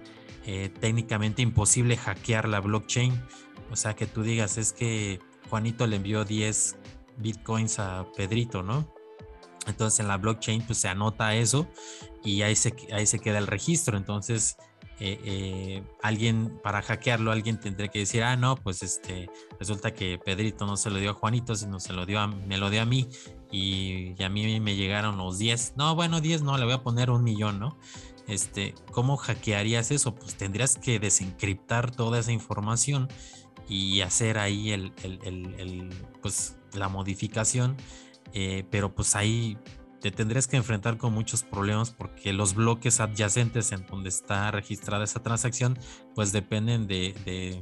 técnicamente 0.80 1.42
imposible 1.42 1.98
hackear 1.98 2.48
la 2.48 2.60
blockchain. 2.60 3.22
O 3.70 3.76
sea, 3.76 3.94
que 3.94 4.06
tú 4.06 4.22
digas, 4.22 4.56
es 4.56 4.72
que 4.72 5.20
Juanito 5.50 5.86
le 5.86 5.96
envió 5.96 6.24
10 6.24 6.78
bitcoins 7.18 7.78
a 7.78 8.06
Pedrito, 8.16 8.62
¿no? 8.62 8.92
Entonces 9.66 10.00
en 10.00 10.08
la 10.08 10.16
blockchain 10.16 10.62
pues 10.62 10.78
se 10.78 10.88
anota 10.88 11.34
eso 11.34 11.68
y 12.24 12.42
ahí 12.42 12.56
se, 12.56 12.74
ahí 12.92 13.06
se 13.06 13.18
queda 13.18 13.38
el 13.38 13.46
registro. 13.46 13.96
Entonces 13.96 14.56
eh, 15.00 15.20
eh, 15.24 15.82
alguien 16.02 16.58
para 16.62 16.82
hackearlo, 16.82 17.30
alguien 17.30 17.60
tendría 17.60 17.88
que 17.88 18.00
decir, 18.00 18.24
ah, 18.24 18.36
no, 18.36 18.56
pues 18.56 18.82
este, 18.82 19.30
resulta 19.60 19.94
que 19.94 20.18
Pedrito 20.18 20.66
no 20.66 20.76
se 20.76 20.90
lo 20.90 20.98
dio 20.98 21.10
a 21.10 21.14
Juanito, 21.14 21.54
sino 21.54 21.78
se 21.78 21.92
lo 21.92 22.04
dio 22.04 22.18
a, 22.18 22.26
me 22.26 22.58
lo 22.58 22.68
dio 22.68 22.82
a 22.82 22.84
mí 22.84 23.08
y, 23.52 24.20
a 24.20 24.28
mí 24.28 24.58
me 24.58 24.74
llegaron 24.74 25.16
los 25.16 25.38
10. 25.38 25.74
No, 25.76 25.94
bueno, 25.94 26.20
10 26.20 26.42
no, 26.42 26.58
le 26.58 26.64
voy 26.64 26.74
a 26.74 26.82
poner 26.82 27.10
un 27.10 27.22
millón, 27.22 27.60
¿no? 27.60 27.78
Este, 28.26 28.74
¿cómo 28.90 29.16
hackearías 29.16 29.92
eso? 29.92 30.14
Pues 30.14 30.34
tendrías 30.36 30.76
que 30.76 30.98
desencriptar 30.98 31.92
toda 31.92 32.18
esa 32.18 32.32
información 32.32 33.08
y 33.68 34.00
hacer 34.00 34.38
ahí 34.38 34.72
el, 34.72 34.92
el, 35.02 35.90
pues, 36.22 36.56
la 36.74 36.88
modificación, 36.88 37.76
eh, 38.32 38.64
pero 38.70 38.94
pues 38.94 39.16
ahí 39.16 39.58
te 40.00 40.10
tendrías 40.10 40.46
que 40.46 40.56
enfrentar 40.56 40.96
con 40.96 41.12
muchos 41.12 41.42
problemas 41.42 41.90
porque 41.90 42.32
los 42.32 42.54
bloques 42.54 43.00
adyacentes 43.00 43.72
en 43.72 43.86
donde 43.86 44.08
está 44.08 44.50
registrada 44.50 45.04
esa 45.04 45.22
transacción 45.22 45.78
pues 46.14 46.32
dependen 46.32 46.86
de, 46.86 47.60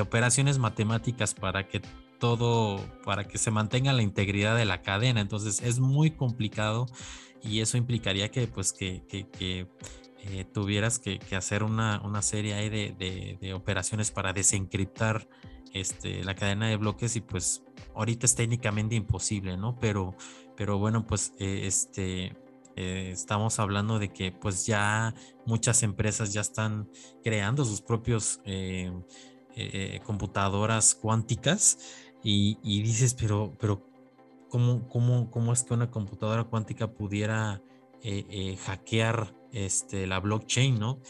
operaciones 0.00 0.58
matemáticas 0.58 1.34
para 1.34 1.68
que 1.68 1.80
todo, 2.18 2.80
para 3.04 3.24
que 3.24 3.38
se 3.38 3.50
mantenga 3.50 3.92
la 3.92 4.02
integridad 4.02 4.56
de 4.56 4.64
la 4.64 4.82
cadena. 4.82 5.20
Entonces 5.20 5.62
es 5.62 5.78
muy 5.78 6.10
complicado 6.10 6.86
y 7.42 7.60
eso 7.60 7.76
implicaría 7.76 8.30
que 8.30 8.46
pues 8.48 8.72
que, 8.72 9.04
eh, 9.10 10.44
tuvieras 10.52 10.98
que, 10.98 11.20
hacer 11.36 11.62
una, 11.62 12.00
serie 12.22 12.70
de, 12.70 13.36
de, 13.40 13.54
operaciones 13.54 14.10
para 14.10 14.32
desencriptar 14.32 15.28
este, 15.74 16.24
la 16.24 16.34
cadena 16.34 16.68
de 16.68 16.76
bloques 16.76 17.14
y 17.16 17.20
pues 17.20 17.62
ahorita 17.94 18.26
es 18.26 18.34
técnicamente 18.34 18.94
imposible, 18.94 19.56
¿no? 19.56 19.78
Pero 19.78 20.16
pero 20.56 20.78
bueno, 20.78 21.06
pues 21.06 21.32
eh, 21.38 21.62
este, 21.64 22.36
eh, 22.76 23.10
estamos 23.12 23.58
hablando 23.58 23.98
de 23.98 24.12
que 24.12 24.32
pues 24.32 24.66
ya 24.66 25.14
muchas 25.46 25.82
empresas 25.82 26.32
ya 26.32 26.40
están 26.40 26.88
creando 27.22 27.64
sus 27.64 27.80
propios 27.80 28.40
eh, 28.44 28.92
computadoras 30.04 30.94
cuánticas 30.94 31.78
y, 32.22 32.82
dices, 32.82 33.14
pero, 33.14 33.54
pero 33.58 33.86
¿cómo, 34.48 34.88
cómo, 34.88 35.30
cómo 35.30 35.52
es 35.52 35.62
que 35.62 35.74
una 35.74 35.90
computadora 35.90 36.44
cuántica 36.44 36.90
pudiera 36.90 37.62
hackear 38.66 39.34
este, 39.52 40.06
la 40.06 40.20
blockchain, 40.20 40.78
¿no? 40.78 41.00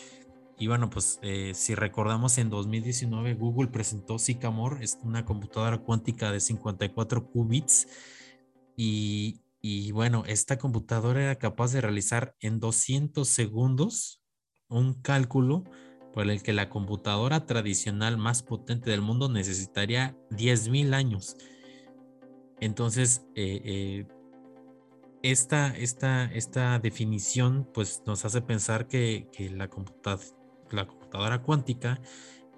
Y 0.59 0.69
bueno, 0.69 0.89
pues 0.89 1.19
si 1.55 1.75
recordamos 1.75 2.39
en 2.39 2.49
2019 2.49 3.35
Google 3.35 3.69
presentó 3.69 4.19
Sycamore, 4.19 4.85
es 4.85 4.99
una 5.03 5.25
computadora 5.25 5.79
cuántica 5.79 6.31
de 6.31 6.41
54 6.41 7.27
qubits 7.27 7.89
y, 8.77 9.93
bueno, 9.93 10.25
esta 10.27 10.59
computadora 10.59 11.23
era 11.23 11.37
capaz 11.37 11.73
de 11.73 11.81
realizar 11.81 12.35
en 12.41 12.61
200 12.61 13.27
segundos 13.27 14.21
un 14.69 14.95
cálculo 14.95 15.65
por 16.13 16.29
el 16.29 16.43
que 16.43 16.53
la 16.53 16.69
computadora 16.69 17.47
tradicional 17.47 18.17
más 18.17 18.43
potente 18.43 18.91
del 18.91 19.01
mundo 19.01 19.29
necesitaría 19.29 20.17
10.000 20.31 20.95
años. 20.95 21.37
Entonces, 22.61 23.27
eh, 23.35 23.61
eh, 23.65 24.07
esta, 25.23 25.69
esta, 25.77 26.27
esta, 26.27 26.79
definición 26.79 27.69
pues, 27.73 28.03
nos 28.07 28.25
hace 28.25 28.43
pensar 28.43 28.87
que, 28.87 29.29
la, 29.53 29.69
la, 30.71 30.87
computadora 30.87 31.43
cuántica 31.43 32.01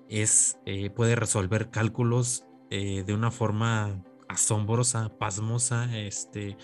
es, 0.09 0.59
eh, 0.67 0.91
puede 0.91 1.17
resolver 1.17 1.71
cálculos 1.71 2.45
de 2.69 3.15
una 3.15 3.31
forma 3.31 4.03
asombrosa, 4.29 5.09
pasmosa, 5.19 5.97
este, 5.97 6.57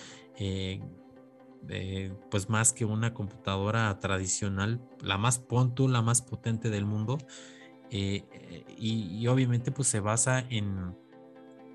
eh, 1.69 2.13
pues 2.29 2.49
más 2.49 2.73
que 2.73 2.85
una 2.85 3.15
computadora 3.15 3.97
tradicional, 4.01 4.81
la 5.01 5.17
más 5.17 5.39
pontu, 5.39 5.87
la 5.87 6.03
más 6.03 6.21
potente 6.21 6.71
del 6.71 6.87
mundo, 6.87 7.19
eh, 7.91 8.25
y, 8.77 9.25
obviamente 9.29 9.71
pues 9.71 9.87
se 9.87 10.01
basa 10.01 10.41
en, 10.41 10.97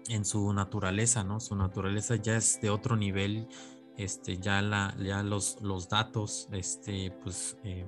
en 0.10 0.26
su 0.26 0.52
naturaleza, 0.52 1.24
¿no? 1.24 1.40
Su 1.40 1.56
naturaleza 1.56 2.18
ya 2.18 2.36
es 2.36 2.60
de 2.60 2.70
otro 2.70 2.98
nivel, 2.98 3.48
este, 3.96 4.38
ya, 4.40 4.62
la, 4.62 4.94
ya 5.00 5.24
los, 5.24 5.62
los 5.62 5.88
datos, 5.88 6.50
este, 6.52 7.12
pues 7.24 7.58
eh, 7.64 7.86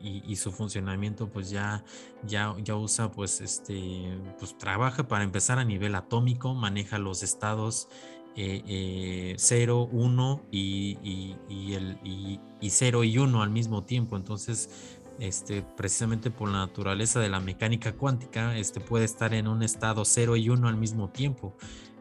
y, 0.00 0.36
su 0.36 0.52
funcionamiento 0.52 1.28
pues 1.28 1.50
ya, 1.50 1.84
ya, 2.24 2.54
ya 2.62 2.76
usa 2.76 3.10
pues 3.10 3.40
este, 3.40 4.18
pues 4.38 4.56
trabaja 4.56 5.08
para 5.08 5.24
empezar 5.24 5.58
a 5.58 5.64
nivel 5.64 5.94
atómico, 5.94 6.54
maneja 6.54 6.98
los 6.98 7.22
estados 7.22 7.88
0, 8.36 9.88
1 9.90 10.42
y, 10.52 11.36
y, 11.48 11.72
el, 11.74 11.98
y, 12.04 12.70
0 12.70 13.04
y 13.04 13.18
1 13.18 13.42
al 13.42 13.50
mismo 13.50 13.82
tiempo. 13.84 14.16
Entonces, 14.16 14.70
este, 15.18 15.62
precisamente 15.62 16.30
por 16.30 16.48
la 16.48 16.58
naturaleza 16.58 17.18
de 17.20 17.28
la 17.28 17.40
mecánica 17.40 17.92
cuántica, 17.94 18.56
este, 18.56 18.80
puede 18.80 19.04
estar 19.04 19.34
en 19.34 19.48
un 19.48 19.62
estado 19.62 20.04
0 20.04 20.36
y 20.36 20.50
1 20.50 20.68
al 20.68 20.76
mismo 20.76 21.10
tiempo. 21.10 21.56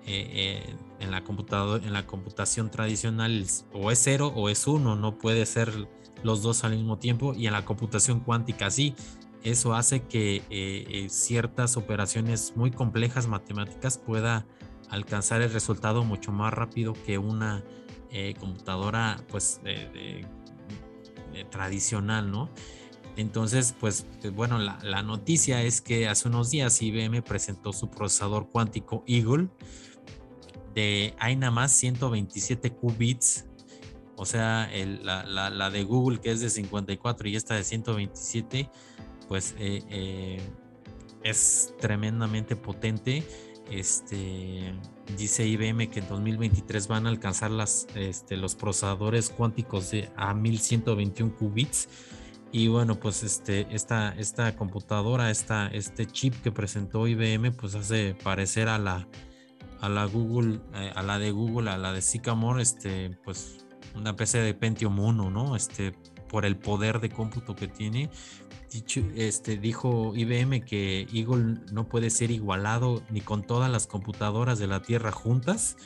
Eh, 0.10 0.64
eh, 0.70 0.76
en, 1.02 1.12
la 1.12 1.22
en 1.84 1.92
la 1.92 2.08
computación 2.08 2.72
tradicional 2.72 3.46
o 3.74 3.92
es 3.92 4.00
0 4.04 4.32
o 4.34 4.48
es 4.48 4.66
1, 4.66 4.96
no 4.96 5.18
puede 5.18 5.46
ser 5.46 5.90
los 6.24 6.42
dos 6.42 6.64
al 6.64 6.76
mismo 6.76 6.98
tiempo 6.98 7.34
y 7.34 7.48
en 7.48 7.54
la 7.54 7.66
computación 7.66 8.20
cuántica 8.20 8.70
sí. 8.72 8.96
Eso 9.44 9.76
hace 9.76 10.04
que 10.04 10.38
eh, 10.38 10.44
eh, 10.50 11.08
ciertas 11.10 11.78
operaciones 11.78 12.54
muy 12.56 12.72
complejas 12.72 13.28
matemáticas 13.28 13.98
pueda 13.98 14.46
alcanzar 14.90 15.42
el 15.42 15.52
resultado 15.52 16.04
mucho 16.04 16.32
más 16.32 16.54
rápido 16.54 16.94
que 17.06 17.18
una 17.18 17.64
eh, 18.12 18.34
computadora 18.40 19.18
pues 19.30 19.62
tradicional, 21.52 22.32
¿no? 22.32 22.50
Entonces, 23.16 23.76
pues 23.80 24.08
bueno, 24.34 24.58
la, 24.58 24.80
la, 24.84 25.04
noticia 25.04 25.62
es 25.62 25.82
que 25.82 26.08
hace 26.08 26.28
unos 26.28 26.50
días 26.50 26.82
IBM 26.82 27.22
presentó 27.22 27.74
su 27.74 27.90
procesador 27.90 28.50
cuántico 28.50 29.04
Eagle 29.08 29.50
de 30.78 31.16
hay 31.18 31.36
nada 31.36 31.52
más 31.52 31.72
127 31.72 32.72
qubits 32.72 33.48
o 34.18 34.26
sea, 34.26 34.70
la, 35.04 35.70
de 35.70 35.84
Google 35.84 36.20
que 36.20 36.32
es 36.32 36.42
de 36.42 36.50
54 36.50 37.30
y 37.30 37.36
esta 37.36 37.54
de 37.54 37.64
127, 37.64 38.70
pues 39.28 39.56
eh, 39.60 39.84
eh, 39.90 40.42
es 41.24 41.74
tremendamente 41.80 42.56
potente. 42.56 43.24
Este, 43.70 44.74
dice 45.18 45.46
IBM 45.46 45.90
que 45.90 46.00
en 46.00 46.08
2023 46.08 46.88
van 46.88 47.06
a 47.06 47.10
alcanzar 47.10 47.52
este, 47.96 48.38
los 48.38 48.56
procesadores 48.56 49.30
cuánticos 49.30 49.92
de 49.92 50.10
a 50.16 50.34
1121 50.34 51.36
qubits. 51.36 51.88
Y 52.52 52.70
bueno, 52.70 53.00
pues 53.00 53.22
este, 53.22 53.68
esta, 53.70 54.16
esta 54.18 54.56
computadora, 54.56 55.30
este 55.30 56.08
chip 56.08 56.34
que 56.42 56.52
presentó 56.52 57.08
IBM, 57.08 57.52
pues 57.52 57.76
hace 57.76 58.16
parecer 58.24 58.68
a 58.68 58.80
la, 58.80 59.08
a 59.80 59.90
la 59.90 60.06
Google, 60.06 60.62
eh, 60.74 60.92
a 60.96 61.04
la 61.04 61.20
de 61.20 61.30
Google, 61.30 61.70
a 61.70 61.78
la 61.78 61.94
de 61.94 62.02
Sycamore, 62.02 62.64
este, 62.64 63.12
pues 63.24 63.67
una 63.98 64.16
PC 64.16 64.40
de 64.40 64.54
Pentium 64.54 65.00
1, 65.00 65.30
¿no? 65.30 65.56
Este, 65.56 65.94
por 66.28 66.46
el 66.46 66.58
poder 66.58 67.00
de 67.00 67.10
cómputo 67.10 67.56
que 67.56 67.68
tiene. 67.68 68.10
Dicho, 68.72 69.02
este, 69.16 69.58
dijo 69.58 70.14
IBM 70.16 70.62
que 70.66 71.08
Eagle 71.14 71.60
no 71.72 71.88
puede 71.88 72.10
ser 72.10 72.32
igualado 72.32 73.02
ni 73.10 73.22
con 73.22 73.44
todas 73.44 73.72
las 73.72 73.88
computadoras 73.88 74.60
de 74.60 74.68
la 74.68 74.82
Tierra 74.82 75.12
juntas. 75.12 75.78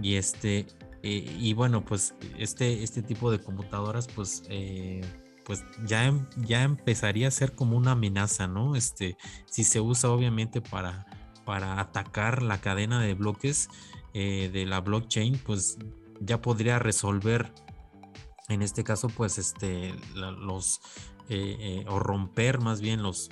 Y 0.00 0.14
este, 0.14 0.66
eh, 1.02 1.36
y 1.38 1.54
bueno, 1.54 1.84
pues 1.84 2.14
este, 2.38 2.82
este 2.82 3.02
tipo 3.02 3.30
de 3.30 3.40
computadoras, 3.40 4.08
pues, 4.08 4.42
eh, 4.48 5.02
pues 5.44 5.64
ya, 5.84 6.12
ya 6.36 6.62
empezaría 6.62 7.28
a 7.28 7.30
ser 7.30 7.54
como 7.54 7.76
una 7.76 7.92
amenaza, 7.92 8.46
¿no? 8.46 8.76
Este, 8.76 9.16
si 9.46 9.64
se 9.64 9.80
usa 9.80 10.10
obviamente 10.10 10.60
para, 10.60 11.06
para 11.44 11.80
atacar 11.80 12.42
la 12.42 12.60
cadena 12.60 13.00
de 13.00 13.14
bloques 13.14 13.68
eh, 14.14 14.50
de 14.52 14.66
la 14.66 14.80
blockchain, 14.80 15.38
pues 15.38 15.78
ya 16.20 16.40
podría 16.40 16.78
resolver 16.78 17.52
en 18.48 18.62
este 18.62 18.84
caso 18.84 19.08
pues 19.08 19.38
este 19.38 19.94
los 20.14 20.80
eh, 21.28 21.56
eh, 21.58 21.84
o 21.88 21.98
romper 21.98 22.60
más 22.60 22.80
bien 22.80 23.02
los 23.02 23.30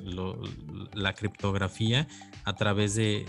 la 0.94 1.15
criptografía 1.15 2.09
a 2.44 2.56
través 2.56 2.97
de, 2.97 3.27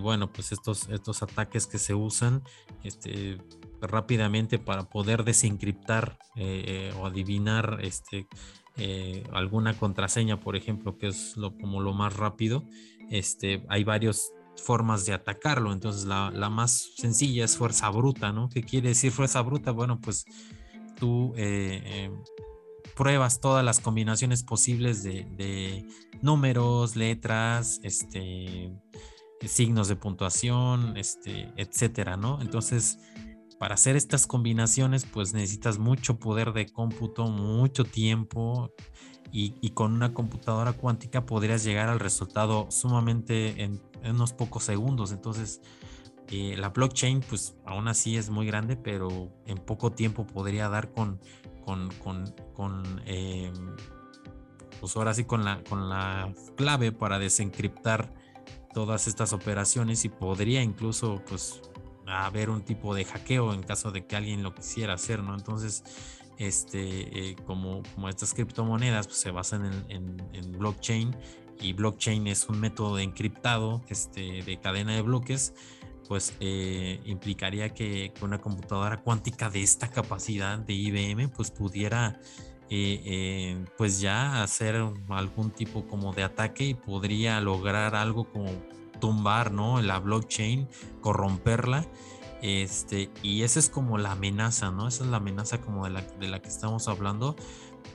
bueno 0.00 0.32
pues 0.32 0.52
estos 0.52 0.88
estos 0.88 1.22
ataques 1.22 1.66
que 1.66 1.78
se 1.78 1.94
usan 1.94 2.42
este 2.84 3.38
rápidamente 3.82 4.58
para 4.58 4.88
poder 4.88 5.24
desencriptar 5.24 6.18
eh, 6.36 6.92
o 6.98 7.06
adivinar 7.06 7.80
este 7.82 8.26
alguna 9.32 9.76
contraseña 9.76 10.40
por 10.40 10.56
ejemplo 10.56 10.96
que 10.96 11.08
es 11.08 11.36
lo 11.36 11.56
como 11.58 11.80
lo 11.80 11.92
más 11.92 12.16
rápido. 12.16 12.64
Este 13.10 13.64
hay 13.68 13.84
varios 13.84 14.32
formas 14.60 15.06
de 15.06 15.12
atacarlo. 15.12 15.72
Entonces 15.72 16.04
la, 16.04 16.30
más 16.50 16.92
sencilla 16.96 17.44
es 17.44 17.56
fuerza 17.56 17.88
bruta, 17.90 18.32
¿no? 18.32 18.48
¿Qué 18.48 18.62
quiere 18.62 18.90
decir 18.90 19.12
fuerza 19.12 19.42
bruta? 19.42 19.70
Bueno, 19.70 20.00
pues 20.00 20.24
tú 20.98 21.32
eh, 21.36 21.82
eh, 21.84 22.10
pruebas 22.96 23.40
todas 23.40 23.64
las 23.64 23.80
combinaciones 23.80 24.42
posibles 24.42 25.02
de, 25.02 25.86
números, 26.20 26.96
letras, 26.96 27.80
este, 27.82 28.72
signos 29.46 29.88
de 29.88 29.96
puntuación, 29.96 30.96
este, 30.96 31.52
etcétera, 31.56 32.16
¿no? 32.16 32.40
Entonces, 32.40 32.98
para 33.58 33.74
hacer 33.74 33.96
estas 33.96 34.26
combinaciones, 34.26 35.04
pues 35.06 35.32
necesitas 35.32 35.78
mucho 35.78 36.18
poder 36.18 36.52
de 36.52 36.66
cómputo, 36.66 37.26
mucho 37.26 37.84
tiempo. 37.84 38.72
Y, 39.30 39.54
y, 39.60 39.70
con 39.72 39.92
una 39.92 40.14
computadora 40.14 40.72
cuántica 40.72 41.26
podrías 41.26 41.62
llegar 41.62 41.90
al 41.90 42.00
resultado 42.00 42.70
sumamente 42.70 43.62
en 43.62 43.78
en 44.02 44.16
unos 44.16 44.32
pocos 44.32 44.64
segundos. 44.64 45.12
Entonces, 45.12 45.60
eh, 46.30 46.56
la 46.58 46.68
blockchain, 46.68 47.20
pues 47.20 47.56
aún 47.64 47.88
así 47.88 48.16
es 48.16 48.28
muy 48.28 48.46
grande, 48.46 48.76
pero 48.76 49.32
en 49.46 49.56
poco 49.58 49.92
tiempo 49.92 50.26
podría 50.26 50.68
dar 50.68 50.92
con, 50.92 51.20
con, 51.64 51.88
con, 52.54 53.02
em, 53.06 53.76
pues 54.80 54.96
ahora 54.96 55.14
sí 55.14 55.24
con 55.24 55.44
la, 55.44 55.62
con 55.64 55.88
la 55.88 56.32
clave 56.56 56.92
para 56.92 57.18
desencriptar 57.18 58.12
todas 58.74 59.06
estas 59.06 59.32
operaciones 59.32 60.04
y 60.04 60.10
podría 60.10 60.62
incluso, 60.62 61.22
pues, 61.26 61.62
haber 62.06 62.50
un 62.50 62.62
tipo 62.62 62.94
de 62.94 63.04
hackeo 63.04 63.52
en 63.54 63.62
caso 63.62 63.90
de 63.90 64.06
que 64.06 64.16
alguien 64.16 64.42
lo 64.42 64.54
quisiera 64.54 64.94
hacer, 64.94 65.22
¿no? 65.22 65.34
Entonces, 65.34 65.84
este, 66.38 67.30
eh, 67.30 67.36
como, 67.46 67.82
como 67.94 68.08
estas 68.08 68.32
criptomonedas 68.34 69.06
pues, 69.06 69.18
se 69.18 69.30
basan 69.30 69.64
en, 69.66 69.84
en, 69.88 70.28
en 70.32 70.52
blockchain 70.52 71.16
y 71.60 71.72
blockchain 71.72 72.26
es 72.26 72.48
un 72.48 72.60
método 72.60 72.98
encriptado 72.98 73.82
este, 73.88 74.42
de 74.42 74.60
cadena 74.60 74.94
de 74.94 75.02
bloques, 75.02 75.54
pues 76.08 76.34
eh, 76.40 77.00
implicaría 77.04 77.74
que 77.74 78.12
una 78.22 78.40
computadora 78.40 78.98
cuántica 78.98 79.50
de 79.50 79.62
esta 79.62 79.88
capacidad 79.90 80.58
de 80.58 80.72
IBM 80.72 81.28
pues 81.28 81.50
pudiera 81.50 82.18
eh, 82.70 83.02
eh, 83.04 83.64
pues 83.76 84.00
ya 84.00 84.42
hacer 84.42 84.76
algún 85.08 85.50
tipo 85.50 85.86
como 85.86 86.12
de 86.12 86.22
ataque 86.22 86.64
y 86.64 86.74
podría 86.74 87.40
lograr 87.40 87.94
algo 87.94 88.24
como 88.24 88.50
tumbar 89.00 89.52
¿no? 89.52 89.80
la 89.80 89.98
blockchain, 90.00 90.68
corromperla. 91.00 91.86
Este, 92.40 93.10
y 93.22 93.42
esa 93.42 93.58
es 93.58 93.68
como 93.68 93.98
la 93.98 94.12
amenaza, 94.12 94.70
¿no? 94.70 94.86
Esa 94.86 95.02
es 95.02 95.10
la 95.10 95.16
amenaza 95.16 95.60
como 95.60 95.84
de 95.84 95.90
la, 95.90 96.02
de 96.02 96.28
la 96.28 96.40
que 96.40 96.48
estamos 96.48 96.86
hablando. 96.86 97.34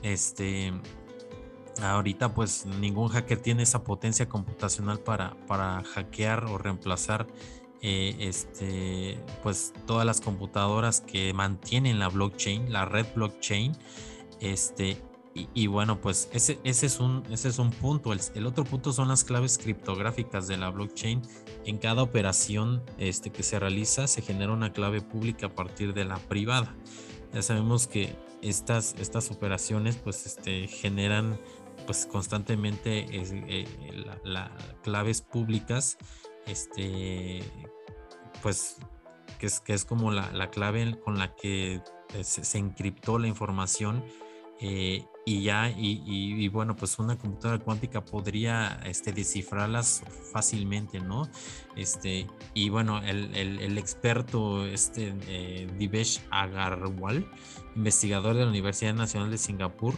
Este, 0.02 0.72
ahorita 1.82 2.34
pues 2.34 2.66
ningún 2.66 3.08
hacker 3.08 3.38
tiene 3.40 3.62
esa 3.62 3.84
potencia 3.84 4.28
computacional 4.28 5.00
para, 5.00 5.36
para 5.46 5.82
hackear 5.82 6.44
o 6.44 6.58
reemplazar 6.58 7.26
eh, 7.82 8.16
este, 8.20 9.18
pues 9.42 9.74
todas 9.86 10.06
las 10.06 10.20
computadoras 10.20 11.02
que 11.02 11.34
mantienen 11.34 11.98
la 11.98 12.08
blockchain, 12.08 12.72
la 12.72 12.86
red 12.86 13.06
blockchain. 13.14 13.76
Este, 14.40 14.96
y, 15.34 15.66
bueno, 15.66 16.00
pues 16.00 16.28
ese, 16.32 16.60
ese, 16.62 16.86
es 16.86 17.00
un, 17.00 17.24
ese 17.30 17.48
es 17.48 17.58
un 17.58 17.72
punto. 17.72 18.12
El, 18.12 18.46
otro 18.46 18.62
punto 18.64 18.92
son 18.92 19.08
las 19.08 19.24
claves 19.24 19.58
criptográficas 19.58 20.46
de 20.46 20.56
la 20.56 20.70
blockchain. 20.70 21.22
En 21.64 21.78
cada 21.78 22.02
operación 22.02 22.84
este, 22.98 23.30
que 23.30 23.42
se 23.42 23.58
realiza 23.58 24.06
se 24.06 24.22
genera 24.22 24.52
una 24.52 24.72
clave 24.72 25.00
pública 25.00 25.46
a 25.48 25.54
partir 25.54 25.92
de 25.92 26.04
la 26.04 26.18
privada. 26.18 26.76
Ya 27.32 27.42
sabemos 27.42 27.88
que 27.88 28.14
estas, 28.42 28.94
estas 29.00 29.32
operaciones 29.32 29.96
pues 29.96 30.24
este, 30.24 30.68
generan 30.68 31.40
pues 31.86 32.06
constantemente 32.06 33.06
eh, 33.10 33.66
las 34.24 34.50
claves 34.82 35.22
públicas, 35.22 35.98
este, 36.46 37.42
pues 38.42 38.78
que 39.38 39.46
es, 39.46 39.60
que 39.60 39.74
es 39.74 39.84
como 39.84 40.10
la, 40.10 40.50
clave 40.50 40.98
con 41.04 41.18
la 41.18 41.34
que 41.34 41.80
eh, 42.14 42.24
se, 42.24 42.58
encriptó 42.58 43.18
la 43.18 43.26
información 43.26 44.04
eh, 44.60 45.04
y 45.26 45.42
ya, 45.42 45.70
y, 45.70 46.46
bueno, 46.48 46.76
pues 46.76 46.98
una 46.98 47.16
computadora 47.16 47.58
cuántica 47.62 48.04
podría 48.04 48.78
este, 48.84 49.10
descifrarlas 49.10 50.02
fácilmente, 50.32 51.00
¿no? 51.00 51.28
Este, 51.76 52.26
y 52.52 52.68
bueno, 52.68 53.00
el, 53.02 53.34
el, 53.34 53.78
experto 53.78 54.66
este, 54.66 55.14
Divesh 55.78 56.20
Agarwal, 56.30 57.26
investigador 57.74 58.34
de 58.34 58.42
la 58.42 58.50
Universidad 58.50 58.92
Nacional 58.92 59.30
de 59.30 59.38
Singapur, 59.38 59.94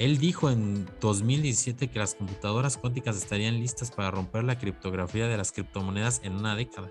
él 0.00 0.16
dijo 0.16 0.50
en 0.50 0.88
2017 1.02 1.88
que 1.88 1.98
las 1.98 2.14
computadoras 2.14 2.78
cuánticas 2.78 3.18
estarían 3.18 3.60
listas 3.60 3.90
para 3.90 4.10
romper 4.10 4.44
la 4.44 4.58
criptografía 4.58 5.28
de 5.28 5.36
las 5.36 5.52
criptomonedas 5.52 6.22
en 6.24 6.36
una 6.36 6.56
década. 6.56 6.90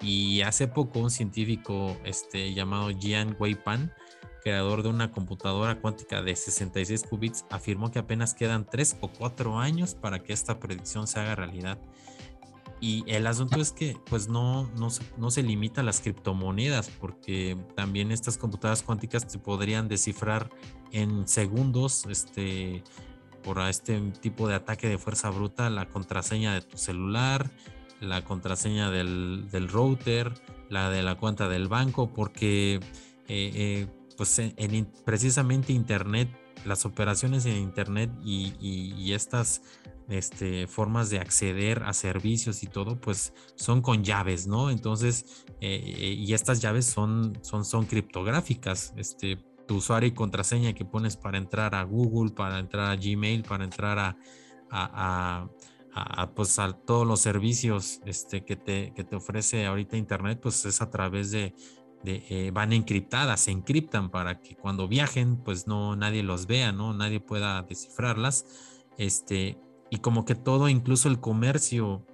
Y 0.00 0.40
hace 0.40 0.66
poco 0.66 0.98
un 0.98 1.12
científico 1.12 1.96
este, 2.04 2.52
llamado 2.52 2.90
Jian 2.90 3.36
Weipan, 3.38 3.92
creador 4.42 4.82
de 4.82 4.88
una 4.88 5.12
computadora 5.12 5.80
cuántica 5.80 6.20
de 6.20 6.34
66 6.34 7.04
qubits, 7.08 7.44
afirmó 7.48 7.92
que 7.92 8.00
apenas 8.00 8.34
quedan 8.34 8.66
3 8.68 8.96
o 9.02 9.08
4 9.08 9.60
años 9.60 9.94
para 9.94 10.24
que 10.24 10.32
esta 10.32 10.58
predicción 10.58 11.06
se 11.06 11.20
haga 11.20 11.36
realidad. 11.36 11.78
Y 12.80 13.04
el 13.06 13.26
asunto 13.26 13.60
es 13.60 13.72
que 13.72 13.96
pues 14.08 14.28
no, 14.28 14.70
no, 14.76 14.88
no 15.18 15.30
se 15.30 15.42
limita 15.42 15.82
a 15.82 15.84
las 15.84 16.00
criptomonedas, 16.00 16.88
porque 16.88 17.56
también 17.76 18.10
estas 18.10 18.38
computadoras 18.38 18.82
cuánticas 18.82 19.26
se 19.28 19.38
podrían 19.38 19.86
descifrar 19.86 20.50
en 20.90 21.28
segundos, 21.28 22.06
este, 22.08 22.82
por 23.42 23.60
este 23.60 24.00
tipo 24.20 24.48
de 24.48 24.54
ataque 24.54 24.88
de 24.88 24.96
fuerza 24.96 25.28
bruta, 25.28 25.68
la 25.68 25.88
contraseña 25.90 26.54
de 26.54 26.62
tu 26.62 26.78
celular, 26.78 27.50
la 28.00 28.24
contraseña 28.24 28.90
del, 28.90 29.48
del 29.50 29.68
router, 29.68 30.32
la 30.70 30.88
de 30.88 31.02
la 31.02 31.16
cuenta 31.16 31.48
del 31.48 31.68
banco, 31.68 32.14
porque 32.14 32.76
eh, 32.76 32.80
eh, 33.28 33.86
pues 34.16 34.38
en, 34.38 34.90
precisamente 35.04 35.74
Internet, 35.74 36.30
las 36.64 36.86
operaciones 36.86 37.44
en 37.44 37.56
Internet 37.56 38.10
y, 38.22 38.54
y 38.60 39.12
estas 39.12 39.62
este, 40.10 40.66
formas 40.66 41.08
de 41.08 41.20
acceder 41.20 41.84
a 41.84 41.92
servicios 41.92 42.62
y 42.62 42.66
todo, 42.66 43.00
pues 43.00 43.32
son 43.54 43.80
con 43.80 44.02
llaves, 44.02 44.46
¿no? 44.46 44.70
Entonces, 44.70 45.46
eh, 45.60 46.16
y 46.18 46.34
estas 46.34 46.60
llaves 46.60 46.86
son, 46.86 47.38
son, 47.42 47.64
son 47.64 47.86
criptográficas, 47.86 48.92
este, 48.96 49.38
tu 49.68 49.76
usuario 49.76 50.08
y 50.08 50.12
contraseña 50.12 50.72
que 50.72 50.84
pones 50.84 51.16
para 51.16 51.38
entrar 51.38 51.76
a 51.76 51.84
Google, 51.84 52.32
para 52.32 52.58
entrar 52.58 52.90
a 52.90 52.96
Gmail, 52.96 53.44
para 53.44 53.62
entrar 53.62 53.98
a, 54.00 54.16
a, 54.68 55.48
pues 56.34 56.58
a 56.58 56.72
todos 56.72 57.06
los 57.06 57.20
servicios 57.20 58.00
este, 58.04 58.44
que, 58.44 58.56
te, 58.56 58.92
que 58.94 59.04
te 59.04 59.16
ofrece 59.16 59.66
ahorita 59.66 59.96
Internet, 59.96 60.40
pues 60.42 60.64
es 60.64 60.82
a 60.82 60.90
través 60.90 61.30
de, 61.30 61.54
de 62.02 62.24
eh, 62.30 62.50
van 62.52 62.72
encriptadas, 62.72 63.42
se 63.42 63.52
encriptan 63.52 64.10
para 64.10 64.40
que 64.40 64.56
cuando 64.56 64.88
viajen, 64.88 65.36
pues 65.36 65.66
no 65.66 65.94
nadie 65.94 66.22
los 66.22 66.46
vea, 66.46 66.72
¿no? 66.72 66.92
Nadie 66.92 67.20
pueda 67.20 67.62
descifrarlas. 67.62 68.46
Este, 68.98 69.58
y 69.90 69.98
como 69.98 70.24
que 70.24 70.34
todo, 70.34 70.68
incluso 70.68 71.08
el 71.08 71.20
comercio 71.20 72.06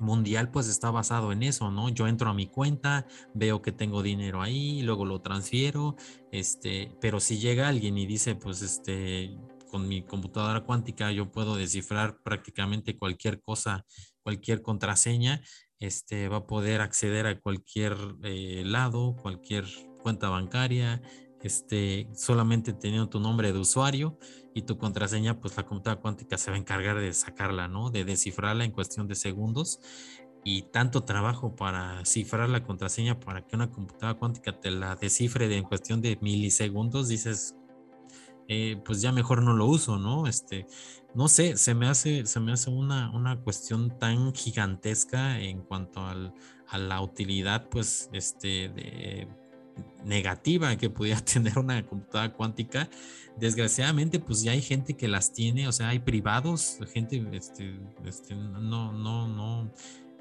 mundial 0.00 0.50
pues 0.50 0.66
está 0.66 0.90
basado 0.90 1.30
en 1.32 1.42
eso, 1.42 1.70
¿no? 1.70 1.88
Yo 1.88 2.08
entro 2.08 2.30
a 2.30 2.34
mi 2.34 2.46
cuenta, 2.46 3.06
veo 3.34 3.62
que 3.62 3.72
tengo 3.72 4.02
dinero 4.02 4.42
ahí, 4.42 4.82
luego 4.82 5.04
lo 5.04 5.20
transfiero, 5.20 5.96
este, 6.32 6.96
pero 7.00 7.20
si 7.20 7.38
llega 7.38 7.68
alguien 7.68 7.98
y 7.98 8.06
dice, 8.06 8.34
pues 8.34 8.62
este, 8.62 9.36
con 9.70 9.86
mi 9.86 10.02
computadora 10.02 10.62
cuántica 10.62 11.12
yo 11.12 11.30
puedo 11.30 11.56
descifrar 11.56 12.18
prácticamente 12.22 12.98
cualquier 12.98 13.40
cosa, 13.40 13.84
cualquier 14.22 14.62
contraseña, 14.62 15.42
este, 15.78 16.28
va 16.28 16.38
a 16.38 16.46
poder 16.46 16.80
acceder 16.80 17.26
a 17.26 17.38
cualquier 17.40 17.96
eh, 18.22 18.62
lado, 18.64 19.16
cualquier 19.22 19.64
cuenta 20.02 20.28
bancaria, 20.28 21.00
este, 21.42 22.08
solamente 22.14 22.72
teniendo 22.72 23.08
tu 23.08 23.20
nombre 23.20 23.52
de 23.52 23.58
usuario 23.58 24.18
y 24.54 24.62
tu 24.62 24.78
contraseña, 24.78 25.40
pues 25.40 25.56
la 25.56 25.64
computadora 25.64 26.00
cuántica 26.00 26.36
se 26.38 26.50
va 26.50 26.56
a 26.56 26.60
encargar 26.60 26.98
de 26.98 27.12
sacarla, 27.12 27.68
¿no? 27.68 27.90
De 27.90 28.04
descifrarla 28.04 28.64
en 28.64 28.72
cuestión 28.72 29.06
de 29.06 29.14
segundos. 29.14 29.80
Y 30.42 30.62
tanto 30.62 31.04
trabajo 31.04 31.54
para 31.54 32.04
cifrar 32.06 32.48
la 32.48 32.62
contraseña 32.62 33.20
para 33.20 33.46
que 33.46 33.56
una 33.56 33.70
computadora 33.70 34.18
cuántica 34.18 34.58
te 34.58 34.70
la 34.70 34.96
descifre 34.96 35.54
en 35.54 35.64
cuestión 35.64 36.00
de 36.00 36.18
milisegundos, 36.22 37.08
dices, 37.08 37.56
eh, 38.48 38.80
pues 38.84 39.00
ya 39.02 39.12
mejor 39.12 39.42
no 39.42 39.52
lo 39.52 39.66
uso, 39.66 39.98
¿no? 39.98 40.26
Este, 40.26 40.66
no 41.14 41.28
sé, 41.28 41.56
se 41.56 41.74
me 41.74 41.88
hace, 41.88 42.26
se 42.26 42.40
me 42.40 42.52
hace 42.52 42.70
una, 42.70 43.10
una 43.10 43.40
cuestión 43.40 43.96
tan 43.98 44.34
gigantesca 44.34 45.38
en 45.40 45.60
cuanto 45.60 46.06
al, 46.06 46.32
a 46.68 46.78
la 46.78 47.00
utilidad, 47.00 47.68
pues, 47.68 48.08
este, 48.12 48.68
de, 48.70 49.28
negativa 50.04 50.76
que 50.76 50.90
pudiera 50.90 51.20
tener 51.24 51.58
una 51.58 51.84
computadora 51.86 52.32
cuántica. 52.32 52.88
Desgraciadamente, 53.38 54.18
pues 54.18 54.42
ya 54.42 54.52
hay 54.52 54.62
gente 54.62 54.96
que 54.96 55.08
las 55.08 55.32
tiene, 55.32 55.68
o 55.68 55.72
sea, 55.72 55.88
hay 55.88 56.00
privados, 56.00 56.78
gente, 56.92 57.24
este, 57.32 57.78
este 58.04 58.34
no, 58.34 58.92
no, 58.92 59.28
no, 59.28 59.72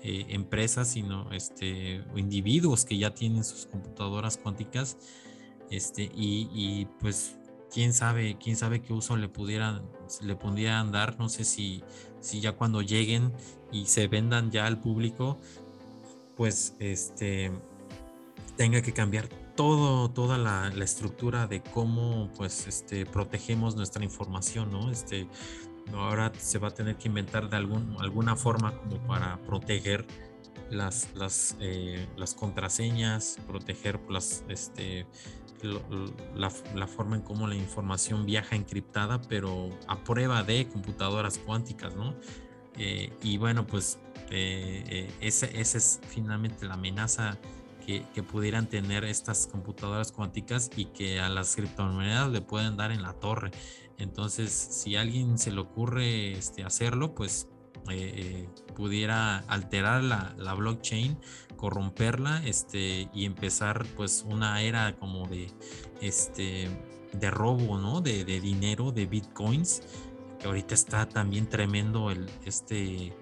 eh, 0.02 0.26
empresas, 0.30 0.90
sino 0.90 1.32
este, 1.34 2.04
individuos 2.16 2.86
que 2.86 2.98
ya 2.98 3.14
tienen 3.14 3.44
sus 3.44 3.66
computadoras 3.66 4.38
cuánticas. 4.38 4.98
Este, 5.70 6.04
y, 6.04 6.50
y 6.54 6.88
pues 7.00 7.36
quién 7.72 7.94
sabe, 7.94 8.38
quién 8.42 8.56
sabe 8.56 8.82
qué 8.82 8.94
uso 8.94 9.18
le 9.18 9.28
pudieran, 9.28 9.84
le 10.22 10.36
pudieran 10.36 10.92
dar, 10.92 11.18
no 11.20 11.30
sé 11.30 11.44
si, 11.44 11.84
si 12.20 12.42
ya 12.42 12.54
cuando 12.54 12.82
lleguen 12.82 13.34
y 13.72 13.86
se 13.86 14.08
vendan 14.08 14.52
ya 14.52 14.66
al 14.66 14.80
público, 14.80 15.40
pues 16.36 16.76
este 16.80 17.52
tenga 18.56 18.82
que 18.82 18.92
cambiar 18.94 19.30
todo, 19.60 20.10
toda 20.10 20.38
la, 20.38 20.70
estructura 20.82 21.46
de 21.46 21.62
cómo 21.62 22.32
pues 22.38 22.66
este, 22.66 23.06
protegemos 23.06 23.76
nuestra 23.76 24.06
información, 24.06 24.72
¿no? 24.72 24.90
Este, 24.90 25.28
ahora 25.92 26.32
se 26.40 26.60
va 26.60 26.70
a 26.70 26.72
tener 26.72 26.96
que 26.96 27.10
inventar 27.10 27.50
de 27.50 27.58
algún, 27.58 27.98
alguna 28.00 28.38
forma 28.38 28.78
como 28.78 29.06
para 29.06 29.38
proteger 29.42 30.08
las, 30.70 31.10
las, 31.14 31.58
eh, 31.60 32.08
contraseñas, 32.38 33.38
proteger 33.48 34.00
las, 34.10 34.46
este, 34.48 35.06
la, 36.38 36.88
forma 36.88 37.18
en 37.18 37.22
cómo 37.22 37.46
la 37.46 37.56
información 37.56 38.26
viaja 38.26 38.56
encriptada, 38.56 39.20
pero 39.24 39.78
a 39.88 40.02
prueba 40.06 40.42
de 40.42 40.70
computadoras 40.70 41.38
cuánticas, 41.38 41.98
¿no? 41.98 42.16
Eh, 42.78 43.12
y 43.24 43.38
bueno, 43.38 43.68
pues 43.68 44.00
eh, 44.32 45.12
esa, 45.20 45.48
esa 45.48 45.78
es 45.78 46.00
finalmente 46.08 46.66
la 46.66 46.76
amenaza 46.76 47.38
que, 48.14 48.24
pudieran 48.24 48.68
tener 48.68 49.04
estas 49.04 49.48
computadoras 49.48 50.12
cuánticas 50.12 50.70
y 50.76 50.86
que 50.86 51.20
a 51.20 51.30
las 51.30 51.56
criptomonedas 51.56 52.30
le 52.30 52.42
pueden 52.42 52.78
dar 52.78 52.92
en 52.92 53.02
la 53.02 53.14
torre. 53.14 53.52
Entonces, 53.98 54.52
si 54.52 54.96
a 54.96 55.02
alguien 55.02 55.38
se 55.40 55.52
le 55.52 55.60
ocurre 55.62 56.34
este, 56.34 56.64
hacerlo, 56.64 57.16
pues 57.16 57.48
eh, 57.90 58.14
eh, 58.16 58.50
pudiera 58.76 59.40
alterar 59.48 60.04
la, 60.04 60.54
blockchain, 60.54 61.18
corromperla 61.58 62.44
este, 62.46 63.10
y 63.14 63.26
empezar 63.26 63.86
pues 63.96 64.24
una 64.28 64.62
era 64.62 64.96
como 64.98 65.28
de, 65.28 65.52
este, 66.02 66.70
de 67.14 67.32
robo, 67.32 67.78
¿no? 67.80 68.02
De, 68.02 68.24
de 68.24 68.40
dinero, 68.40 68.92
de 68.92 69.08
bitcoins, 69.08 69.82
que 70.40 70.48
ahorita 70.48 70.76
está 70.76 71.10
también 71.10 71.50
tremendo 71.50 72.12
el, 72.12 72.30
este 72.46 73.14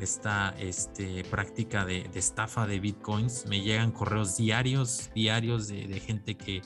esta 0.00 0.54
este, 0.58 1.24
práctica 1.24 1.84
de, 1.84 2.08
estafa 2.14 2.66
de 2.66 2.80
bitcoins. 2.80 3.46
Me 3.46 3.60
llegan 3.60 3.92
correos 3.92 4.36
diarios, 4.36 5.10
diarios 5.14 5.68
de, 5.68 6.00
gente 6.00 6.36
que 6.36 6.62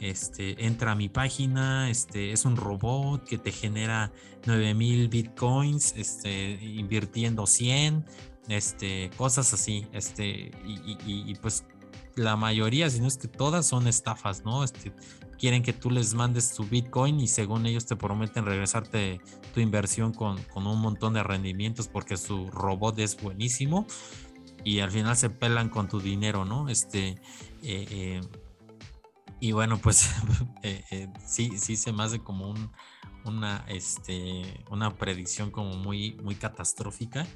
este, 0.00 0.64
entra 0.64 0.92
a 0.92 0.94
mi 0.94 1.08
página, 1.08 1.90
este, 1.90 2.32
es 2.32 2.44
un 2.44 2.56
robot 2.56 3.24
que 3.24 3.38
te 3.38 3.52
genera 3.52 4.12
9000 4.46 5.08
bitcoins, 5.08 5.94
este, 5.96 6.52
invirtiendo 6.62 7.46
100, 7.46 8.04
este, 8.48 9.10
cosas 9.16 9.52
así. 9.54 9.86
Este, 9.92 10.50
y, 10.64 10.98
y, 11.04 11.34
pues 11.36 11.64
la 12.16 12.36
mayoría, 12.36 12.90
si 12.90 13.00
no 13.00 13.06
es 13.06 13.16
que 13.16 13.28
todas 13.28 13.66
son 13.66 13.86
estafas, 13.86 14.44
¿no? 14.44 14.64
Este, 14.64 14.92
quieren 15.42 15.64
que 15.64 15.72
tú 15.72 15.90
les 15.90 16.14
mandes 16.14 16.54
tu 16.54 16.64
Bitcoin 16.64 17.18
y 17.18 17.26
según 17.26 17.66
ellos 17.66 17.84
te 17.84 17.96
prometen 17.96 18.46
regresarte 18.46 19.20
tu 19.52 19.58
inversión 19.58 20.14
con, 20.14 20.38
un 20.54 20.80
montón 20.80 21.14
de 21.14 21.24
rendimientos 21.24 21.88
porque 21.88 22.16
su 22.16 22.48
robot 22.52 23.00
es 23.00 23.20
buenísimo 23.20 23.84
y 24.62 24.78
al 24.78 24.92
final 24.92 25.16
se 25.16 25.30
pelan 25.30 25.68
con 25.68 25.88
tu 25.88 25.98
dinero, 25.98 26.44
¿no? 26.44 26.68
Este, 26.68 27.20
eh, 27.64 27.86
eh, 27.90 28.20
y 29.40 29.50
bueno, 29.50 29.78
pues 29.78 30.12
eh, 30.62 31.08
sí, 31.26 31.58
sí 31.58 31.74
se 31.74 31.92
me 31.92 32.04
hace 32.04 32.20
como 32.20 32.48
un, 32.48 32.70
una, 33.24 33.64
este, 33.66 34.64
una 34.70 34.94
predicción 34.94 35.50
como 35.50 35.74
muy, 35.74 36.14
muy 36.22 36.36
catastrófica, 36.36 37.26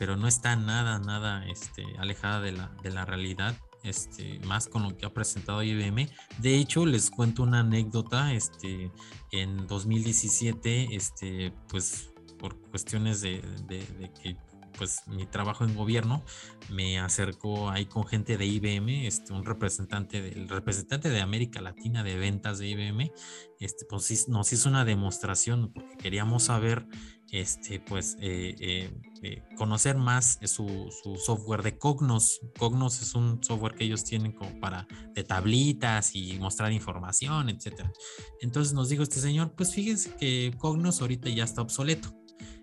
pero 0.00 0.16
no 0.16 0.26
está 0.26 0.56
nada, 0.56 0.98
nada 0.98 1.46
este, 1.46 1.84
alejada 2.00 2.40
de 2.40 2.50
la, 2.50 2.72
de 2.82 2.90
la 2.90 3.04
realidad 3.04 3.56
este, 3.84 4.40
más 4.40 4.68
con 4.68 4.82
lo 4.82 4.96
que 4.96 5.06
ha 5.06 5.12
presentado 5.12 5.62
IBM. 5.62 6.08
De 6.38 6.56
hecho, 6.56 6.86
les 6.86 7.10
cuento 7.10 7.42
una 7.42 7.60
anécdota, 7.60 8.32
este, 8.32 8.90
en 9.32 9.66
2017, 9.66 10.94
este, 10.94 11.52
pues 11.68 12.10
por 12.38 12.56
cuestiones 12.70 13.20
de, 13.20 13.42
que 14.22 14.36
pues 14.76 15.02
mi 15.08 15.26
trabajo 15.26 15.64
en 15.64 15.74
gobierno 15.74 16.22
me 16.70 17.00
acercó 17.00 17.68
ahí 17.68 17.86
con 17.86 18.06
gente 18.06 18.36
de 18.36 18.46
IBM, 18.46 19.08
este, 19.08 19.32
un 19.32 19.44
representante 19.44 20.22
del 20.22 20.48
representante 20.48 21.08
de 21.08 21.20
América 21.20 21.60
Latina 21.60 22.04
de 22.04 22.16
ventas 22.16 22.60
de 22.60 22.68
IBM, 22.68 23.10
este, 23.58 23.86
pues 23.86 24.28
nos 24.28 24.52
hizo 24.52 24.68
una 24.68 24.84
demostración 24.84 25.72
porque 25.72 25.96
queríamos 25.96 26.44
saber 26.44 26.86
este, 27.30 27.80
pues, 27.80 28.16
eh, 28.20 28.54
eh, 28.58 28.90
eh, 29.22 29.42
conocer 29.56 29.96
más 29.96 30.38
su, 30.44 30.90
su, 31.02 31.16
software 31.16 31.62
de 31.62 31.76
Cognos. 31.76 32.40
Cognos 32.56 33.02
es 33.02 33.14
un 33.14 33.42
software 33.42 33.74
que 33.74 33.84
ellos 33.84 34.04
tienen 34.04 34.34
para 34.60 34.86
de 35.14 35.24
tablitas 35.24 36.14
y 36.14 36.38
mostrar 36.38 36.72
información, 36.72 37.48
etcétera. 37.48 37.92
Entonces 38.40 38.74
nos 38.74 38.88
dijo 38.88 39.02
este 39.02 39.20
señor, 39.20 39.54
pues 39.56 39.74
fíjense 39.74 40.14
que 40.14 40.54
Cognos 40.58 41.00
ahorita 41.00 41.28
ya 41.30 41.44
está 41.44 41.62
obsoleto. 41.62 42.14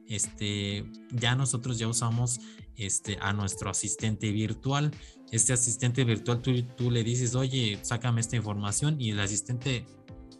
Este, 0.07 0.85
ya 1.11 1.35
nosotros 1.35 1.77
ya 1.77 1.87
usamos 1.87 2.39
este, 2.77 3.17
a 3.21 3.33
nuestro 3.33 3.69
asistente 3.69 4.31
virtual. 4.31 4.91
Este 5.31 5.51
asistente 5.51 6.03
virtual, 6.03 6.41
tú, 6.41 6.63
tú 6.77 6.91
le 6.91 7.03
dices, 7.03 7.35
oye, 7.35 7.79
sácame 7.81 8.21
esta 8.21 8.35
información 8.35 9.01
y 9.01 9.11
el 9.11 9.19
asistente, 9.19 9.85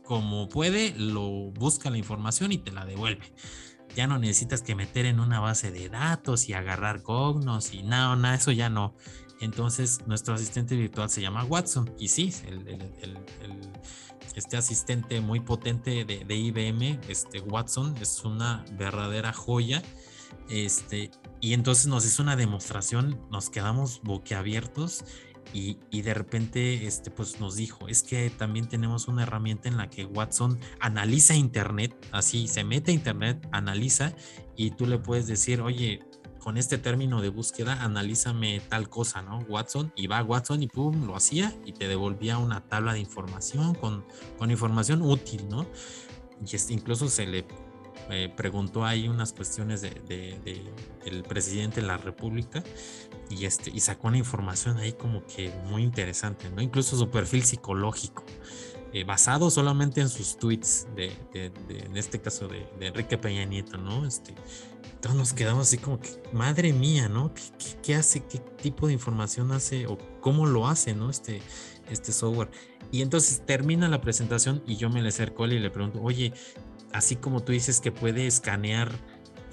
como 0.04 0.48
puede, 0.48 0.94
lo 0.98 1.52
busca 1.52 1.90
la 1.90 1.98
información 1.98 2.52
y 2.52 2.58
te 2.58 2.72
la 2.72 2.86
devuelve 2.86 3.34
ya 3.96 4.08
no 4.08 4.20
necesitas 4.20 4.62
que 4.62 4.76
meter 4.76 5.06
en 5.06 5.20
una 5.20 5.40
base 5.40 5.72
de 5.72 5.90
datos 5.90 6.50
y 6.50 6.54
agarrar 6.54 7.02
cognos 7.02 7.74
y 7.74 7.82
nada, 7.82 8.16
nada, 8.16 8.36
eso 8.36 8.52
ya 8.52 8.70
no. 8.70 8.94
Entonces, 9.40 10.00
nuestro 10.06 10.34
asistente 10.34 10.76
virtual 10.76 11.10
se 11.10 11.22
llama 11.22 11.44
Watson. 11.44 11.94
Y 11.98 12.10
sí, 12.10 12.34
este 14.36 14.58
asistente 14.58 15.22
muy 15.22 15.40
potente 15.40 16.06
de, 16.06 16.36
IBM, 16.36 17.00
este 17.08 17.40
Watson, 17.40 17.96
es 18.02 18.24
una 18.24 18.66
verdadera 18.74 19.34
joya. 19.34 19.82
Este, 20.50 21.12
y 21.42 21.54
entonces 21.54 21.88
nos 21.88 22.06
hizo 22.06 22.22
una 22.22 22.36
demostración, 22.36 23.20
nos 23.32 23.50
quedamos 23.50 24.02
boquiabiertos 24.04 25.06
y, 25.54 26.02
de 26.02 26.14
repente 26.14 26.86
este, 26.86 27.12
pues 27.12 27.40
nos 27.40 27.56
dijo, 27.56 27.88
es 27.88 28.04
que 28.04 28.30
también 28.30 28.68
tenemos 28.68 29.08
una 29.08 29.24
herramienta 29.24 29.70
en 29.70 29.78
la 29.78 29.90
que 29.90 30.06
Watson 30.06 30.60
analiza 30.80 31.36
Internet, 31.36 31.96
así 32.12 32.48
se 32.48 32.64
mete 32.64 32.92
a 32.92 32.94
Internet, 32.94 33.48
analiza 33.52 34.14
y 34.56 34.72
tú 34.72 34.86
le 34.86 34.98
puedes 34.98 35.28
decir, 35.28 35.62
oye, 35.62 36.02
con 36.40 36.58
este 36.58 36.78
término 36.78 37.22
de 37.22 37.30
búsqueda, 37.30 37.82
analízame 37.82 38.62
tal 38.70 38.88
cosa, 38.88 39.24
¿no? 39.24 39.40
Watson, 39.50 39.92
y 39.96 40.06
va 40.06 40.22
Watson 40.22 40.62
y 40.62 40.68
pum, 40.68 41.08
lo 41.08 41.16
hacía 41.16 41.52
y 41.66 41.72
te 41.72 41.88
devolvía 41.88 42.38
una 42.38 42.62
tabla 42.62 42.94
de 42.94 43.00
información 43.00 43.74
con, 43.74 44.06
con 44.38 44.52
información 44.52 45.02
útil, 45.02 45.50
¿no? 45.50 45.66
Y 46.46 46.56
este, 46.56 46.74
incluso 46.74 47.08
se 47.08 47.26
le 47.26 47.48
eh, 48.12 48.32
preguntó 48.36 48.86
ahí 48.86 49.08
unas 49.08 49.34
cuestiones 49.34 49.82
de, 49.82 49.90
del 51.04 51.24
presidente 51.24 51.82
de 51.82 51.88
la 51.88 51.98
República 51.98 52.64
y, 53.30 53.45
este, 53.45 53.72
y 53.72 53.80
sacó 53.80 54.07
una 54.07 54.18
información 54.18 54.77
ahí 54.77 54.93
como 54.93 55.26
que 55.26 55.52
muy 55.65 55.84
interesante, 55.84 56.49
¿no? 56.49 56.61
Incluso 56.61 56.97
su 56.97 57.10
perfil 57.10 57.43
psicológico. 57.43 58.23
Eh, 58.93 59.03
basado 59.03 59.49
solamente 59.49 59.99
en 59.99 60.07
sus 60.07 60.38
tweets, 60.38 60.88
de, 60.95 61.11
en 61.34 61.97
este 61.97 62.22
caso 62.22 62.47
de, 62.47 62.65
Enrique 62.80 63.18
Peña 63.18 63.43
Nieto, 63.43 63.77
¿no? 63.77 64.06
Este, 64.06 64.34
entonces 64.93 65.19
nos 65.19 65.34
quedamos 65.34 65.68
así 65.68 65.77
como 65.77 65.99
que, 65.99 66.10
madre 66.31 66.72
mía, 66.72 67.10
¿no? 67.10 67.34
¿Qué, 67.84 67.95
hace? 67.95 68.23
¿Qué 68.23 68.38
tipo 68.39 68.88
de 68.88 68.93
información 68.93 69.52
hace? 69.52 69.85
¿O 69.88 69.97
cómo 70.22 70.45
lo 70.45 70.69
hace, 70.69 70.95
¿no? 70.95 71.10
Este, 71.10 71.41
este 71.89 72.14
software. 72.14 72.49
Y 72.89 73.02
entonces 73.02 73.45
termina 73.45 73.89
la 73.89 73.99
presentación 73.99 74.64
y 74.65 74.77
yo 74.77 74.89
me 74.89 75.02
le 75.02 75.10
acerco 75.10 75.45
y 75.45 75.60
le 75.60 75.69
pregunto, 75.69 76.02
oye, 76.02 76.31
así 76.93 77.18
como 77.18 77.43
tú 77.43 77.52
dices 77.52 77.81
que 77.81 77.91
puede 77.91 78.27
escanear 78.27 78.93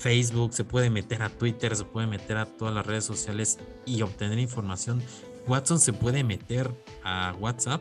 Facebook, 0.02 0.52
se 0.52 0.64
puede 0.64 0.90
meter 0.90 1.22
a 1.22 1.28
Twitter, 1.28 1.76
se 1.76 1.84
puede 1.84 2.08
meter 2.08 2.36
a 2.36 2.46
todas 2.46 2.74
las 2.74 2.84
redes 2.84 3.04
sociales 3.04 3.60
y 3.86 4.02
obtener 4.02 4.40
información, 4.40 5.00
Watson 5.46 5.78
se 5.78 5.92
puede 5.92 6.24
meter 6.24 6.74
a 7.04 7.36
WhatsApp 7.38 7.80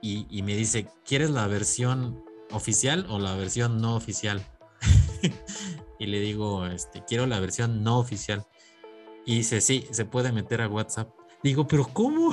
y, 0.00 0.42
me 0.42 0.56
dice, 0.56 0.86
¿quieres 1.04 1.30
la 1.30 1.48
versión 1.48 2.22
oficial 2.52 3.06
o 3.10 3.18
la 3.18 3.34
versión 3.34 3.80
no 3.80 3.96
oficial? 3.96 4.40
y 5.98 6.06
le 6.06 6.20
digo, 6.20 6.64
este, 6.64 7.04
quiero 7.04 7.26
la 7.26 7.40
versión 7.40 7.82
no 7.82 7.98
oficial. 7.98 8.46
Y 9.24 9.38
dice, 9.38 9.60
sí, 9.60 9.84
se 9.90 10.04
puede 10.04 10.30
meter 10.30 10.62
a 10.62 10.68
WhatsApp. 10.68 11.10
Digo, 11.42 11.66
pero 11.66 11.88
¿cómo? 11.92 12.32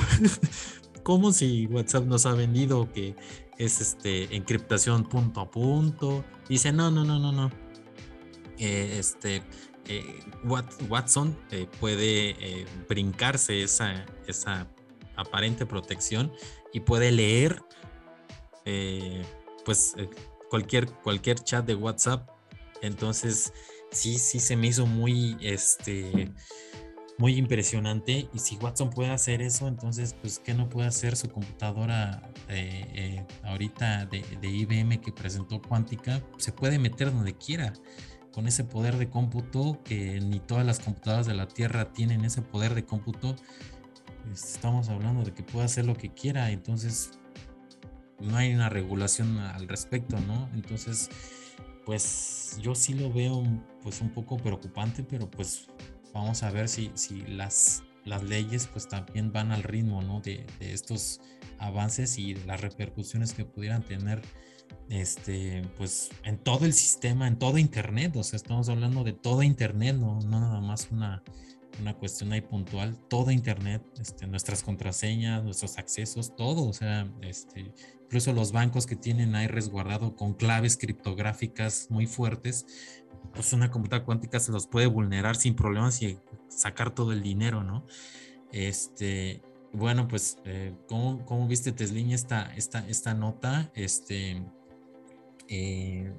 ¿Cómo 1.04 1.32
si 1.32 1.66
WhatsApp 1.66 2.06
nos 2.06 2.28
ha 2.28 2.34
vendido 2.34 2.92
que 2.94 3.16
es 3.58 3.82
este 3.82 4.36
encriptación 4.36 5.10
punto 5.10 5.42
a 5.42 5.50
punto? 5.50 6.24
Dice, 6.48 6.72
no, 6.72 6.92
no, 6.92 7.04
no, 7.04 7.18
no, 7.18 7.32
no. 7.32 7.63
Eh, 8.60 8.98
este, 9.00 9.44
eh, 9.88 10.20
Watson 10.90 11.38
eh, 11.52 11.68
puede 11.80 12.66
brincarse 12.88 13.64
esa, 13.64 14.06
esa 14.28 14.68
aparente 15.16 15.66
protección 15.66 16.32
y 16.72 16.80
puede 16.80 17.12
leer 17.12 17.62
pues 19.66 19.96
cualquier, 20.50 20.90
cualquier 20.90 21.40
chat 21.40 21.66
de 21.66 21.76
WhatsApp. 21.76 22.30
Entonces, 22.82 23.54
sí, 23.92 24.18
sí 24.18 24.40
se 24.40 24.56
me 24.56 24.68
hizo 24.68 24.86
muy, 24.86 25.38
este, 25.42 26.32
muy 27.18 27.36
impresionante. 27.36 28.30
Y 28.34 28.40
si 28.40 28.56
Watson 28.58 28.90
puede 28.90 29.12
hacer 29.12 29.42
eso, 29.42 29.68
entonces, 29.68 30.16
pues, 30.22 30.40
¿qué 30.40 30.54
no 30.54 30.70
puede 30.70 30.88
hacer 30.88 31.18
su 31.18 31.30
computadora 31.30 32.32
ahorita 33.44 34.06
de, 34.06 34.22
de, 34.40 34.48
IBM 34.48 35.02
que 35.02 35.12
presentó 35.12 35.62
cuántica? 35.62 36.22
Se 36.38 36.54
puede 36.54 36.80
meter 36.80 37.12
donde 37.12 37.36
quiera. 37.38 37.74
Con 38.34 38.48
ese 38.48 38.64
poder 38.64 38.98
de 38.98 39.10
cómputo, 39.10 39.80
que 39.84 40.20
ni 40.20 40.40
todas 40.40 40.66
las 40.66 40.80
computadoras 40.80 41.26
de 41.28 41.36
la 41.36 41.48
Tierra 41.48 41.94
tienen 41.94 42.26
ese 42.26 42.42
poder 42.42 42.74
de 42.74 42.84
cómputo, 42.84 43.36
estamos 44.32 44.90
hablando 44.90 45.24
de 45.24 45.34
que 45.34 45.44
puede 45.44 45.66
hacer 45.66 45.86
lo 45.86 45.96
que 45.96 46.14
quiera, 46.14 46.52
entonces 46.52 47.12
no 48.20 48.38
hay 48.38 48.54
una 48.54 48.70
regulación 48.70 49.38
al 49.38 49.68
respecto, 49.68 50.20
¿no? 50.22 50.50
Entonces, 50.54 51.10
pues 51.86 52.58
yo 52.62 52.76
sí 52.76 52.94
lo 52.94 53.12
veo 53.12 53.44
pues 53.82 54.02
un 54.02 54.10
poco 54.10 54.38
preocupante, 54.38 55.04
pero 55.04 55.30
pues 55.30 55.68
vamos 56.14 56.44
a 56.44 56.52
ver 56.52 56.70
si, 56.70 56.92
si 56.96 57.22
las, 57.22 57.84
las 58.06 58.24
leyes 58.24 58.68
pues 58.68 58.88
también 58.88 59.32
van 59.32 59.52
al 59.52 59.64
ritmo, 59.64 60.02
¿no? 60.02 60.22
De, 60.22 60.46
estos 60.60 61.22
avances 61.60 62.18
y 62.18 62.36
las 62.36 62.62
repercusiones 62.62 63.34
que 63.34 63.46
pudieran 63.46 63.84
tener 63.84 64.22
este 64.90 65.64
pues 65.78 66.10
en 66.24 66.38
todo 66.38 66.66
el 66.66 66.74
sistema, 66.74 67.28
en 67.28 67.38
todo 67.38 67.58
internet, 67.58 68.16
o 68.16 68.24
sea, 68.24 68.38
estamos 68.38 68.70
hablando 68.70 69.04
de 69.04 69.14
todo 69.14 69.44
internet, 69.44 69.96
no, 69.96 70.20
no 70.22 70.40
nada 70.40 70.62
más 70.62 70.90
una 70.92 71.24
una 71.80 71.94
cuestión 71.96 72.32
ahí 72.34 72.42
puntual, 72.42 72.98
todo 73.10 73.32
Internet, 73.32 73.84
este, 74.00 74.28
nuestras 74.28 74.64
contraseñas, 74.64 75.44
nuestros 75.44 75.78
accesos, 75.78 76.36
todo, 76.36 76.68
o 76.68 76.74
sea, 76.74 77.12
este, 77.22 77.74
incluso 78.04 78.34
los 78.34 78.52
bancos 78.52 78.86
que 78.86 78.96
tienen 78.96 79.36
ahí 79.36 79.48
resguardado 79.48 80.16
con 80.16 80.34
claves 80.34 80.78
criptográficas 80.78 81.88
muy 81.90 82.06
fuertes, 82.06 82.66
pues 83.34 83.54
una 83.54 83.72
computadora 83.72 84.06
cuántica 84.06 84.40
se 84.40 84.52
los 84.52 84.68
puede 84.68 84.88
vulnerar 84.88 85.36
sin 85.36 85.56
problemas 85.56 86.02
y 86.02 86.20
sacar 86.48 86.94
todo 86.94 87.12
el 87.12 87.24
dinero, 87.24 87.64
¿no? 87.64 87.86
Este, 88.52 89.42
bueno, 89.72 90.08
pues, 90.08 90.38
eh, 90.46 90.76
¿cómo, 90.88 91.48
viste, 91.48 91.72
Teslin, 91.72 92.12
esta, 92.12 92.54
esta, 92.56 92.88
esta 92.88 93.16
nota? 93.16 93.72
Este, 93.74 94.44
eh, 95.54 96.14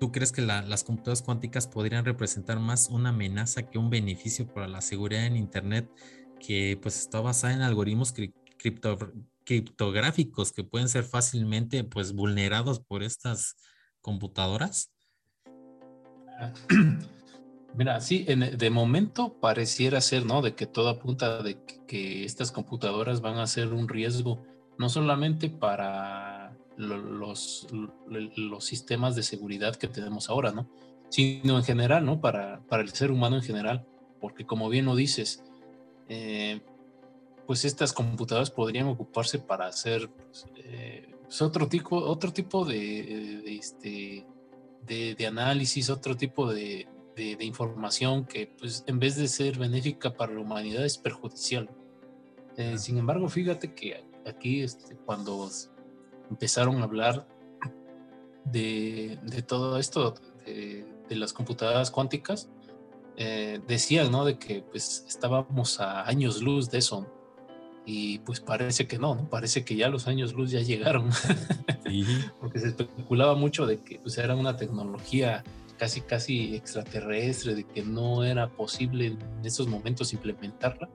¿Tú 0.00 0.10
crees 0.12 0.32
que 0.32 0.40
las 0.40 0.82
computadoras 0.82 1.20
cuánticas 1.20 1.66
podrían 1.66 2.06
representar 2.06 2.58
más 2.58 2.88
una 2.88 3.10
amenaza 3.10 3.68
que 3.68 3.76
un 3.76 3.90
beneficio 3.90 4.46
para 4.46 4.66
la 4.66 4.80
seguridad 4.80 5.26
en 5.26 5.36
Internet 5.36 5.90
que 6.38 6.78
pues 6.80 6.98
está 6.98 7.20
basada 7.20 7.52
en 7.52 7.60
algoritmos 7.60 8.14
criptográficos 9.44 10.52
que 10.52 10.64
pueden 10.64 10.88
ser 10.88 11.04
fácilmente 11.04 11.84
pues 11.84 12.14
vulnerados 12.14 12.80
por 12.80 13.02
estas 13.02 13.56
computadoras? 14.00 14.90
Mira, 17.74 18.00
sí, 18.00 18.24
de 18.24 18.70
momento 18.70 19.38
pareciera 19.38 20.00
ser, 20.00 20.24
¿no? 20.24 20.40
De 20.40 20.54
que 20.54 20.64
todo 20.64 20.88
apunta 20.88 21.42
de 21.42 21.62
que 21.86 22.24
estas 22.24 22.52
computadoras 22.52 23.20
van 23.20 23.36
a 23.36 23.46
ser 23.46 23.74
un 23.74 23.86
riesgo, 23.86 24.42
no 24.78 24.88
solamente 24.88 25.50
para 25.50 26.29
los, 26.80 27.66
los 28.08 28.64
sistemas 28.64 29.14
de 29.14 29.22
seguridad 29.22 29.76
que 29.76 29.88
tenemos 29.88 30.30
ahora, 30.30 30.52
¿no? 30.52 30.68
Sino 31.08 31.56
en 31.56 31.64
general, 31.64 32.04
¿no? 32.04 32.20
Para, 32.20 32.60
para 32.68 32.82
el 32.82 32.90
ser 32.90 33.10
humano 33.10 33.36
en 33.36 33.42
general, 33.42 33.86
porque 34.20 34.46
como 34.46 34.68
bien 34.68 34.84
lo 34.84 34.94
dices, 34.94 35.42
eh, 36.08 36.60
pues 37.46 37.64
estas 37.64 37.92
computadoras 37.92 38.50
podrían 38.50 38.86
ocuparse 38.86 39.38
para 39.38 39.66
hacer 39.66 40.08
pues, 40.08 40.46
eh, 40.56 41.14
pues 41.22 41.42
otro 41.42 41.68
tipo, 41.68 41.96
otro 41.96 42.32
tipo 42.32 42.64
de, 42.64 43.42
de 43.44 43.56
este, 43.56 44.26
de, 44.86 45.26
análisis, 45.26 45.90
otro 45.90 46.16
tipo 46.16 46.52
de, 46.52 46.88
de, 47.16 47.44
información 47.44 48.24
que 48.24 48.46
pues 48.46 48.84
en 48.86 48.98
vez 48.98 49.16
de 49.16 49.28
ser 49.28 49.58
benéfica 49.58 50.14
para 50.14 50.32
la 50.32 50.40
humanidad 50.40 50.84
es 50.84 50.98
perjudicial. 50.98 51.68
Eh, 52.56 52.78
sin 52.78 52.98
embargo, 52.98 53.28
fíjate 53.28 53.74
que 53.74 54.04
aquí 54.26 54.62
este, 54.62 54.96
cuando 54.96 55.48
empezaron 56.30 56.80
a 56.80 56.84
hablar 56.84 57.26
de, 58.44 59.18
todo 59.46 59.78
esto, 59.78 60.14
de, 60.46 60.86
las 61.10 61.32
computadoras 61.32 61.90
cuánticas, 61.90 62.48
eh, 63.16 63.60
decían, 63.66 64.10
¿no? 64.10 64.24
De 64.24 64.38
que 64.38 64.62
pues 64.62 65.04
estábamos 65.06 65.80
a 65.80 66.08
años 66.08 66.40
luz 66.40 66.70
de 66.70 66.78
eso. 66.78 67.06
Y 67.84 68.20
pues 68.20 68.40
parece 68.40 68.86
que 68.86 68.98
no, 68.98 69.14
¿no? 69.14 69.28
Parece 69.28 69.64
que 69.64 69.74
ya 69.74 69.88
los 69.88 70.06
años 70.06 70.32
luz 70.34 70.50
ya 70.50 70.60
llegaron. 70.60 71.10
Porque 72.40 72.60
se 72.60 72.68
especulaba 72.68 73.34
mucho 73.34 73.66
de 73.66 73.80
que 73.80 73.98
pues 73.98 74.16
era 74.18 74.34
una 74.34 74.56
tecnología 74.56 75.42
casi 75.76 76.02
casi 76.02 76.54
extraterrestre, 76.54 77.54
de 77.54 77.64
que 77.64 77.82
no 77.82 78.22
era 78.22 78.48
posible 78.48 79.06
en 79.06 79.18
esos 79.44 79.66
momentos 79.66 80.12
implementarla. 80.12 80.88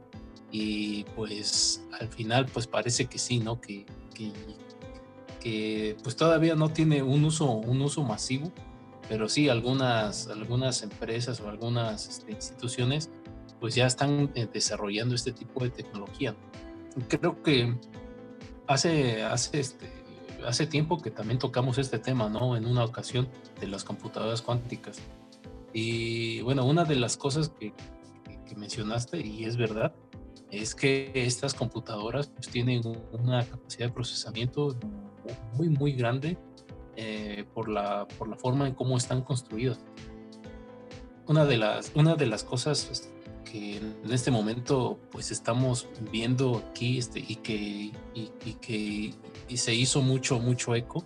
Y 0.51 1.03
pues 1.15 1.83
al 1.99 2.07
final 2.07 2.45
pues 2.45 2.67
parece 2.67 3.07
que 3.07 3.17
sí, 3.17 3.39
¿no? 3.39 3.59
Que, 3.59 3.85
que, 4.13 4.31
pues 6.01 6.15
todavía 6.15 6.55
no 6.55 6.69
tiene 6.69 7.03
un 7.03 7.23
uso, 7.23 7.51
un 7.51 7.81
uso 7.81 8.03
masivo, 8.03 8.51
pero 9.07 9.29
sí 9.29 9.47
algunas, 9.49 10.27
algunas 10.27 10.81
empresas 10.81 11.39
o 11.39 11.49
algunas 11.49 12.07
este, 12.07 12.31
instituciones 12.31 13.11
pues 13.59 13.75
ya 13.75 13.85
están 13.85 14.31
eh, 14.35 14.47
desarrollando 14.51 15.15
este 15.15 15.31
tipo 15.31 15.63
de 15.63 15.69
tecnología. 15.69 16.35
Creo 17.07 17.41
que 17.43 17.75
hace, 18.67 19.23
hace, 19.23 19.59
este, 19.59 19.89
hace 20.45 20.67
tiempo 20.67 21.01
que 21.01 21.11
también 21.11 21.39
tocamos 21.39 21.77
este 21.77 21.99
tema, 21.99 22.27
¿no? 22.27 22.57
En 22.57 22.65
una 22.65 22.83
ocasión 22.83 23.29
de 23.59 23.67
las 23.67 23.83
computadoras 23.83 24.41
cuánticas. 24.41 24.97
Y 25.73 26.41
bueno, 26.41 26.65
una 26.65 26.85
de 26.85 26.95
las 26.95 27.17
cosas 27.17 27.49
que, 27.49 27.73
que 28.47 28.55
mencionaste, 28.55 29.19
y 29.25 29.45
es 29.45 29.57
verdad, 29.57 29.93
es 30.51 30.75
que 30.75 31.11
estas 31.13 31.53
computadoras 31.53 32.27
pues, 32.27 32.47
tienen 32.47 32.81
una 33.11 33.43
capacidad 33.45 33.87
de 33.87 33.93
procesamiento 33.93 34.75
muy, 35.53 35.69
muy 35.69 35.93
grande 35.93 36.37
eh, 36.95 37.45
por, 37.53 37.67
la, 37.67 38.07
por 38.17 38.27
la 38.27 38.37
forma 38.37 38.67
en 38.67 38.73
cómo 38.73 38.97
están 38.97 39.21
construidas. 39.21 39.79
Una 41.27 41.45
de 41.45 41.57
las, 41.57 41.91
una 41.95 42.15
de 42.15 42.27
las 42.27 42.43
cosas 42.43 42.85
pues, 42.85 43.11
que 43.43 43.77
en 43.77 44.11
este 44.11 44.31
momento 44.31 44.99
pues 45.11 45.31
estamos 45.31 45.87
viendo 46.11 46.63
aquí 46.69 46.97
este, 46.97 47.19
y 47.19 47.35
que, 47.37 47.91
y, 48.13 48.53
que 48.61 49.13
se 49.57 49.73
hizo 49.73 50.01
mucho, 50.01 50.39
mucho 50.39 50.75
eco 50.75 51.03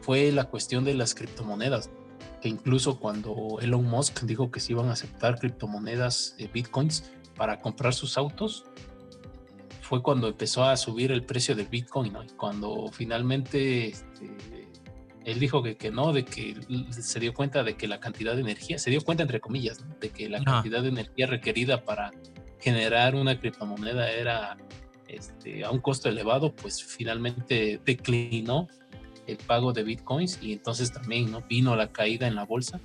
fue 0.00 0.32
la 0.32 0.44
cuestión 0.44 0.84
de 0.84 0.94
las 0.94 1.14
criptomonedas. 1.14 1.90
que 2.40 2.48
incluso 2.48 2.98
cuando 2.98 3.58
Elon 3.60 3.84
Musk 3.84 4.22
dijo 4.22 4.50
que 4.50 4.60
se 4.60 4.72
iban 4.72 4.88
a 4.88 4.92
aceptar 4.92 5.38
criptomonedas, 5.38 6.34
eh, 6.38 6.48
bitcoins, 6.52 7.12
para 7.36 7.60
comprar 7.60 7.94
sus 7.94 8.18
autos, 8.18 8.64
fue 9.92 10.02
cuando 10.02 10.28
empezó 10.28 10.64
a 10.64 10.74
subir 10.78 11.12
el 11.12 11.22
precio 11.22 11.54
del 11.54 11.66
bitcoin, 11.66 12.14
¿no? 12.14 12.24
Y 12.24 12.28
cuando 12.28 12.90
finalmente 12.90 13.88
este, 13.88 14.30
él 15.22 15.38
dijo 15.38 15.62
que, 15.62 15.76
que, 15.76 15.90
no, 15.90 16.14
de 16.14 16.24
que 16.24 16.56
se 16.88 17.20
dio 17.20 17.34
cuenta 17.34 17.62
de 17.62 17.76
que 17.76 17.86
la 17.86 18.00
cantidad 18.00 18.34
de 18.34 18.40
energía, 18.40 18.78
se 18.78 18.88
dio 18.88 19.02
cuenta 19.02 19.24
entre 19.24 19.38
comillas, 19.38 19.84
de 20.00 20.08
que 20.08 20.30
la 20.30 20.42
cantidad 20.42 20.80
de 20.80 20.88
energía 20.88 21.26
requerida 21.26 21.84
para 21.84 22.10
generar 22.58 23.14
una 23.14 23.38
criptomoneda 23.38 24.10
era 24.10 24.56
este, 25.08 25.62
a 25.62 25.70
un 25.70 25.80
costo 25.80 26.08
elevado, 26.08 26.56
pues 26.56 26.82
finalmente 26.82 27.78
declinó 27.84 28.68
el 29.26 29.36
pago 29.36 29.74
de 29.74 29.82
bitcoins 29.82 30.38
y 30.40 30.54
entonces 30.54 30.90
también 30.90 31.30
¿no? 31.30 31.42
vino 31.42 31.76
la 31.76 31.92
caída 31.92 32.26
en 32.26 32.34
la 32.34 32.46
bolsa. 32.46 32.80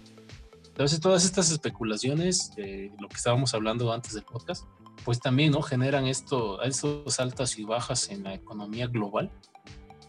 Entonces 0.65 0.99
todas 0.99 1.23
estas 1.23 1.51
especulaciones, 1.51 2.51
eh, 2.57 2.91
lo 2.99 3.07
que 3.07 3.15
estábamos 3.15 3.53
hablando 3.53 3.93
antes 3.93 4.13
del 4.13 4.25
podcast, 4.25 4.65
pues 5.03 5.19
también 5.19 5.51
¿no? 5.51 5.61
generan 5.61 6.07
esto, 6.07 6.61
estos 6.61 7.19
altas 7.19 7.57
y 7.57 7.63
bajas 7.63 8.09
en 8.09 8.23
la 8.23 8.33
economía 8.33 8.87
global. 8.87 9.31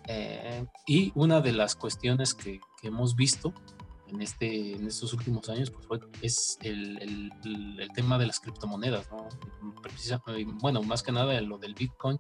Eh, 0.06 0.66
y 0.86 1.12
una 1.14 1.40
de 1.40 1.52
las 1.52 1.76
cuestiones 1.76 2.34
que, 2.34 2.60
que, 2.80 2.88
hemos 2.88 3.14
visto 3.14 3.52
en, 4.06 4.22
este, 4.22 4.72
en 4.72 4.86
estos 4.86 5.12
últimos 5.12 5.50
años 5.50 5.70
pues 5.70 5.86
fue, 5.86 6.00
es 6.22 6.58
el, 6.62 6.98
el, 7.02 7.78
el, 7.78 7.88
tema 7.92 8.16
de 8.16 8.26
las 8.26 8.40
criptomonedas, 8.40 9.10
¿no? 9.10 9.28
bueno, 10.62 10.82
más 10.82 11.02
que 11.02 11.12
nada 11.12 11.38
lo 11.42 11.58
del 11.58 11.74
Bitcoin. 11.74 12.18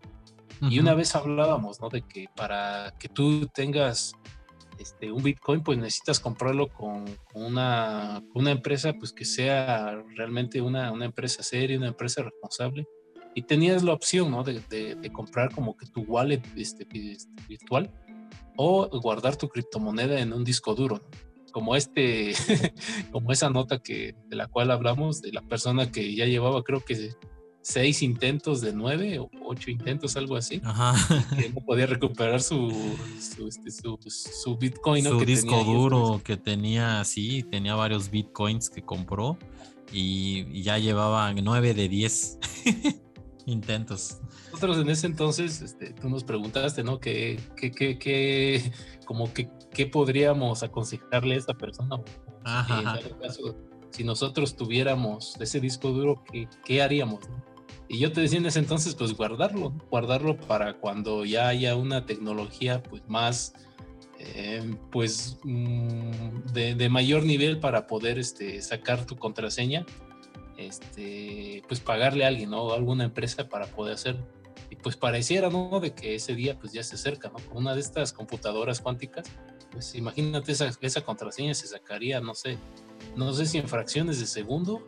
Y 0.60 0.80
una 0.80 0.94
vez 0.94 1.14
hablábamos, 1.14 1.80
¿no? 1.80 1.88
De 1.88 2.02
que 2.02 2.28
para 2.34 2.92
que 2.98 3.08
tú 3.08 3.46
tengas 3.46 4.12
este, 4.78 5.10
un 5.12 5.22
Bitcoin, 5.22 5.62
pues 5.62 5.78
necesitas 5.78 6.20
comprarlo 6.20 6.68
con, 6.68 7.04
una, 7.34 8.22
una, 8.34 8.50
empresa 8.50 8.92
pues 8.92 9.12
que 9.12 9.24
sea 9.24 10.02
realmente 10.16 10.60
una, 10.60 10.92
una, 10.92 11.04
empresa 11.04 11.42
seria, 11.42 11.78
una 11.78 11.88
empresa 11.88 12.22
responsable. 12.22 12.86
Y 13.34 13.42
tenías 13.42 13.82
la 13.82 13.92
opción 13.92 14.30
¿no? 14.30 14.42
de, 14.42 14.60
de, 14.70 15.12
comprar 15.12 15.54
como 15.54 15.76
que 15.76 15.86
tu 15.86 16.02
wallet 16.02 16.42
este, 16.56 16.86
este, 16.92 17.42
virtual 17.48 17.92
o 18.56 18.88
guardar 19.00 19.36
tu 19.36 19.48
criptomoneda 19.48 20.20
en 20.20 20.32
un 20.32 20.44
disco 20.44 20.74
duro. 20.74 21.00
Como 21.52 21.76
este, 21.76 22.32
como 23.12 23.32
esa 23.32 23.50
nota 23.50 23.78
que, 23.78 24.14
de 24.26 24.36
la 24.36 24.48
cual 24.48 24.70
hablamos, 24.70 25.22
de 25.22 25.32
la 25.32 25.42
persona 25.42 25.90
que 25.90 26.14
ya 26.14 26.26
llevaba, 26.26 26.62
creo 26.62 26.84
que 26.84 27.10
seis 27.68 28.02
intentos 28.02 28.62
de 28.62 28.72
nueve 28.72 29.18
o 29.18 29.30
ocho 29.44 29.70
intentos, 29.70 30.16
algo 30.16 30.36
así. 30.36 30.60
Ajá. 30.64 30.94
Que 31.36 31.50
no 31.50 31.60
podía 31.60 31.84
recuperar 31.84 32.40
su, 32.40 32.72
su, 33.20 33.46
este, 33.46 33.70
su, 33.70 34.56
Bitcoin. 34.56 35.04
Su 35.04 35.20
disco 35.20 35.62
duro 35.64 36.22
que 36.24 36.38
tenía, 36.38 37.04
sí, 37.04 37.42
tenía 37.42 37.74
varios 37.74 38.10
Bitcoins 38.10 38.70
que 38.70 38.82
compró 38.82 39.36
y, 39.92 40.62
ya 40.62 40.78
llevaba 40.78 41.30
nueve 41.34 41.74
de 41.74 41.90
diez 41.90 42.38
intentos. 43.46 44.18
Nosotros 44.50 44.78
en 44.78 44.88
ese 44.88 45.06
entonces, 45.06 45.60
este, 45.60 45.92
tú 45.92 46.08
nos 46.08 46.24
preguntaste, 46.24 46.82
¿no? 46.82 46.98
¿Qué, 46.98 47.38
qué, 47.54 47.70
qué, 47.70 47.98
qué 47.98 48.72
como 49.04 49.30
que, 49.34 49.50
qué 49.74 49.84
podríamos 49.86 50.62
aconsejarle 50.62 51.34
a 51.34 51.38
esa 51.38 51.52
persona? 51.52 52.00
Ajá. 52.44 52.98
si 53.90 54.04
nosotros 54.04 54.56
tuviéramos 54.56 55.36
ese 55.38 55.60
disco 55.60 55.90
duro, 55.90 56.24
¿qué, 56.32 56.48
qué 56.64 56.80
haríamos? 56.80 57.28
Y 57.88 57.98
yo 57.98 58.12
te 58.12 58.20
decía 58.20 58.38
en 58.38 58.46
ese 58.46 58.58
entonces, 58.58 58.94
pues 58.94 59.14
guardarlo, 59.14 59.72
guardarlo 59.90 60.36
para 60.36 60.74
cuando 60.74 61.24
ya 61.24 61.48
haya 61.48 61.74
una 61.74 62.04
tecnología 62.04 62.82
pues 62.82 63.02
más, 63.08 63.54
eh, 64.18 64.74
pues 64.90 65.38
mm, 65.42 66.52
de, 66.52 66.88
mayor 66.90 67.24
nivel 67.24 67.60
para 67.60 67.86
poder 67.86 68.18
este, 68.18 68.60
sacar 68.60 69.06
tu 69.06 69.16
contraseña, 69.16 69.86
este, 70.58 71.62
pues 71.66 71.80
pagarle 71.80 72.24
a 72.24 72.28
alguien, 72.28 72.50
¿no? 72.50 72.72
alguna 72.74 73.04
empresa 73.04 73.48
para 73.48 73.66
poder 73.66 73.94
hacerlo. 73.94 74.26
Y 74.70 74.76
pues 74.76 74.96
pareciera, 74.96 75.48
¿no? 75.48 75.80
De 75.80 75.94
que 75.94 76.14
ese 76.14 76.34
día 76.34 76.58
pues 76.58 76.72
ya 76.72 76.82
se 76.82 76.96
acerca, 76.96 77.30
¿no? 77.30 77.36
Con 77.48 77.58
una 77.58 77.74
de 77.74 77.80
estas 77.80 78.12
computadoras 78.12 78.82
cuánticas, 78.82 79.26
pues 79.70 79.94
imagínate 79.94 80.52
esa, 80.52 80.70
esa 80.82 81.00
contraseña 81.00 81.54
se 81.54 81.66
sacaría, 81.66 82.20
no 82.20 82.34
sé, 82.34 82.58
no 83.18 83.32
sé 83.32 83.46
si 83.46 83.58
en 83.58 83.68
fracciones 83.68 84.20
de 84.20 84.26
segundo 84.26 84.84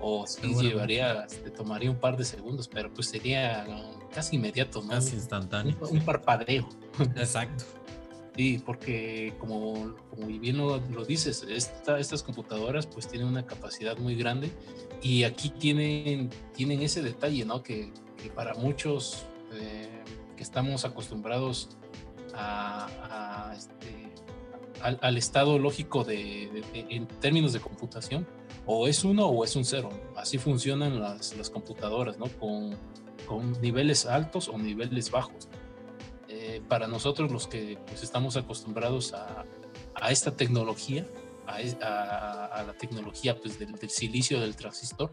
o 0.00 0.26
si 0.26 0.54
llevaría, 0.54 1.26
te 1.26 1.50
tomaría 1.50 1.90
un 1.90 1.98
par 1.98 2.16
de 2.16 2.24
segundos, 2.24 2.68
pero 2.68 2.92
pues 2.92 3.08
sería 3.08 3.66
casi 4.14 4.36
inmediato, 4.36 4.80
¿no? 4.80 4.90
Casi 4.90 5.16
instantáneo. 5.16 5.76
Un, 5.90 6.00
parpadeo. 6.00 6.68
Exacto. 7.16 7.64
Sí, 8.36 8.62
porque 8.64 9.34
como, 9.38 9.94
como 10.10 10.26
bien 10.26 10.56
lo, 10.56 10.78
dices, 11.04 11.44
estas 11.48 12.22
computadoras 12.22 12.86
pues 12.86 13.06
tienen 13.08 13.28
una 13.28 13.46
capacidad 13.46 13.96
muy 13.98 14.16
grande 14.16 14.50
y 15.02 15.24
aquí 15.24 15.50
tienen, 15.50 16.30
tienen 16.52 16.82
ese 16.82 17.02
detalle, 17.02 17.44
¿no? 17.44 17.62
Que, 17.62 17.92
para 18.34 18.54
muchos 18.54 19.26
eh, 19.52 20.02
que 20.34 20.42
estamos 20.42 20.86
acostumbrados 20.86 21.68
a, 22.32 23.52
este, 23.54 24.03
al, 24.80 25.16
estado 25.16 25.58
lógico 25.58 26.04
de, 26.04 26.62
en 26.74 27.06
términos 27.06 27.52
de 27.52 27.60
computación, 27.60 28.26
o 28.66 28.88
es 28.88 29.04
uno 29.04 29.26
o 29.26 29.44
es 29.44 29.56
un 29.56 29.64
cero. 29.64 29.90
Así 30.16 30.38
funcionan 30.38 31.00
las, 31.00 31.36
las 31.36 31.50
computadoras, 31.50 32.18
¿no? 32.18 32.26
Con, 32.26 32.76
con, 33.26 33.52
niveles 33.60 34.06
altos 34.06 34.48
o 34.48 34.58
niveles 34.58 35.10
bajos. 35.10 35.48
Eh, 36.28 36.62
para 36.68 36.86
nosotros 36.86 37.30
los 37.30 37.46
que 37.46 37.78
pues, 37.86 38.02
estamos 38.02 38.36
acostumbrados 38.36 39.12
a, 39.14 39.44
a 39.94 40.10
esta 40.10 40.36
tecnología, 40.36 41.06
a, 41.46 42.64
la 42.66 42.74
tecnología 42.78 43.38
pues, 43.38 43.58
del, 43.58 43.76
silicio 43.90 44.40
del 44.40 44.56
transistor, 44.56 45.12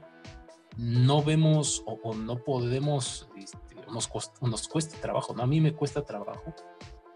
no 0.78 1.22
vemos 1.22 1.84
o, 1.86 2.14
no 2.14 2.44
podemos, 2.44 3.30
este, 3.38 3.76
nos, 3.92 4.10
nos 4.42 4.68
cuesta 4.68 5.00
trabajo, 5.00 5.34
¿no? 5.34 5.44
A 5.44 5.48
mí 5.48 5.60
me 5.60 5.74
cuesta 5.74 6.04
trabajo 6.04 6.54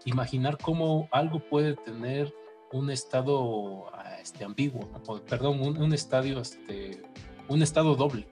imaginar 0.06 0.56
cómo 0.56 1.08
algo 1.10 1.40
puede 1.40 1.74
tener 1.74 2.32
un 2.72 2.90
estado 2.90 3.86
ah, 3.92 4.16
este, 4.22 4.44
ambiguo, 4.44 4.88
perdón, 5.28 5.60
un, 5.60 5.92
estadio, 5.92 6.40
este, 6.40 7.02
un 7.48 7.62
estado 7.62 7.94
doble. 7.94 8.26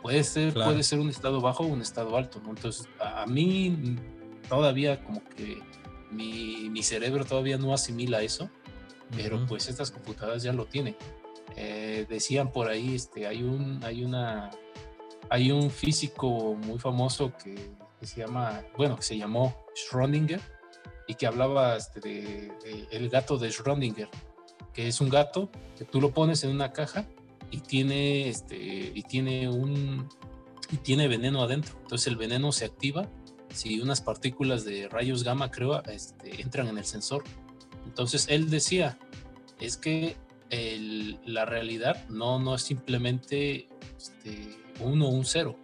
Puede 0.00 0.22
ser, 0.22 0.54
puede 0.54 0.82
ser 0.84 1.00
un 1.00 1.10
estado 1.10 1.40
bajo 1.40 1.64
o 1.64 1.66
un 1.66 1.82
estado 1.82 2.16
alto, 2.16 2.40
Entonces, 2.48 2.88
a, 3.00 3.26
mí 3.26 3.96
todavía 4.48 5.04
como 5.04 5.22
que 5.24 5.60
mi, 6.10 6.70
mi, 6.70 6.82
cerebro 6.84 7.24
todavía 7.24 7.58
no 7.58 7.74
asimila 7.74 8.22
eso, 8.22 8.48
pero 9.16 9.44
pues 9.46 9.68
estas 9.68 9.90
computadoras 9.90 10.42
ya 10.44 10.52
lo 10.52 10.66
tienen. 10.66 10.96
Eh, 11.56 12.06
decían 12.08 12.52
por 12.52 12.68
ahí, 12.68 12.94
este, 12.94 13.26
hay 13.26 13.42
un, 13.42 13.82
hay 13.82 14.04
una, 14.04 14.50
hay 15.28 15.50
un 15.50 15.70
físico 15.70 16.54
muy 16.54 16.78
famoso 16.78 17.32
que, 17.36 17.72
que 17.98 18.06
se 18.06 18.20
llama, 18.20 18.62
bueno, 18.76 18.94
que 18.94 19.02
se 19.02 19.18
llamó 19.18 19.56
Schrödinger, 19.74 20.40
y 21.08 21.14
que 21.14 21.26
hablaba 21.26 21.76
este, 21.76 22.00
de, 22.00 22.52
el 22.92 23.08
gato 23.08 23.38
de 23.38 23.48
Schrödinger, 23.48 24.08
que 24.72 24.86
es 24.86 25.00
un 25.00 25.08
gato 25.08 25.50
que 25.76 25.84
tú 25.84 26.00
lo 26.00 26.12
pones 26.12 26.44
en 26.44 26.50
una 26.50 26.72
caja 26.72 27.06
y 27.50 27.58
tiene, 27.60 28.28
este, 28.28 28.92
y 28.94 29.02
tiene, 29.02 29.48
un, 29.48 30.08
y 30.70 30.76
tiene 30.76 31.08
veneno 31.08 31.42
adentro. 31.42 31.76
Entonces 31.82 32.06
el 32.06 32.16
veneno 32.16 32.52
se 32.52 32.66
activa 32.66 33.08
si 33.52 33.80
unas 33.80 34.00
partículas 34.00 34.64
de 34.64 34.88
rayos 34.88 35.24
gamma, 35.24 35.50
creo, 35.50 35.82
este, 35.84 36.42
entran 36.42 36.68
en 36.68 36.78
el 36.78 36.84
sensor. 36.84 37.24
Entonces 37.86 38.26
él 38.28 38.50
decía, 38.50 38.98
es 39.58 39.76
que 39.76 40.16
el, 40.50 41.18
la 41.24 41.44
realidad 41.44 42.06
no, 42.08 42.38
no 42.38 42.54
es 42.54 42.62
simplemente 42.62 43.68
este, 43.96 44.56
uno 44.80 45.08
o 45.08 45.10
un 45.10 45.24
cero. 45.24 45.56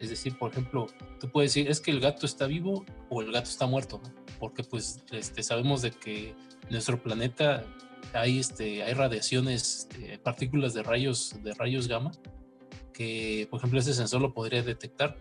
Es 0.00 0.10
decir, 0.10 0.38
por 0.38 0.50
ejemplo, 0.52 0.86
tú 1.18 1.28
puedes 1.30 1.54
decir, 1.54 1.70
es 1.70 1.80
que 1.80 1.90
el 1.90 2.00
gato 2.00 2.26
está 2.26 2.46
vivo 2.46 2.84
o 3.08 3.20
el 3.20 3.32
gato 3.32 3.50
está 3.50 3.66
muerto. 3.66 4.00
¿no? 4.02 4.28
porque 4.38 4.64
pues 4.64 5.02
este, 5.10 5.42
sabemos 5.42 5.82
de 5.82 5.90
que 5.90 6.34
nuestro 6.70 7.02
planeta 7.02 7.64
hay, 8.12 8.38
este, 8.38 8.82
hay 8.82 8.94
radiaciones, 8.94 9.88
este, 9.90 10.18
partículas 10.18 10.74
de 10.74 10.82
rayos, 10.82 11.34
de 11.42 11.54
rayos 11.54 11.88
gamma, 11.88 12.12
que 12.92 13.46
por 13.50 13.58
ejemplo 13.58 13.78
ese 13.78 13.94
sensor 13.94 14.20
lo 14.20 14.32
podría 14.32 14.62
detectar, 14.62 15.18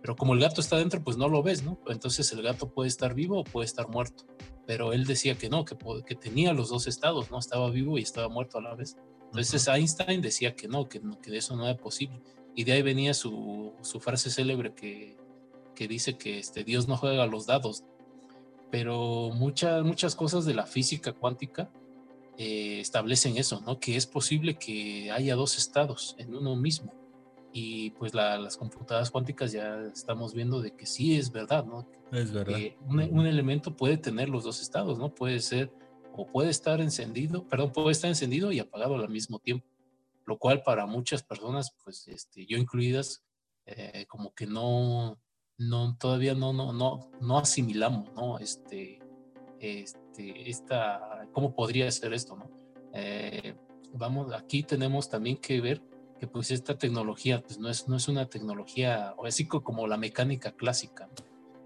pero 0.00 0.16
como 0.16 0.34
el 0.34 0.40
gato 0.40 0.60
está 0.60 0.76
dentro, 0.76 1.02
pues 1.02 1.16
no 1.16 1.28
lo 1.28 1.42
ves, 1.42 1.62
¿no? 1.62 1.78
Entonces 1.88 2.30
el 2.32 2.42
gato 2.42 2.70
puede 2.70 2.88
estar 2.88 3.14
vivo 3.14 3.40
o 3.40 3.44
puede 3.44 3.66
estar 3.66 3.88
muerto, 3.88 4.24
pero 4.66 4.92
él 4.92 5.04
decía 5.04 5.36
que 5.36 5.48
no, 5.48 5.64
que, 5.64 5.76
que 6.06 6.14
tenía 6.14 6.52
los 6.52 6.68
dos 6.68 6.86
estados, 6.86 7.30
¿no? 7.30 7.38
Estaba 7.38 7.70
vivo 7.70 7.98
y 7.98 8.02
estaba 8.02 8.28
muerto 8.28 8.58
a 8.58 8.62
la 8.62 8.74
vez. 8.74 8.96
Entonces 9.26 9.66
Einstein 9.66 10.20
decía 10.20 10.54
que 10.54 10.68
no, 10.68 10.88
que, 10.88 11.00
que 11.22 11.36
eso 11.36 11.56
no 11.56 11.66
era 11.66 11.76
posible. 11.76 12.20
Y 12.56 12.64
de 12.64 12.72
ahí 12.72 12.82
venía 12.82 13.14
su, 13.14 13.72
su 13.82 14.00
frase 14.00 14.30
célebre 14.30 14.74
que, 14.74 15.14
que 15.76 15.86
dice 15.86 16.16
que 16.16 16.40
este, 16.40 16.64
Dios 16.64 16.88
no 16.88 16.96
juega 16.96 17.22
a 17.22 17.26
los 17.26 17.46
dados, 17.46 17.84
pero 18.70 19.30
muchas, 19.32 19.84
muchas 19.84 20.16
cosas 20.16 20.44
de 20.44 20.54
la 20.54 20.66
física 20.66 21.12
cuántica 21.12 21.70
eh, 22.38 22.80
establecen 22.80 23.36
eso, 23.36 23.60
¿no? 23.60 23.78
Que 23.78 23.96
es 23.96 24.06
posible 24.06 24.56
que 24.56 25.12
haya 25.12 25.36
dos 25.36 25.56
estados 25.56 26.16
en 26.18 26.34
uno 26.34 26.56
mismo. 26.56 26.92
Y 27.52 27.90
pues 27.90 28.12
las 28.12 28.56
computadoras 28.56 29.10
cuánticas 29.10 29.52
ya 29.52 29.82
estamos 29.94 30.34
viendo 30.34 30.60
de 30.60 30.72
que 30.72 30.84
sí 30.84 31.16
es 31.16 31.30
verdad, 31.30 31.64
¿no? 31.64 31.86
Es 32.12 32.32
verdad. 32.32 32.58
un, 32.86 33.26
elemento 33.26 33.74
puede 33.74 33.96
tener 33.96 34.28
los 34.28 34.44
dos 34.44 34.60
estados, 34.60 34.98
¿no? 34.98 35.14
Puede 35.14 35.40
ser 35.40 35.70
o 36.14 36.26
puede 36.26 36.50
estar 36.50 36.80
encendido, 36.80 37.44
perdón, 37.44 37.72
puede 37.72 37.92
estar 37.92 38.08
encendido 38.08 38.52
y 38.52 38.58
apagado 38.58 38.94
al 38.94 39.08
mismo 39.08 39.38
tiempo, 39.38 39.66
lo 40.26 40.38
cual 40.38 40.62
para 40.62 40.86
muchas 40.86 41.22
personas, 41.22 41.74
pues 41.82 42.06
este, 42.08 42.46
yo 42.46 42.58
incluidas, 42.58 43.24
eh, 43.64 44.06
como 44.08 44.34
que 44.34 44.46
no, 44.46 45.18
no, 45.56 45.96
todavía 45.96 46.34
no, 46.34 46.52
no, 46.52 46.72
no, 46.72 47.10
no 47.20 47.38
asimilamos, 47.38 48.12
¿no? 48.14 48.38
Este, 48.38 48.98
este, 49.60 50.50
esta, 50.50 51.28
¿cómo 51.32 51.54
podría 51.54 51.90
ser 51.90 52.12
esto, 52.12 52.36
no? 52.36 52.50
Eh, 52.92 53.54
vamos, 53.92 54.32
aquí 54.32 54.62
tenemos 54.62 55.08
también 55.08 55.36
que 55.38 55.60
ver 55.60 55.82
que 56.18 56.26
pues 56.26 56.50
esta 56.50 56.78
tecnología 56.78 57.42
pues 57.42 57.58
no 57.58 57.68
es, 57.68 57.88
no 57.88 57.96
es 57.96 58.08
una 58.08 58.26
tecnología, 58.26 59.14
o 59.16 59.26
así 59.26 59.46
como 59.46 59.86
la 59.86 59.96
mecánica 59.96 60.52
clásica. 60.52 61.08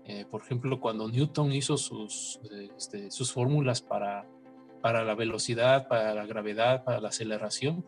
Eh, 0.04 0.26
por 0.28 0.42
ejemplo, 0.42 0.80
cuando 0.80 1.08
Newton 1.08 1.52
hizo 1.52 1.76
sus, 1.76 2.40
este, 2.76 3.10
sus 3.10 3.32
fórmulas 3.32 3.80
para, 3.80 4.26
para 4.80 5.04
la 5.04 5.14
velocidad, 5.14 5.86
para 5.88 6.14
la 6.14 6.26
gravedad, 6.26 6.84
para 6.84 7.00
la 7.00 7.08
aceleración, 7.08 7.84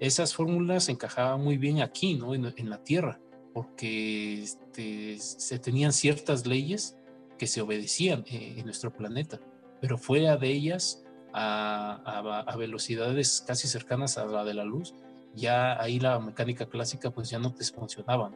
esas 0.00 0.34
fórmulas 0.34 0.88
encajaban 0.88 1.42
muy 1.42 1.56
bien 1.56 1.80
aquí, 1.80 2.14
¿no? 2.14 2.34
En, 2.34 2.70
la 2.70 2.82
Tierra, 2.82 3.20
porque 3.52 4.42
este, 4.42 5.18
se 5.18 5.58
tenían 5.58 5.92
ciertas 5.92 6.46
leyes 6.46 6.96
que 7.38 7.46
se 7.46 7.60
obedecían 7.60 8.24
eh, 8.26 8.54
en 8.56 8.64
nuestro 8.64 8.92
planeta, 8.92 9.40
pero 9.80 9.96
fuera 9.96 10.36
de 10.36 10.48
ellas, 10.48 11.04
a 11.32 12.56
velocidades 12.58 13.44
casi 13.46 13.68
cercanas 13.68 14.18
a 14.18 14.26
la 14.26 14.44
de 14.44 14.54
la 14.54 14.64
luz, 14.64 14.94
ya 15.34 15.80
ahí 15.80 16.00
la 16.00 16.18
mecánica 16.18 16.66
clásica 16.66 17.10
pues 17.10 17.30
ya 17.30 17.38
no 17.38 17.52
te 17.54 17.64
funcionaba. 17.64 18.32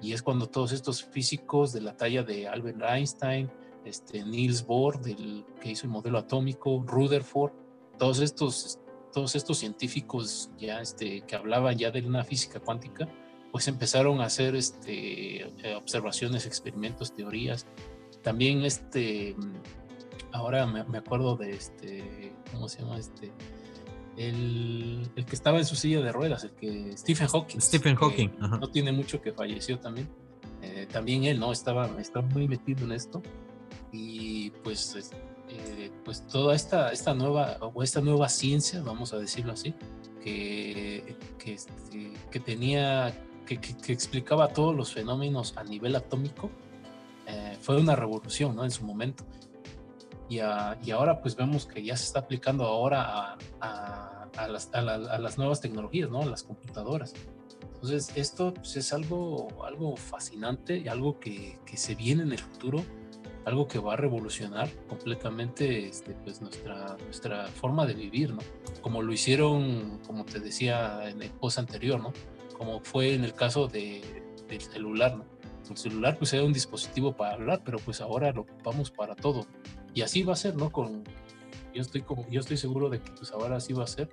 Y 0.00 0.12
es 0.12 0.22
cuando 0.22 0.48
todos 0.48 0.72
estos 0.72 1.04
físicos 1.04 1.72
de 1.72 1.80
la 1.80 1.96
talla 1.96 2.22
de 2.22 2.48
Albert 2.48 2.80
Einstein, 2.82 3.50
este, 3.84 4.22
Niels 4.24 4.64
Bohr, 4.64 5.00
del, 5.00 5.44
que 5.60 5.70
hizo 5.70 5.86
el 5.86 5.92
modelo 5.92 6.18
atómico, 6.18 6.82
Rutherford, 6.86 7.52
todos 7.98 8.20
estos, 8.20 8.78
todos 9.12 9.34
estos 9.34 9.58
científicos 9.58 10.50
ya 10.58 10.80
este, 10.80 11.22
que 11.22 11.36
hablaban 11.36 11.76
ya 11.76 11.90
de 11.90 12.00
una 12.00 12.24
física 12.24 12.60
cuántica, 12.60 13.08
pues 13.50 13.68
empezaron 13.68 14.20
a 14.20 14.24
hacer 14.26 14.54
este, 14.54 15.42
eh, 15.42 15.74
observaciones, 15.76 16.46
experimentos, 16.46 17.14
teorías. 17.14 17.66
También 18.22 18.64
este, 18.64 19.34
ahora 20.32 20.66
me, 20.66 20.84
me 20.84 20.98
acuerdo 20.98 21.36
de 21.36 21.52
este, 21.52 22.32
¿cómo 22.52 22.68
se 22.68 22.82
llama? 22.82 22.98
Este, 22.98 23.32
el, 24.16 25.08
el, 25.14 25.24
que 25.24 25.34
estaba 25.34 25.58
en 25.58 25.64
su 25.64 25.76
silla 25.76 26.00
de 26.00 26.12
ruedas, 26.12 26.44
el 26.44 26.50
que 26.50 26.96
Stephen 26.96 27.28
Hawking. 27.28 27.60
Stephen 27.60 27.96
Hawking. 27.96 28.30
No 28.38 28.68
tiene 28.70 28.92
mucho 28.92 29.22
que 29.22 29.32
falleció 29.32 29.78
también. 29.78 30.08
Eh, 30.60 30.88
también 30.90 31.24
él, 31.24 31.38
¿no? 31.38 31.52
Estaba, 31.52 31.88
estaba 32.00 32.26
muy 32.26 32.48
metido 32.48 32.84
en 32.84 32.92
esto. 32.92 33.22
Y 33.92 34.50
pues, 34.64 35.12
eh, 35.50 35.90
pues 36.04 36.26
toda 36.26 36.54
esta, 36.54 36.90
esta 36.92 37.14
nueva, 37.14 37.58
o 37.60 37.82
esta 37.82 38.00
nueva 38.00 38.28
ciencia, 38.28 38.82
vamos 38.82 39.12
a 39.12 39.18
decirlo 39.18 39.52
así, 39.52 39.74
que, 40.22 41.16
que, 41.38 41.54
este, 41.54 42.12
que 42.30 42.40
tenía, 42.40 43.14
que, 43.46 43.60
que, 43.60 43.92
explicaba 43.92 44.48
todos 44.48 44.74
los 44.74 44.92
fenómenos 44.92 45.56
a 45.56 45.64
nivel 45.64 45.96
atómico, 45.96 46.50
eh, 47.26 47.56
fue 47.60 47.76
una 47.76 47.96
revolución, 47.96 48.56
¿no? 48.56 48.64
En 48.64 48.70
su 48.70 48.84
momento. 48.84 49.24
Y, 50.28 50.40
a, 50.40 50.78
y, 50.84 50.90
ahora 50.90 51.22
pues 51.22 51.36
vemos 51.36 51.64
que 51.64 51.82
ya 51.82 51.96
se 51.96 52.04
está 52.04 52.20
aplicando 52.20 52.64
ahora 52.64 53.02
a, 53.02 53.38
a, 53.60 54.28
a 54.36 54.48
las, 54.48 54.70
la, 54.72 54.98
las, 54.98 55.38
nuevas 55.38 55.60
tecnologías, 55.60 56.10
¿no? 56.10 56.24
Las 56.24 56.42
computadoras. 56.42 57.14
Entonces 57.74 58.12
esto 58.16 58.52
pues, 58.54 58.76
es 58.76 58.92
algo, 58.92 59.48
algo 59.64 59.96
fascinante 59.96 60.78
y 60.78 60.88
algo 60.88 61.18
que, 61.20 61.58
que, 61.64 61.76
se 61.76 61.94
viene 61.94 62.24
en 62.24 62.32
el 62.32 62.38
futuro, 62.38 62.84
algo 63.48 63.66
que 63.66 63.78
va 63.78 63.94
a 63.94 63.96
revolucionar 63.96 64.68
completamente 64.88 65.86
este, 65.86 66.12
pues, 66.24 66.40
nuestra, 66.40 66.96
nuestra 67.04 67.46
forma 67.48 67.86
de 67.86 67.94
vivir, 67.94 68.32
¿no? 68.32 68.40
Como 68.80 69.02
lo 69.02 69.12
hicieron, 69.12 69.98
como 70.06 70.24
te 70.24 70.38
decía 70.38 71.08
en 71.08 71.22
el 71.22 71.30
post 71.30 71.58
anterior, 71.58 72.00
¿no? 72.00 72.12
Como 72.56 72.80
fue 72.80 73.14
en 73.14 73.24
el 73.24 73.34
caso 73.34 73.66
de, 73.66 74.02
del 74.48 74.60
celular, 74.60 75.16
¿no? 75.16 75.24
El 75.70 75.76
celular 75.76 76.16
pues 76.16 76.32
era 76.32 76.44
un 76.44 76.52
dispositivo 76.52 77.14
para 77.14 77.34
hablar, 77.34 77.62
pero 77.64 77.78
pues 77.78 78.00
ahora 78.00 78.32
lo 78.32 78.42
ocupamos 78.42 78.90
para 78.90 79.14
todo 79.14 79.46
y 79.94 80.02
así 80.02 80.22
va 80.22 80.32
a 80.32 80.36
ser, 80.36 80.56
¿no? 80.56 80.70
Con, 80.70 81.04
yo, 81.74 81.82
estoy 81.82 82.02
como, 82.02 82.28
yo 82.30 82.40
estoy 82.40 82.56
seguro 82.56 82.88
de 82.88 83.00
que 83.00 83.10
pues 83.12 83.32
ahora 83.32 83.56
así 83.56 83.72
va 83.72 83.84
a 83.84 83.86
ser, 83.86 84.08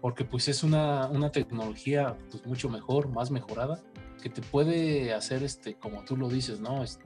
porque 0.00 0.24
pues 0.24 0.48
es 0.48 0.62
una, 0.62 1.06
una 1.06 1.30
tecnología 1.30 2.16
pues 2.30 2.44
mucho 2.46 2.68
mejor, 2.68 3.08
más 3.08 3.30
mejorada, 3.30 3.80
que 4.22 4.28
te 4.30 4.42
puede 4.42 5.14
hacer, 5.14 5.42
este, 5.42 5.74
como 5.74 6.04
tú 6.04 6.16
lo 6.16 6.28
dices, 6.28 6.60
¿no? 6.60 6.82
Este, 6.82 7.04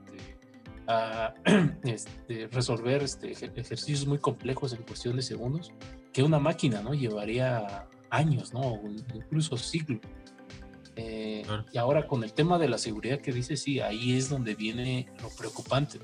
a, 0.87 1.33
este, 1.83 2.47
resolver 2.47 3.03
este, 3.03 3.31
ejercicios 3.31 4.05
muy 4.05 4.19
complejos 4.19 4.73
en 4.73 4.83
cuestión 4.83 5.15
de 5.15 5.21
segundos, 5.21 5.71
que 6.11 6.23
una 6.23 6.39
máquina, 6.39 6.81
¿no? 6.81 6.93
Llevaría 6.93 7.87
años, 8.09 8.53
¿no? 8.53 8.79
Incluso 9.13 9.57
siglos. 9.57 10.01
Eh, 10.95 11.43
y 11.71 11.77
ahora 11.77 12.05
con 12.05 12.23
el 12.23 12.33
tema 12.33 12.59
de 12.59 12.69
la 12.69 12.77
seguridad 12.77 13.19
que 13.19 13.31
dices, 13.31 13.61
sí, 13.61 13.79
ahí 13.79 14.15
es 14.15 14.29
donde 14.29 14.53
viene 14.53 15.07
lo 15.21 15.29
preocupante 15.29 15.99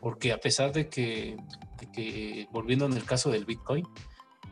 porque 0.00 0.32
a 0.32 0.38
pesar 0.38 0.72
de 0.72 0.88
que, 0.88 1.36
de 1.80 1.92
que, 1.92 2.48
volviendo 2.52 2.86
en 2.86 2.92
el 2.92 3.04
caso 3.04 3.30
del 3.30 3.44
Bitcoin, 3.44 3.86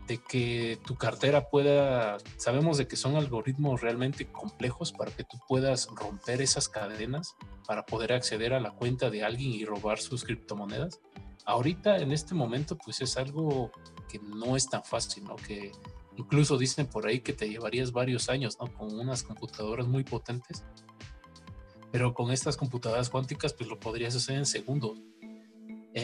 de 0.07 0.19
que 0.19 0.79
tu 0.87 0.95
cartera 0.97 1.49
pueda, 1.49 2.19
sabemos 2.37 2.79
de 2.79 2.87
que 2.87 2.97
son 2.97 3.17
algoritmos 3.17 3.81
realmente 3.81 4.27
complejos 4.31 4.93
para 4.93 5.11
que 5.11 5.25
tú 5.25 5.39
puedas 5.49 5.89
romper 5.89 6.41
esas 6.41 6.69
cadenas 6.69 7.35
para 7.67 7.85
poder 7.85 8.13
acceder 8.13 8.55
a 8.55 8.61
la 8.61 8.71
cuenta 8.71 9.11
de 9.11 9.25
alguien 9.25 9.53
y 9.53 9.65
robar 9.65 9.99
sus 9.99 10.25
criptomonedas. 10.25 11.01
Ahorita, 11.45 11.99
en 11.99 12.13
este 12.13 12.35
momento, 12.35 12.77
pues 12.77 13.01
es 13.01 13.17
algo 13.17 13.73
que 14.09 14.19
no 14.21 14.57
es 14.57 14.69
tan 14.69 14.85
fácil, 14.85 15.25
¿no? 15.25 15.37
Que 15.37 15.73
incluso 16.17 16.57
dicen 16.59 16.87
por 16.87 17.07
ahí 17.07 17.21
que 17.21 17.33
te 17.33 17.49
llevarías 17.49 17.93
varios 17.93 18.29
años, 18.29 18.57
¿no? 18.61 18.73
Con 18.73 18.99
unas 18.99 19.23
computadoras 19.23 19.87
muy 19.87 20.05
potentes. 20.05 20.65
Pero 21.91 22.15
con 22.15 22.31
estas 22.31 22.57
computadoras 22.57 23.11
cuánticas, 23.11 23.53
pues 23.53 23.69
lo 23.69 23.79
podrías 23.79 24.15
hacer 24.15 24.37
en 24.37 24.47
segundos. 24.47 24.99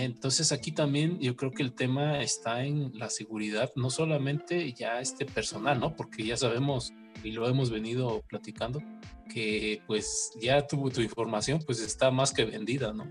Entonces 0.04 0.52
aquí 0.52 0.72
también 0.72 1.18
yo 1.20 1.36
creo 1.36 1.50
que 1.50 1.62
el 1.62 1.72
tema 1.72 2.22
está 2.22 2.64
en 2.64 2.92
la 2.98 3.10
seguridad, 3.10 3.70
no 3.76 3.90
solamente 3.90 4.72
ya 4.72 5.00
este 5.00 5.26
personal, 5.26 5.80
¿no? 5.80 5.94
Porque 5.94 6.24
ya 6.24 6.36
sabemos 6.36 6.92
y 7.22 7.30
lo 7.32 7.48
hemos 7.48 7.70
venido 7.70 8.22
platicando 8.28 8.80
que 9.32 9.80
pues 9.86 10.32
ya 10.40 10.66
tu, 10.66 10.90
tu 10.90 11.00
información 11.00 11.60
pues 11.64 11.80
está 11.80 12.10
más 12.10 12.32
que 12.32 12.44
vendida, 12.44 12.92
¿no? 12.92 13.10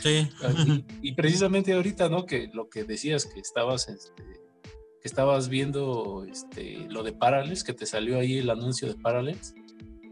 Sí. 0.00 0.28
y, 1.02 1.08
y, 1.08 1.12
precisamente 1.14 1.72
ahorita, 1.72 2.08
¿no? 2.08 2.26
Que 2.26 2.50
lo 2.52 2.68
que 2.68 2.84
decías 2.84 3.26
que 3.26 3.40
estabas, 3.40 3.88
este, 3.88 4.22
que 4.22 5.08
estabas 5.08 5.48
viendo 5.48 6.26
este, 6.30 6.86
lo 6.88 7.02
de 7.02 7.12
Parallels, 7.12 7.64
que 7.64 7.72
te 7.72 7.86
salió 7.86 8.18
ahí 8.18 8.38
el 8.38 8.50
anuncio 8.50 8.88
de 8.88 8.94
Parallels, 8.94 9.54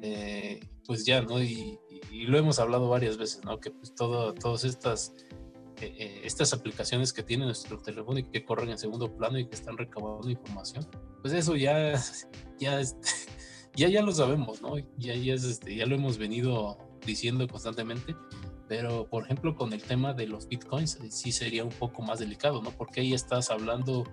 eh, 0.03 0.61
pues 0.87 1.05
ya, 1.05 1.23
¿no? 1.23 1.43
Y, 1.43 1.79
y, 2.11 2.27
lo 2.27 2.39
hemos 2.39 2.59
hablado 2.59 2.89
varias 2.89 3.17
veces, 3.17 3.45
¿no? 3.45 3.59
Que 3.59 3.71
pues 3.71 3.95
todo, 3.95 4.33
todas 4.35 4.65
estas 4.65 5.15
eh, 5.81 5.95
eh, 5.99 6.21
estas 6.25 6.53
aplicaciones 6.53 7.13
que 7.13 7.23
tiene 7.23 7.45
nuestro 7.45 7.79
teléfono 7.79 8.19
y 8.19 8.25
que 8.25 8.45
corren 8.45 8.71
en 8.71 8.79
segundo 8.79 9.15
plano 9.17 9.39
y 9.39 9.47
que 9.47 9.55
están 9.55 9.77
recabando 9.77 10.31
información, 10.31 10.87
pues 11.21 11.35
eso 11.35 11.57
ya, 11.57 12.01
ya, 12.61 12.81
ya, 13.75 13.89
ya 13.89 14.03
lo 14.03 14.13
sabemos, 14.13 14.63
¿no? 14.63 14.79
Ya, 14.99 15.15
ya, 15.15 15.35
es, 15.35 15.45
este, 15.45 15.75
ya 15.75 15.87
lo 15.87 15.97
hemos 15.97 16.17
venido 16.17 16.79
diciendo 17.05 17.47
constantemente, 17.49 18.15
pero 18.69 19.09
por 19.09 19.25
ejemplo 19.25 19.57
con 19.57 19.73
el 19.73 19.83
tema 19.83 20.15
de 20.15 20.27
los 20.27 20.49
bitcoins 20.49 20.97
eh, 20.97 21.11
sí 21.11 21.33
sería 21.33 21.65
un 21.65 21.73
poco 21.73 22.03
más 22.03 22.21
delicado, 22.21 22.63
¿no? 22.63 22.71
Porque 22.71 23.01
ahí 23.01 23.13
estás 23.13 23.51
hablando 23.51 24.05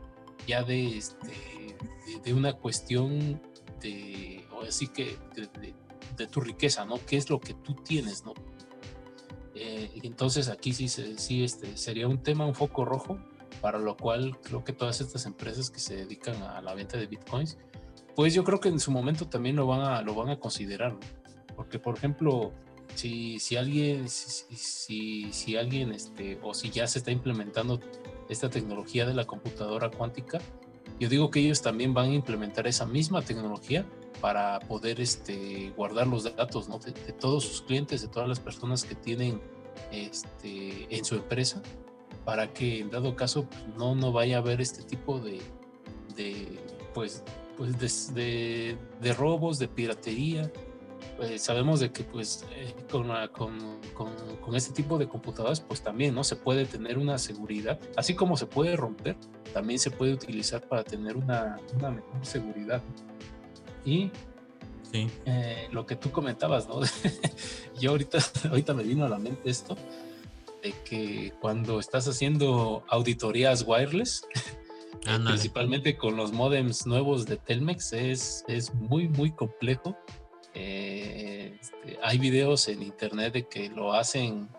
ya 0.47 0.63
de, 0.63 0.97
este, 0.97 1.27
de, 1.27 2.21
de 2.23 2.33
una 2.33 2.53
cuestión 2.53 3.39
de, 3.81 4.43
o 4.51 4.63
así 4.63 4.87
que 4.87 5.17
de, 5.35 5.47
de, 5.59 5.75
de, 6.17 6.27
tu 6.27 6.41
riqueza, 6.41 6.85
¿no? 6.85 6.99
¿Qué 7.05 7.17
es 7.17 7.29
lo 7.29 7.39
que 7.39 7.53
tú 7.53 7.75
tienes, 7.75 8.25
¿no? 8.25 8.33
Eh, 9.55 9.91
entonces 10.03 10.49
aquí 10.49 10.73
sí, 10.73 10.87
sí 10.87 11.43
este, 11.43 11.75
sería 11.77 12.07
un 12.07 12.21
tema, 12.23 12.45
un 12.45 12.55
foco 12.55 12.85
rojo, 12.85 13.19
para 13.59 13.79
lo 13.79 13.97
cual 13.97 14.39
creo 14.41 14.63
que 14.63 14.73
todas 14.73 15.01
estas 15.01 15.25
empresas 15.25 15.69
que 15.69 15.79
se 15.79 15.95
dedican 15.95 16.41
a 16.41 16.61
la 16.61 16.73
venta 16.73 16.97
de 16.97 17.07
bitcoins, 17.07 17.57
pues 18.15 18.33
yo 18.33 18.43
creo 18.43 18.59
que 18.59 18.69
en 18.69 18.79
su 18.79 18.91
momento 18.91 19.27
también 19.27 19.55
lo 19.55 19.67
van 19.67 19.81
a, 19.81 20.01
lo 20.01 20.15
van 20.15 20.29
a 20.29 20.39
considerar, 20.39 20.97
porque 21.55 21.79
por 21.79 21.97
ejemplo, 21.97 22.51
si, 22.95 23.39
si 23.39 23.57
alguien, 23.57 24.09
si, 24.09 24.55
si, 24.55 25.33
si, 25.33 25.57
alguien, 25.57 25.91
este, 25.91 26.39
o 26.41 26.53
si 26.53 26.69
ya 26.69 26.87
se 26.87 26.99
está 26.99 27.11
implementando 27.11 27.79
esta 28.29 28.49
tecnología 28.49 29.05
de 29.05 29.13
la 29.13 29.25
computadora 29.25 29.89
cuántica, 29.89 30.39
yo 30.99 31.09
digo 31.09 31.31
que 31.31 31.39
ellos 31.39 31.61
también 31.61 31.93
van 31.93 32.09
a 32.09 32.13
implementar 32.13 32.67
esa 32.67 32.85
misma 32.85 33.21
tecnología 33.21 33.85
para 34.19 34.59
poder 34.59 34.99
este, 34.99 35.71
guardar 35.75 36.07
los 36.07 36.23
datos 36.23 36.67
de, 36.83 36.91
todos 37.13 37.43
sus 37.43 37.61
clientes, 37.61 38.01
de 38.01 38.07
todas 38.07 38.27
las 38.27 38.39
personas 38.39 38.83
que 38.83 38.95
tienen 38.95 39.41
este, 39.91 40.87
en 40.95 41.05
su 41.05 41.15
empresa, 41.15 41.61
para 42.25 42.51
que 42.51 42.79
en 42.79 42.89
dado 42.89 43.15
caso 43.15 43.45
pues, 43.45 43.67
no, 43.77 43.95
no 43.95 44.11
vaya 44.11 44.37
a 44.37 44.39
haber 44.39 44.61
este 44.61 44.83
tipo 44.83 45.19
de, 45.19 45.39
pues, 46.93 47.23
pues 47.57 48.13
de, 48.13 48.77
robos, 49.17 49.59
de 49.59 49.67
piratería. 49.67 50.51
Pues 51.17 51.43
sabemos 51.43 51.79
de 51.79 51.91
que 51.91 52.03
pues 52.03 52.45
eh, 52.55 52.73
con, 52.89 53.07
con, 53.31 53.57
con, 54.39 54.55
este 54.55 54.71
tipo 54.73 54.97
de 54.97 55.07
computadoras 55.07 55.59
pues 55.59 55.81
también 55.81 56.15
no 56.15 56.23
se 56.23 56.35
puede 56.35 56.65
tener 56.65 56.97
una 56.97 57.17
seguridad 57.17 57.79
así 57.95 58.15
como 58.15 58.37
se 58.37 58.45
puede 58.45 58.75
romper 58.75 59.17
también 59.53 59.77
se 59.77 59.91
puede 59.91 60.13
utilizar 60.13 60.67
para 60.67 60.83
tener 60.83 61.17
una 61.17 61.59
mejor 61.75 62.25
seguridad 62.25 62.81
y 63.85 64.11
sí. 64.91 65.09
Eh, 65.25 65.67
lo 65.71 65.85
que 65.85 65.95
tú 65.95 66.11
comentabas 66.11 66.67
no 66.67 66.81
yo 67.79 67.91
ahorita 67.91 68.19
ahorita 68.49 68.73
me 68.73 68.83
vino 68.83 69.05
a 69.05 69.09
la 69.09 69.17
mente 69.17 69.49
esto 69.49 69.77
de 70.61 70.73
que 70.85 71.33
cuando 71.41 71.79
estás 71.79 72.07
haciendo 72.07 72.83
auditorías 72.87 73.63
wireless 73.65 74.27
principalmente 75.25 75.97
con 75.97 76.15
los 76.15 76.31
modems 76.31 76.85
nuevos 76.85 77.25
de 77.25 77.37
Telmex 77.37 77.93
es, 77.93 78.43
es 78.47 78.73
muy 78.75 79.07
muy 79.07 79.31
complejo 79.31 79.97
eh, 80.53 81.57
este, 81.61 81.97
hay 82.01 82.17
videos 82.17 82.67
en 82.67 82.83
internet 82.83 83.33
de 83.33 83.47
que 83.47 83.69
lo 83.69 83.93
hacen, 83.93 84.49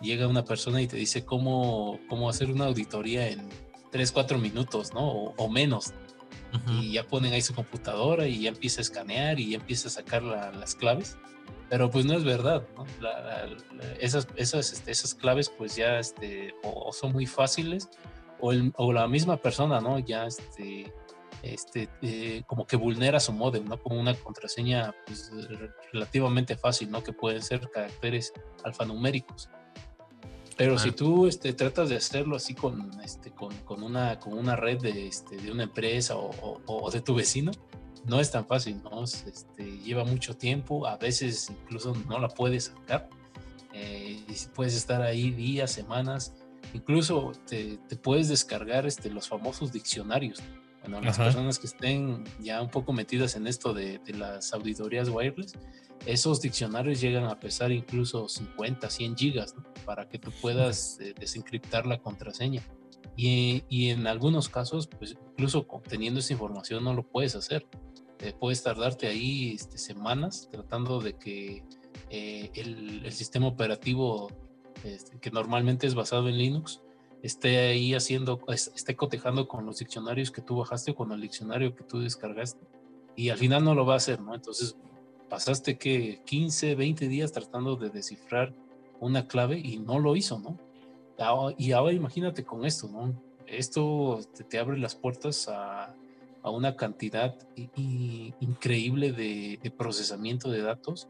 llega 0.00 0.28
una 0.28 0.44
persona 0.44 0.80
y 0.80 0.86
te 0.86 0.96
dice 0.96 1.24
cómo, 1.24 1.98
cómo 2.08 2.28
hacer 2.28 2.50
una 2.50 2.66
auditoría 2.66 3.28
en 3.28 3.48
3, 3.90 4.12
4 4.12 4.38
minutos, 4.38 4.94
¿no? 4.94 5.08
O, 5.36 5.48
menos. 5.48 5.92
Y 6.68 6.92
ya 6.92 7.06
ponen 7.06 7.32
ahí 7.32 7.42
su 7.42 7.54
computadora 7.54 8.26
y 8.26 8.42
ya 8.42 8.48
empieza 8.48 8.80
a 8.80 8.82
escanear 8.82 9.38
y 9.38 9.50
ya 9.50 9.58
empieza 9.58 9.88
a 9.88 9.90
sacar 9.90 10.22
las 10.22 10.74
claves. 10.74 11.16
Pero 11.68 11.88
pues 11.88 12.04
no 12.04 12.14
es 12.14 12.24
verdad, 12.24 12.66
esas, 14.00 14.26
esas, 14.34 14.72
este, 14.72 14.90
esas 14.90 15.14
claves 15.14 15.48
pues 15.48 15.76
ya 15.76 16.00
este, 16.00 16.52
o, 16.64 16.92
son 16.92 17.12
muy 17.12 17.26
fáciles 17.26 17.88
o, 18.40 18.52
o, 18.74 18.92
la 18.92 19.06
misma 19.06 19.36
persona, 19.36 19.80
¿no? 19.80 20.00
Ya 20.00 20.26
este, 20.26 20.92
este, 21.42 21.88
eh, 22.02 22.42
como 22.46 22.66
que 22.66 22.76
vulnera 22.76 23.20
su 23.20 23.32
modem, 23.32 23.66
¿no? 23.66 23.80
Como 23.80 24.00
una 24.00 24.14
contraseña 24.14 24.94
pues, 25.06 25.30
relativamente 25.92 26.56
fácil, 26.56 26.90
¿no? 26.90 27.02
Que 27.02 27.12
pueden 27.12 27.42
ser 27.42 27.70
caracteres 27.70 28.32
alfanuméricos. 28.64 29.48
Pero 30.60 30.78
si 30.78 30.92
tú 30.92 31.26
este, 31.26 31.54
tratas 31.54 31.88
de 31.88 31.96
hacerlo 31.96 32.36
así 32.36 32.52
con, 32.54 32.90
este, 33.02 33.30
con, 33.30 33.56
con, 33.60 33.82
una, 33.82 34.18
con 34.18 34.34
una 34.34 34.56
red 34.56 34.78
de, 34.78 35.06
este, 35.06 35.38
de 35.38 35.50
una 35.50 35.62
empresa 35.62 36.16
o, 36.16 36.60
o, 36.66 36.90
de 36.90 37.00
tu 37.00 37.14
vecino, 37.14 37.50
no 38.04 38.20
es 38.20 38.30
tan 38.30 38.46
fácil, 38.46 38.82
¿no? 38.82 39.04
Este, 39.04 39.78
lleva 39.78 40.04
mucho 40.04 40.36
tiempo, 40.36 40.86
a 40.86 40.98
veces 40.98 41.48
incluso 41.48 41.94
no 42.06 42.18
la 42.18 42.28
puedes 42.28 42.64
sacar. 42.64 43.08
Eh, 43.72 44.22
y 44.28 44.34
puedes 44.54 44.74
estar 44.74 45.00
ahí 45.00 45.30
días, 45.30 45.70
semanas, 45.70 46.34
incluso 46.74 47.32
te, 47.46 47.78
te 47.88 47.96
puedes 47.96 48.28
descargar 48.28 48.84
este, 48.84 49.08
los 49.08 49.28
famosos 49.28 49.72
diccionarios. 49.72 50.42
Bueno, 50.82 51.00
las 51.00 51.16
personas 51.16 51.58
que 51.58 51.68
estén 51.68 52.24
ya 52.38 52.60
un 52.60 52.70
poco 52.70 52.92
metidas 52.92 53.34
en 53.34 53.46
esto 53.46 53.72
de, 53.72 53.98
las 54.08 54.52
auditorías 54.52 55.08
wireless, 55.08 55.54
esos 56.06 56.40
diccionarios 56.40 57.00
llegan 57.00 57.24
a 57.24 57.38
pesar 57.38 57.72
incluso 57.72 58.28
50, 58.28 58.88
100 58.88 59.16
gigas 59.16 59.54
para 59.84 60.08
que 60.08 60.18
tú 60.18 60.30
puedas 60.40 60.98
eh, 61.00 61.14
desencriptar 61.18 61.86
la 61.86 61.98
contraseña. 61.98 62.62
Y, 63.16 63.64
y, 63.68 63.90
en 63.90 64.06
algunos 64.06 64.48
casos, 64.48 64.86
pues 64.86 65.16
incluso 65.32 65.66
obteniendo 65.68 66.20
esa 66.20 66.32
información 66.32 66.84
no 66.84 66.94
lo 66.94 67.02
puedes 67.02 67.34
hacer. 67.34 67.66
Eh, 68.20 68.32
puedes 68.38 68.62
tardarte 68.62 69.08
ahí 69.08 69.52
este, 69.54 69.78
semanas 69.78 70.48
tratando 70.50 71.00
de 71.00 71.14
que 71.14 71.64
eh, 72.08 72.50
el, 72.54 73.04
el, 73.04 73.12
sistema 73.12 73.46
operativo 73.46 74.28
este, 74.84 75.18
que 75.18 75.30
normalmente 75.30 75.86
es 75.86 75.94
basado 75.94 76.28
en 76.28 76.38
Linux 76.38 76.80
esté 77.22 77.58
ahí 77.58 77.94
haciendo, 77.94 78.40
esté 78.48 78.96
cotejando 78.96 79.46
con 79.46 79.66
los 79.66 79.78
diccionarios 79.78 80.30
que 80.30 80.40
tú 80.40 80.56
bajaste, 80.56 80.94
con 80.94 81.12
el 81.12 81.20
diccionario 81.20 81.74
que 81.74 81.84
tú 81.84 82.00
descargaste. 82.00 82.64
Y 83.16 83.28
al 83.28 83.38
final 83.38 83.64
no 83.64 83.74
lo 83.74 83.84
va 83.84 83.94
a 83.94 83.96
hacer, 83.98 84.20
¿no? 84.20 84.34
Entonces 84.34 84.76
pasaste 85.30 85.78
que 85.78 86.20
15, 86.26 86.74
20 86.74 87.08
días 87.08 87.32
tratando 87.32 87.76
de 87.76 87.88
descifrar 87.88 88.52
una 88.98 89.26
clave 89.26 89.58
y 89.58 89.78
no 89.78 89.98
lo 89.98 90.16
hizo, 90.16 90.38
¿no? 90.38 90.58
Y 91.56 91.72
ahora 91.72 91.92
imagínate 91.92 92.44
con 92.44 92.64
esto, 92.64 92.88
¿no? 92.88 93.14
Esto 93.46 94.20
te, 94.48 94.58
abre 94.58 94.78
las 94.78 94.94
puertas 94.94 95.48
a, 95.48 95.94
una 96.42 96.76
cantidad 96.76 97.36
increíble 97.76 99.12
de, 99.12 99.72
procesamiento 99.76 100.50
de 100.50 100.62
datos 100.62 101.08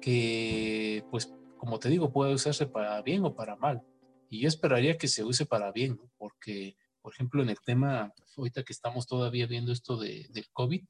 que, 0.00 1.04
pues, 1.10 1.32
como 1.58 1.78
te 1.78 1.88
digo, 1.88 2.10
puede 2.10 2.34
usarse 2.34 2.66
para 2.66 3.00
bien 3.02 3.24
o 3.24 3.34
para 3.34 3.56
mal. 3.56 3.82
Y 4.30 4.40
yo 4.40 4.48
esperaría 4.48 4.96
que 4.96 5.08
se 5.08 5.22
use 5.22 5.44
para 5.44 5.70
bien, 5.70 6.00
porque, 6.16 6.76
por 7.02 7.12
ejemplo, 7.12 7.42
en 7.42 7.50
el 7.50 7.60
tema, 7.60 8.12
ahorita 8.36 8.64
que 8.64 8.72
estamos 8.72 9.06
todavía 9.06 9.46
viendo 9.46 9.70
esto 9.70 9.98
de, 9.98 10.26
del 10.30 10.48
COVID, 10.52 10.82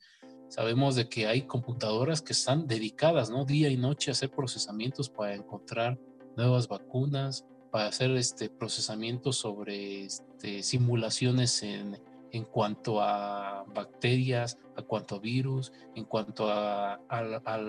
sabemos 0.52 0.96
de 0.96 1.08
que 1.08 1.26
hay 1.26 1.42
computadoras 1.42 2.20
que 2.20 2.34
están 2.34 2.66
dedicadas, 2.66 3.30
¿no? 3.30 3.46
Día 3.46 3.70
y 3.70 3.78
noche 3.78 4.10
a 4.10 4.12
hacer 4.12 4.30
procesamientos 4.30 5.08
para 5.08 5.34
encontrar 5.34 5.98
nuevas 6.36 6.68
vacunas, 6.68 7.46
para 7.70 7.86
hacer 7.86 8.10
este 8.10 8.50
procesamiento 8.50 9.32
sobre 9.32 10.04
este, 10.04 10.62
simulaciones 10.62 11.62
en, 11.62 11.98
en 12.32 12.44
cuanto 12.44 13.00
a 13.00 13.64
bacterias, 13.74 14.58
a 14.76 14.82
cuanto 14.82 15.14
a 15.14 15.20
virus, 15.20 15.72
en 15.94 16.04
cuanto 16.04 16.50
a, 16.50 17.00
a, 17.08 17.66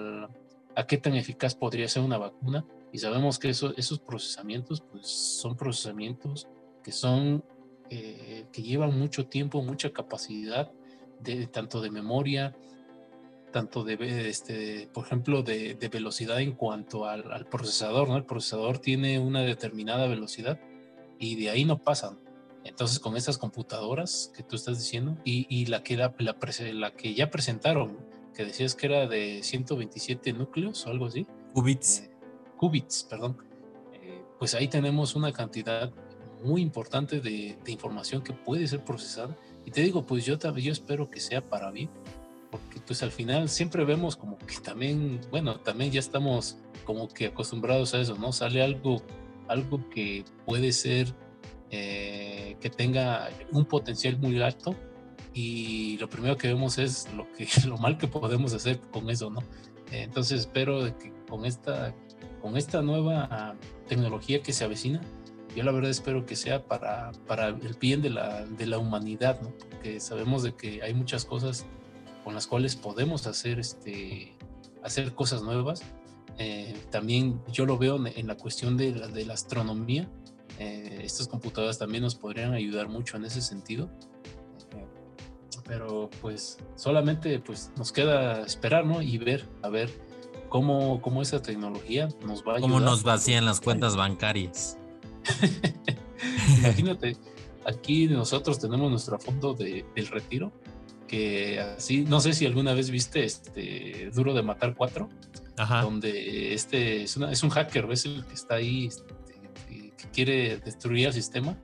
a 0.75 0.85
qué 0.85 0.97
tan 0.97 1.15
eficaz 1.15 1.55
podría 1.55 1.87
ser 1.87 2.03
una 2.03 2.17
vacuna. 2.17 2.65
Y 2.91 2.97
sabemos 2.97 3.39
que 3.39 3.49
esos 3.49 3.99
procesamientos 3.99 4.81
pues, 4.91 5.07
son 5.07 5.55
procesamientos 5.55 6.49
que 6.83 6.91
son, 6.91 7.45
eh, 7.89 8.45
que 8.51 8.61
llevan 8.61 8.99
mucho 8.99 9.25
tiempo, 9.25 9.61
mucha 9.61 9.89
capacidad, 9.93 10.69
de, 11.21 11.47
tanto 11.47 11.79
de 11.79 11.89
memoria, 11.89 12.53
tanto 13.53 13.85
de, 13.85 14.27
este, 14.29 14.89
por 14.93 15.05
ejemplo, 15.05 15.43
de, 15.43 15.77
velocidad 15.89 16.41
en 16.41 16.51
cuanto 16.51 17.05
al, 17.05 17.45
procesador, 17.45 18.09
¿no? 18.09 18.17
El 18.17 18.25
procesador 18.25 18.79
tiene 18.79 19.19
una 19.19 19.41
determinada 19.43 20.07
velocidad 20.07 20.59
y 21.17 21.37
de 21.37 21.49
ahí 21.49 21.63
no 21.63 21.77
pasan. 21.77 22.19
Entonces, 22.65 22.99
con 22.99 23.15
estas 23.15 23.37
computadoras 23.37 24.33
que 24.35 24.43
tú 24.43 24.57
estás 24.57 24.79
diciendo 24.79 25.17
y, 25.23 25.65
la, 25.67 25.83
que 25.83 25.95
la, 25.95 26.13
la, 26.17 26.91
que 26.91 27.13
ya 27.13 27.29
presentaron, 27.29 27.97
que 28.33 28.43
decías 28.45 28.75
que 28.75 28.87
era 28.87 29.07
de 29.07 29.41
127 29.43 30.33
núcleos 30.33 30.85
o 30.85 30.89
algo 30.89 31.05
así. 31.05 31.25
Qubits. 31.53 31.99
Eh, 31.99 32.09
qubits, 32.57 33.05
perdón, 33.09 33.37
eh, 33.93 34.23
pues 34.39 34.55
ahí 34.55 34.67
tenemos 34.67 35.15
una 35.15 35.31
cantidad 35.31 35.93
muy 36.43 36.61
importante 36.61 37.19
de, 37.21 37.57
información 37.67 38.23
que 38.23 38.33
puede 38.33 38.67
ser 38.67 38.83
procesada. 38.83 39.37
Y 39.65 39.71
te 39.71 39.81
digo, 39.81 40.05
pues 40.05 40.25
yo, 40.25 40.37
yo 40.37 40.71
espero 40.71 41.09
que 41.09 41.19
sea 41.19 41.47
para 41.47 41.71
bien, 41.71 41.89
porque 42.53 42.79
pues 42.85 43.01
al 43.01 43.11
final 43.11 43.49
siempre 43.49 43.83
vemos 43.83 44.15
como 44.15 44.37
que 44.37 44.57
también, 44.63 45.19
bueno, 45.31 45.59
también 45.59 45.91
ya 45.91 45.99
estamos 45.99 46.59
como 46.85 47.07
que 47.07 47.25
acostumbrados 47.25 47.95
a 47.95 48.01
eso, 48.01 48.15
¿no? 48.15 48.31
Sale 48.31 48.61
algo, 48.61 49.01
algo 49.47 49.89
que 49.89 50.23
puede 50.45 50.71
ser, 50.71 51.15
eh, 51.71 52.55
que 52.61 52.69
tenga 52.69 53.27
un 53.51 53.65
potencial 53.65 54.19
muy 54.19 54.39
alto 54.39 54.75
y 55.33 55.97
lo 55.97 56.07
primero 56.11 56.37
que 56.37 56.47
vemos 56.47 56.77
es 56.77 57.11
lo, 57.13 57.25
que, 57.33 57.47
lo 57.67 57.79
mal 57.79 57.97
que 57.97 58.07
podemos 58.07 58.53
hacer 58.53 58.79
con 58.91 59.09
eso, 59.09 59.31
¿no? 59.31 59.41
Entonces 59.91 60.41
espero 60.41 60.95
que 60.99 61.11
con 61.27 61.45
esta 61.45 61.95
con 62.39 62.55
esta 62.55 62.83
nueva 62.83 63.55
tecnología 63.87 64.43
que 64.43 64.53
se 64.53 64.63
avecina, 64.63 65.01
yo 65.55 65.63
la 65.63 65.71
verdad 65.71 65.89
espero 65.89 66.23
que 66.27 66.35
sea 66.35 66.63
para, 66.63 67.13
para 67.25 67.47
el 67.47 67.75
bien 67.79 68.03
de 68.03 68.11
la, 68.11 68.45
de 68.45 68.67
la 68.67 68.77
humanidad, 68.77 69.41
¿no? 69.41 69.49
porque 69.57 69.99
sabemos 69.99 70.43
de 70.43 70.53
que 70.53 70.83
hay 70.83 70.93
muchas 70.93 71.25
cosas 71.25 71.65
con 72.23 72.33
las 72.33 72.47
cuales 72.47 72.75
podemos 72.75 73.27
hacer, 73.27 73.59
este, 73.59 74.35
hacer 74.83 75.13
cosas 75.13 75.41
nuevas. 75.41 75.83
Eh, 76.37 76.73
también 76.89 77.41
yo 77.51 77.65
lo 77.65 77.77
veo 77.77 78.03
en, 78.07 78.27
la 78.27 78.35
cuestión 78.35 78.77
de 78.77 78.95
la, 78.95 79.07
de 79.07 79.25
la 79.25 79.33
astronomía. 79.33 80.09
Eh, 80.59 81.01
estas 81.03 81.27
computadoras 81.27 81.77
también 81.77 82.03
nos 82.03 82.15
podrían 82.15 82.53
ayudar 82.53 82.87
mucho 82.87 83.17
en 83.17 83.25
ese 83.25 83.41
sentido. 83.41 83.89
Eh, 84.71 84.85
pero 85.65 86.09
pues 86.21 86.57
solamente 86.75 87.39
pues 87.39 87.71
nos 87.77 87.91
queda 87.91 88.41
esperar, 88.41 88.85
¿no? 88.85 89.01
Y 89.01 89.17
ver, 89.17 89.47
a 89.61 89.69
ver 89.69 89.89
cómo, 90.49 91.01
cómo 91.01 91.21
esa 91.21 91.41
tecnología 91.41 92.07
nos 92.25 92.43
va 92.43 92.53
a 92.53 92.55
ayudar. 92.57 92.61
Cómo 92.61 92.79
nos 92.79 93.03
vacían 93.03 93.45
las 93.45 93.59
cuentas 93.61 93.95
bancarias. 93.95 94.77
Imagínate, 96.59 97.17
aquí 97.65 98.07
nosotros 98.07 98.59
tenemos 98.59 98.89
nuestro 98.89 99.19
fondo 99.19 99.53
de, 99.53 99.85
del 99.95 100.07
retiro, 100.07 100.51
que 101.13 101.59
así, 101.59 102.01
no 102.01 102.19
sé 102.19 102.33
si 102.33 102.47
alguna 102.47 102.73
vez 102.73 102.89
viste 102.89 103.23
este 103.23 104.09
Duro 104.15 104.33
de 104.33 104.41
Matar 104.41 104.73
4, 104.75 105.07
donde 105.83 106.55
este 106.55 107.03
es, 107.03 107.15
una, 107.17 107.31
es, 107.31 107.43
un 107.43 107.51
hacker, 107.51 107.85
ves 107.85 108.05
el 108.05 108.25
que 108.25 108.33
está 108.33 108.55
ahí, 108.55 108.87
este, 108.87 109.13
que 109.95 110.07
quiere 110.11 110.57
destruir 110.57 111.05
el 111.05 111.13
sistema, 111.13 111.55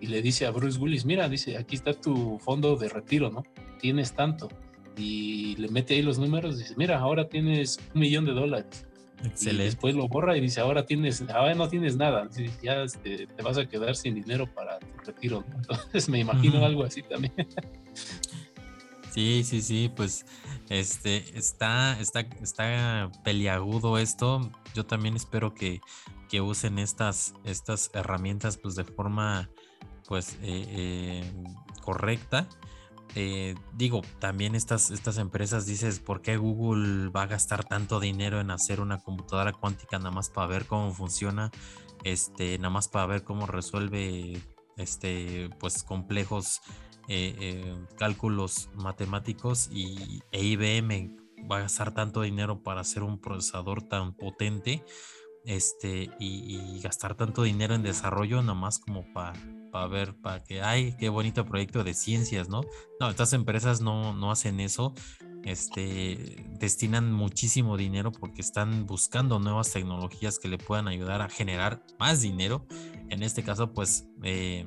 y 0.00 0.06
le 0.06 0.22
dice 0.22 0.46
a 0.46 0.50
Bruce 0.50 0.78
Willis, 0.78 1.04
mira, 1.04 1.28
dice, 1.28 1.58
aquí 1.58 1.76
está 1.76 1.92
tu 1.92 2.38
fondo 2.38 2.76
de 2.76 2.88
retiro, 2.88 3.30
¿no? 3.30 3.44
Tienes 3.78 4.14
tanto 4.14 4.48
y 4.96 5.56
le 5.56 5.68
mete 5.68 5.94
ahí 5.94 6.02
los 6.02 6.18
números 6.18 6.56
dice, 6.56 6.72
mira, 6.78 6.98
ahora 6.98 7.28
tienes 7.28 7.78
un 7.94 8.00
millón 8.00 8.24
de 8.24 8.32
dólares. 8.32 8.86
Excelente. 9.22 9.64
Y 9.64 9.66
después 9.66 9.94
lo 9.94 10.08
borra 10.08 10.34
y 10.36 10.40
dice, 10.40 10.60
ahora 10.60 10.86
tienes, 10.86 11.22
ahora 11.28 11.54
no 11.54 11.68
tienes 11.68 11.96
nada, 11.96 12.26
ya 12.62 12.84
este, 12.84 13.26
te 13.26 13.42
vas 13.42 13.58
a 13.58 13.66
quedar 13.66 13.96
sin 13.96 14.14
dinero 14.14 14.46
para 14.46 14.78
tu 14.78 14.86
retiro. 15.04 15.44
Entonces 15.54 16.08
me 16.08 16.20
imagino 16.20 16.64
algo 16.64 16.84
así 16.84 17.02
también. 17.02 17.34
Sí, 19.14 19.44
sí, 19.44 19.62
sí, 19.62 19.92
pues 19.94 20.26
este 20.68 21.38
está, 21.38 22.00
está, 22.00 22.20
está 22.42 23.12
peliagudo 23.22 23.96
esto. 23.96 24.50
Yo 24.74 24.86
también 24.86 25.14
espero 25.14 25.54
que, 25.54 25.80
que 26.28 26.40
usen 26.40 26.80
estas, 26.80 27.32
estas 27.44 27.92
herramientas 27.94 28.56
pues 28.56 28.74
de 28.74 28.82
forma 28.82 29.48
pues 30.08 30.34
eh, 30.42 30.66
eh, 30.68 31.32
correcta. 31.80 32.48
Eh, 33.14 33.54
digo, 33.72 34.02
también 34.18 34.56
estas, 34.56 34.90
estas 34.90 35.18
empresas 35.18 35.64
dices, 35.64 36.00
¿por 36.00 36.20
qué 36.20 36.36
Google 36.36 37.10
va 37.10 37.22
a 37.22 37.26
gastar 37.26 37.62
tanto 37.62 38.00
dinero 38.00 38.40
en 38.40 38.50
hacer 38.50 38.80
una 38.80 38.98
computadora 38.98 39.52
cuántica 39.52 39.96
nada 39.98 40.10
más 40.10 40.28
para 40.28 40.48
ver 40.48 40.66
cómo 40.66 40.92
funciona? 40.92 41.52
Este, 42.02 42.58
nada 42.58 42.70
más 42.70 42.88
para 42.88 43.06
ver 43.06 43.22
cómo 43.22 43.46
resuelve 43.46 44.42
este, 44.76 45.50
pues 45.60 45.84
complejos 45.84 46.62
eh, 47.08 47.34
eh, 47.38 47.76
cálculos 47.96 48.70
matemáticos 48.74 49.68
y 49.72 50.22
e 50.32 50.44
IBM 50.44 51.16
va 51.50 51.58
a 51.58 51.60
gastar 51.60 51.92
tanto 51.92 52.22
dinero 52.22 52.62
para 52.62 52.80
hacer 52.80 53.02
un 53.02 53.20
procesador 53.20 53.82
tan 53.82 54.14
potente 54.14 54.84
este, 55.44 56.10
y, 56.18 56.80
gastar 56.80 57.14
tanto 57.14 57.42
dinero 57.42 57.74
en 57.74 57.82
desarrollo 57.82 58.40
nada 58.40 58.54
más 58.54 58.78
como 58.78 59.04
para 59.12 59.86
ver, 59.88 60.14
para 60.16 60.42
que, 60.42 60.62
ay, 60.62 60.96
qué 60.98 61.08
bonito 61.08 61.44
proyecto 61.44 61.84
de 61.84 61.94
ciencias, 61.94 62.48
¿no? 62.48 62.62
No, 63.00 63.10
estas 63.10 63.32
empresas 63.32 63.80
no, 63.80 64.14
no 64.14 64.30
hacen 64.30 64.60
eso, 64.60 64.94
este, 65.44 66.46
destinan 66.58 67.12
muchísimo 67.12 67.76
dinero 67.76 68.12
porque 68.12 68.40
están 68.40 68.86
buscando 68.86 69.38
nuevas 69.38 69.72
tecnologías 69.72 70.38
que 70.38 70.48
le 70.48 70.58
puedan 70.58 70.88
ayudar 70.88 71.20
a 71.20 71.28
generar 71.28 71.82
más 71.98 72.22
dinero. 72.22 72.66
En 73.10 73.22
este 73.22 73.42
caso, 73.42 73.72
pues, 73.72 74.08
eh, 74.22 74.66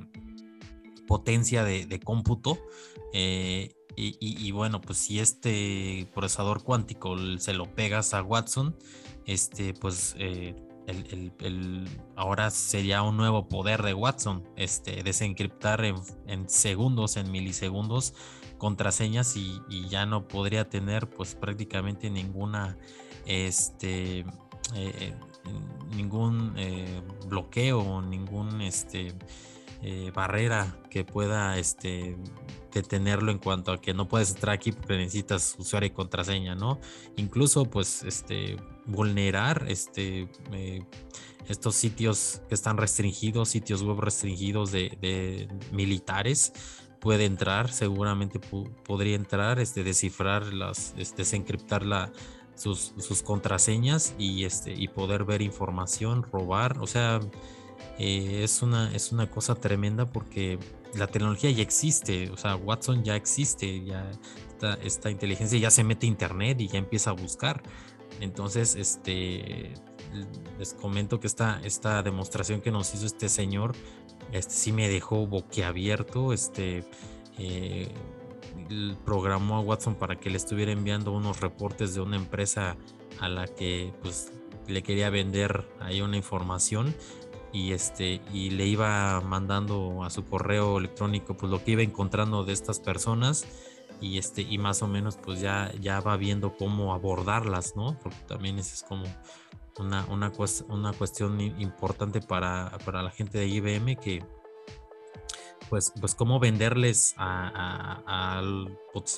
potencia 1.07 1.63
de, 1.63 1.99
cómputo. 1.99 2.59
Eh, 3.13 3.73
y, 3.99 4.51
bueno, 4.51 4.79
pues 4.79 4.99
si 4.99 5.19
este 5.19 6.07
procesador 6.13 6.61
cuántico 6.61 7.17
se 7.39 7.55
lo 7.55 7.65
pegas 7.73 8.13
a 8.13 8.21
Watson, 8.21 8.77
este, 9.25 9.73
pues 9.73 10.15
eh, 10.19 10.55
el, 10.85 11.89
ahora 12.15 12.51
sería 12.51 13.01
un 13.01 13.17
nuevo 13.17 13.49
poder 13.49 13.81
de 13.81 13.95
Watson, 13.95 14.43
este, 14.55 15.01
desencriptar 15.01 15.83
en, 15.83 16.47
segundos, 16.47 17.17
en 17.17 17.31
milisegundos, 17.31 18.13
contraseñas 18.59 19.35
y, 19.35 19.59
ya 19.89 20.05
no 20.05 20.27
podría 20.27 20.69
tener 20.69 21.09
pues 21.09 21.33
prácticamente 21.33 22.11
ninguna, 22.11 22.77
este, 23.25 24.25
eh, 24.75 25.15
ningún 25.95 26.53
bloqueo, 27.27 28.03
ningún, 28.03 28.61
este, 28.61 29.15
eh, 29.83 30.11
barrera 30.13 30.75
que 30.89 31.03
pueda 31.03 31.57
este, 31.57 32.17
detenerlo 32.73 33.31
en 33.31 33.37
cuanto 33.37 33.71
a 33.71 33.79
que 33.79 33.93
no 33.93 34.07
puedes 34.07 34.31
entrar 34.31 34.55
aquí 34.55 34.71
porque 34.71 34.97
necesitas 34.97 35.55
usuario 35.59 35.87
y 35.87 35.91
contraseña, 35.91 36.55
¿no? 36.55 36.79
Incluso, 37.15 37.65
pues, 37.65 38.03
este, 38.03 38.57
vulnerar 38.85 39.65
este, 39.67 40.29
eh, 40.51 40.83
estos 41.47 41.75
sitios 41.75 42.41
que 42.49 42.55
están 42.55 42.77
restringidos, 42.77 43.49
sitios 43.49 43.83
web 43.83 43.99
restringidos 43.99 44.71
de, 44.71 45.47
militares, 45.71 46.53
puede 46.99 47.25
entrar, 47.25 47.71
seguramente 47.71 48.39
podría 48.39 49.15
entrar, 49.15 49.57
descifrar 49.57 50.51
las, 50.53 50.95
desencriptar 51.15 51.83
sus, 52.55 53.21
contraseñas 53.23 54.15
y 54.17 54.87
poder 54.89 55.23
ver 55.23 55.43
información, 55.43 56.23
robar, 56.23 56.79
o 56.79 56.87
sea, 56.87 57.19
eh, 57.99 58.41
es, 58.43 58.61
una, 58.61 58.93
es 58.95 59.11
una 59.11 59.29
cosa 59.29 59.55
tremenda 59.55 60.05
porque 60.05 60.59
la 60.93 61.07
tecnología 61.07 61.51
ya 61.51 61.63
existe, 61.63 62.29
o 62.29 62.37
sea, 62.37 62.55
Watson 62.55 63.03
ya 63.03 63.15
existe, 63.15 63.83
ya 63.83 64.09
esta, 64.81 65.11
inteligencia 65.11 65.59
ya 65.59 65.71
se 65.71 65.83
mete 65.83 66.05
a 66.05 66.09
internet 66.09 66.59
y 66.61 66.67
ya 66.67 66.79
empieza 66.79 67.11
a 67.11 67.13
buscar. 67.13 67.61
Entonces, 68.19 68.75
este, 68.75 69.73
les 70.57 70.73
comento 70.73 71.19
que 71.19 71.27
esta, 71.27 71.61
esta 71.63 72.01
demostración 72.01 72.61
que 72.61 72.71
nos 72.71 72.93
hizo 72.93 73.05
este 73.05 73.29
señor, 73.29 73.75
este 74.31 74.53
sí 74.53 74.71
me 74.71 74.89
dejó 74.89 75.27
boquiabierto, 75.27 76.33
este, 76.33 76.83
eh, 77.37 77.89
programó 79.05 79.57
a 79.57 79.59
Watson 79.59 79.95
para 79.95 80.19
que 80.19 80.29
le 80.29 80.37
estuviera 80.37 80.71
enviando 80.71 81.11
unos 81.11 81.41
reportes 81.41 81.93
de 81.93 82.01
una 82.01 82.15
empresa 82.15 82.75
a 83.19 83.29
la 83.29 83.47
que 83.47 83.93
pues 84.01 84.31
le 84.67 84.83
quería 84.83 85.09
vender 85.09 85.69
ahí 85.79 86.01
una 86.01 86.17
información 86.17 86.93
y 87.57 87.73
este 87.73 88.21
y 88.31 88.51
le 88.51 88.67
iba 88.67 89.19
mandando 89.21 90.03
a 90.03 90.11
su 90.11 90.23
correo 90.25 90.77
electrónico 90.77 91.35
pues 91.35 91.51
lo 91.51 91.63
que 91.63 91.71
iba 91.71 91.81
encontrando 91.81 92.43
de 92.43 92.53
estas 92.53 92.79
personas 92.79 93.47
y 93.99 94.19
este 94.19 94.43
y 94.43 94.59
más 94.59 94.83
o 94.83 94.87
menos 94.87 95.17
pues 95.17 95.41
ya 95.41 95.71
ya 95.81 95.99
va 95.99 96.17
viendo 96.17 96.55
cómo 96.55 96.93
abordarlas 96.93 97.75
no 97.75 97.97
porque 98.03 98.19
también 98.27 98.59
es 98.59 98.85
como 98.87 99.05
una, 99.79 100.05
una, 100.05 100.31
una 100.69 100.93
cuestión 100.93 101.41
importante 101.41 102.21
para, 102.21 102.77
para 102.85 103.01
la 103.01 103.09
gente 103.09 103.39
de 103.39 103.47
IBM 103.47 103.95
que 103.95 104.23
pues, 105.69 105.93
pues 105.99 106.15
cómo 106.15 106.39
venderles 106.39 107.13
a, 107.17 108.41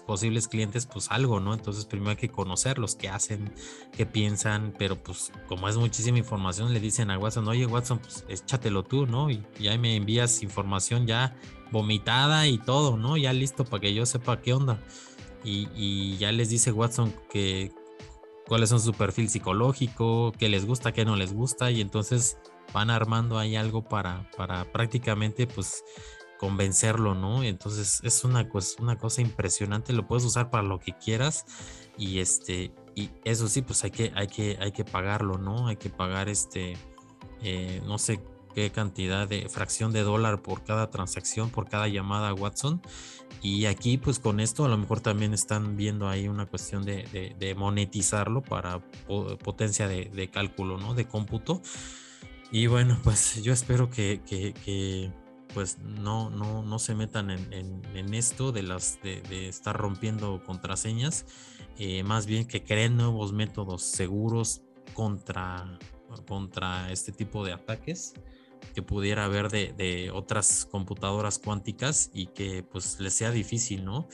posibles 0.06 0.48
clientes 0.48 0.86
pues 0.86 1.10
algo, 1.10 1.40
¿no? 1.40 1.54
Entonces 1.54 1.86
primero 1.86 2.12
hay 2.12 2.18
que 2.18 2.30
conocerlos, 2.30 2.96
qué 2.96 3.08
hacen, 3.08 3.54
qué 3.96 4.06
piensan, 4.06 4.74
pero 4.78 5.02
pues 5.02 5.32
como 5.48 5.70
es 5.70 5.78
muchísima 5.78 6.18
información, 6.18 6.74
le 6.74 6.80
dicen 6.80 7.12
a 7.12 7.18
Watson, 7.18 7.48
oye 7.48 7.66
Watson, 7.66 8.00
pues 8.00 8.26
échatelo 8.28 8.84
tú, 8.84 9.06
¿no? 9.06 9.30
Y, 9.30 9.44
ya 9.60 9.78
me 9.78 9.96
envías 9.96 10.44
información 10.44 11.08
ya 11.08 11.36
vomitada 11.72 12.48
y 12.48 12.58
todo, 12.58 12.98
¿no? 12.98 13.16
Ya 13.16 13.32
listo 13.32 13.64
para 13.64 13.82
que 13.82 13.94
yo 13.94 14.06
sepa 14.06 14.42
qué 14.42 14.54
onda. 14.54 14.80
Y, 15.44 16.18
ya 16.18 16.32
les 16.32 16.50
dice 16.50 16.72
Watson 16.72 17.14
que 17.32 17.72
cuáles 18.48 18.70
son 18.70 18.82
su 18.82 18.94
perfil 18.94 19.30
psicológico, 19.30 20.34
qué 20.38 20.50
les 20.50 20.66
gusta, 20.66 20.92
qué 20.92 21.06
no 21.06 21.16
les 21.16 21.34
gusta, 21.34 21.72
y 21.72 21.80
entonces 21.80 22.38
van 22.74 22.90
armando 22.90 23.38
ahí 23.38 23.56
algo 23.56 23.84
para, 23.84 24.30
para 24.36 24.72
prácticamente 24.72 25.48
pues 25.48 25.84
convencerlo, 26.40 27.16
¿no? 27.16 27.44
Entonces 27.44 28.00
es 28.02 28.24
una, 28.24 28.50
una 28.80 28.98
cosa 28.98 29.22
impresionante, 29.22 29.92
lo 29.92 30.08
puedes 30.08 30.24
usar 30.24 30.50
para 30.50 30.64
lo 30.64 30.80
que 30.80 30.94
quieras 30.94 31.46
y 31.98 32.20
este, 32.20 32.72
y 32.96 33.12
eso 33.26 33.50
sí, 33.50 33.62
pues 33.62 33.84
hay 33.84 33.92
que, 33.92 34.14
hay 34.16 34.28
que, 34.28 34.58
hay 34.62 34.72
que 34.72 34.86
pagarlo, 34.86 35.38
¿no? 35.38 35.68
Hay 35.68 35.76
que 35.76 35.90
pagar 35.90 36.30
este, 36.30 36.78
eh, 37.42 37.82
no 37.86 37.98
sé 37.98 38.22
qué 38.56 38.72
cantidad 38.72 39.28
de 39.28 39.50
fracción 39.50 39.92
de 39.92 40.04
dólar 40.04 40.42
por 40.42 40.64
cada 40.64 40.90
transacción, 40.90 41.50
por 41.50 41.68
cada 41.68 41.90
llamada 41.90 42.30
a 42.30 42.34
Watson. 42.34 42.82
Y 43.42 43.66
aquí, 43.66 43.98
pues 43.98 44.18
con 44.20 44.40
esto, 44.40 44.64
a 44.64 44.70
lo 44.70 44.78
mejor 44.78 45.02
también 45.02 45.34
están 45.34 45.76
viendo 45.76 46.08
ahí 46.08 46.30
una 46.30 46.46
cuestión 46.46 46.86
de, 46.86 47.56
monetizarlo 47.58 48.42
para 48.42 48.80
potencia 49.44 49.90
de, 49.90 50.30
cálculo, 50.32 50.78
¿no? 50.78 50.94
De 50.94 51.06
cómputo. 51.06 51.62
Y 52.50 52.68
bueno, 52.68 52.98
pues 53.04 53.44
yo 53.44 53.52
espero 53.52 53.90
que, 53.90 54.22
que 54.26 55.12
pues 55.54 55.80
no, 55.80 56.30
no, 56.30 56.64
no 56.64 56.80
se 56.80 56.96
metan 56.96 57.32
en, 57.32 58.14
esto 58.14 58.52
de, 58.52 58.64
las, 58.64 59.00
de, 59.02 59.48
estar 59.48 59.76
rompiendo 59.76 60.44
contraseñas, 60.44 61.26
eh, 61.78 62.04
más 62.04 62.26
bien 62.26 62.46
que 62.46 62.64
creen 62.64 62.98
nuevos 62.98 63.34
métodos 63.34 63.84
seguros 63.84 64.62
contra, 64.94 65.80
contra 66.28 66.92
este 66.92 67.12
tipo 67.12 67.46
de 67.46 67.54
ataques 67.54 68.14
que 68.74 68.82
pudiera 68.82 69.26
haber 69.26 69.50
de, 69.50 69.74
de, 69.74 70.12
otras 70.12 70.66
computadoras 70.66 71.40
cuánticas 71.40 72.12
y 72.14 72.28
que 72.28 72.64
pues 72.64 73.00
les 73.00 73.14
sea 73.14 73.32
difícil, 73.32 73.86
¿no? 73.86 74.08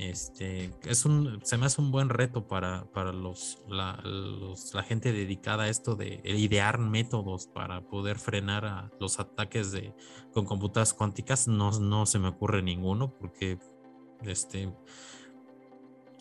Este, 0.00 0.70
es 0.84 1.04
un, 1.04 1.40
se 1.44 1.58
me 1.58 1.66
hace 1.66 1.78
un 1.78 1.90
buen 1.92 2.08
reto 2.08 2.48
para, 2.48 2.90
para 2.90 3.12
los, 3.12 3.62
la, 3.68 4.02
la 4.02 4.82
gente 4.82 5.12
dedicada 5.12 5.64
a 5.64 5.68
esto 5.68 5.94
de 5.94 6.22
idear 6.24 6.78
métodos 6.78 7.48
para 7.48 7.82
poder 7.82 8.18
frenar 8.18 8.64
a 8.64 8.90
los 8.98 9.20
ataques 9.20 9.72
de, 9.72 9.94
con 10.32 10.46
computadoras 10.46 10.94
cuánticas. 10.94 11.48
No, 11.48 11.78
no 11.78 12.06
se 12.06 12.18
me 12.18 12.28
ocurre 12.28 12.62
ninguno 12.62 13.12
porque 13.12 13.58
este, 14.22 14.74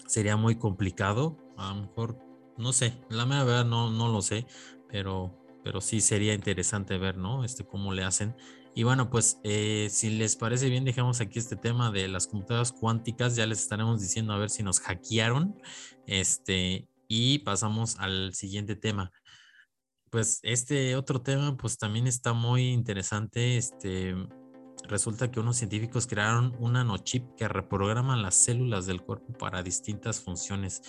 sería 0.08 0.36
muy 0.36 0.56
complicado. 0.56 1.38
A 1.56 1.74
lo 1.74 1.84
mejor, 1.84 2.20
no 2.58 2.74
sé, 2.74 3.02
la 3.08 3.24
verdad 3.24 3.64
no, 3.64 3.90
no 3.90 4.10
lo 4.10 4.22
sé, 4.22 4.46
pero, 4.90 5.40
pero 5.64 5.80
sí 5.80 6.02
sería 6.02 6.34
interesante 6.34 6.98
ver, 6.98 7.16
¿no? 7.16 7.46
Este, 7.46 7.66
cómo 7.66 7.94
le 7.94 8.04
hacen. 8.04 8.36
Y 8.76 8.84
bueno, 8.84 9.10
pues 9.10 9.40
eh, 9.44 9.88
si 9.90 10.10
les 10.12 10.36
parece 10.36 10.70
bien, 10.70 10.86
dejamos 10.86 11.22
aquí 11.22 11.40
este 11.40 11.56
tema 11.56 11.92
de 11.92 12.08
las 12.08 12.28
computadoras 12.28 12.72
cuánticas. 12.72 13.36
Ya 13.36 13.46
les 13.46 13.62
estaremos 13.62 14.00
diciendo 14.00 14.34
a 14.34 14.38
ver 14.38 14.50
si 14.50 14.64
nos 14.64 14.80
hackearon. 14.80 15.60
Este, 16.06 16.88
y 17.08 17.40
pasamos 17.40 17.98
al 18.00 18.34
siguiente 18.34 18.76
tema. 18.76 19.12
Pues 20.10 20.40
este 20.44 20.96
otro 20.96 21.22
tema, 21.22 21.58
pues 21.58 21.78
también 21.78 22.08
está 22.08 22.34
muy 22.34 22.70
interesante. 22.70 23.58
Este, 23.58 24.16
resulta 24.88 25.30
que 25.30 25.40
unos 25.40 25.58
científicos 25.58 26.08
crearon 26.08 26.56
un 26.60 26.74
nanochip 26.74 27.36
que 27.36 27.48
reprograma 27.48 28.16
las 28.16 28.36
células 28.36 28.86
del 28.86 29.02
cuerpo 29.02 29.34
para 29.34 29.64
distintas 29.64 30.22
funciones. 30.22 30.82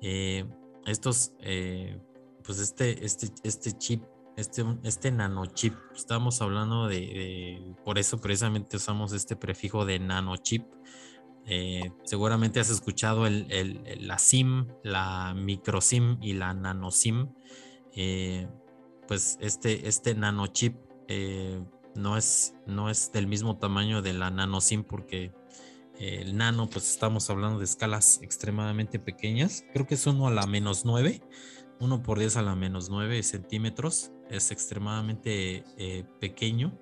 Eh, 0.00 0.46
estos, 0.86 1.32
eh, 1.40 2.00
pues 2.44 2.58
este, 2.58 3.04
este, 3.04 3.28
este 3.42 3.72
chip 3.72 4.04
este, 4.36 4.64
este 4.82 5.10
nanochip. 5.10 5.74
Estamos 5.94 6.40
hablando 6.42 6.88
de, 6.88 7.74
por 7.84 7.98
eso 7.98 8.20
precisamente 8.20 8.76
usamos 8.76 9.12
este 9.12 9.34
prefijo 9.34 9.84
de 9.84 9.98
nanochip. 9.98 10.66
Eh, 11.46 11.92
seguramente 12.04 12.60
has 12.60 12.70
escuchado 12.70 13.26
el, 13.26 13.80
la 14.00 14.18
SIM, 14.18 14.66
la 14.82 15.32
micro 15.34 15.80
SIM 15.80 16.18
y 16.20 16.34
la 16.34 16.52
nano 16.54 16.90
SIM. 16.90 17.32
Eh, 17.94 18.46
pues 19.08 19.38
este, 19.40 19.88
este 19.88 20.14
nanochip 20.14 20.76
eh, 21.08 21.64
no, 21.94 22.16
es, 22.16 22.54
no 22.66 22.90
es 22.90 23.12
del 23.12 23.26
mismo 23.26 23.56
tamaño 23.56 24.02
de 24.02 24.12
la 24.12 24.30
nano 24.30 24.60
SIM 24.60 24.84
porque 24.84 25.32
el 25.98 26.36
nano, 26.36 26.68
pues 26.68 26.90
estamos 26.90 27.30
hablando 27.30 27.58
de 27.58 27.64
escalas 27.64 28.20
extremadamente 28.20 28.98
pequeñas. 28.98 29.64
Creo 29.72 29.86
que 29.86 29.94
es 29.94 30.06
uno 30.06 30.26
a 30.26 30.30
la 30.30 30.46
menos 30.46 30.84
9, 30.84 31.22
1 31.80 32.02
por 32.02 32.18
10 32.18 32.36
a 32.36 32.42
la 32.42 32.54
menos 32.54 32.90
9 32.90 33.22
centímetros. 33.22 34.12
Es 34.30 34.50
extremadamente 34.50 35.64
pequeño. 36.20 36.78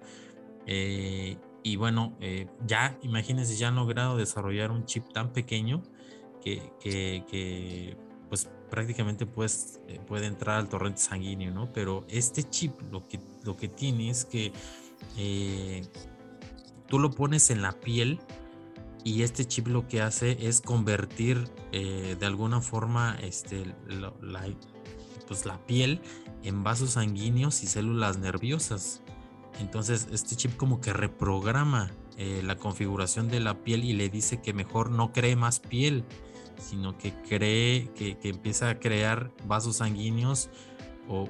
Y 1.66 1.76
bueno, 1.76 2.14
eh, 2.20 2.46
ya 2.66 2.96
imagínense, 3.02 3.56
ya 3.56 3.68
han 3.68 3.76
logrado 3.76 4.18
desarrollar 4.18 4.70
un 4.70 4.84
chip 4.84 5.10
tan 5.14 5.32
pequeño 5.32 5.82
que, 6.42 7.96
pues 8.28 8.50
prácticamente 8.68 9.24
puede 9.24 10.26
entrar 10.26 10.58
al 10.58 10.68
torrente 10.68 11.00
sanguíneo, 11.00 11.52
¿no? 11.52 11.72
Pero 11.72 12.04
este 12.10 12.42
chip 12.42 12.74
lo 12.92 13.08
que, 13.08 13.18
lo 13.44 13.56
que 13.56 13.68
tiene 13.68 14.10
es 14.10 14.26
que 14.26 14.52
eh, 15.16 15.86
tú 16.86 16.98
lo 16.98 17.10
pones 17.10 17.48
en 17.48 17.62
la 17.62 17.72
piel 17.72 18.20
y 19.02 19.22
este 19.22 19.46
chip 19.46 19.68
lo 19.68 19.88
que 19.88 20.02
hace 20.02 20.36
es 20.46 20.60
convertir 20.60 21.48
de 21.72 22.26
alguna 22.26 22.60
forma 22.60 23.16
este, 23.22 23.74
la, 23.88 24.12
pues, 25.26 25.46
la 25.46 25.64
piel 25.66 26.00
en 26.44 26.62
vasos 26.62 26.90
sanguíneos 26.90 27.62
y 27.62 27.66
células 27.66 28.18
nerviosas. 28.18 29.02
Entonces 29.60 30.08
este 30.12 30.36
chip 30.36 30.56
como 30.56 30.80
que 30.80 30.92
reprograma 30.92 31.90
eh, 32.16 32.42
la 32.44 32.56
configuración 32.56 33.28
de 33.28 33.40
la 33.40 33.62
piel 33.64 33.84
y 33.84 33.92
le 33.92 34.08
dice 34.08 34.40
que 34.40 34.52
mejor 34.52 34.90
no 34.90 35.12
cree 35.12 35.34
más 35.36 35.58
piel, 35.58 36.04
sino 36.58 36.96
que 36.96 37.12
cree 37.28 37.90
que, 37.94 38.16
empieza 38.22 38.68
a 38.68 38.78
crear 38.78 39.32
vasos 39.46 39.76
sanguíneos 39.76 40.50
o, 41.08 41.28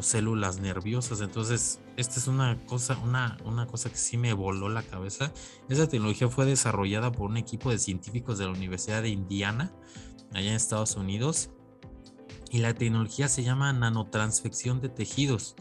células 0.00 0.60
nerviosas. 0.60 1.20
Entonces, 1.20 1.80
esta 1.96 2.18
es 2.18 2.28
una 2.28 2.56
cosa, 2.66 2.96
una, 2.98 3.36
una 3.44 3.66
cosa 3.66 3.90
que 3.90 3.96
sí 3.96 4.16
me 4.16 4.32
voló 4.32 4.68
la 4.68 4.82
cabeza. 4.82 5.32
Esa 5.68 5.88
tecnología 5.88 6.28
fue 6.28 6.46
desarrollada 6.46 7.12
por 7.12 7.28
un 7.30 7.36
equipo 7.36 7.70
de 7.70 7.78
científicos 7.78 8.38
de 8.38 8.46
la 8.46 8.52
Universidad 8.52 9.02
de 9.02 9.10
Indiana, 9.10 9.72
allá 10.32 10.50
en 10.50 10.56
Estados 10.56 10.96
Unidos. 10.96 11.50
Y 12.50 12.58
la 12.58 12.74
tecnología 12.74 13.28
se 13.28 13.42
llama 13.42 13.72
nanotransfección 13.72 14.80
de 14.80 14.88
tejidos 14.88 15.54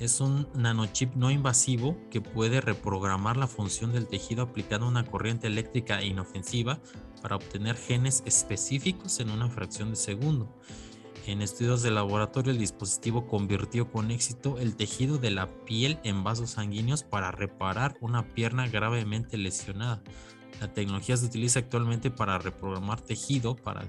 es 0.00 0.20
un 0.20 0.48
nanochip 0.54 1.14
no 1.14 1.30
invasivo 1.30 1.96
que 2.10 2.20
puede 2.20 2.60
reprogramar 2.60 3.36
la 3.36 3.46
función 3.46 3.92
del 3.92 4.08
tejido 4.08 4.42
aplicando 4.42 4.88
una 4.88 5.06
corriente 5.06 5.46
eléctrica 5.46 6.02
inofensiva 6.02 6.80
para 7.22 7.36
obtener 7.36 7.76
genes 7.76 8.22
específicos 8.26 9.20
en 9.20 9.30
una 9.30 9.48
fracción 9.48 9.90
de 9.90 9.96
segundo. 9.96 10.52
En 11.26 11.40
estudios 11.40 11.82
de 11.82 11.90
laboratorio, 11.90 12.52
el 12.52 12.58
dispositivo 12.58 13.26
convirtió 13.26 13.90
con 13.90 14.10
éxito 14.10 14.58
el 14.58 14.76
tejido 14.76 15.16
de 15.16 15.30
la 15.30 15.46
piel 15.64 15.98
en 16.02 16.22
vasos 16.22 16.50
sanguíneos 16.50 17.02
para 17.02 17.30
reparar 17.30 17.96
una 18.00 18.28
pierna 18.34 18.68
gravemente 18.68 19.38
lesionada. 19.38 20.02
La 20.60 20.72
tecnología 20.72 21.16
se 21.16 21.26
utiliza 21.26 21.60
actualmente 21.60 22.10
para 22.10 22.38
reprogramar 22.38 23.00
tejido 23.00 23.56
para 23.56 23.84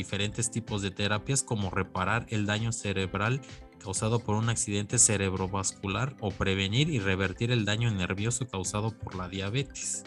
diferentes 0.00 0.50
tipos 0.50 0.80
de 0.80 0.90
terapias 0.90 1.42
como 1.42 1.68
reparar 1.70 2.24
el 2.30 2.46
daño 2.46 2.72
cerebral 2.72 3.42
causado 3.78 4.18
por 4.18 4.34
un 4.36 4.48
accidente 4.48 4.98
cerebrovascular 4.98 6.16
o 6.20 6.30
prevenir 6.30 6.88
y 6.88 6.98
revertir 6.98 7.50
el 7.50 7.66
daño 7.66 7.90
nervioso 7.90 8.48
causado 8.48 8.96
por 8.96 9.14
la 9.14 9.28
diabetes. 9.28 10.04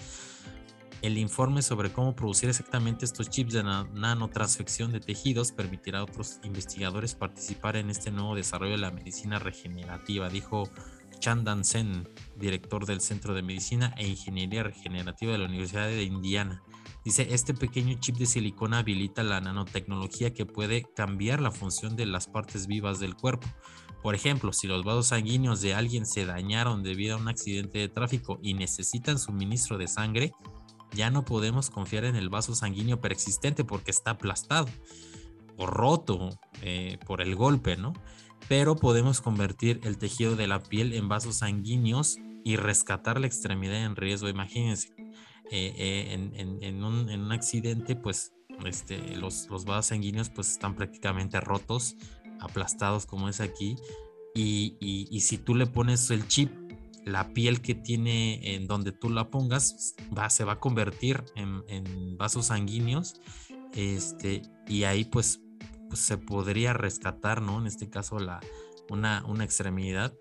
El 1.04 1.20
informe 1.20 1.62
sobre 1.62 1.92
cómo 1.92 2.16
producir 2.16 2.50
exactamente 2.50 3.06
estos 3.06 3.30
chips 3.30 3.54
de 3.54 3.62
nanotransfección 3.62 4.92
de 4.92 5.00
tejidos 5.00 5.52
permitirá 5.52 6.00
a 6.00 6.04
otros 6.04 6.40
investigadores 6.44 7.14
participar 7.14 7.76
en 7.76 7.92
este 7.92 8.10
nuevo 8.10 8.36
desarrollo 8.36 8.72
de 8.72 8.78
la 8.80 8.92
medicina 8.92 9.38
regenerativa, 9.38 10.30
dijo 10.30 10.70
Chandan 11.20 11.66
Sen, 11.66 12.10
director 12.36 12.88
del 12.88 13.00
Centro 13.00 13.36
de 13.36 13.44
Medicina 13.44 13.94
e 13.98 14.08
Ingeniería 14.08 14.64
Regenerativa 14.64 15.34
de 15.34 15.38
la 15.38 15.46
Universidad 15.46 15.88
de 15.88 16.04
Indiana. 16.04 16.64
Dice, 17.04 17.28
este 17.32 17.54
pequeño 17.54 17.98
chip 18.00 18.16
de 18.16 18.26
silicona 18.26 18.80
habilita 18.80 19.24
la 19.24 19.42
nanotecnología 19.42 20.34
que 20.34 20.46
puede 20.46 20.84
cambiar 20.96 21.42
la 21.42 21.52
función 21.52 21.98
de 21.98 22.06
las 22.06 22.28
partes 22.28 22.66
vivas 22.68 23.00
del 23.00 23.16
cuerpo. 23.16 23.48
Por 24.02 24.16
ejemplo, 24.16 24.54
si 24.54 24.68
los 24.68 24.84
vasos 24.84 25.08
sanguíneos 25.08 25.62
de 25.62 25.74
alguien 25.74 26.06
se 26.06 26.26
dañaron 26.26 26.82
debido 26.82 27.16
a 27.16 27.20
un 27.20 27.28
accidente 27.28 27.80
de 27.80 27.90
tráfico 27.90 28.40
y 28.42 28.54
necesitan 28.54 29.20
suministro 29.20 29.78
de 29.78 29.88
sangre, 29.88 30.32
ya 30.94 31.10
no 31.10 31.26
podemos 31.26 31.70
confiar 31.70 32.06
en 32.06 32.16
el 32.16 32.30
vaso 32.30 32.56
sanguíneo 32.56 33.02
preexistente 33.02 33.64
porque 33.64 33.92
está 33.92 34.12
aplastado 34.12 34.68
o 35.58 35.66
roto 35.66 36.30
eh, 36.62 36.98
por 37.06 37.22
el 37.22 37.36
golpe, 37.36 37.78
¿no? 37.78 37.94
Pero 38.48 38.76
podemos 38.76 39.22
convertir 39.22 39.80
el 39.84 39.98
tejido 39.98 40.36
de 40.36 40.48
la 40.48 40.62
piel 40.62 40.94
en 40.94 41.08
vasos 41.08 41.38
sanguíneos 41.38 42.18
y 42.44 42.58
rescatar 42.58 43.20
la 43.20 43.28
extremidad 43.28 43.84
en 43.86 43.96
riesgo. 43.96 44.28
Imagínense, 44.28 44.93
eh, 45.52 45.74
eh, 45.78 46.32
en, 46.62 46.84
un, 46.84 47.32
accidente, 47.32 47.96
pues 47.96 48.34
este, 48.66 49.16
los, 49.16 49.50
los 49.50 49.66
vasos 49.66 49.88
sanguíneos 49.88 50.30
pues 50.30 50.52
están 50.52 50.76
prácticamente 50.76 51.40
rotos, 51.40 51.96
aplastados 52.40 53.06
como 53.06 53.30
es 53.30 53.40
aquí. 53.40 53.76
Y, 54.36 55.20
si 55.22 55.38
tú 55.38 55.56
le 55.56 55.68
pones 55.68 56.10
el 56.10 56.28
chip, 56.28 56.52
la 57.06 57.34
piel 57.34 57.62
que 57.62 57.76
tiene 57.76 58.56
en 58.56 58.66
donde 58.66 58.94
tú 58.94 59.10
la 59.10 59.30
pongas 59.30 59.96
va, 60.18 60.30
se 60.30 60.46
va 60.46 60.54
a 60.54 60.60
convertir 60.60 61.24
en, 61.36 62.18
vasos 62.18 62.48
sanguíneos. 62.48 63.16
Este, 63.74 64.44
y 64.68 64.84
ahí 64.84 65.04
pues, 65.04 65.42
pues, 65.90 66.00
se 66.00 66.18
podría 66.18 66.74
rescatar, 66.74 67.42
¿no? 67.42 67.60
En 67.60 67.68
este 67.68 67.90
caso 67.90 68.20
la, 68.20 68.40
una, 68.90 69.24
una 69.26 69.44
extremidad 69.44 70.14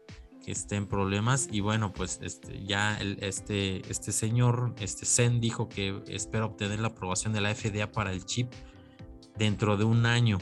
que 0.43 0.53
esté 0.53 0.77
en 0.77 0.87
problemas. 0.87 1.49
Y 1.51 1.61
bueno 1.61 1.93
pues 1.93 2.19
este 2.23 2.65
ya 2.65 2.99
este 3.01 3.83
este 3.91 4.13
señor 4.13 4.75
este 4.79 5.07
Zen 5.07 5.41
dijo 5.41 5.69
que 5.69 6.03
espera 6.09 6.47
obtener 6.47 6.81
la 6.81 6.89
aprobación 6.89 7.33
de 7.33 7.41
la 7.41 7.55
FDA 7.55 7.91
para 7.91 8.13
el 8.13 8.25
chip 8.25 8.53
dentro 9.37 9.77
de 9.77 9.85
un 9.85 10.07
año. 10.07 10.39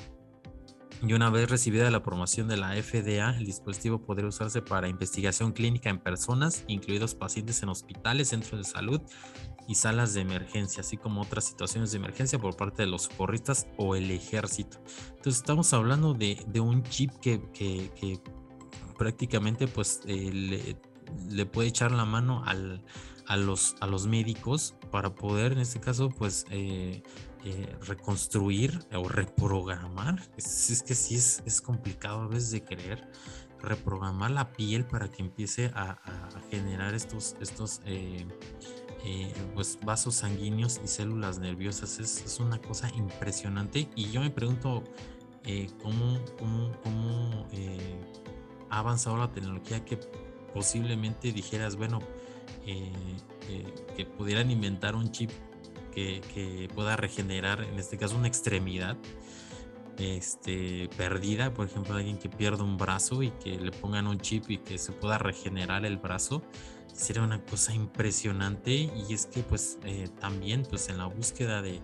Y 1.03 1.15
una 1.15 1.31
vez 1.31 1.49
recibida 1.49 1.91
la 1.91 1.99
aprobación 1.99 2.47
de 2.49 2.59
la 2.59 2.75
FDA 2.75 3.31
el 3.37 3.47
dispositivo 3.47 4.03
podría 4.05 4.29
usarse 4.29 4.61
para 4.61 4.89
investigación 4.89 5.53
clínica 5.53 5.89
en 5.89 5.99
personas 5.99 6.65
incluidos 6.67 7.15
pacientes 7.15 7.63
en 7.63 7.71
hospitales 7.71 8.29
centros 8.29 8.59
de 8.59 8.65
salud 8.65 9.01
y 9.67 9.77
salas 9.77 10.15
de 10.15 10.21
emergencia 10.21 10.81
así 10.81 10.97
como 10.97 11.23
otras 11.23 11.45
situaciones 11.45 11.93
de 11.93 11.99
emergencia 11.99 12.39
por 12.39 12.57
parte 12.57 12.83
de 12.83 12.89
los 12.89 13.03
socorristas 13.03 13.67
o 13.79 13.95
el 13.95 14.11
ejército. 14.11 14.79
Entonces 15.11 15.37
estamos 15.37 15.73
hablando 15.73 16.13
de, 16.13 16.45
de 16.49 16.61
un 16.61 16.83
chip 16.83 17.13
que 17.21 17.41
prácticamente 19.01 19.67
pues 19.67 20.03
eh, 20.05 20.77
le, 21.31 21.47
puede 21.47 21.69
echar 21.69 21.91
la 21.91 22.05
mano 22.05 22.45
al, 22.45 22.85
a, 23.27 23.39
los, 23.39 23.75
a 23.81 23.87
los 23.87 24.07
médicos 24.07 24.75
para 24.91 25.15
poder 25.15 25.53
en 25.53 25.61
este 25.61 25.81
caso 25.81 26.11
pues 26.11 26.45
eh, 26.51 27.03
eh, 27.47 27.77
reconstruir 27.87 28.79
o 28.93 29.09
reprogramar. 29.09 30.21
Es, 30.37 30.85
que 30.87 30.95
sí 30.95 31.15
es, 31.15 31.43
es, 31.47 31.63
complicado 31.63 32.21
a 32.21 32.27
veces 32.27 32.51
de 32.51 32.63
creer. 32.63 33.11
Reprogramar 33.63 34.33
la 34.33 34.53
piel 34.53 34.85
para 34.85 35.11
que 35.11 35.23
empiece 35.23 35.71
a, 35.75 35.99
generar 36.51 36.93
estos, 36.93 37.37
estos 37.41 37.81
pues 39.55 39.79
vasos 39.83 40.17
sanguíneos 40.17 40.79
y 40.85 40.89
células 40.89 41.39
nerviosas. 41.39 42.01
Es, 42.01 42.23
es, 42.23 42.39
una 42.39 42.61
cosa 42.61 42.91
impresionante. 42.95 43.89
Y 43.97 44.11
yo 44.11 44.21
me 44.21 44.29
pregunto 44.29 44.85
cómo, 45.83 46.21
cómo, 46.39 46.73
cómo 46.83 47.47
ha 48.71 48.79
avanzado 48.79 49.17
la 49.17 49.33
tecnología 49.33 49.85
que 49.85 49.99
posiblemente 50.55 51.33
dijeras, 51.33 51.77
bueno, 51.77 52.01
eh, 52.67 52.93
eh, 53.49 53.75
que 53.97 54.07
pudieran 54.07 54.51
inventar 54.51 54.95
un 54.95 55.11
chip 55.11 55.31
que, 55.93 56.69
pueda 56.75 56.97
regenerar, 56.97 57.63
en 57.63 57.79
este 57.79 57.99
caso, 57.99 58.17
una 58.17 58.29
extremidad 58.29 58.97
este, 59.99 60.89
perdida, 60.97 61.53
por 61.53 61.67
ejemplo, 61.67 61.95
alguien 61.95 62.19
que 62.19 62.29
pierde 62.29 62.63
un 62.63 62.79
brazo 62.79 63.23
y 63.23 63.31
que 63.33 63.59
le 63.59 63.71
pongan 63.71 64.07
un 64.07 64.19
chip 64.19 64.49
y 64.49 64.59
que 64.59 64.79
se 64.79 64.93
pueda 64.93 65.19
regenerar 65.19 65.85
el 65.85 65.99
brazo, 65.99 66.43
sería 66.93 67.23
una 67.23 67.45
cosa 67.45 67.75
impresionante. 67.75 68.73
Y 68.73 69.13
es 69.13 69.27
que 69.27 69.43
pues 69.43 69.79
eh, 69.85 70.09
también 70.21 70.63
pues 70.69 70.89
en 70.89 70.99
la 70.99 71.07
búsqueda 71.07 71.61
de, 71.61 71.81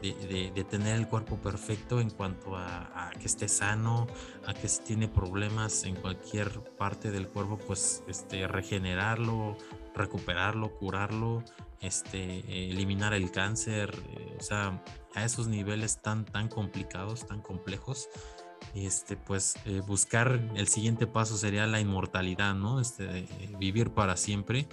de, 0.00 0.66
tener 0.68 0.96
el 0.96 1.08
cuerpo 1.08 1.36
perfecto 1.36 2.00
en 2.00 2.10
cuanto 2.10 2.56
a, 2.56 3.10
que 3.18 3.26
esté 3.26 3.48
sano, 3.48 4.06
a 4.46 4.54
que 4.54 4.68
si 4.68 4.82
tiene 4.82 5.08
problemas 5.08 5.84
en 5.84 5.96
cualquier 5.96 6.48
parte 6.78 7.10
del 7.10 7.28
cuerpo, 7.28 7.58
pues 7.58 8.02
este, 8.08 8.46
regenerarlo, 8.46 9.56
recuperarlo, 9.94 10.76
curarlo, 10.76 11.44
este, 11.80 12.70
eliminar 12.70 13.14
el 13.14 13.30
cáncer, 13.30 13.94
eh, 14.10 14.36
o 14.38 14.42
sea, 14.42 14.82
a 15.14 15.24
esos 15.24 15.48
niveles 15.48 16.00
tan, 16.02 16.24
tan 16.24 16.48
complicados, 16.48 17.26
tan 17.26 17.40
complejos, 17.40 18.08
este, 18.74 19.16
pues 19.16 19.56
eh, 19.64 19.82
buscar 19.86 20.40
el 20.54 20.68
siguiente 20.68 21.06
paso 21.06 21.36
sería 21.36 21.66
la 21.66 21.80
inmortalidad, 21.80 22.54
¿no? 22.54 22.80
Este, 22.80 23.26
vivir 23.58 23.90
para 23.90 24.16
siempre. 24.16 24.68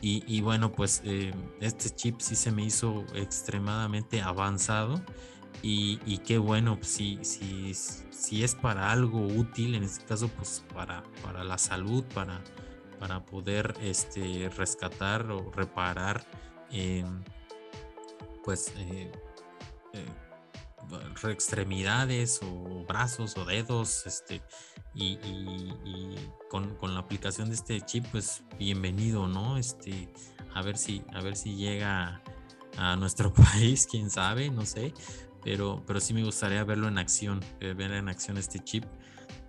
Y, 0.00 0.42
bueno, 0.42 0.70
pues 0.70 1.00
eh, 1.06 1.32
este 1.60 1.88
chip 1.88 2.20
sí 2.20 2.36
se 2.36 2.52
me 2.52 2.62
hizo 2.62 3.06
extremadamente 3.14 4.20
avanzado. 4.20 5.02
Y, 5.62 6.18
qué 6.18 6.36
bueno, 6.36 6.78
si, 6.82 7.18
si, 7.22 7.72
si 7.72 8.44
es 8.44 8.54
para 8.54 8.90
algo 8.92 9.26
útil, 9.26 9.74
en 9.74 9.82
este 9.82 10.04
caso, 10.04 10.28
pues 10.28 10.62
para, 10.74 11.04
para 11.22 11.42
la 11.42 11.56
salud, 11.56 12.04
para, 12.12 12.42
para 13.00 13.24
poder 13.24 13.74
este, 13.80 14.50
rescatar 14.50 15.30
o 15.30 15.50
reparar, 15.52 16.26
pues, 18.44 18.74
eh, 18.76 19.10
extremidades 21.30 22.40
o 22.42 22.84
brazos 22.86 23.36
o 23.36 23.44
dedos, 23.44 24.06
este, 24.06 24.42
y, 24.94 25.18
con, 26.48 26.76
la 26.94 27.00
aplicación 27.00 27.48
de 27.48 27.54
este 27.54 27.80
chip, 27.80 28.04
pues 28.12 28.42
bienvenido, 28.58 29.26
¿no? 29.26 29.56
Este, 29.56 30.12
a 30.54 30.62
ver 30.62 30.76
si, 30.76 31.02
a 31.12 31.20
ver 31.20 31.36
si 31.36 31.56
llega 31.56 32.22
a 32.76 32.96
nuestro 32.96 33.32
país, 33.34 33.86
quién 33.90 34.10
sabe, 34.10 34.50
no 34.50 34.64
sé, 34.64 34.94
pero, 35.42 35.82
pero 35.86 36.00
sí 36.00 36.14
me 36.14 36.22
gustaría 36.22 36.62
verlo 36.64 36.88
en 36.88 36.98
acción, 36.98 37.40
eh, 37.60 37.74
ver 37.74 37.92
en 37.92 38.08
acción 38.08 38.38
este 38.38 38.60
chip. 38.60 38.84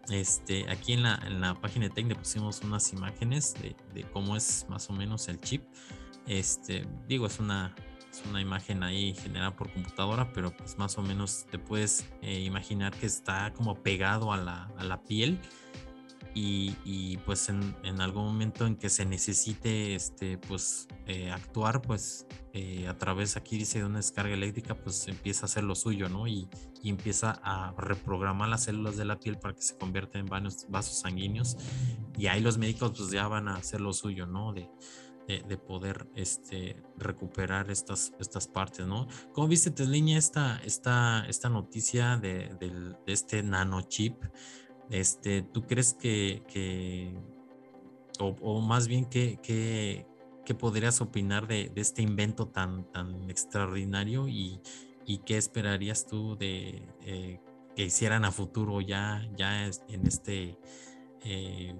Este, 0.09 0.69
aquí 0.69 0.93
en 0.93 1.03
la, 1.03 1.19
en 1.25 1.41
la 1.41 1.55
página 1.59 1.87
de 1.87 1.91
Tech 1.91 2.15
pusimos 2.15 2.61
unas 2.61 2.93
imágenes 2.93 3.55
de, 3.55 3.75
de, 3.93 4.03
cómo 4.11 4.35
es 4.35 4.65
más 4.69 4.89
o 4.89 4.93
menos 4.93 5.27
el 5.27 5.39
chip. 5.39 5.63
Este, 6.27 6.87
digo, 7.07 7.25
es 7.27 7.39
una, 7.39 7.75
una 8.25 8.41
imagen 8.41 8.83
ahí 8.83 9.13
generada 9.15 9.55
por 9.55 9.71
computadora, 9.71 10.31
pero 10.33 10.55
pues 10.55 10.77
más 10.77 10.97
o 10.97 11.01
menos 11.01 11.45
te 11.49 11.59
puedes 11.59 12.05
eh, 12.21 12.41
imaginar 12.41 12.93
que 12.93 13.05
está 13.05 13.53
como 13.53 13.75
pegado 13.75 14.31
a 14.31 14.37
la, 14.37 14.71
a 14.77 14.83
la 14.83 15.01
piel 15.03 15.39
y, 16.37 17.17
pues 17.25 17.47
en, 17.47 17.75
en, 17.83 18.01
algún 18.01 18.25
momento 18.25 18.67
en 18.67 18.75
que 18.75 18.89
se 18.89 19.05
necesite 19.05 19.95
este, 19.95 20.37
pues 20.37 20.89
eh, 21.07 21.31
actuar, 21.31 21.81
pues 21.81 22.27
eh, 22.51 22.89
a 22.89 22.97
través, 22.97 23.37
aquí 23.37 23.57
dice 23.57 23.79
de 23.79 23.85
una 23.85 23.99
descarga 23.99 24.33
eléctrica, 24.33 24.75
pues 24.75 25.07
empieza 25.07 25.43
a 25.43 25.45
hacer 25.45 25.63
lo 25.63 25.75
suyo, 25.75 26.09
¿no? 26.09 26.27
Y, 26.27 26.49
y, 26.83 26.89
empieza 26.89 27.39
a 27.41 27.73
reprogramar 27.77 28.49
las 28.49 28.65
células 28.65 28.97
de 28.97 29.05
la 29.05 29.17
piel 29.17 29.37
para 29.39 29.55
que 29.55 29.61
se 29.61 29.77
conviertan 29.77 30.21
en 30.21 30.27
vasos, 30.27 30.65
vasos 30.67 30.99
sanguíneos 30.99 31.55
y 32.17 32.27
ahí 32.27 32.41
los 32.41 32.57
médicos 32.57 32.91
pues 32.97 33.11
ya 33.11 33.29
van 33.29 33.47
a 33.47 33.55
hacer 33.55 33.79
lo 33.79 33.93
suyo, 33.93 34.25
¿no? 34.27 34.51
De, 34.51 34.69
de, 35.27 35.57
poder 35.57 36.07
este, 36.15 36.83
recuperar 36.97 37.71
estas, 37.71 38.13
estas 38.19 38.47
partes, 38.47 38.85
¿no? 38.85 39.07
¿Cómo 39.33 39.47
viste, 39.47 39.71
Tesliña, 39.71 40.17
esta, 40.17 40.61
esta, 40.63 41.25
esta 41.27 41.49
noticia 41.49 42.17
de, 42.17 42.49
de, 42.59 42.95
este 43.07 43.41
nanochip? 43.41 44.23
Este, 44.89 45.41
¿Tú 45.41 45.65
crees 45.65 45.93
que, 45.93 46.43
que 46.47 47.17
o, 48.19 48.61
más 48.61 48.87
bien, 48.87 49.05
¿qué, 49.05 49.39
qué, 49.41 50.05
qué 50.45 50.53
podrías 50.53 51.01
opinar 51.01 51.47
de, 51.47 51.69
de, 51.73 51.81
este 51.81 52.01
invento 52.01 52.47
tan, 52.47 52.89
tan 52.91 53.29
extraordinario 53.29 54.27
y, 54.27 54.61
y 55.05 55.19
qué 55.19 55.37
esperarías 55.37 56.05
tú 56.05 56.37
de 56.37 56.87
eh, 57.01 57.39
que 57.75 57.85
hicieran 57.85 58.25
a 58.25 58.31
futuro 58.31 58.79
ya, 58.81 59.27
ya 59.35 59.65
en 59.65 60.07
este... 60.07 60.57
Eh, 61.23 61.75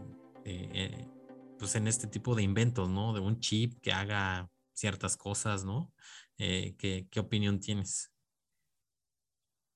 eh, 0.48 1.08
pues 1.58 1.76
en 1.76 1.88
este 1.88 2.08
tipo 2.08 2.36
de 2.36 2.44
inventos, 2.44 2.90
¿no? 2.90 3.14
De 3.14 3.20
un 3.20 3.40
chip 3.40 3.80
que 3.82 3.92
haga 3.92 4.50
ciertas 4.74 5.18
cosas, 5.18 5.64
¿no? 5.66 5.94
Eh, 6.38 6.76
¿qué, 6.78 7.20
opinión 7.20 7.60
tienes? 7.60 8.12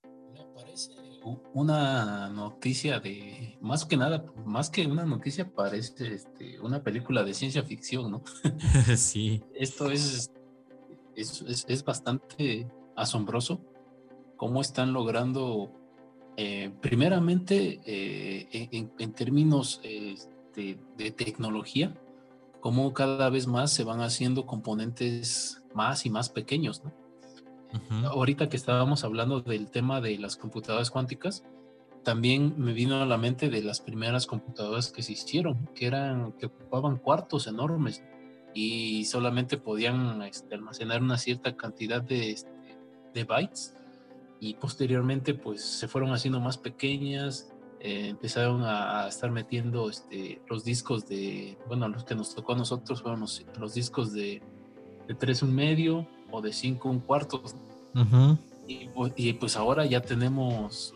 Me 0.03 0.45
parece 0.55 0.93
una 1.53 2.29
noticia 2.29 2.99
de, 2.99 3.57
más 3.61 3.85
que 3.85 3.97
nada, 3.97 4.25
más 4.45 4.69
que 4.69 4.85
una 4.85 5.05
noticia, 5.05 5.51
parece 5.53 6.13
este, 6.13 6.59
una 6.59 6.83
película 6.83 7.23
de 7.23 7.33
ciencia 7.33 7.63
ficción, 7.63 8.11
¿no? 8.11 8.23
sí. 8.97 9.41
Esto 9.53 9.89
es, 9.89 10.31
es, 11.15 11.83
bastante 11.83 12.67
asombroso 12.95 13.61
cómo 14.37 14.61
están 14.61 14.93
logrando, 14.93 15.73
eh, 16.37 16.71
primeramente, 16.81 17.81
eh, 17.85 18.69
en, 18.97 19.13
términos 19.13 19.81
de, 20.97 21.11
tecnología, 21.11 21.95
como 22.59 22.93
cada 22.93 23.29
vez 23.29 23.47
más 23.47 23.71
se 23.71 23.83
van 23.83 24.01
haciendo 24.01 24.45
componentes 24.45 25.63
más 25.73 26.05
y 26.05 26.09
más 26.09 26.29
pequeños. 26.29 26.81
Ahorita 28.05 28.49
que 28.49 28.57
estábamos 28.57 29.03
hablando 29.03 29.41
del 29.41 29.69
tema 29.69 30.01
de 30.01 30.17
las 30.17 30.35
computadoras 30.35 30.89
cuánticas, 30.89 31.43
también 32.03 32.55
me 32.57 32.73
vino 32.73 33.01
a 33.01 33.05
la 33.05 33.17
mente 33.17 33.49
de 33.49 33.61
las 33.61 33.81
primeras 33.81 34.25
computadoras 34.25 34.91
que 34.91 35.03
se 35.03 35.13
hicieron, 35.13 35.69
que 35.75 35.85
eran 35.85 36.31
que 36.33 36.47
ocupaban 36.47 36.97
cuartos 36.97 37.47
enormes 37.47 38.03
y 38.53 39.05
solamente 39.05 39.57
podían 39.57 40.21
este, 40.23 40.55
almacenar 40.55 41.03
una 41.03 41.17
cierta 41.17 41.55
cantidad 41.55 42.01
de, 42.01 42.31
este, 42.31 42.49
de 43.13 43.23
bytes 43.23 43.75
y 44.39 44.55
posteriormente 44.55 45.33
pues 45.33 45.63
se 45.63 45.87
fueron 45.87 46.11
haciendo 46.11 46.39
más 46.39 46.57
pequeñas 46.57 47.53
eh, 47.81 48.07
empezaron 48.09 48.63
a, 48.63 49.07
estar 49.07 49.31
metiendo 49.31 49.89
este, 49.89 50.41
los 50.49 50.63
discos 50.63 51.07
de, 51.07 51.57
bueno, 51.67 51.87
los 51.87 52.03
que 52.03 52.15
nos 52.15 52.35
tocó 52.35 52.53
a 52.53 52.57
nosotros 52.57 53.01
fueron 53.01 53.21
los, 53.21 53.73
discos 53.73 54.13
de, 54.13 54.41
de 55.07 55.15
3 55.15 55.43
un 55.43 55.55
medio 55.55 56.07
o 56.31 56.41
de 56.41 56.51
5 56.51 56.89
un 56.89 56.99
cuarto. 56.99 57.41
y, 58.67 59.33
pues 59.33 59.55
ahora 59.55 59.85
ya 59.85 60.01
tenemos 60.01 60.93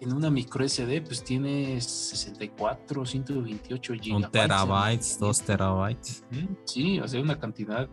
en 0.00 0.12
una 0.12 0.30
micro 0.30 0.68
SD, 0.68 1.02
pues 1.02 1.24
tiene 1.24 1.80
64, 1.80 3.06
128 3.06 3.94
gigabytes. 3.94 4.26
Un 4.26 4.30
terabytes, 4.30 5.18
dos 5.18 5.40
terabytes. 5.42 6.24
Sí, 6.64 7.00
o 7.00 7.08
sea, 7.08 7.20
una 7.20 7.38
cantidad 7.38 7.88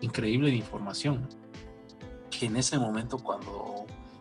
increíble 0.00 0.50
de 0.50 0.56
información. 0.56 1.26
Que 2.30 2.46
en 2.46 2.56
ese 2.56 2.78
momento, 2.78 3.18
cuando 3.18 3.77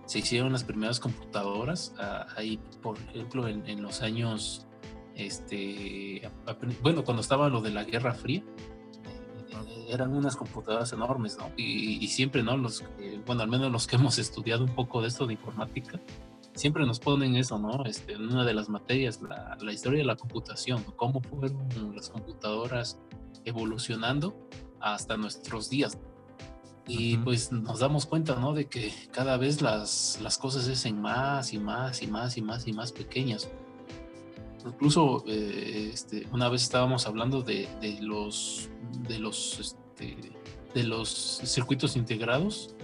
se 0.07 0.19
hicieron 0.19 0.53
las 0.53 0.63
primeras 0.63 0.99
computadoras, 0.99 1.93
ah, 1.99 2.25
ahí 2.35 2.59
por 2.81 2.97
ejemplo 2.97 3.47
en, 3.47 3.81
los 3.81 4.01
años, 4.01 4.65
este, 5.15 6.27
bueno, 6.81 7.03
cuando 7.03 7.21
estaba 7.21 7.49
lo 7.49 7.61
de 7.61 7.71
la 7.71 7.83
Guerra 7.83 8.13
Fría, 8.13 8.41
eh, 9.67 9.85
eran 9.89 10.15
unas 10.15 10.37
computadoras 10.37 10.93
enormes, 10.93 11.37
¿no? 11.37 11.51
Y, 11.57 12.07
siempre, 12.07 12.41
¿no? 12.41 12.55
Los, 12.55 12.83
bueno, 13.25 13.43
al 13.43 13.49
menos 13.49 13.69
los 13.69 13.85
que 13.85 13.97
hemos 13.97 14.17
estudiado 14.17 14.63
un 14.63 14.73
poco 14.73 15.01
de 15.01 15.09
esto 15.09 15.27
de 15.27 15.33
informática, 15.33 15.99
siempre 16.55 16.85
nos 16.85 16.99
ponen 16.99 17.35
eso, 17.35 17.59
¿no? 17.59 17.83
Este, 17.85 18.13
en 18.13 18.23
una 18.23 18.45
de 18.45 18.53
las 18.53 18.69
materias, 18.69 19.21
la, 19.21 19.57
la 19.59 19.73
historia 19.73 19.99
de 19.99 20.05
la 20.05 20.15
computación, 20.15 20.85
cómo 20.95 21.21
fueron 21.21 21.67
las 21.93 22.09
computadoras 22.09 22.97
evolucionando 23.43 24.47
hasta 24.79 25.17
nuestros 25.17 25.69
días. 25.69 25.97
Y 26.87 27.17
pues 27.17 27.51
nos 27.51 27.79
damos 27.79 28.05
cuenta, 28.05 28.35
¿no? 28.35 28.53
De 28.53 28.65
que 28.65 28.93
cada 29.11 29.37
vez 29.37 29.61
las, 29.61 30.19
las 30.21 30.37
cosas 30.37 30.63
se 30.65 30.71
hacen 30.71 31.01
más 31.01 31.51
y 31.53 31.59
más 31.59 32.01
y 32.01 32.07
más 32.07 32.37
y 32.37 32.41
más 32.41 32.67
y 32.67 32.73
más 32.73 32.91
pequeñas. 32.93 33.49
Incluso 34.65 35.23
eh, 35.27 35.91
este, 35.93 36.27
una 36.31 36.49
vez 36.49 36.63
estábamos 36.63 37.05
hablando 37.07 37.41
de, 37.41 37.67
de 37.81 38.01
los, 38.01 38.69
de, 39.07 39.19
los, 39.19 39.59
este, 39.59 40.17
de 40.73 40.83
los 40.83 41.09
circuitos 41.43 41.95
integrados, 41.95 42.75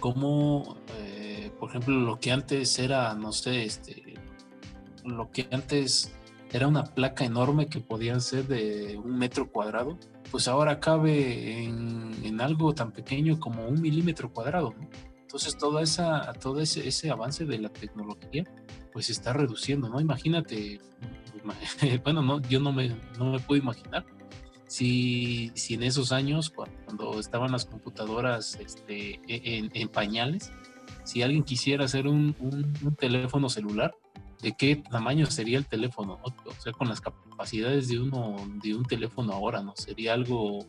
como, 0.00 0.76
eh, 0.98 1.50
por 1.58 1.70
ejemplo, 1.70 1.94
lo 1.96 2.18
que 2.20 2.32
antes 2.32 2.78
era, 2.78 3.14
no 3.14 3.32
sé, 3.32 3.64
este, 3.64 4.14
lo 5.04 5.30
que 5.30 5.48
antes 5.50 6.12
era 6.52 6.68
una 6.68 6.84
placa 6.84 7.24
enorme 7.24 7.66
que 7.66 7.80
podían 7.80 8.20
ser 8.20 8.46
de 8.46 8.96
un 8.96 9.18
metro 9.18 9.50
cuadrado, 9.50 9.98
pues 10.34 10.48
ahora 10.48 10.80
cabe 10.80 11.62
en, 11.62 12.40
algo 12.40 12.74
tan 12.74 12.90
pequeño 12.90 13.38
como 13.38 13.68
un 13.68 13.80
milímetro 13.80 14.32
cuadrado. 14.32 14.74
Entonces 15.20 15.56
toda 15.56 15.80
esa, 15.80 16.32
todo 16.32 16.60
ese, 16.60 16.88
ese, 16.88 17.08
avance 17.08 17.44
de 17.44 17.56
la 17.60 17.68
tecnología 17.68 18.42
pues 18.92 19.06
se 19.06 19.12
está 19.12 19.32
reduciendo, 19.32 19.88
¿no? 19.88 20.00
Imagínate, 20.00 20.80
bueno, 22.02 22.20
no, 22.20 22.42
yo 22.42 22.58
no 22.58 22.72
me, 22.72 22.88
no 23.16 23.30
me 23.30 23.38
puedo 23.38 23.62
imaginar 23.62 24.04
si, 24.66 25.52
si 25.54 25.74
en 25.74 25.84
esos 25.84 26.10
años, 26.10 26.50
cuando 26.50 27.20
estaban 27.20 27.52
las 27.52 27.64
computadoras 27.64 28.56
este, 28.56 29.20
e, 29.28 29.70
en, 29.72 29.88
pañales, 29.88 30.50
si 31.04 31.22
alguien 31.22 31.44
quisiera 31.44 31.84
hacer 31.84 32.08
un, 32.08 32.34
un 32.40 32.96
teléfono 32.96 33.48
celular, 33.48 33.94
de 34.44 34.54
qué 34.54 34.76
tamaño 34.76 35.24
sería 35.24 35.56
el 35.56 35.66
teléfono, 35.66 36.20
o 36.22 36.60
sea, 36.60 36.72
con 36.72 36.86
las 36.86 37.00
capacidades 37.00 37.88
de 37.88 37.98
uno 37.98 38.36
de 38.62 38.74
un 38.74 38.84
teléfono 38.84 39.32
ahora, 39.32 39.62
¿no? 39.62 39.72
Sería 39.74 40.12
algo 40.12 40.66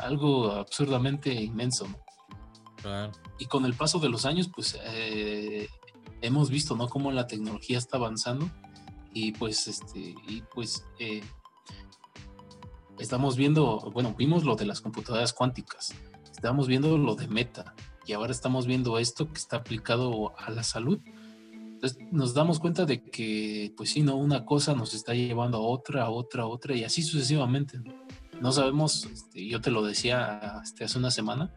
algo 0.00 0.50
absurdamente 0.50 1.32
inmenso, 1.32 1.86
¿no? 1.86 1.98
Claro. 2.76 3.12
Y 3.38 3.46
con 3.46 3.64
el 3.64 3.74
paso 3.74 4.00
de 4.00 4.08
los 4.08 4.26
años, 4.26 4.50
pues 4.52 4.76
eh, 4.86 5.68
hemos 6.20 6.50
visto, 6.50 6.74
¿no? 6.74 6.88
Cómo 6.88 7.12
la 7.12 7.28
tecnología 7.28 7.78
está 7.78 7.96
avanzando 7.96 8.50
y 9.14 9.30
pues, 9.32 9.68
este, 9.68 10.16
y 10.26 10.42
pues 10.52 10.84
eh, 10.98 11.22
estamos 12.98 13.36
viendo, 13.36 13.78
bueno, 13.92 14.16
vimos 14.18 14.42
lo 14.42 14.56
de 14.56 14.66
las 14.66 14.80
computadoras 14.80 15.32
cuánticas, 15.32 15.94
estamos 16.32 16.66
viendo 16.66 16.98
lo 16.98 17.14
de 17.14 17.28
Meta 17.28 17.76
y 18.04 18.14
ahora 18.14 18.32
estamos 18.32 18.66
viendo 18.66 18.98
esto 18.98 19.28
que 19.28 19.38
está 19.38 19.58
aplicado 19.58 20.36
a 20.40 20.50
la 20.50 20.64
salud 20.64 20.98
nos 22.10 22.34
damos 22.34 22.60
cuenta 22.60 22.84
de 22.84 23.02
que, 23.02 23.72
pues 23.76 23.90
sí, 23.90 24.02
no, 24.02 24.16
una 24.16 24.44
cosa 24.44 24.74
nos 24.74 24.94
está 24.94 25.14
llevando 25.14 25.58
a 25.58 25.62
otra, 25.62 26.04
a 26.04 26.10
otra, 26.10 26.44
a 26.44 26.46
otra, 26.46 26.76
y 26.76 26.84
así 26.84 27.02
sucesivamente. 27.02 27.80
No, 28.40 28.52
sabemos, 28.52 29.04
este, 29.06 29.46
yo 29.46 29.60
te 29.60 29.70
lo 29.70 29.82
decía 29.82 30.60
este, 30.62 30.84
hace 30.84 30.98
una 30.98 31.10
semana, 31.10 31.52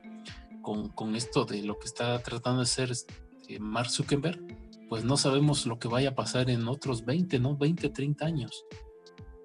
con, 0.61 0.89
con, 0.89 1.15
esto 1.15 1.45
de 1.45 1.61
lo 1.63 1.77
que 1.77 1.85
está 1.85 2.19
tratando 2.19 2.59
de 2.59 2.63
hacer 2.63 2.91
este, 2.91 3.59
Mark 3.59 3.89
Zuckerberg, 3.89 4.39
pues 4.89 5.03
no 5.03 5.17
sabemos 5.17 5.65
lo 5.65 5.79
que 5.79 5.87
vaya 5.87 6.09
a 6.09 6.15
pasar 6.15 6.49
en 6.49 6.67
otros 6.67 7.05
20, 7.05 7.39
¿no? 7.39 7.55
20, 7.57 7.89
30 7.89 8.25
años. 8.25 8.65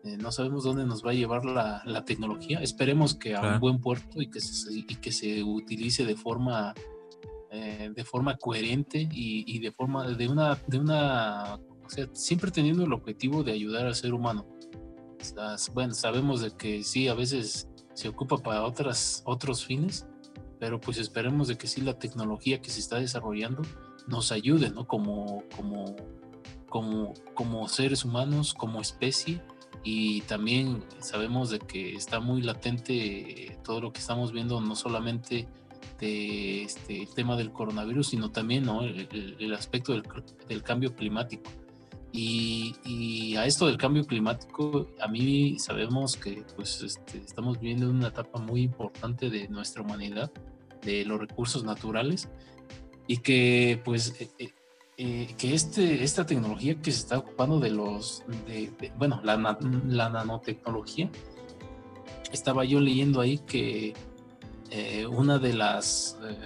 Eh, 0.04 0.16
no 0.16 0.32
sabemos 0.32 0.64
dónde 0.64 0.86
nos 0.86 1.04
va 1.04 1.10
a 1.10 1.14
llevar 1.14 1.44
la, 1.44 1.82
la 1.84 2.04
tecnología. 2.04 2.60
Esperemos 2.62 3.14
que 3.14 3.34
a 3.34 3.54
un 3.54 3.60
buen 3.60 3.80
puerto 3.80 4.22
y 4.22 4.30
que 4.30 4.40
se, 4.40 4.72
y 4.72 4.84
que 4.84 5.12
se 5.12 5.42
utilice 5.42 6.04
de 6.06 6.16
forma 6.16 6.74
eh, 7.52 7.90
de 7.94 8.04
forma 8.04 8.36
coherente 8.36 9.08
y, 9.10 9.58
de 9.58 9.72
forma 9.72 10.06
de 10.08 10.28
una 10.28 10.56
de 10.68 10.78
una 10.78 11.58
o 11.84 11.90
sea, 11.90 12.08
siempre 12.12 12.52
teniendo 12.52 12.84
el 12.84 12.92
objetivo 12.92 13.42
de 13.42 13.50
ayudar 13.50 13.86
al 13.86 13.94
ser 13.96 14.14
humano. 14.14 14.46
bueno, 15.74 15.92
sabemos 15.94 16.42
de 16.42 16.52
que 16.52 16.84
sí 16.84 17.08
a 17.08 17.14
veces 17.14 17.68
se 17.94 18.08
ocupa 18.08 18.36
para 18.36 18.62
otras 18.62 19.22
otros 19.26 19.64
fines, 19.64 20.06
pero 20.60 20.80
pues 20.80 20.98
esperemos 20.98 21.48
de 21.48 21.58
que 21.58 21.66
sí 21.66 21.80
la 21.80 21.98
tecnología 21.98 22.60
que 22.60 22.70
se 22.70 22.78
está 22.78 23.00
desarrollando 23.00 23.62
nos 24.06 24.30
ayude, 24.30 24.70
¿no? 24.70 24.86
Como 24.86 25.42
como 25.56 25.96
como 26.68 27.14
como 27.34 27.68
seres 27.68 28.04
humanos, 28.04 28.54
como 28.54 28.80
especie 28.80 29.42
y 29.82 30.20
también 30.22 30.84
sabemos 30.98 31.50
de 31.50 31.58
que 31.58 31.94
está 31.94 32.20
muy 32.20 32.42
latente 32.42 33.58
todo 33.64 33.80
lo 33.80 33.92
que 33.92 34.00
estamos 34.00 34.32
viendo, 34.32 34.60
no 34.60 34.76
solamente 34.76 35.48
de 36.00 36.62
este, 36.62 37.02
el 37.02 37.14
tema 37.14 37.36
del 37.36 37.52
coronavirus, 37.52 38.08
sino 38.08 38.30
también 38.30 38.64
¿no? 38.64 38.82
el, 38.82 39.54
aspecto 39.54 39.92
del, 39.92 40.62
cambio 40.62 40.94
climático. 40.94 41.50
Y, 42.12 43.36
a 43.36 43.46
esto 43.46 43.66
del 43.66 43.76
cambio 43.76 44.04
climático, 44.04 44.88
a 45.00 45.06
mí 45.06 45.58
sabemos 45.58 46.16
que 46.16 46.44
pues, 46.56 46.82
este, 46.82 47.18
estamos 47.18 47.60
viviendo 47.60 47.88
una 47.88 48.08
etapa 48.08 48.40
muy 48.40 48.62
importante 48.62 49.30
de 49.30 49.48
nuestra 49.48 49.82
humanidad, 49.82 50.32
de 50.82 51.04
los 51.04 51.20
recursos 51.20 51.62
naturales, 51.62 52.28
y 53.06 53.18
que 53.18 53.80
pues 53.84 54.14
eh, 54.20 54.30
eh, 54.38 54.52
eh, 54.96 55.34
que 55.38 55.54
este, 55.54 56.04
esta 56.04 56.26
tecnología 56.26 56.80
que 56.80 56.92
se 56.92 56.98
está 56.98 57.18
ocupando 57.18 57.58
de 57.58 57.70
los, 57.70 58.22
de, 58.46 58.70
bueno, 58.96 59.20
la, 59.24 59.36
la, 59.36 60.10
nanotecnología, 60.10 61.10
estaba 62.32 62.64
yo 62.64 62.80
leyendo 62.80 63.20
ahí 63.20 63.38
que 63.38 63.94
eh, 64.70 65.06
una 65.06 65.38
de 65.38 65.52
las, 65.52 66.18
eh, 66.22 66.36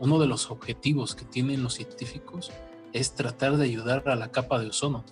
uno 0.00 0.18
de 0.18 0.26
los 0.26 0.50
objetivos 0.50 1.14
que 1.14 1.24
tienen 1.24 1.62
los 1.62 1.74
científicos 1.74 2.50
es 2.92 3.14
tratar 3.14 3.56
de 3.56 3.64
ayudar 3.64 4.08
a 4.08 4.16
la 4.16 4.30
capa 4.30 4.58
de 4.58 4.68
ozono. 4.68 5.04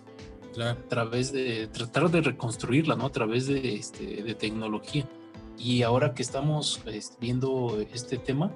A 0.60 0.74
través 0.88 1.32
de 1.32 1.68
tratar 1.68 2.10
de 2.10 2.22
reconstruirla, 2.22 2.96
¿no? 2.96 3.06
A 3.06 3.12
través 3.12 3.46
de, 3.46 3.74
este, 3.74 4.22
de 4.22 4.34
tecnología. 4.34 5.08
Y 5.56 5.82
ahora 5.82 6.12
que 6.12 6.22
estamos 6.22 6.80
este, 6.86 7.16
viendo 7.20 7.78
este 7.92 8.18
tema, 8.18 8.52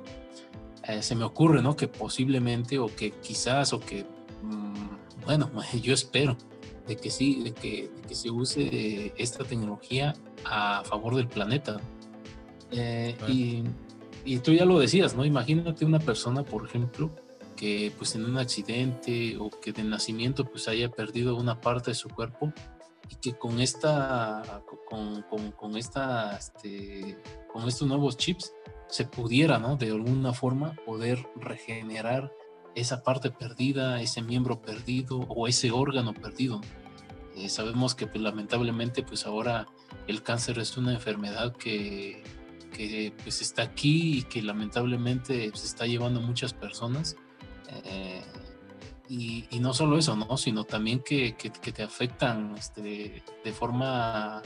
eh, 0.89 1.03
se 1.03 1.15
me 1.15 1.25
ocurre, 1.25 1.63
¿no? 1.63 1.77
Que 1.77 1.87
posiblemente 1.87 2.81
o 2.81 2.87
que 2.87 3.13
quizás 3.13 3.73
o 3.73 3.79
que, 3.79 4.05
mm, 4.43 5.25
bueno, 5.25 5.51
yo 5.83 5.95
espero 5.95 6.37
de 6.87 6.97
que 6.97 7.11
sí, 7.11 7.43
de 7.43 7.53
que, 7.53 7.91
se 8.11 8.31
use 8.31 9.13
esta 9.17 9.45
tecnología 9.45 10.15
a 10.45 10.83
favor 10.85 11.17
del 11.17 11.29
planeta. 11.29 11.81
Eh, 12.71 13.17
y, 13.29 13.63
y, 14.25 14.39
tú 14.39 14.53
ya 14.53 14.65
lo 14.65 14.79
decías, 14.79 15.15
¿no? 15.15 15.25
Imagínate 15.25 15.85
una 15.85 15.99
persona, 15.99 16.43
por 16.43 16.65
ejemplo, 16.67 17.15
que 17.57 17.93
pues 17.97 18.15
en 18.15 18.25
un 18.25 18.39
accidente 18.39 19.37
o 19.39 19.51
que 19.51 19.73
de 19.73 19.85
nacimiento 19.85 20.45
pues 20.45 20.69
haya 20.69 20.91
perdido 20.91 21.37
una 21.37 21.61
parte 21.61 21.93
de 21.93 21.95
su 21.95 22.09
cuerpo 22.09 22.53
y 23.09 23.17
que 23.17 23.39
con 23.39 23.61
esta, 23.61 24.63
con, 24.89 25.23
con, 25.23 25.53
con 25.53 25.77
esta, 25.77 26.37
este, 26.37 27.19
con 27.53 27.69
estos 27.69 27.87
nuevos 27.87 28.17
chips 28.17 28.53
se 28.89 29.05
pudiera, 29.05 29.59
¿no? 29.59 29.77
De 29.77 29.91
alguna 29.91 30.33
forma 30.33 30.75
poder 30.87 31.27
regenerar 31.37 32.33
esa 32.75 33.03
parte 33.03 33.31
perdida, 33.31 34.01
ese 34.01 34.23
miembro 34.23 34.61
perdido 34.61 35.21
o 35.29 35.47
ese 35.47 35.71
órgano 35.71 36.13
perdido. 36.13 36.61
Eh, 37.37 37.49
sabemos 37.49 37.95
que 37.95 38.07
pues, 38.07 38.23
lamentablemente 38.23 39.03
pues 39.03 39.27
ahora 39.27 39.67
el 40.07 40.23
cáncer 40.23 40.59
es 40.59 40.77
una 40.77 40.93
enfermedad 40.93 41.55
que, 41.57 42.23
que 42.75 43.15
pues 43.23 43.41
está 43.41 43.63
aquí 43.63 44.19
y 44.19 44.23
que 44.25 44.43
lamentablemente 44.43 45.51
se 45.55 45.67
está 45.67 45.87
llevando 45.87 46.21
a 46.21 46.23
muchas 46.23 46.53
personas. 46.53 47.17
Eh, 47.85 48.23
y, 49.09 49.47
y, 49.51 49.61
no 49.61 49.73
solo 49.75 49.99
eso, 49.99 50.17
¿no? 50.17 50.37
Sino 50.37 50.65
también 50.65 51.01
que, 51.01 51.37
que, 51.37 51.51
te 51.51 51.83
afectan 51.83 52.55
este, 52.57 53.23
de 53.45 53.53
forma 53.53 54.43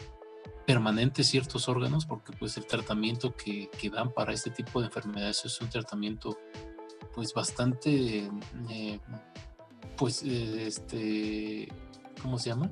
permanente 0.67 1.23
ciertos 1.25 1.69
órganos 1.69 2.05
porque 2.05 2.33
pues 2.33 2.57
el 2.57 2.67
tratamiento 2.67 3.35
que, 3.35 3.71
que, 3.81 3.89
dan 3.89 4.13
para 4.13 4.33
este 4.33 4.51
tipo 4.51 4.81
de 4.81 4.87
enfermedades 4.87 5.45
es 5.45 5.61
un 5.61 5.71
tratamiento 5.71 6.39
pues 7.15 7.33
bastante 7.33 8.29
eh, 8.69 9.01
pues 9.97 10.23
eh, 10.25 10.67
este 10.67 11.69
¿cómo 12.21 12.39
se 12.39 12.51
llama? 12.51 12.71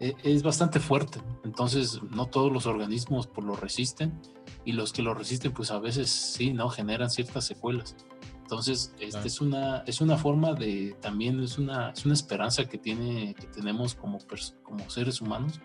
E, 0.00 0.14
es 0.22 0.42
bastante 0.42 0.80
fuerte. 0.80 1.20
Entonces 1.44 2.00
no 2.10 2.26
todos 2.26 2.52
los 2.52 2.66
organismos 2.66 3.26
pues 3.26 3.46
lo 3.46 3.56
resisten. 3.56 4.20
Y 4.64 4.72
los 4.72 4.92
que 4.92 5.02
lo 5.02 5.14
resisten 5.14 5.52
pues 5.52 5.70
a 5.70 5.78
veces 5.78 6.10
sí 6.10 6.52
no 6.52 6.68
generan 6.68 7.10
ciertas 7.10 7.44
secuelas. 7.44 7.96
Entonces 8.42 8.94
este 9.00 9.28
es 9.28 9.40
una 9.40 9.78
es 9.86 10.00
una 10.00 10.16
forma 10.16 10.54
de 10.54 10.96
también 11.00 11.42
es 11.42 11.58
una 11.58 11.90
es 11.90 12.04
una 12.04 12.14
esperanza 12.14 12.68
que 12.68 12.78
tiene 12.78 13.34
que 13.34 13.46
tenemos 13.46 13.94
como 13.94 14.18
como 14.62 14.88
seres 14.88 15.20
humanos 15.20 15.60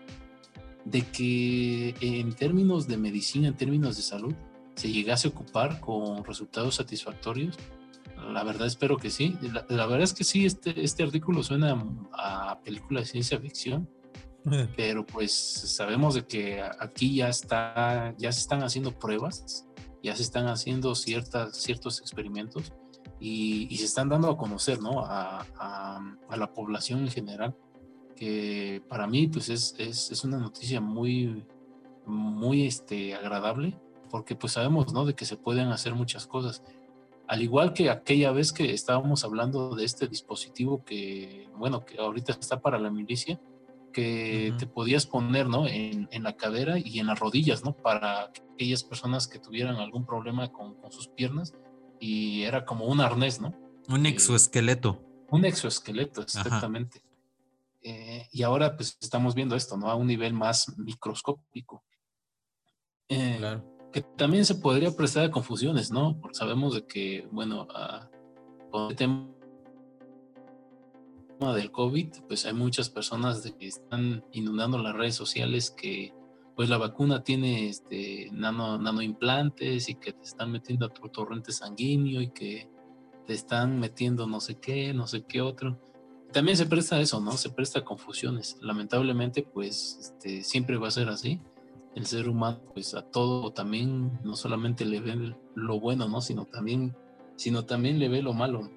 de 0.84 1.02
que 1.02 1.94
en 2.00 2.32
términos 2.32 2.88
de 2.88 2.96
medicina, 2.96 3.48
en 3.48 3.56
términos 3.56 3.96
de 3.96 4.02
salud, 4.02 4.34
se 4.74 4.90
llegase 4.90 5.28
a 5.28 5.30
ocupar 5.30 5.80
con 5.80 6.24
resultados 6.24 6.76
satisfactorios? 6.76 7.56
La 8.32 8.44
verdad 8.44 8.66
espero 8.66 8.96
que 8.96 9.10
sí. 9.10 9.36
La, 9.68 9.86
verdad 9.86 10.02
es 10.02 10.14
que 10.14 10.24
sí, 10.24 10.46
este, 10.46 10.82
este 10.82 11.02
artículo 11.02 11.42
suena 11.42 11.84
a 12.12 12.58
película 12.64 13.00
de 13.00 13.06
ciencia 13.06 13.38
ficción, 13.38 13.88
pero 14.76 15.04
pues 15.06 15.32
sabemos 15.32 16.14
de 16.14 16.26
que 16.26 16.62
aquí 16.78 17.16
ya, 17.16 17.28
está, 17.28 18.14
ya 18.18 18.32
se 18.32 18.40
están 18.40 18.62
haciendo 18.62 18.98
pruebas, 18.98 19.66
ya 20.02 20.16
se 20.16 20.22
están 20.22 20.48
haciendo 20.48 20.94
ciertas, 20.94 21.56
ciertos 21.56 22.00
experimentos 22.00 22.72
y, 23.20 23.76
se 23.76 23.84
están 23.84 24.08
dando 24.08 24.30
a 24.30 24.36
conocer 24.36 24.80
¿no? 24.80 25.04
a, 25.04 25.46
a 25.58 26.36
la 26.36 26.52
población 26.52 27.00
en 27.00 27.08
general 27.08 27.54
que 28.22 28.80
para 28.88 29.08
mí 29.08 29.26
pues 29.26 29.48
es, 29.48 29.74
es, 29.78 30.12
es, 30.12 30.22
una 30.22 30.38
noticia 30.38 30.80
muy, 30.80 31.44
muy 32.06 32.66
este, 32.68 33.16
agradable, 33.16 33.76
porque 34.10 34.36
pues 34.36 34.52
sabemos, 34.52 34.92
¿no? 34.92 35.04
De 35.04 35.14
que 35.14 35.24
se 35.24 35.36
pueden 35.36 35.70
hacer 35.70 35.96
muchas 35.96 36.28
cosas. 36.28 36.62
Al 37.26 37.42
igual 37.42 37.72
que 37.72 37.90
aquella 37.90 38.30
vez 38.30 38.52
que 38.52 38.72
estábamos 38.72 39.24
hablando 39.24 39.74
de 39.74 39.84
este 39.84 40.06
dispositivo 40.06 40.84
que, 40.84 41.48
bueno, 41.56 41.84
que 41.84 41.98
ahorita 41.98 42.36
está 42.38 42.60
para 42.60 42.78
la 42.78 42.90
milicia, 42.90 43.40
que 43.92 44.54
te 44.58 44.66
podías 44.66 45.06
poner, 45.06 45.48
¿no? 45.48 45.66
En, 45.66 46.08
en, 46.10 46.22
la 46.22 46.36
cadera 46.36 46.78
y 46.78 46.98
en 46.98 47.06
las 47.06 47.18
rodillas, 47.18 47.64
¿no? 47.64 47.74
Para 47.74 48.32
aquellas 48.54 48.82
personas 48.82 49.28
que 49.28 49.38
tuvieran 49.38 49.76
algún 49.76 50.06
problema 50.06 50.50
con, 50.50 50.74
con 50.74 50.90
sus 50.90 51.08
piernas 51.08 51.54
y 52.00 52.42
era 52.42 52.64
como 52.64 52.86
un 52.86 53.00
arnés, 53.00 53.40
¿no? 53.40 53.54
Un 53.88 54.06
exoesqueleto. 54.06 55.02
un 55.30 55.44
exoesqueleto, 55.44 56.22
exactamente. 56.22 57.02
Eh, 57.82 58.28
y 58.30 58.42
ahora 58.42 58.76
pues 58.76 58.96
estamos 59.00 59.34
viendo 59.34 59.56
esto, 59.56 59.76
¿no? 59.76 59.90
A 59.90 59.94
un 59.94 60.06
nivel 60.06 60.34
más 60.34 60.76
microscópico. 60.78 61.84
Eh, 63.08 63.60
que 63.92 64.00
también 64.00 64.44
se 64.44 64.54
podría 64.54 64.90
prestar 64.92 65.26
a 65.26 65.30
confusiones, 65.30 65.90
¿no? 65.90 66.18
Porque 66.20 66.38
sabemos 66.38 66.74
de 66.74 66.86
que, 66.86 67.28
bueno, 67.30 67.68
con 68.70 68.90
el 68.90 68.96
tema 68.96 69.28
del 71.50 71.72
COVID, 71.72 72.08
pues 72.28 72.46
hay 72.46 72.54
muchas 72.54 72.88
personas 72.88 73.42
que 73.58 73.66
están 73.66 74.24
inundando 74.32 74.78
las 74.78 74.94
redes 74.94 75.14
sociales 75.14 75.70
que 75.70 76.14
pues 76.54 76.68
la 76.68 76.78
vacuna 76.78 77.24
tiene 77.24 77.68
este 77.68 78.28
nano, 78.30 78.78
nanoimplantes 78.78 79.88
y 79.88 79.94
que 79.94 80.12
te 80.12 80.22
están 80.22 80.52
metiendo 80.52 80.86
a 80.86 80.90
tu 80.90 81.08
torrente 81.08 81.50
sanguíneo 81.50 82.20
y 82.20 82.30
que 82.30 82.68
te 83.26 83.32
están 83.32 83.80
metiendo 83.80 84.26
no 84.26 84.40
sé 84.40 84.60
qué, 84.60 84.92
no 84.94 85.06
sé 85.06 85.24
qué 85.24 85.40
otro 85.40 85.80
también 86.32 86.56
se 86.56 86.66
presta 86.66 87.00
eso, 87.00 87.20
¿no? 87.20 87.32
Se 87.32 87.50
presta 87.50 87.80
a 87.80 87.84
confusiones. 87.84 88.56
Lamentablemente, 88.60 89.42
pues 89.42 89.98
este, 90.00 90.42
siempre 90.42 90.78
va 90.78 90.88
a 90.88 90.90
ser 90.90 91.08
así. 91.08 91.40
El 91.94 92.06
ser 92.06 92.28
humano, 92.28 92.60
pues 92.72 92.94
a 92.94 93.02
todo 93.02 93.52
también 93.52 94.18
no 94.24 94.34
solamente 94.34 94.86
le 94.86 95.00
ve 95.00 95.34
lo 95.54 95.78
bueno, 95.78 96.08
¿no? 96.08 96.22
Sino 96.22 96.46
también, 96.46 96.96
sino 97.36 97.66
también 97.66 97.98
le 97.98 98.08
ve 98.08 98.22
lo 98.22 98.32
malo. 98.32 98.70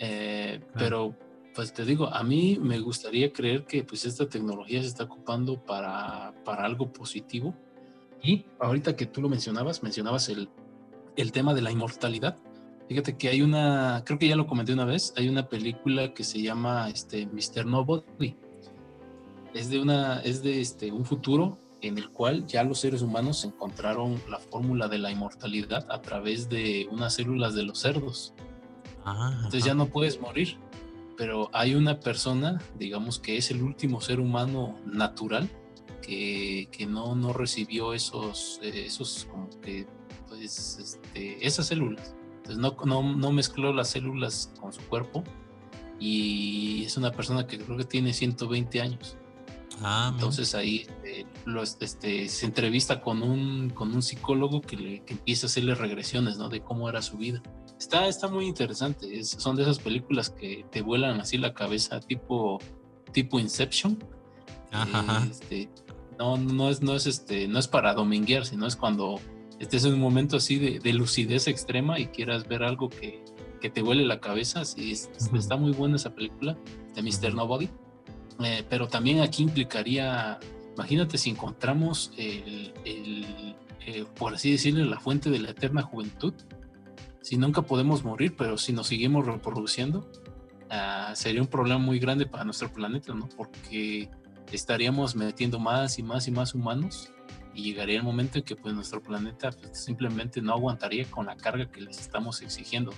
Eh, 0.00 0.60
pero, 0.74 1.14
pues 1.58 1.72
te 1.72 1.84
digo, 1.84 2.06
a 2.06 2.22
mí 2.22 2.56
me 2.62 2.78
gustaría 2.78 3.32
creer 3.32 3.64
que 3.64 3.82
pues 3.82 4.04
esta 4.04 4.28
tecnología 4.28 4.80
se 4.80 4.86
está 4.86 5.02
ocupando 5.02 5.60
para, 5.60 6.32
para 6.44 6.64
algo 6.64 6.92
positivo. 6.92 7.52
Y 8.22 8.44
ahorita 8.60 8.94
que 8.94 9.06
tú 9.06 9.20
lo 9.20 9.28
mencionabas, 9.28 9.82
mencionabas 9.82 10.28
el, 10.28 10.48
el 11.16 11.32
tema 11.32 11.54
de 11.54 11.62
la 11.62 11.72
inmortalidad 11.72 12.36
Fíjate 12.88 13.16
que 13.18 13.28
hay 13.28 13.42
una, 13.42 14.04
creo 14.06 14.20
que 14.20 14.28
ya 14.28 14.36
lo 14.36 14.46
comenté 14.46 14.72
una 14.72 14.84
vez, 14.84 15.12
hay 15.16 15.28
una 15.28 15.48
película 15.48 16.14
que 16.14 16.22
se 16.22 16.40
llama 16.40 16.88
este, 16.90 17.26
Mr. 17.26 17.66
Nobody. 17.66 18.36
Es 19.52 19.68
de, 19.68 19.80
una, 19.80 20.20
es 20.20 20.44
de 20.44 20.60
este, 20.60 20.92
un 20.92 21.04
futuro 21.04 21.58
en 21.80 21.98
el 21.98 22.10
cual 22.10 22.46
ya 22.46 22.62
los 22.62 22.78
seres 22.78 23.02
humanos 23.02 23.44
encontraron 23.44 24.22
la 24.30 24.38
fórmula 24.38 24.86
de 24.86 24.98
la 24.98 25.10
inmortalidad 25.10 25.90
a 25.90 26.00
través 26.00 26.48
de 26.48 26.88
unas 26.92 27.14
células 27.14 27.54
de 27.56 27.64
los 27.64 27.80
cerdos. 27.80 28.32
Ah, 29.04 29.32
Entonces 29.36 29.64
ya 29.64 29.74
no 29.74 29.86
puedes 29.88 30.20
morir, 30.20 30.56
pero 31.18 31.50
hay 31.52 31.74
una 31.74 31.98
persona, 31.98 32.62
digamos 32.78 33.18
que 33.18 33.36
es 33.36 33.50
el 33.50 33.60
último 33.62 34.00
ser 34.00 34.20
humano 34.20 34.78
natural 34.86 35.50
que, 36.00 36.68
que 36.70 36.86
no, 36.86 37.16
no 37.16 37.32
recibió 37.32 37.92
esos, 37.92 38.60
eh, 38.62 38.84
esos 38.86 39.26
como 39.28 39.50
que, 39.60 39.84
pues, 40.28 40.78
este, 40.78 41.44
esas 41.44 41.66
células. 41.66 42.14
Entonces 42.36 42.58
no, 42.58 42.76
no, 42.86 43.16
no 43.16 43.32
mezcló 43.32 43.72
las 43.72 43.90
células 43.90 44.52
con 44.60 44.72
su 44.72 44.80
cuerpo 44.82 45.24
y 45.98 46.84
es 46.84 46.96
una 46.96 47.10
persona 47.10 47.48
que 47.48 47.58
creo 47.58 47.76
que 47.76 47.84
tiene 47.84 48.12
120 48.12 48.80
años. 48.80 49.16
Ah, 49.82 50.12
Entonces 50.14 50.54
ahí 50.54 50.86
eh, 51.04 51.26
este, 51.80 52.28
se 52.28 52.46
entrevista 52.46 53.00
con 53.00 53.22
un, 53.24 53.70
con 53.70 53.92
un 53.92 54.02
psicólogo 54.02 54.60
que, 54.60 54.76
le, 54.76 55.02
empieza 55.08 55.46
a 55.46 55.48
hacerle 55.48 55.74
regresiones 55.74 56.38
¿no? 56.38 56.48
de 56.48 56.60
cómo 56.60 56.88
era 56.88 57.02
su 57.02 57.16
vida. 57.16 57.42
Está, 57.78 58.08
está 58.08 58.28
muy 58.28 58.46
interesante. 58.46 59.22
son 59.24 59.56
de 59.56 59.62
esas 59.62 59.78
películas 59.78 60.30
que 60.30 60.64
te 60.70 60.82
vuelan 60.82 61.20
así 61.20 61.38
la 61.38 61.54
cabeza, 61.54 62.00
tipo, 62.00 62.58
tipo 63.12 63.38
Inception. 63.38 63.98
Este, 65.30 65.68
no, 66.18 66.36
no, 66.36 66.68
es, 66.68 66.82
no, 66.82 66.94
es 66.94 67.06
este, 67.06 67.46
no 67.48 67.58
es 67.58 67.68
para 67.68 67.94
dominguear, 67.94 68.44
sino 68.44 68.66
es 68.66 68.76
cuando 68.76 69.20
estés 69.58 69.84
en 69.84 69.94
un 69.94 70.00
momento 70.00 70.36
así 70.36 70.78
de, 70.78 70.92
lucidez 70.92 71.46
extrema 71.46 71.98
y 71.98 72.08
quieras 72.08 72.46
ver 72.48 72.62
algo 72.62 72.88
que, 72.88 73.24
que 73.60 73.70
te 73.70 73.82
huele 73.82 74.04
la 74.04 74.20
cabeza. 74.20 74.64
Sí, 74.64 74.92
está 74.92 75.56
muy 75.56 75.72
buena 75.72 75.96
esa 75.96 76.14
película 76.14 76.56
de 76.94 77.02
Mr. 77.02 77.34
Nobody. 77.34 77.68
Eh, 78.40 78.64
pero 78.68 78.86
también 78.86 79.20
aquí 79.20 79.42
implicaría, 79.42 80.38
imagínate 80.74 81.18
si 81.18 81.30
encontramos 81.30 82.12
el, 82.16 82.72
eh, 83.86 84.04
por 84.16 84.34
así 84.34 84.52
decirlo, 84.52 84.84
la 84.84 85.00
fuente 85.00 85.30
de 85.30 85.40
la 85.40 85.50
eterna 85.50 85.82
juventud, 85.82 86.34
si 87.20 87.36
nunca 87.36 87.62
podemos 87.62 88.04
morir, 88.04 88.34
pero 88.36 88.58
si 88.58 88.72
nos 88.72 88.88
seguimos 88.88 89.26
reproduciendo, 89.26 90.10
ah, 90.70 91.12
sería 91.14 91.40
un 91.40 91.48
problema 91.48 91.78
muy 91.78 91.98
grande 91.98 92.26
para 92.26 92.44
nuestro 92.44 92.72
planeta, 92.72 93.14
¿no? 93.14 93.28
Porque 93.36 94.10
estaríamos 94.52 95.14
metiendo 95.14 95.58
más 95.58 95.98
y 95.98 96.02
más 96.02 96.28
y 96.28 96.30
más 96.30 96.54
humanos 96.54 97.12
y 97.54 97.62
llegaría 97.62 97.96
el 97.96 98.04
momento 98.04 98.38
en 98.38 98.44
que 98.44 98.54
pues 98.54 98.74
nuestro 98.74 99.02
planeta 99.02 99.50
pues, 99.50 99.78
simplemente 99.84 100.40
no 100.40 100.52
aguantaría 100.52 101.04
con 101.10 101.26
la 101.26 101.36
carga 101.36 101.70
que 101.70 101.80
les 101.80 101.98
estamos 101.98 102.40
exigiendo. 102.42 102.92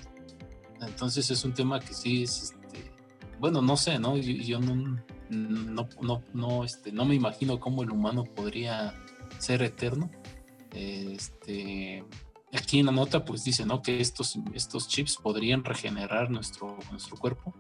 Entonces 0.81 1.31
es 1.31 1.45
un 1.45 1.55
tema 1.55 1.81
que 1.81 1.95
sí 1.95 2.23
es, 2.23 2.43
este, 2.43 2.93
bueno, 3.39 3.63
no 3.63 3.77
sé, 3.77 3.99
¿no? 3.99 4.17
yo 4.17 4.61
no, 4.61 5.01
no, 5.31 5.89
no, 6.01 6.23
no, 6.35 6.65
este, 6.65 6.93
no 6.93 7.05
me 7.05 7.15
imagino 7.15 7.59
cómo 7.59 7.83
el 7.83 7.91
humano 7.91 8.25
podría 8.25 8.95
ser 9.39 9.63
eterno. 9.63 10.11
Este, 10.73 12.05
aquí 12.53 12.81
en 12.81 12.87
la 12.87 12.93
nota 12.93 13.25
pues 13.25 13.45
dice 13.45 13.65
¿no? 13.65 13.83
que 13.83 14.01
estos, 14.01 14.39
estos 14.55 14.89
chips 14.89 15.17
podrían 15.17 15.65
regenerar 15.65 16.31
nuestro, 16.31 16.79
nuestro 16.91 17.17
cuerpo. 17.17 17.55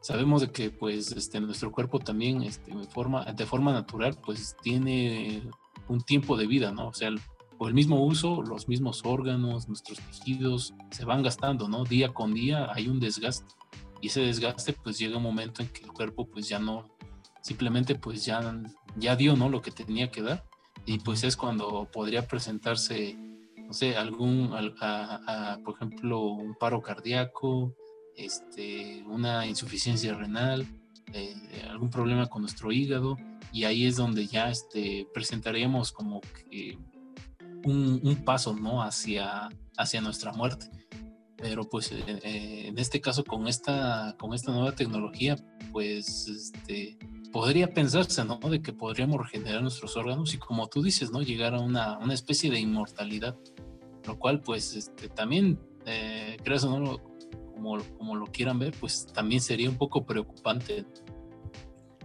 Sabemos 0.00 0.40
de 0.40 0.50
que 0.50 0.70
pues 0.70 1.12
este, 1.12 1.40
nuestro 1.40 1.70
cuerpo 1.70 1.98
también 2.00 2.42
este, 2.42 2.74
de, 2.74 2.86
forma, 2.88 3.24
de 3.24 3.46
forma 3.46 3.72
natural 3.72 4.18
pues 4.24 4.56
tiene 4.62 5.42
un 5.88 6.00
tiempo 6.00 6.36
de 6.36 6.46
vida, 6.46 6.72
¿no? 6.72 6.88
O 6.88 6.94
sea, 6.94 7.10
por 7.56 7.68
el 7.68 7.74
mismo 7.74 8.04
uso, 8.04 8.42
los 8.42 8.66
mismos 8.66 9.02
órganos, 9.04 9.68
nuestros 9.68 9.98
tejidos 9.98 10.74
se 10.90 11.04
van 11.04 11.22
gastando, 11.22 11.68
¿no? 11.68 11.84
Día 11.84 12.12
con 12.12 12.34
día 12.34 12.68
hay 12.72 12.88
un 12.88 12.98
desgaste 12.98 13.54
y 14.02 14.08
ese 14.08 14.20
desgaste 14.20 14.72
pues 14.72 14.98
llega 14.98 15.16
un 15.16 15.22
momento 15.22 15.62
en 15.62 15.68
que 15.68 15.84
el 15.84 15.92
cuerpo 15.92 16.26
pues 16.26 16.48
ya 16.48 16.58
no, 16.58 16.90
simplemente 17.40 17.94
pues 17.94 18.24
ya, 18.24 18.60
ya 18.96 19.14
dio, 19.14 19.36
¿no? 19.36 19.48
Lo 19.48 19.62
que 19.62 19.70
tenía 19.70 20.10
que 20.10 20.22
dar. 20.22 20.44
Y 20.84 20.98
pues 20.98 21.22
es 21.22 21.36
cuando 21.36 21.88
podría 21.92 22.26
presentarse, 22.26 23.16
no 23.72 23.78
sé, 23.78 23.96
algún, 23.96 24.50
por 25.64 25.74
ejemplo, 25.74 26.20
un 26.24 26.54
paro 26.56 26.82
cardíaco, 26.82 27.74
este, 28.14 29.02
una 29.06 29.46
insuficiencia 29.46 30.14
renal, 30.14 30.66
eh, 31.14 31.34
algún 31.70 31.88
problema 31.88 32.26
con 32.26 32.42
nuestro 32.42 32.70
hígado. 32.70 33.16
Y 33.50 33.64
ahí 33.64 33.86
es 33.86 33.96
donde 33.96 34.26
ya 34.26 34.50
este, 34.50 35.08
presentaríamos 35.14 35.90
como 35.90 36.20
que 36.20 36.76
un, 37.64 37.98
un 38.04 38.24
paso, 38.26 38.54
¿no? 38.54 38.82
Hacia, 38.82 39.48
hacia 39.78 40.02
nuestra 40.02 40.32
muerte 40.32 40.68
pero 41.38 41.68
pues 41.68 41.90
eh, 41.90 42.04
eh, 42.06 42.64
en 42.68 42.78
este 42.78 43.00
caso 43.00 43.24
con 43.24 43.48
esta 43.48 44.14
con 44.16 44.32
esta 44.32 44.52
nueva 44.52 44.76
tecnología 44.76 45.34
pues 45.72 46.28
este 46.28 46.96
podría 47.32 47.72
pensarse, 47.72 48.24
¿no? 48.24 48.38
De 48.38 48.62
que 48.62 48.72
podríamos 48.72 49.18
regenerar 49.18 49.62
nuestros 49.62 49.96
órganos 49.96 50.34
y 50.34 50.38
como 50.38 50.68
tú 50.68 50.82
dices, 50.82 51.10
¿no? 51.10 51.22
Llegar 51.22 51.54
a 51.54 51.60
una, 51.60 51.98
una 51.98 52.14
especie 52.14 52.50
de 52.50 52.60
inmortalidad, 52.60 53.36
lo 54.06 54.18
cual 54.18 54.40
pues 54.42 54.74
este, 54.76 55.08
también, 55.08 55.58
eh, 55.86 56.36
creas 56.44 56.64
o 56.64 56.78
no, 56.78 56.98
como, 57.54 57.78
como 57.98 58.16
lo 58.16 58.26
quieran 58.26 58.58
ver, 58.58 58.74
pues 58.78 59.06
también 59.12 59.40
sería 59.40 59.68
un 59.68 59.76
poco 59.76 60.04
preocupante. 60.04 60.84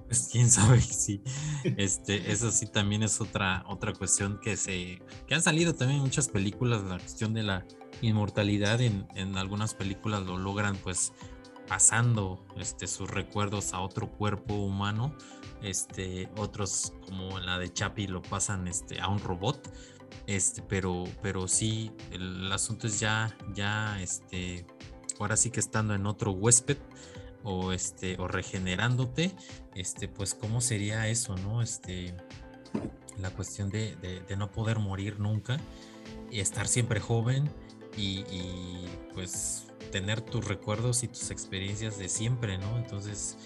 Pues 0.08 0.30
quién 0.32 0.50
sabe, 0.50 0.80
sí. 0.82 1.22
Este, 1.64 2.32
eso 2.32 2.50
sí 2.50 2.66
también 2.66 3.04
es 3.04 3.20
otra, 3.20 3.66
otra 3.68 3.94
cuestión 3.94 4.40
que 4.42 4.56
se, 4.56 5.02
que 5.28 5.36
han 5.36 5.42
salido 5.42 5.76
también 5.76 6.00
muchas 6.00 6.30
películas, 6.30 6.84
la 6.84 6.98
cuestión 6.98 7.34
de 7.34 7.44
la 7.44 7.66
inmortalidad 8.02 8.80
en, 8.82 9.08
en 9.16 9.38
algunas 9.38 9.74
películas 9.74 10.26
lo 10.26 10.38
logran 10.38 10.76
pues 10.78 11.12
pasando 11.68 12.46
este, 12.58 12.88
sus 12.88 13.10
recuerdos 13.10 13.74
a 13.74 13.82
otro 13.82 14.10
cuerpo 14.10 14.56
humano. 14.56 15.16
Este, 15.62 16.30
otros, 16.38 16.94
como 17.06 17.40
la 17.40 17.58
de 17.60 17.72
Chapi, 17.72 18.08
lo 18.08 18.22
pasan 18.22 18.68
este, 18.68 19.02
a 19.02 19.08
un 19.08 19.20
robot. 19.20 19.72
Este, 20.26 20.62
pero, 20.62 21.06
pero 21.22 21.48
sí, 21.48 21.92
el, 22.12 22.52
asunto 22.52 22.88
es 22.88 23.00
ya, 23.00 23.36
ya, 23.54 24.02
este, 24.02 24.66
ahora 25.20 25.38
sí 25.38 25.52
que 25.52 25.60
estando 25.60 25.94
en 25.94 26.06
otro 26.06 26.32
huésped 26.32 26.78
o 27.44 27.72
este, 27.72 28.18
o 28.20 28.28
regenerándote, 28.28 29.32
este, 29.76 30.08
pues 30.08 30.34
cómo 30.34 30.60
sería 30.60 31.08
eso, 31.08 31.36
¿no? 31.38 31.62
Este, 31.62 32.14
la 33.20 33.30
cuestión 33.32 33.70
de, 33.70 33.96
de, 33.96 34.36
no 34.38 34.52
poder 34.52 34.80
morir 34.80 35.20
nunca 35.20 35.58
y 36.30 36.40
estar 36.40 36.68
siempre 36.68 37.00
joven 37.00 37.50
y, 37.96 38.20
y 38.30 38.86
pues 39.14 39.67
tener 39.88 40.22
tus 40.22 40.46
recuerdos 40.46 41.04
y 41.04 41.08
tus 41.08 41.32
experiencias 41.32 41.98
de 41.98 42.10
siempre, 42.10 42.58
¿no? 42.58 42.78
Entonces, 42.78 43.38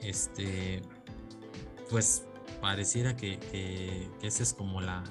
este, 0.00 0.82
pues 1.90 2.24
pareciera 2.60 3.16
que, 3.16 3.38
que, 3.38 4.08
esa 4.22 4.42
es 4.42 4.52
como 4.52 4.80
la, 4.80 5.02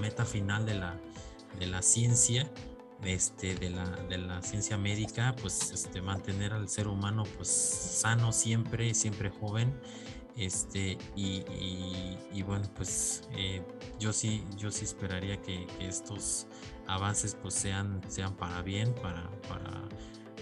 meta 0.00 0.24
final 0.24 0.66
de 0.66 0.74
la, 0.74 1.82
ciencia, 1.82 2.50
este, 3.02 3.54
de, 3.56 3.70
la, 3.70 4.42
ciencia 4.42 4.78
médica, 4.78 5.34
pues 5.40 5.70
este, 5.70 6.00
mantener 6.02 6.52
al 6.52 6.68
ser 6.68 6.88
humano 6.88 7.24
pues 7.36 7.48
sano 7.48 8.32
siempre, 8.32 8.94
siempre 8.94 9.30
joven. 9.30 9.78
Este, 10.36 10.98
y, 11.14 12.42
bueno, 12.42 12.68
pues 12.74 13.22
eh, 13.36 13.62
yo 14.00 14.12
sí, 14.12 14.44
yo 14.56 14.72
sí 14.72 14.84
esperaría 14.84 15.40
que, 15.40 15.66
estos 15.80 16.46
avances 16.86 17.36
pues 17.40 17.54
sean, 17.54 18.00
sean 18.08 18.34
para 18.36 18.60
bien, 18.62 18.94
para 18.94 19.30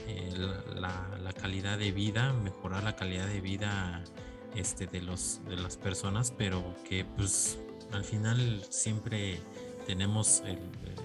eh, 0.07 0.33
la, 0.75 1.33
calidad 1.33 1.79
de 1.79 1.91
vida, 1.93 2.33
mejorar 2.33 2.85
la 2.85 2.95
calidad 2.95 3.27
de 3.27 3.41
vida 3.41 4.05
este, 4.55 4.87
de, 4.87 5.01
los, 5.01 5.41
de 5.49 5.57
las 5.57 5.77
personas, 5.77 6.31
pero 6.31 6.75
que 6.89 7.05
pues 7.05 7.59
al 7.93 8.05
final 8.05 8.65
siempre 8.69 9.41
tenemos 9.87 10.43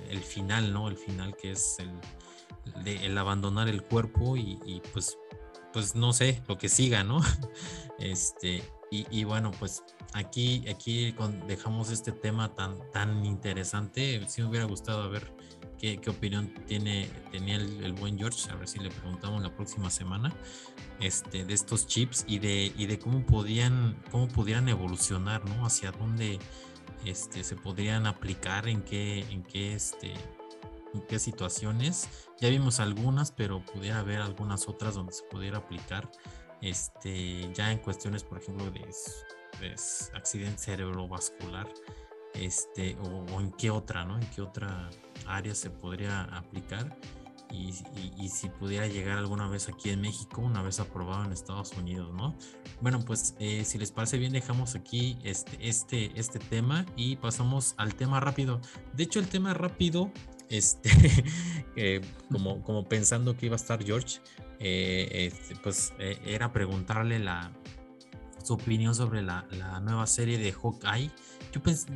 el, 0.09 0.19
final, 0.19 0.73
¿no? 0.73 0.87
El 0.89 0.97
final 0.97 1.35
que 1.35 1.51
es 1.51 1.77
el, 1.79 1.89
el 2.85 3.17
abandonar 3.17 3.67
el 3.67 3.83
cuerpo 3.83 4.37
y, 4.37 4.81
pues, 4.93 5.17
pues 5.73 5.95
no 5.95 6.13
sé, 6.13 6.41
lo 6.47 6.57
que 6.57 6.69
siga, 6.69 7.03
¿no? 7.03 7.21
Este, 7.99 8.63
y, 8.91 9.23
bueno, 9.23 9.51
pues 9.57 9.83
aquí, 10.13 10.63
aquí 10.69 11.15
dejamos 11.47 11.89
este 11.89 12.11
tema 12.11 12.53
tan, 12.53 12.77
tan 12.91 13.25
interesante. 13.25 14.23
Si 14.29 14.41
me 14.41 14.49
hubiera 14.49 14.65
gustado 14.65 15.09
ver 15.09 15.33
qué, 15.77 16.01
opinión 16.09 16.53
tiene, 16.67 17.09
tenía 17.31 17.57
el, 17.57 17.93
buen 17.93 18.17
George, 18.17 18.49
a 18.51 18.55
ver 18.55 18.67
si 18.67 18.79
le 18.79 18.89
preguntamos 18.89 19.41
la 19.41 19.55
próxima 19.55 19.89
semana, 19.89 20.33
este, 20.99 21.45
de 21.45 21.53
estos 21.53 21.87
chips 21.87 22.25
y 22.27 22.39
de, 22.39 22.71
y 22.75 22.85
de 22.87 22.99
cómo 22.99 23.25
podían, 23.25 24.01
cómo 24.11 24.27
pudieran 24.27 24.67
evolucionar, 24.69 25.45
¿no? 25.45 25.65
Hacia 25.65 25.91
dónde 25.91 26.39
este, 27.05 27.43
se 27.43 27.55
podrían 27.55 28.07
aplicar, 28.07 28.67
en 28.67 28.81
qué, 28.81 29.19
en 29.29 29.43
qué, 29.43 29.73
este, 29.73 30.13
en 30.93 31.01
qué 31.07 31.19
situaciones. 31.19 32.09
Ya 32.39 32.49
vimos 32.49 32.79
algunas, 32.79 33.31
pero 33.31 33.63
pudiera 33.63 33.99
haber 33.99 34.19
algunas 34.19 34.67
otras 34.67 34.95
donde 34.95 35.13
se 35.13 35.23
pudiera 35.23 35.59
aplicar, 35.59 36.09
este, 36.61 37.51
ya 37.53 37.71
en 37.71 37.79
cuestiones, 37.79 38.23
por 38.23 38.39
ejemplo, 38.39 38.69
de, 38.71 38.81
de 39.59 39.75
accidente 40.13 40.57
cerebrovascular 40.57 41.67
este, 42.33 42.95
o, 43.01 43.39
en 43.39 43.51
qué 43.51 43.69
otra, 43.69 44.05
¿no? 44.05 44.17
En 44.19 44.27
qué 44.27 44.41
otra 44.41 44.89
área 45.25 45.55
se 45.55 45.69
podría 45.69 46.23
aplicar. 46.23 46.97
y, 47.49 47.71
si 48.29 48.49
pudiera 48.49 48.87
llegar 48.87 49.17
alguna 49.17 49.47
vez 49.47 49.69
aquí 49.69 49.89
en 49.89 50.01
México, 50.01 50.41
una 50.41 50.61
vez 50.61 50.81
aprobado 50.81 51.23
en 51.23 51.31
Estados 51.31 51.71
Unidos, 51.77 52.13
¿no? 52.13 52.35
Bueno, 52.81 53.03
pues 53.05 53.35
eh, 53.39 53.63
si 53.65 53.77
les 53.77 53.91
parece 53.91 54.17
bien, 54.17 54.33
dejamos 54.33 54.75
aquí 54.75 55.17
este, 55.23 55.57
este, 55.67 56.11
este 56.19 56.39
tema 56.39 56.85
y 56.95 57.15
pasamos 57.15 57.73
al 57.77 57.95
tema 57.95 58.19
rápido. 58.19 58.59
De 58.93 59.03
hecho, 59.03 59.19
el 59.19 59.27
tema 59.27 59.53
rápido, 59.53 60.11
este, 60.49 60.91
como, 62.31 62.61
como 62.63 62.87
pensando 62.87 63.35
que 63.35 63.47
iba 63.47 63.55
a 63.55 63.57
estar 63.57 63.83
George, 63.83 64.19
eh, 64.59 65.31
este, 65.33 65.55
pues 65.55 65.93
eh, 65.99 66.19
era 66.25 66.51
preguntarle 66.51 67.19
la, 67.19 67.51
su 68.43 68.53
opinión 68.53 68.93
sobre 68.93 69.21
la, 69.21 69.45
la 69.51 69.79
nueva 69.79 70.05
serie 70.07 70.37
de 70.37 70.51
Hawkeye. 70.51 71.11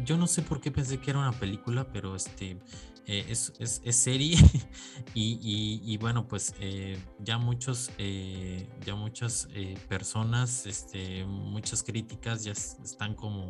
Yo, 0.05 0.17
no 0.17 0.27
sé 0.27 0.41
por 0.41 0.61
qué 0.61 0.71
pensé 0.71 0.99
que 0.99 1.11
era 1.11 1.19
una 1.19 1.31
película, 1.31 1.87
pero 1.91 2.15
este 2.15 2.57
eh, 3.07 3.25
es, 3.29 3.95
serie. 3.95 4.37
Y, 5.13 5.97
bueno 5.97 6.27
pues 6.27 6.55
eh, 6.59 6.97
ya 7.19 7.37
muchos 7.37 7.91
eh, 7.97 8.69
ya 8.85 8.95
muchas 8.95 9.49
personas 9.89 10.65
este, 10.65 11.25
muchas 11.25 11.83
críticas 11.83 12.43
ya 12.43 12.53
están 12.53 13.15
como 13.15 13.49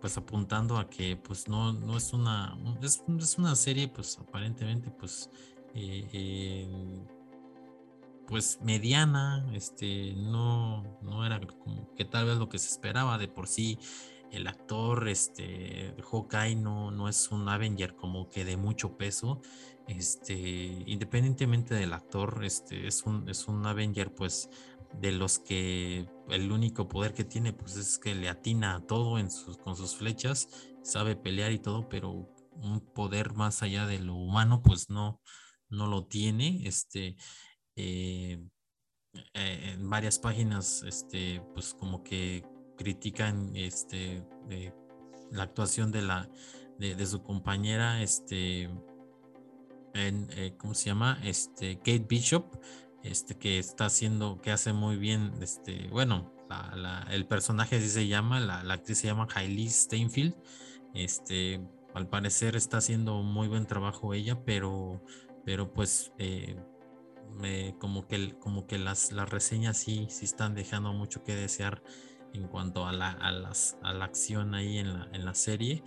pues 0.00 0.16
apuntando 0.16 0.78
a 0.78 0.88
que 0.88 1.16
pues 1.16 1.48
no, 1.48 1.72
no 1.72 1.96
es 1.96 2.12
una 2.12 2.58
es, 2.82 3.02
una 3.38 3.54
serie 3.54 3.88
pues 3.88 4.18
aparentemente 4.18 4.90
pues 4.90 5.30
pues 8.26 8.58
mediana 8.62 9.46
este 9.54 10.14
no 10.16 10.98
no 11.02 11.24
era 11.24 11.40
como 11.40 11.94
que 11.94 12.04
tal 12.04 12.26
vez 12.26 12.38
lo 12.38 12.48
que 12.48 12.58
se 12.58 12.68
esperaba 12.68 13.16
de 13.18 13.28
por 13.28 13.46
sí 13.46 13.78
el 14.32 14.46
actor, 14.46 15.08
este, 15.08 15.94
Hawkeye 16.10 16.56
no, 16.56 16.90
no 16.90 17.08
es 17.08 17.30
un 17.30 17.48
Avenger 17.48 17.94
como 17.94 18.28
que 18.28 18.44
de 18.44 18.56
mucho 18.56 18.96
peso, 18.96 19.40
este, 19.86 20.34
independientemente 20.86 21.74
del 21.74 21.92
actor, 21.92 22.44
este, 22.44 22.86
es 22.86 23.04
un, 23.04 23.28
es 23.28 23.48
un 23.48 23.66
Avenger 23.66 24.14
pues 24.14 24.50
de 25.00 25.12
los 25.12 25.38
que 25.38 26.08
el 26.28 26.52
único 26.52 26.88
poder 26.88 27.14
que 27.14 27.24
tiene 27.24 27.52
pues 27.52 27.76
es 27.76 27.98
que 27.98 28.14
le 28.14 28.28
atina 28.28 28.76
a 28.76 28.86
todo 28.86 29.18
en 29.18 29.30
sus, 29.30 29.58
con 29.58 29.76
sus 29.76 29.96
flechas, 29.96 30.48
sabe 30.82 31.16
pelear 31.16 31.52
y 31.52 31.58
todo, 31.58 31.88
pero 31.88 32.28
un 32.52 32.80
poder 32.80 33.34
más 33.34 33.62
allá 33.62 33.86
de 33.86 33.98
lo 33.98 34.14
humano 34.14 34.62
pues 34.62 34.90
no, 34.90 35.20
no 35.68 35.86
lo 35.86 36.06
tiene, 36.06 36.66
este, 36.66 37.16
eh, 37.76 38.42
eh, 39.34 39.74
en 39.74 39.88
varias 39.88 40.18
páginas, 40.18 40.82
este, 40.82 41.42
pues 41.54 41.74
como 41.74 42.02
que 42.02 42.44
critican 42.78 43.54
este, 43.54 44.22
la 45.30 45.42
actuación 45.42 45.92
de, 45.92 46.02
la, 46.02 46.30
de, 46.78 47.06
su 47.06 47.22
compañera, 47.22 48.02
este, 48.02 48.70
eh, 49.94 50.54
¿cómo 50.56 50.74
se 50.74 50.86
llama? 50.86 51.20
Este, 51.24 51.76
Kate 51.78 52.06
Bishop, 52.08 52.44
este, 53.02 53.36
que 53.36 53.58
está 53.58 53.86
haciendo, 53.86 54.40
que 54.40 54.52
hace 54.52 54.72
muy 54.72 54.96
bien, 54.96 55.32
este, 55.42 55.88
bueno, 55.88 56.32
el 57.10 57.26
personaje 57.26 57.76
así 57.76 57.88
se 57.88 58.06
llama, 58.06 58.40
la, 58.40 58.60
actriz 58.72 58.98
se 58.98 59.08
llama 59.08 59.28
Hailey 59.34 59.68
Steinfeld, 59.68 60.34
este, 60.94 61.60
al 61.94 62.08
parecer 62.08 62.56
está 62.56 62.78
haciendo 62.78 63.22
muy 63.22 63.48
buen 63.48 63.66
trabajo 63.66 64.14
ella, 64.14 64.42
pero, 64.44 65.02
pero 65.44 65.72
pues 65.72 66.12
eh, 66.18 66.56
como 67.78 68.06
que, 68.06 68.34
como 68.38 68.66
que 68.66 68.78
las, 68.78 69.12
las 69.12 69.28
reseñas 69.28 69.76
sí, 69.76 70.06
sí 70.10 70.24
están 70.24 70.54
dejando 70.54 70.92
mucho 70.92 71.24
que 71.24 71.34
desear 71.34 71.82
en 72.34 72.46
cuanto 72.48 72.86
a 72.86 72.92
la, 72.92 73.10
a 73.10 73.30
las, 73.30 73.76
a 73.82 73.92
la 73.92 74.04
acción 74.04 74.54
ahí 74.54 74.78
en 74.78 74.92
la, 74.92 75.08
en 75.12 75.24
la 75.24 75.34
serie. 75.34 75.82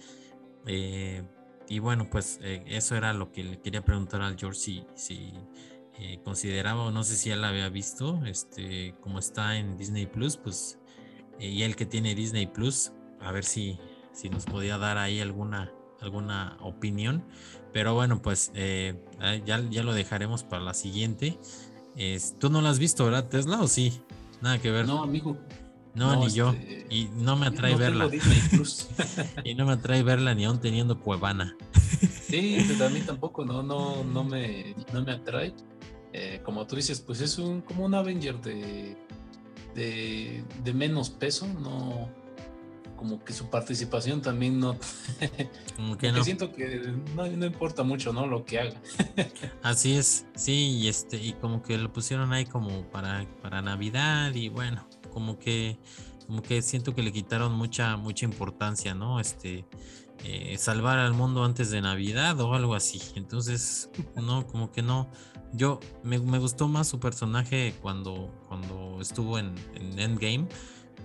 Eh, 0.66 1.24
y 1.68 1.80
bueno, 1.80 2.10
pues 2.10 2.40
eh, 2.42 2.64
eso 2.68 2.96
era 2.96 3.14
lo 3.14 3.32
que 3.32 3.44
le 3.44 3.60
quería 3.60 3.84
preguntar 3.84 4.22
al 4.22 4.38
George 4.38 4.60
si, 4.60 4.84
si 4.96 5.34
eh, 6.00 6.20
consideraba 6.24 6.84
o 6.84 6.92
no 6.92 7.04
sé 7.04 7.16
si 7.16 7.32
él 7.32 7.42
la 7.42 7.50
había 7.50 7.70
visto, 7.70 8.24
este, 8.26 8.96
como 9.02 9.20
está 9.20 9.58
en 9.58 9.78
Disney 9.78 10.06
Plus, 10.06 10.38
pues, 10.38 10.80
y 11.40 11.64
él 11.64 11.76
que 11.76 11.86
tiene 11.86 12.14
Disney 12.14 12.46
Plus, 12.48 12.92
a 13.20 13.32
ver 13.32 13.44
si, 13.44 13.80
si 14.12 14.30
nos 14.30 14.46
podía 14.46 14.78
dar 14.78 14.98
ahí 14.98 15.20
alguna, 15.22 15.72
alguna 16.00 16.58
opinión. 16.62 17.24
Pero 17.74 17.94
bueno, 17.94 18.22
pues 18.22 18.52
ya, 18.54 19.60
ya 19.70 19.84
lo 19.84 19.94
dejaremos 19.94 20.44
para 20.44 20.62
la 20.62 20.74
siguiente. 20.74 21.40
Tú 22.40 22.50
no 22.50 22.62
la 22.62 22.70
has 22.70 22.80
visto, 22.80 23.06
¿verdad, 23.06 23.30
Tesla? 23.30 23.62
¿O 23.62 23.68
sí? 23.68 24.02
Nada 24.42 24.60
que 24.60 24.70
ver. 24.70 24.86
No, 24.86 25.02
amigo. 25.02 25.38
No, 25.94 26.16
ni 26.16 26.32
yo. 26.32 26.52
Este, 26.52 26.86
y 26.90 27.10
no 27.16 27.36
me 27.36 27.48
atrae 27.48 27.76
verla. 27.76 28.10
y 29.44 29.56
no 29.56 29.66
me 29.66 29.74
atrae 29.74 30.04
verla 30.04 30.34
ni 30.34 30.46
aún 30.46 30.60
teniendo 30.60 31.00
Cuevana. 31.00 31.56
sí, 32.28 32.64
pues 32.66 32.82
a 32.82 32.90
mí 32.90 33.02
tampoco, 33.02 33.46
no, 33.46 33.62
no, 33.62 34.04
no 34.04 34.24
me, 34.24 34.76
no 34.94 35.04
me 35.04 35.12
atrae. 35.12 35.54
Eh, 36.14 36.42
como 36.44 36.66
tú 36.68 36.76
dices, 36.76 37.00
pues 37.02 37.22
es 37.22 37.38
un 37.38 37.62
como 37.62 37.86
un 37.86 37.94
Avenger 37.94 38.40
de, 38.42 38.98
de, 39.76 40.74
menos 40.74 41.10
peso, 41.10 41.48
no 41.48 42.10
como 42.98 43.24
que 43.24 43.34
su 43.34 43.50
participación 43.50 44.22
también 44.22 44.60
no 44.60 44.78
como 45.76 45.98
que 45.98 46.12
no. 46.12 46.24
siento 46.24 46.54
que 46.54 46.94
no, 47.16 47.26
no, 47.26 47.46
importa 47.48 47.82
mucho 47.82 48.14
no 48.14 48.28
lo 48.28 48.46
que 48.46 48.60
haga 48.60 48.80
así 49.64 49.96
es 49.96 50.28
sí 50.36 50.78
y 50.78 50.88
este 50.88 51.18
y 51.18 51.34
como 51.34 51.64
que 51.64 51.80
lo 51.80 51.92
pusieron 51.92 52.32
ahí 52.32 52.46
como 52.46 52.84
para 52.92 53.26
para 53.42 53.64
navidad 53.64 54.36
y 54.36 54.50
bueno 54.50 54.88
como 55.12 55.38
que, 55.38 55.78
como 56.26 56.42
que 56.42 56.62
siento 56.64 56.96
que 56.96 57.04
le 57.04 57.12
quitaron 57.12 57.54
mucha, 57.54 57.98
mucha 57.98 58.26
importancia, 58.26 58.96
¿no? 58.96 59.20
Este, 59.20 59.66
eh, 60.24 60.56
salvar 60.60 61.00
al 61.00 61.14
mundo 61.14 61.44
antes 61.44 61.72
de 61.72 61.82
Navidad 61.82 62.40
o 62.42 62.54
algo 62.54 62.76
así. 62.76 63.02
Entonces, 63.16 63.90
no, 64.16 64.46
como 64.46 64.72
que 64.72 64.82
no. 64.82 65.10
Yo 65.54 65.80
me, 66.04 66.18
gustó 66.18 66.68
más 66.68 66.88
su 66.88 67.00
personaje 67.00 67.74
cuando, 67.82 68.32
cuando 68.48 69.00
estuvo 69.02 69.40
en, 69.40 69.56
Endgame. 69.98 70.48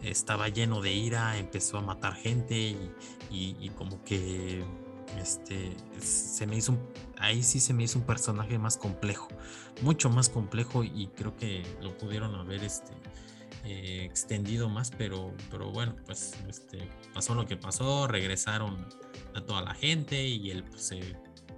Estaba 0.02 0.48
lleno 0.48 0.82
de 0.82 0.92
ira, 0.92 1.38
empezó 1.38 1.78
a 1.78 1.80
matar 1.80 2.14
gente 2.14 2.76
y, 3.30 3.70
como 3.70 4.04
que 4.04 4.64
este 5.18 5.74
se 5.98 6.46
me 6.46 6.56
hizo 6.56 6.76
ahí 7.18 7.42
sí 7.42 7.60
se 7.60 7.72
me 7.72 7.84
hizo 7.84 7.98
un 7.98 8.04
personaje 8.04 8.58
más 8.58 8.76
complejo, 8.76 9.28
mucho 9.82 10.10
más 10.10 10.28
complejo 10.28 10.84
y 10.84 11.06
creo 11.16 11.34
que 11.36 11.62
lo 11.80 11.96
pudieron 11.96 12.34
haber 12.34 12.62
este 12.64 12.92
eh, 13.68 14.04
extendido 14.04 14.68
más, 14.68 14.92
pero, 14.96 15.34
pero 15.50 15.72
bueno, 15.72 15.96
pues 16.06 16.34
este, 16.48 16.88
pasó 17.12 17.34
lo 17.34 17.46
que 17.46 17.56
pasó, 17.56 18.06
regresaron 18.06 18.86
a 19.34 19.40
toda 19.40 19.60
la 19.60 19.74
gente 19.74 20.24
y 20.24 20.52
él 20.52 20.62
pues, 20.62 20.94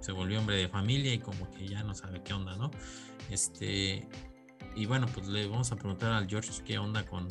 se, 0.01 0.11
volvió 0.11 0.39
hombre 0.39 0.55
de 0.55 0.67
familia 0.67 1.13
y 1.13 1.19
como 1.19 1.47
que 1.51 1.67
ya 1.67 1.83
no 1.83 1.93
sabe 1.93 2.23
qué 2.23 2.33
onda, 2.33 2.55
¿no? 2.55 2.71
Este, 3.29 4.07
y 4.75 4.87
bueno, 4.87 5.05
pues 5.13 5.27
le 5.27 5.47
vamos 5.47 5.71
a 5.71 5.75
preguntar 5.75 6.13
al 6.13 6.27
George 6.27 6.49
qué 6.65 6.79
onda 6.79 7.05
con, 7.05 7.27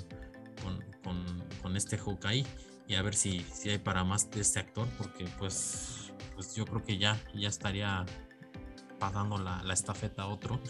con, 1.60 1.76
este 1.76 1.98
Hawkeye 1.98 2.46
y 2.86 2.94
a 2.94 3.02
ver 3.02 3.16
si, 3.16 3.40
si 3.52 3.70
hay 3.70 3.78
para 3.78 4.05
más 4.05 4.30
de 4.30 4.42
este 4.42 4.60
actor, 4.60 4.86
porque 4.96 5.24
pues, 5.40 6.12
pues 6.36 6.55
yo 6.55 6.64
creo 6.66 6.84
que 6.84 6.98
ya, 6.98 7.20
ya 7.34 7.48
estaría 7.48 8.06
pasando 9.00 9.38
la, 9.38 9.60
la 9.64 9.74
estafeta 9.74 10.22
a 10.22 10.28
otro. 10.28 10.60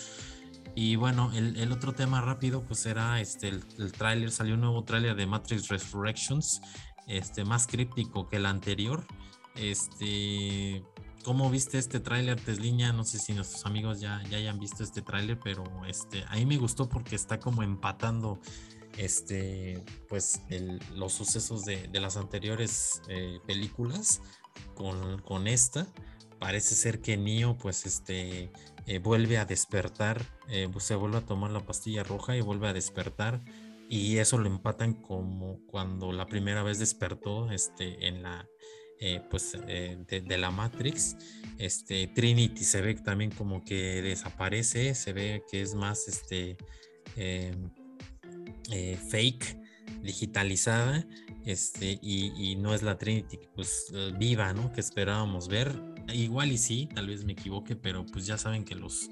Y 0.80 0.94
bueno, 0.94 1.32
el, 1.34 1.72
otro 1.72 1.92
tema 1.92 2.20
rápido, 2.20 2.62
pues 2.62 2.86
era 2.86 3.20
este, 3.20 3.48
el, 3.48 3.64
el 3.78 3.90
tráiler, 3.90 4.30
salió 4.30 4.54
un 4.54 4.60
nuevo 4.60 4.84
tráiler 4.84 5.16
de 5.16 5.26
Matrix 5.26 5.66
Resurrections, 5.66 6.60
este, 7.08 7.44
más 7.44 7.66
críptico 7.66 8.28
que 8.28 8.36
el 8.36 8.46
anterior. 8.46 9.04
Este, 9.56 10.84
¿cómo 11.24 11.50
viste 11.50 11.78
este 11.78 11.98
tráiler, 11.98 12.40
Tesliña? 12.40 12.92
No 12.92 13.02
sé 13.02 13.18
si 13.18 13.32
nuestros 13.32 13.66
amigos 13.66 13.98
ya, 13.98 14.22
ya 14.30 14.36
hayan 14.36 14.60
visto 14.60 14.84
este 14.84 15.02
tráiler, 15.02 15.40
pero 15.42 15.64
este, 15.84 16.22
a 16.28 16.36
mí 16.36 16.46
me 16.46 16.58
gustó 16.58 16.88
porque 16.88 17.16
está 17.16 17.40
como 17.40 17.64
empatando 17.64 18.38
este, 18.96 19.84
pues 20.08 20.42
los 20.94 21.12
sucesos 21.12 21.64
de, 21.64 21.88
las 21.94 22.16
anteriores 22.16 23.02
eh, 23.08 23.40
películas 23.48 24.22
con, 24.76 25.20
con 25.22 25.48
esta 25.48 25.88
parece 26.38 26.76
ser 26.76 27.00
que 27.00 27.16
Neo 27.16 27.58
pues 27.58 27.84
este 27.84 28.52
eh, 28.88 29.00
vuelve 29.00 29.36
a 29.36 29.44
despertar, 29.44 30.24
eh, 30.48 30.66
pues, 30.72 30.84
se 30.84 30.94
vuelve 30.94 31.18
a 31.18 31.26
tomar 31.26 31.50
la 31.50 31.60
pastilla 31.60 32.04
roja 32.04 32.34
y 32.34 32.40
vuelve 32.40 32.68
a 32.68 32.72
despertar 32.72 33.42
y 33.86 34.16
eso 34.16 34.38
lo 34.38 34.46
empatan 34.46 34.94
como 34.94 35.60
cuando 35.66 36.10
la 36.10 36.24
primera 36.24 36.62
vez 36.62 36.78
despertó 36.78 37.50
este, 37.50 38.08
en 38.08 38.22
la 38.22 38.48
eh, 38.98 39.20
pues 39.28 39.52
de, 39.52 40.38
la 40.38 40.50
Matrix. 40.50 41.16
Este 41.58 42.06
Trinity 42.06 42.64
se 42.64 42.80
ve 42.80 42.94
también 42.94 43.30
como 43.30 43.62
que 43.62 44.00
desaparece 44.00 44.94
se 44.94 45.12
ve 45.12 45.44
que 45.50 45.60
es 45.60 45.74
más 45.74 46.08
este 46.08 46.56
fake 49.10 49.56
digitalizada 50.02 51.06
este 51.44 51.98
y, 52.00 52.32
y, 52.36 52.56
no 52.56 52.74
es 52.74 52.82
la 52.82 52.96
Trinity 52.96 53.38
pues 53.54 53.92
viva 54.18 54.52
no 54.52 54.72
que 54.72 54.80
esperábamos 54.80 55.48
ver 55.48 55.97
igual 56.14 56.52
y 56.52 56.58
sí, 56.58 56.88
tal 56.94 57.08
vez 57.08 57.24
me 57.24 57.32
equivoque, 57.32 57.76
pero 57.76 58.04
pues 58.06 58.26
ya 58.26 58.38
saben 58.38 58.64
que 58.64 58.74
los 58.74 59.08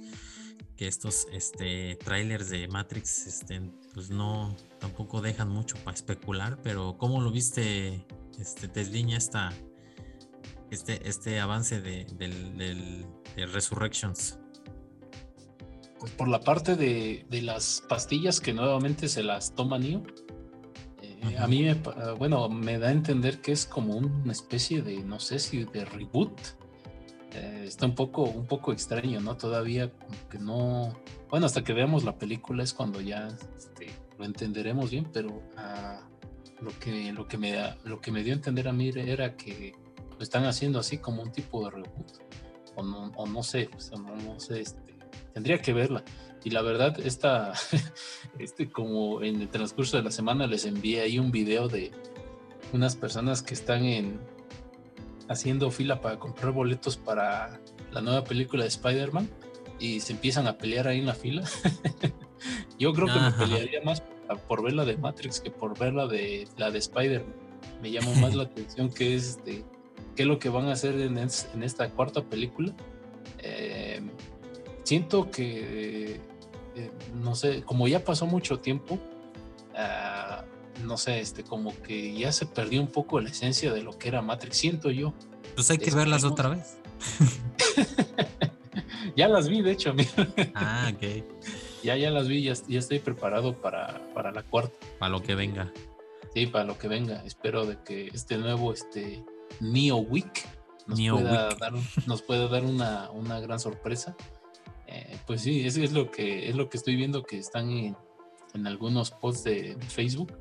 que 0.77 0.86
estos 0.89 1.27
este 1.32 1.97
trailers 1.97 2.51
de 2.51 2.68
Matrix 2.68 3.27
este, 3.27 3.62
pues 3.94 4.10
no 4.10 4.55
tampoco 4.78 5.23
dejan 5.23 5.48
mucho 5.48 5.77
para 5.78 5.94
especular, 5.94 6.60
pero 6.62 6.98
¿cómo 6.98 7.20
lo 7.20 7.31
viste 7.31 8.06
este 8.39 8.68
Tesliña 8.68 9.16
esta 9.16 9.52
este 10.70 11.09
este 11.09 11.40
avance 11.40 11.81
de, 11.81 12.05
del, 12.05 12.59
del, 12.59 13.06
de 13.36 13.47
Resurrections? 13.47 14.39
pues 15.98 16.12
por 16.12 16.28
la 16.28 16.40
parte 16.40 16.77
de, 16.77 17.24
las 17.43 17.82
pastillas 17.89 18.40
que 18.40 18.52
nuevamente 18.52 19.09
se 19.09 19.23
las 19.23 19.55
toma 19.55 19.78
Neo, 19.78 20.02
eh, 21.02 21.36
a 21.39 21.47
mí, 21.47 21.62
me, 21.62 21.74
bueno, 22.18 22.48
me 22.48 22.78
da 22.78 22.89
a 22.89 22.93
entender 22.93 23.40
que 23.40 23.52
es 23.52 23.66
como 23.66 23.97
una 23.97 24.32
especie 24.32 24.82
de, 24.82 25.02
no 25.02 25.20
sé 25.20 25.39
si 25.39 25.64
de 25.64 25.85
reboot. 25.85 26.39
Eh, 27.37 27.65
está 27.67 27.85
un 27.85 27.95
poco, 27.95 28.23
un 28.23 28.47
poco 28.47 28.73
extraño, 28.73 29.21
¿no? 29.21 29.37
Todavía 29.37 29.93
que 30.31 30.39
no... 30.39 30.99
Bueno, 31.29 31.45
hasta 31.45 31.63
que 31.63 31.75
veamos 31.75 32.03
la 32.05 32.17
película 32.17 32.63
es 32.63 32.73
cuando 32.73 33.01
ya 33.01 33.29
este, 33.57 33.89
lo 34.19 34.25
entenderemos 34.25 34.91
bien, 34.91 35.07
pero 35.13 35.43
ah, 35.59 36.01
lo, 36.63 36.71
que, 36.79 37.13
lo, 37.13 37.29
que 37.29 37.37
me, 37.37 37.77
lo 37.85 38.01
que 38.01 38.11
me 38.11 38.23
dio 38.23 38.33
a 38.33 38.37
entender 38.37 38.69
a 38.69 38.73
mí 38.73 38.91
era 38.95 39.37
que 39.37 39.75
lo 40.17 40.23
están 40.23 40.47
haciendo 40.47 40.79
así 40.79 40.97
como 40.97 41.23
un 41.23 41.31
tipo 41.31 41.63
de 41.65 41.73
reboot. 41.73 42.13
O 42.75 42.83
no, 42.83 43.13
o 43.17 43.27
no 43.27 43.43
sé, 43.43 43.69
no, 43.99 44.41
sé, 44.41 44.61
este, 44.61 44.95
tendría 45.35 45.61
que 45.61 45.75
verla. 45.75 46.05
Y 46.43 46.51
la 46.51 46.63
verdad, 46.63 46.99
esta, 47.01 47.53
este 48.39 48.71
como 48.71 49.23
en 49.23 49.43
el 49.43 49.49
transcurso 49.51 49.99
de 49.99 50.05
la 50.05 50.11
semana 50.11 50.47
les 50.47 50.65
envié 50.65 51.03
ahí 51.03 51.19
un 51.19 51.31
video 51.31 51.69
de 51.69 51.91
unas 52.73 52.97
personas 52.97 53.43
que 53.43 53.53
están 53.53 53.85
en 53.85 54.21
haciendo 55.28 55.70
fila 55.70 56.01
para 56.01 56.19
comprar 56.19 56.53
boletos 56.53 56.97
para 56.97 57.61
la 57.93 58.01
nueva 58.01 58.24
película 58.24 58.62
de 58.62 58.69
Spider-Man 58.69 59.28
y 59.78 60.01
se 60.01 60.12
empiezan 60.12 60.47
a 60.47 60.57
pelear 60.57 60.89
ahí 60.89 60.98
en 60.98 61.07
la 61.07 61.15
fila. 61.15 61.43
Yo 62.78 62.93
creo 62.93 63.07
que 63.07 63.19
me 63.19 63.32
pelearía 63.32 63.82
más 63.82 64.03
por 64.48 64.62
ver 64.62 64.73
la 64.73 64.85
de 64.85 64.97
Matrix 64.97 65.40
que 65.40 65.51
por 65.51 65.78
ver 65.78 65.94
la 65.94 66.07
de 66.07 66.48
la 66.57 66.70
de 66.70 66.78
Spider-Man. 66.78 67.35
Me 67.82 67.90
llamó 67.90 68.15
más 68.15 68.35
la 68.35 68.43
atención 68.44 68.90
que 68.90 69.15
es 69.15 69.31
este, 69.31 69.65
qué 70.15 70.23
es 70.23 70.28
lo 70.28 70.39
que 70.39 70.48
van 70.48 70.69
a 70.69 70.73
hacer 70.73 70.98
en, 71.01 71.19
esta 71.19 71.90
cuarta 71.90 72.23
película. 72.23 72.73
Eh, 73.39 74.01
siento 74.82 75.31
que, 75.31 76.20
eh, 76.74 76.90
no 77.15 77.35
sé, 77.35 77.62
como 77.62 77.89
ya 77.89 78.05
pasó 78.05 78.27
mucho 78.27 78.59
tiempo, 78.59 78.98
ah, 79.74 80.44
no 80.85 80.97
sé, 80.97 81.20
este, 81.20 81.44
como 81.44 81.74
que 81.82 82.15
ya 82.15 82.32
se 82.32 82.47
perdió 82.47 82.81
un 82.81 82.89
poco 82.89 83.20
la 83.20 83.31
esencia 83.31 83.73
de 83.73 83.82
lo 83.82 83.98
que 83.98 84.09
era 84.09 84.23
Matrix, 84.23 84.57
siento 84.57 84.90
yo. 84.90 85.15
Pues 85.55 85.70
hay 85.70 85.78
que 85.78 85.90
verlas 85.90 86.24
otra 86.24 86.51
vez. 86.51 86.77
ya 89.16 89.28
las 89.28 89.48
vi, 89.48 89.62
de 89.62 89.73
hecho, 89.73 89.94
Ah, 90.55 90.93
ok. 90.94 91.24
Ya, 91.82 91.97
ya 91.97 92.11
las 92.11 92.27
vi, 92.27 92.43
ya, 92.43 92.53
estoy 92.53 92.98
preparado 92.98 93.61
para, 93.61 94.01
la 94.32 94.43
cuarta. 94.43 94.74
Para 94.98 95.11
lo 95.11 95.23
que 95.23 95.35
venga. 95.35 95.73
Sí, 96.35 96.47
para 96.47 96.65
lo 96.65 96.78
que 96.78 96.89
venga. 96.89 97.23
Espero 97.24 97.65
de 97.65 97.78
que 97.82 98.09
este 98.09 98.36
nuevo, 98.39 98.73
este 98.73 99.24
Neo 99.61 99.97
Week 99.97 100.44
nos, 100.86 100.98
pueda, 100.98 101.55
Dar, 101.55 101.73
nos 102.07 102.23
pueda 102.23 102.48
dar 102.48 102.65
una, 102.65 103.11
una 103.11 103.40
gran 103.40 103.61
sorpresa. 103.61 104.16
Eh, 104.89 105.19
pues 105.27 105.43
sí, 105.43 105.66
eso 105.66 105.82
es 105.82 105.93
lo 105.93 106.11
que 106.11 106.48
es 106.48 106.55
lo 106.55 106.69
que 106.69 106.77
estoy 106.77 106.97
viendo 106.97 107.24
que 107.24 107.39
están 107.39 107.70
en, 107.70 107.97
algunos 108.65 109.11
posts 109.11 109.44
de, 109.44 109.77
Facebook 109.89 110.32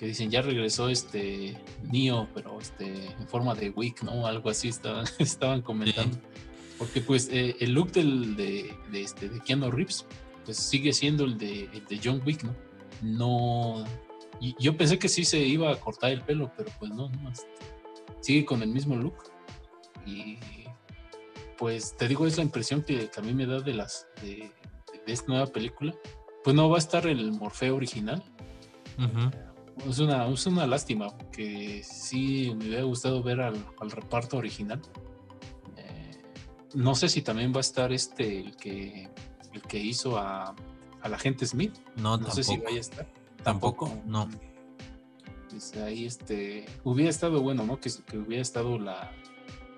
que 0.00 0.06
dicen 0.06 0.30
ya 0.30 0.40
regresó 0.40 0.88
este 0.88 1.54
Neo, 1.92 2.26
pero 2.32 2.58
este 2.58 3.04
en 3.04 3.28
forma 3.28 3.54
de 3.54 3.68
Week, 3.68 4.02
¿no? 4.02 4.26
Algo 4.26 4.48
así 4.48 4.68
estaban, 4.68 5.04
estaban 5.18 5.60
comentando. 5.60 6.16
Porque 6.78 7.02
pues 7.02 7.28
eh, 7.30 7.54
el 7.60 7.72
look 7.72 7.92
del, 7.92 8.34
de, 8.34 8.74
de, 8.90 9.02
este, 9.02 9.28
de 9.28 9.40
Keanu 9.40 9.70
Reeves 9.70 10.06
pues 10.46 10.56
sigue 10.56 10.94
siendo 10.94 11.26
el 11.26 11.36
de, 11.36 11.68
de 11.86 12.00
John 12.02 12.22
Wick, 12.24 12.44
¿no? 12.44 12.56
No. 13.02 13.84
yo 14.58 14.74
pensé 14.74 14.98
que 14.98 15.10
sí 15.10 15.26
se 15.26 15.38
iba 15.38 15.70
a 15.70 15.76
cortar 15.78 16.12
el 16.12 16.22
pelo, 16.22 16.50
pero 16.56 16.70
pues 16.78 16.90
no, 16.92 17.10
no 17.10 17.30
este, 17.30 17.50
sigue 18.22 18.46
con 18.46 18.62
el 18.62 18.70
mismo 18.70 18.96
look. 18.96 19.16
Y 20.06 20.38
pues 21.58 21.94
te 21.98 22.08
digo, 22.08 22.26
es 22.26 22.38
la 22.38 22.42
impresión 22.42 22.82
que, 22.82 23.10
a 23.14 23.20
mí 23.20 23.34
me 23.34 23.44
da 23.44 23.60
de 23.60 23.74
las 23.74 24.06
de, 24.22 24.50
esta 25.06 25.26
nueva 25.28 25.46
película. 25.48 25.94
Pues 26.42 26.56
no 26.56 26.70
va 26.70 26.76
a 26.76 26.78
estar 26.78 27.06
el 27.06 27.32
Morfeo 27.32 27.76
original. 27.76 28.22
Es, 29.88 29.98
una, 29.98 30.26
es 30.28 30.46
una 30.46 30.66
lástima, 30.66 31.08
porque 31.16 31.82
sí 31.84 32.54
me 32.56 32.66
hubiera 32.66 32.82
gustado 32.84 33.22
ver 33.22 33.40
al, 33.40 33.64
reparto 33.90 34.36
original. 34.36 34.80
Eh, 35.76 36.22
no 36.74 36.94
sé 36.94 37.08
si 37.08 37.22
también 37.22 37.52
va 37.52 37.58
a 37.58 37.60
estar 37.60 37.92
este, 37.92 38.40
el 38.40 38.56
que 38.56 39.08
el 39.52 39.62
que 39.62 39.78
hizo 39.78 40.18
a, 40.18 40.54
a 41.02 41.08
la 41.08 41.18
gente 41.18 41.46
Smith. 41.46 41.74
No, 41.96 42.16
no 42.16 42.30
sé 42.30 42.44
si 42.44 42.56
vaya 42.58 42.78
a 42.78 42.80
estar. 42.80 43.08
Tampoco, 43.42 43.92
no. 44.06 44.28
Pues 45.48 45.74
ahí 45.76 46.06
este, 46.06 46.66
hubiera 46.84 47.10
estado 47.10 47.40
bueno, 47.42 47.64
¿no? 47.64 47.80
Que, 47.80 47.90
que 48.06 48.18
hubiera 48.18 48.42
estado 48.42 48.78
la, 48.78 49.12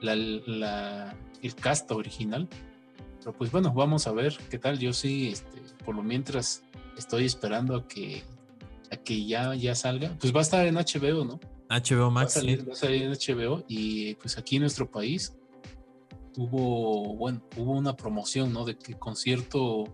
la, 0.00 0.14
la, 0.16 1.16
el 1.42 1.54
cast 1.54 1.90
original. 1.90 2.48
Pero 3.18 3.32
pues 3.32 3.50
bueno, 3.50 3.72
vamos 3.72 4.06
a 4.06 4.12
ver 4.12 4.36
qué 4.50 4.58
tal. 4.58 4.78
Yo 4.78 4.92
sí, 4.92 5.28
este, 5.28 5.62
por 5.84 5.94
lo 5.94 6.02
mientras 6.02 6.62
estoy 6.98 7.24
esperando 7.24 7.76
a 7.76 7.88
que, 7.88 8.22
a 8.92 8.96
que 8.96 9.24
ya, 9.24 9.54
ya 9.54 9.74
salga. 9.74 10.16
Pues 10.20 10.34
va 10.34 10.40
a 10.40 10.42
estar 10.42 10.66
en 10.66 10.74
HBO, 10.74 11.24
¿no? 11.24 11.40
HBO 11.68 12.10
Max. 12.10 12.36
Va 12.36 12.40
a, 12.72 12.74
salir, 12.74 13.02
en 13.02 13.12
HBO 13.12 13.64
y 13.66 14.14
pues 14.16 14.36
aquí 14.36 14.56
en 14.56 14.62
nuestro 14.62 14.90
país 14.90 15.34
hubo, 16.36 17.16
bueno, 17.16 17.42
hubo 17.56 17.72
una 17.72 17.96
promoción, 17.96 18.52
¿no? 18.52 18.64
De 18.64 18.76
que 18.76 18.94
con 18.94 19.16
cierto 19.16 19.84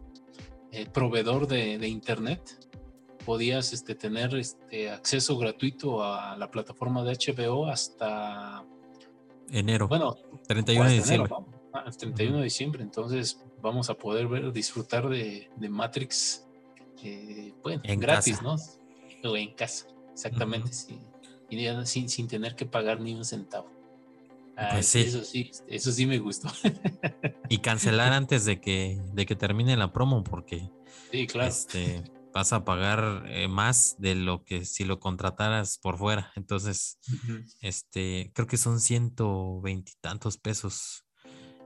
eh, 0.73 0.87
proveedor 0.87 1.47
de, 1.47 1.87
internet 1.87 2.41
podías 3.25 3.73
este, 3.73 3.95
tener 3.95 4.35
este, 4.35 4.91
acceso 4.91 5.37
gratuito 5.39 6.03
a 6.03 6.37
la 6.37 6.51
plataforma 6.51 7.05
de 7.05 7.13
HBO 7.13 7.67
hasta 7.67 8.65
enero. 9.51 9.89
Bueno, 9.89 10.17
31 10.47 10.89
de 10.89 10.95
diciembre. 10.97 11.35
31 11.99 12.35
ah, 12.35 12.39
de 12.39 12.45
diciembre. 12.45 12.83
Entonces 12.83 13.41
vamos 13.63 13.91
a 13.91 13.95
poder 13.95 14.29
ver, 14.29 14.53
disfrutar 14.53 15.09
de, 15.09 15.49
Matrix, 15.69 16.47
eh, 17.03 17.53
bueno, 17.63 17.83
en 17.85 18.01
gratis, 18.01 18.43
¿no? 18.43 18.57
O 19.25 19.37
en 19.37 19.53
casa, 19.55 19.87
exactamente, 20.13 20.71
sin, 20.73 22.09
sin 22.09 22.29
tener 22.29 22.55
que 22.55 22.67
pagar 22.67 23.01
ni 23.01 23.15
un 23.15 23.25
centavo. 23.25 23.79
Pues 24.73 24.87
sí. 24.87 25.01
Eso 25.01 25.23
sí, 25.23 25.51
eso 25.69 25.93
sí 25.93 26.05
me 26.05 26.19
gustó. 26.19 26.49
y 27.49 27.59
cancelar 27.59 28.13
antes 28.13 28.45
de 28.45 28.61
que, 28.61 29.01
de 29.13 29.25
que 29.25 29.37
termine 29.37 29.77
la 29.77 29.93
promo, 29.93 30.25
porque 30.25 30.69
sí, 31.13 31.27
claro. 31.29 31.49
este, 31.49 32.03
vas 32.35 32.53
a 32.53 32.65
pagar 32.65 33.25
eh, 33.29 33.47
más 33.47 33.97
de 33.99 34.17
lo 34.17 34.45
que 34.45 34.65
si 34.65 34.85
lo 34.85 34.99
contrataras 34.99 35.79
por 35.79 35.97
fuera. 35.97 36.33
Entonces, 36.35 36.99
este, 37.61 38.33
creo 38.35 38.49
que 38.49 38.57
son 38.57 38.81
ciento 38.81 39.61
veintitantos 39.61 40.39
pesos. 40.39 41.05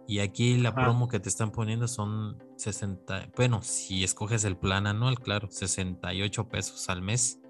Y 0.07 0.19
aquí 0.19 0.57
la 0.57 0.75
promo 0.75 1.09
que 1.09 1.21
te 1.21 1.29
están 1.29 1.53
poniendo 1.53 1.87
son 1.87 2.43
60, 2.57 3.31
bueno, 3.37 3.63
si 3.63 4.03
escoges 4.05 4.45
el 4.45 4.57
plan 4.57 4.87
anual, 4.87 5.19
claro, 5.21 5.49
68 5.51 6.49
pesos 6.49 6.89
al 6.89 7.03
mes, 7.03 7.41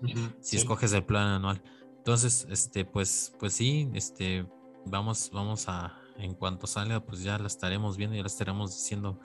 si 0.41 0.59
escoges 0.59 0.93
el 0.93 1.05
plan 1.05 1.29
anual. 1.29 1.63
Entonces, 1.97 2.47
este, 2.51 2.85
pues, 2.85 3.35
pues 3.39 3.55
sí, 3.55 3.91
este, 3.95 4.47
vamos, 4.85 5.31
vamos 5.33 5.69
a, 5.69 5.99
en 6.19 6.35
cuanto 6.35 6.67
salga, 6.67 7.01
pues 7.01 7.23
ya 7.23 7.39
la 7.39 7.47
estaremos 7.47 7.97
viendo, 7.97 8.17
ya 8.17 8.23
la 8.23 8.29
estaremos 8.29 8.71
diciendo 8.77 9.19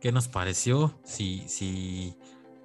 qué 0.00 0.10
nos 0.10 0.28
pareció, 0.28 0.98
si, 1.04 1.44
si, 1.48 2.16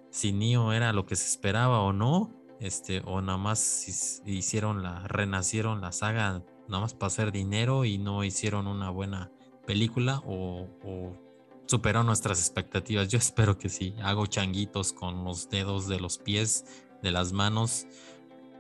si 0.10 0.32
Nio 0.32 0.74
era 0.74 0.94
lo 0.94 1.06
que 1.06 1.16
se 1.16 1.27
esperaba 1.27 1.82
o 1.82 1.92
no, 1.92 2.34
este, 2.60 3.02
o 3.06 3.22
nada 3.22 3.38
más 3.38 4.22
hicieron 4.26 4.82
la, 4.84 5.08
renacieron 5.08 5.82
la 5.82 5.92
saga 5.92 6.44
nada 6.68 6.82
más 6.82 6.94
para 6.94 7.08
hacer 7.08 7.32
dinero 7.32 7.86
y 7.86 7.98
no 7.98 8.24
hicieron 8.24 8.68
una 8.68 8.90
buena 8.90 9.32
película 9.68 10.24
o, 10.26 10.68
o 10.84 11.28
superó 11.68 12.04
nuestras 12.04 12.40
expectativas. 12.40 13.10
Yo 13.10 13.18
espero 13.20 13.58
que 13.58 13.70
sí. 13.70 13.94
Hago 14.02 14.26
changuitos 14.26 14.94
con 14.94 15.24
los 15.24 15.50
dedos 15.50 15.88
de 15.88 16.00
los 16.00 16.18
pies, 16.18 16.66
de 17.04 17.12
las 17.12 17.32
manos 17.32 17.86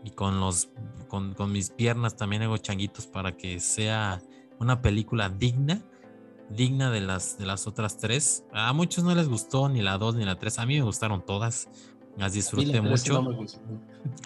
y 0.03 0.11
con 0.11 0.39
los 0.39 0.69
con, 1.07 1.35
mis 1.51 1.71
piernas 1.71 2.15
también 2.15 2.43
hago 2.43 2.57
changuitos 2.57 3.07
para 3.07 3.35
que 3.35 3.59
sea 3.59 4.21
una 4.59 4.81
película 4.81 5.29
digna 5.29 5.81
digna 6.49 6.91
de 6.91 7.01
las 7.01 7.37
de 7.37 7.45
las 7.45 7.67
otras 7.67 7.97
tres. 7.97 8.45
A 8.53 8.71
muchos 8.73 9.03
no 9.03 9.15
les 9.15 9.27
gustó 9.27 9.69
ni 9.69 9.81
la 9.81 9.97
dos 9.97 10.15
ni 10.15 10.23
la 10.23 10.37
tres. 10.37 10.59
A 10.59 10.65
mí 10.65 10.75
me 10.75 10.83
gustaron 10.83 11.25
todas. 11.25 11.67
Las 12.15 12.33
disfruté 12.33 12.81
mucho. 12.81 13.23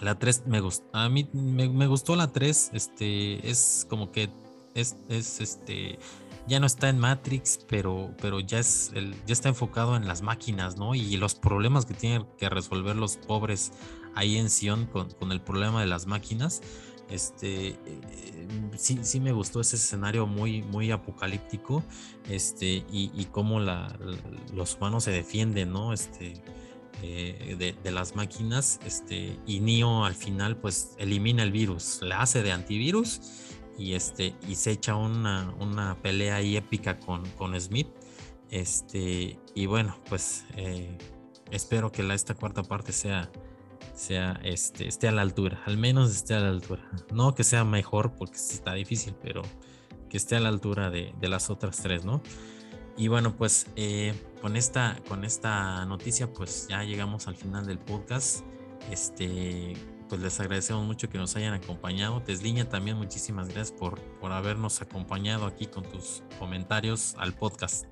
la 0.00 0.18
tres 0.18 0.44
me 0.46 0.60
gustó 0.60 0.84
a 0.94 1.10
mí 1.10 1.28
me, 1.32 1.86
gustó 1.86 2.16
la 2.16 2.32
tres 2.32 2.70
este 2.72 3.50
es 3.50 3.86
como 3.90 4.10
que 4.10 4.30
es, 4.74 4.96
es 5.10 5.40
este 5.42 5.98
ya 6.46 6.60
no 6.60 6.66
está 6.66 6.88
en 6.88 6.98
Matrix, 6.98 7.58
pero, 7.68 8.14
pero 8.20 8.40
ya, 8.40 8.58
es 8.58 8.90
el, 8.94 9.14
ya 9.26 9.32
está 9.32 9.48
enfocado 9.48 9.96
en 9.96 10.06
las 10.06 10.22
máquinas, 10.22 10.76
¿no? 10.76 10.94
Y 10.94 11.16
los 11.16 11.34
problemas 11.34 11.86
que 11.86 11.94
tienen 11.94 12.26
que 12.38 12.48
resolver 12.48 12.96
los 12.96 13.16
pobres 13.16 13.72
ahí 14.14 14.36
en 14.36 14.50
Sion 14.50 14.86
con, 14.86 15.32
el 15.32 15.40
problema 15.40 15.80
de 15.80 15.86
las 15.86 16.06
máquinas. 16.06 16.62
Este, 17.08 17.68
eh, 17.68 18.48
sí, 18.76 19.00
sí 19.02 19.20
me 19.20 19.32
gustó 19.32 19.60
ese 19.60 19.76
escenario 19.76 20.26
muy, 20.26 20.62
muy 20.62 20.90
apocalíptico, 20.90 21.82
este, 22.28 22.84
y, 22.90 23.10
y 23.14 23.28
cómo 23.30 23.60
la, 23.60 23.94
los 24.54 24.76
humanos 24.76 25.04
se 25.04 25.10
defienden, 25.10 25.72
¿no? 25.72 25.92
Este, 25.92 26.42
eh, 27.04 27.74
de, 27.82 27.90
las 27.90 28.14
máquinas, 28.14 28.78
este, 28.84 29.36
y 29.44 29.58
Neo 29.58 30.04
al 30.04 30.14
final 30.14 30.56
pues 30.56 30.94
elimina 30.98 31.42
el 31.42 31.50
virus, 31.50 31.98
le 32.00 32.14
hace 32.14 32.44
de 32.44 32.52
antivirus 32.52 33.20
y, 33.78 33.94
este, 33.94 34.34
y 34.46 34.54
se 34.56 34.72
echa 34.72 34.96
una, 34.96 35.54
una 35.58 36.00
pelea 36.02 36.36
ahí 36.36 36.56
épica 36.56 36.98
con, 36.98 37.28
con 37.32 37.58
Smith 37.60 37.88
Este, 38.50 39.38
y 39.54 39.66
bueno, 39.66 39.96
pues 40.08 40.44
eh, 40.56 40.96
espero 41.50 41.90
que 41.90 42.02
la, 42.02 42.14
esta 42.14 42.34
cuarta 42.34 42.62
parte 42.62 42.92
sea, 42.92 43.30
sea 43.94 44.40
este, 44.44 44.86
esté 44.88 45.08
a 45.08 45.12
la 45.12 45.22
altura, 45.22 45.62
al 45.66 45.78
menos 45.78 46.10
esté 46.10 46.34
a 46.34 46.40
la 46.40 46.48
altura. 46.48 46.90
No 47.12 47.34
que 47.34 47.44
sea 47.44 47.64
mejor 47.64 48.14
porque 48.14 48.36
está 48.36 48.74
difícil, 48.74 49.14
pero 49.22 49.42
que 50.08 50.16
esté 50.16 50.36
a 50.36 50.40
la 50.40 50.50
altura 50.50 50.90
de, 50.90 51.14
de 51.20 51.28
las 51.28 51.48
otras 51.48 51.78
tres, 51.78 52.04
¿no? 52.04 52.22
Y 52.96 53.08
bueno, 53.08 53.34
pues 53.36 53.66
eh, 53.76 54.12
con, 54.40 54.56
esta, 54.56 55.00
con 55.08 55.24
esta 55.24 55.84
noticia, 55.86 56.30
pues 56.32 56.66
ya 56.68 56.84
llegamos 56.84 57.26
al 57.26 57.36
final 57.36 57.66
del 57.66 57.78
podcast. 57.78 58.44
Este, 58.90 59.74
pues 60.12 60.20
les 60.20 60.40
agradecemos 60.40 60.84
mucho 60.84 61.08
que 61.08 61.16
nos 61.16 61.36
hayan 61.36 61.54
acompañado. 61.54 62.20
Tesliña, 62.20 62.68
también 62.68 62.98
muchísimas 62.98 63.48
gracias 63.48 63.72
por, 63.72 63.98
por 64.20 64.30
habernos 64.30 64.82
acompañado 64.82 65.46
aquí 65.46 65.64
con 65.64 65.84
tus 65.84 66.22
comentarios 66.38 67.14
al 67.16 67.32
podcast. 67.32 67.86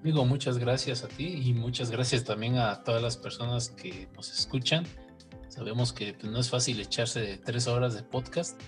Amigo, 0.00 0.24
muchas 0.24 0.58
gracias 0.58 1.02
a 1.02 1.08
ti 1.08 1.42
y 1.44 1.54
muchas 1.54 1.90
gracias 1.90 2.22
también 2.22 2.56
a 2.56 2.84
todas 2.84 3.02
las 3.02 3.16
personas 3.16 3.70
que 3.70 4.06
nos 4.14 4.32
escuchan. 4.32 4.86
Sabemos 5.48 5.92
que 5.92 6.14
pues, 6.14 6.30
no 6.32 6.38
es 6.38 6.48
fácil 6.48 6.78
echarse 6.78 7.20
de 7.20 7.38
tres 7.38 7.66
horas 7.66 7.94
de 7.94 8.04
podcast, 8.04 8.60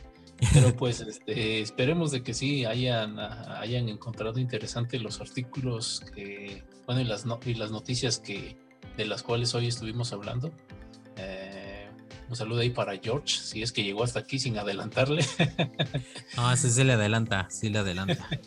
pero 0.52 0.74
pues 0.76 1.02
este, 1.02 1.60
esperemos 1.60 2.10
de 2.10 2.24
que 2.24 2.34
sí 2.34 2.65
hayan, 2.65 3.20
hayan 3.20 3.89
encontrado 3.89 4.41
interesantes 4.41 5.00
los 5.00 5.20
artículos 5.20 6.02
que, 6.16 6.65
bueno, 6.84 7.00
y 7.00 7.05
las, 7.05 7.24
y 7.47 7.55
las 7.55 7.70
noticias 7.70 8.18
que, 8.18 8.57
de 8.97 9.07
las 9.07 9.23
cuales 9.23 9.55
hoy 9.55 9.68
estuvimos 9.68 10.12
hablando. 10.12 10.52
Eh, 12.25 12.27
un 12.28 12.36
saludo 12.36 12.61
ahí 12.61 12.70
para 12.70 12.99
George, 12.99 13.36
si 13.39 13.62
es 13.62 13.73
que 13.73 13.83
llegó 13.83 14.05
hasta 14.05 14.20
aquí 14.20 14.39
sin 14.39 14.59
adelantarle. 14.59 15.25
No, 16.36 16.53
ese 16.53 16.70
se 16.70 16.85
le 16.85 16.94
adelanta, 16.94 17.49
sí 17.51 17.69
le 17.69 17.78
adelanta. 17.78 18.28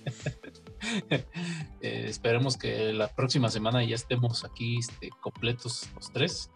Eh, 1.82 2.06
esperemos 2.08 2.56
que 2.56 2.94
la 2.94 3.08
próxima 3.08 3.50
semana 3.50 3.84
ya 3.84 3.96
estemos 3.96 4.46
aquí 4.46 4.78
este, 4.78 5.10
completos 5.22 5.90
los 5.96 6.12
tres 6.14 6.52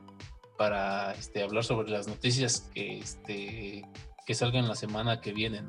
para 0.59 1.13
este, 1.13 1.41
hablar 1.41 1.63
sobre 1.63 1.89
las 1.89 2.07
noticias 2.07 2.69
que, 2.73 2.99
este, 2.99 3.83
que 4.27 4.35
salgan 4.35 4.67
la 4.67 4.75
semana 4.75 5.19
que 5.19 5.33
viene. 5.33 5.63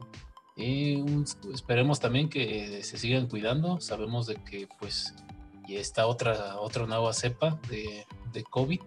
Y 0.54 1.02
esperemos 1.52 1.98
también 1.98 2.28
que 2.28 2.82
se 2.84 2.98
sigan 2.98 3.26
cuidando. 3.26 3.80
Sabemos 3.80 4.26
de 4.26 4.34
que 4.34 4.68
pues 4.78 5.14
ya 5.66 5.78
está 5.78 6.06
otra, 6.06 6.60
otra 6.60 6.86
nueva 6.86 7.14
cepa 7.14 7.58
de, 7.70 8.06
de 8.34 8.44
COVID 8.44 8.80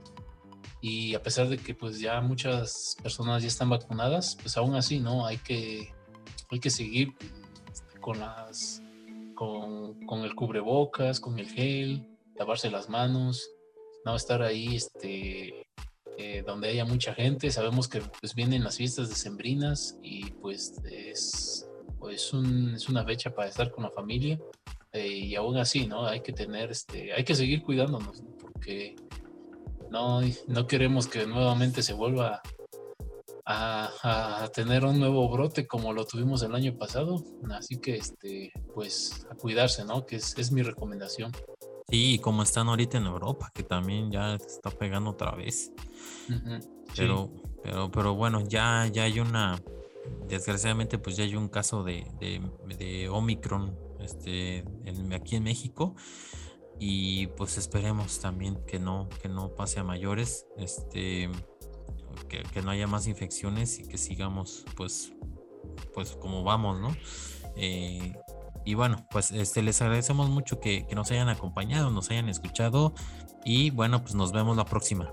y 0.87 1.15
a 1.15 1.23
pesar 1.23 1.49
de 1.49 1.57
que 1.57 1.73
pues 1.73 1.99
ya 1.99 2.21
muchas 2.21 2.95
personas 3.01 3.41
ya 3.41 3.47
están 3.47 3.71
vacunadas, 3.71 4.37
pues 4.39 4.55
aún 4.55 4.75
así, 4.75 4.99
¿no? 4.99 5.25
Hay 5.25 5.37
que, 5.39 5.91
hay 6.51 6.59
que 6.59 6.69
seguir 6.69 7.15
con 8.01 8.19
las 8.19 8.83
con, 9.33 10.05
con, 10.05 10.21
el 10.21 10.35
cubrebocas, 10.35 11.19
con 11.19 11.39
el 11.39 11.49
gel, 11.49 12.07
lavarse 12.37 12.69
las 12.69 12.87
manos, 12.87 13.49
no 14.05 14.15
estar 14.15 14.43
ahí 14.43 14.75
este 14.75 15.65
eh, 16.19 16.43
donde 16.45 16.69
haya 16.69 16.85
mucha 16.85 17.15
gente. 17.15 17.49
Sabemos 17.49 17.87
que 17.87 18.01
pues 18.21 18.35
vienen 18.35 18.63
las 18.63 18.77
fiestas 18.77 19.09
decembrinas 19.09 19.97
y 20.03 20.29
pues 20.33 20.79
es, 20.83 21.67
pues 21.97 22.31
un, 22.31 22.75
es 22.75 22.87
una 22.89 23.03
fecha 23.03 23.33
para 23.33 23.49
estar 23.49 23.71
con 23.71 23.85
la 23.85 23.89
familia. 23.89 24.39
Eh, 24.93 25.07
y 25.07 25.35
aún 25.35 25.57
así, 25.57 25.87
¿no? 25.87 26.05
Hay 26.05 26.21
que 26.21 26.31
tener, 26.31 26.69
este, 26.69 27.11
hay 27.11 27.23
que 27.23 27.33
seguir 27.33 27.63
cuidándonos, 27.63 28.21
porque 28.39 28.95
no, 29.89 30.21
no 30.47 30.67
queremos 30.67 31.07
que 31.07 31.25
nuevamente 31.25 31.83
se 31.83 31.93
vuelva 31.93 32.41
a, 33.45 34.43
a, 34.43 34.47
tener 34.49 34.85
un 34.85 34.99
nuevo 34.99 35.29
brote 35.29 35.67
como 35.67 35.93
lo 35.93 36.05
tuvimos 36.05 36.41
el 36.43 36.55
año 36.55 36.77
pasado. 36.77 37.23
Así 37.51 37.77
que, 37.79 37.95
este, 37.95 38.51
pues, 38.73 39.27
a 39.29 39.35
cuidarse, 39.35 39.85
¿no? 39.85 40.05
Que 40.05 40.17
es, 40.17 40.37
es 40.37 40.51
mi 40.51 40.61
recomendación. 40.63 41.31
Sí, 41.89 42.19
como 42.19 42.41
están 42.41 42.67
ahorita 42.67 42.97
en 42.97 43.05
Europa, 43.05 43.51
que 43.53 43.63
también 43.63 44.11
ya 44.11 44.35
está 44.35 44.71
pegando 44.71 45.11
otra 45.11 45.31
vez. 45.35 45.71
pero, 46.95 47.31
pero, 47.61 47.91
pero 47.91 48.15
bueno, 48.15 48.41
ya, 48.41 48.87
ya 48.91 49.03
hay 49.03 49.19
una, 49.19 49.61
desgraciadamente, 50.27 50.97
pues 50.97 51.15
ya 51.15 51.23
hay 51.23 51.35
un 51.35 51.47
caso 51.47 51.83
de, 51.83 52.05
de, 52.19 53.09
Omicron 53.09 53.77
este, 53.99 54.65
aquí 55.13 55.35
en 55.35 55.43
México 55.43 55.95
y 56.79 57.27
pues 57.27 57.57
esperemos 57.57 58.19
también 58.19 58.57
que 58.65 58.79
no, 58.79 59.07
que 59.21 59.29
no 59.29 59.55
pase 59.55 59.79
a 59.79 59.83
mayores, 59.83 60.45
este, 60.57 61.29
que, 62.27 62.61
no 62.61 62.71
haya 62.71 62.87
más 62.87 63.07
infecciones 63.07 63.79
y 63.79 63.87
que 63.87 63.97
sigamos 63.97 64.65
pues, 64.75 65.13
pues 65.93 66.15
como 66.15 66.43
vamos, 66.43 66.79
¿no? 66.79 66.95
Eh, 67.55 68.13
y 68.65 68.73
bueno, 68.73 69.05
pues 69.11 69.31
este, 69.31 69.61
les 69.61 69.81
agradecemos 69.81 70.29
mucho 70.29 70.59
que, 70.59 70.85
que 70.87 70.95
nos 70.95 71.11
hayan 71.11 71.29
acompañado, 71.29 71.91
nos 71.91 72.09
hayan 72.09 72.29
escuchado 72.29 72.93
y 73.45 73.69
bueno, 73.69 74.01
pues 74.01 74.15
nos 74.15 74.31
vemos 74.31 74.57
la 74.57 74.65
próxima. 74.65 75.11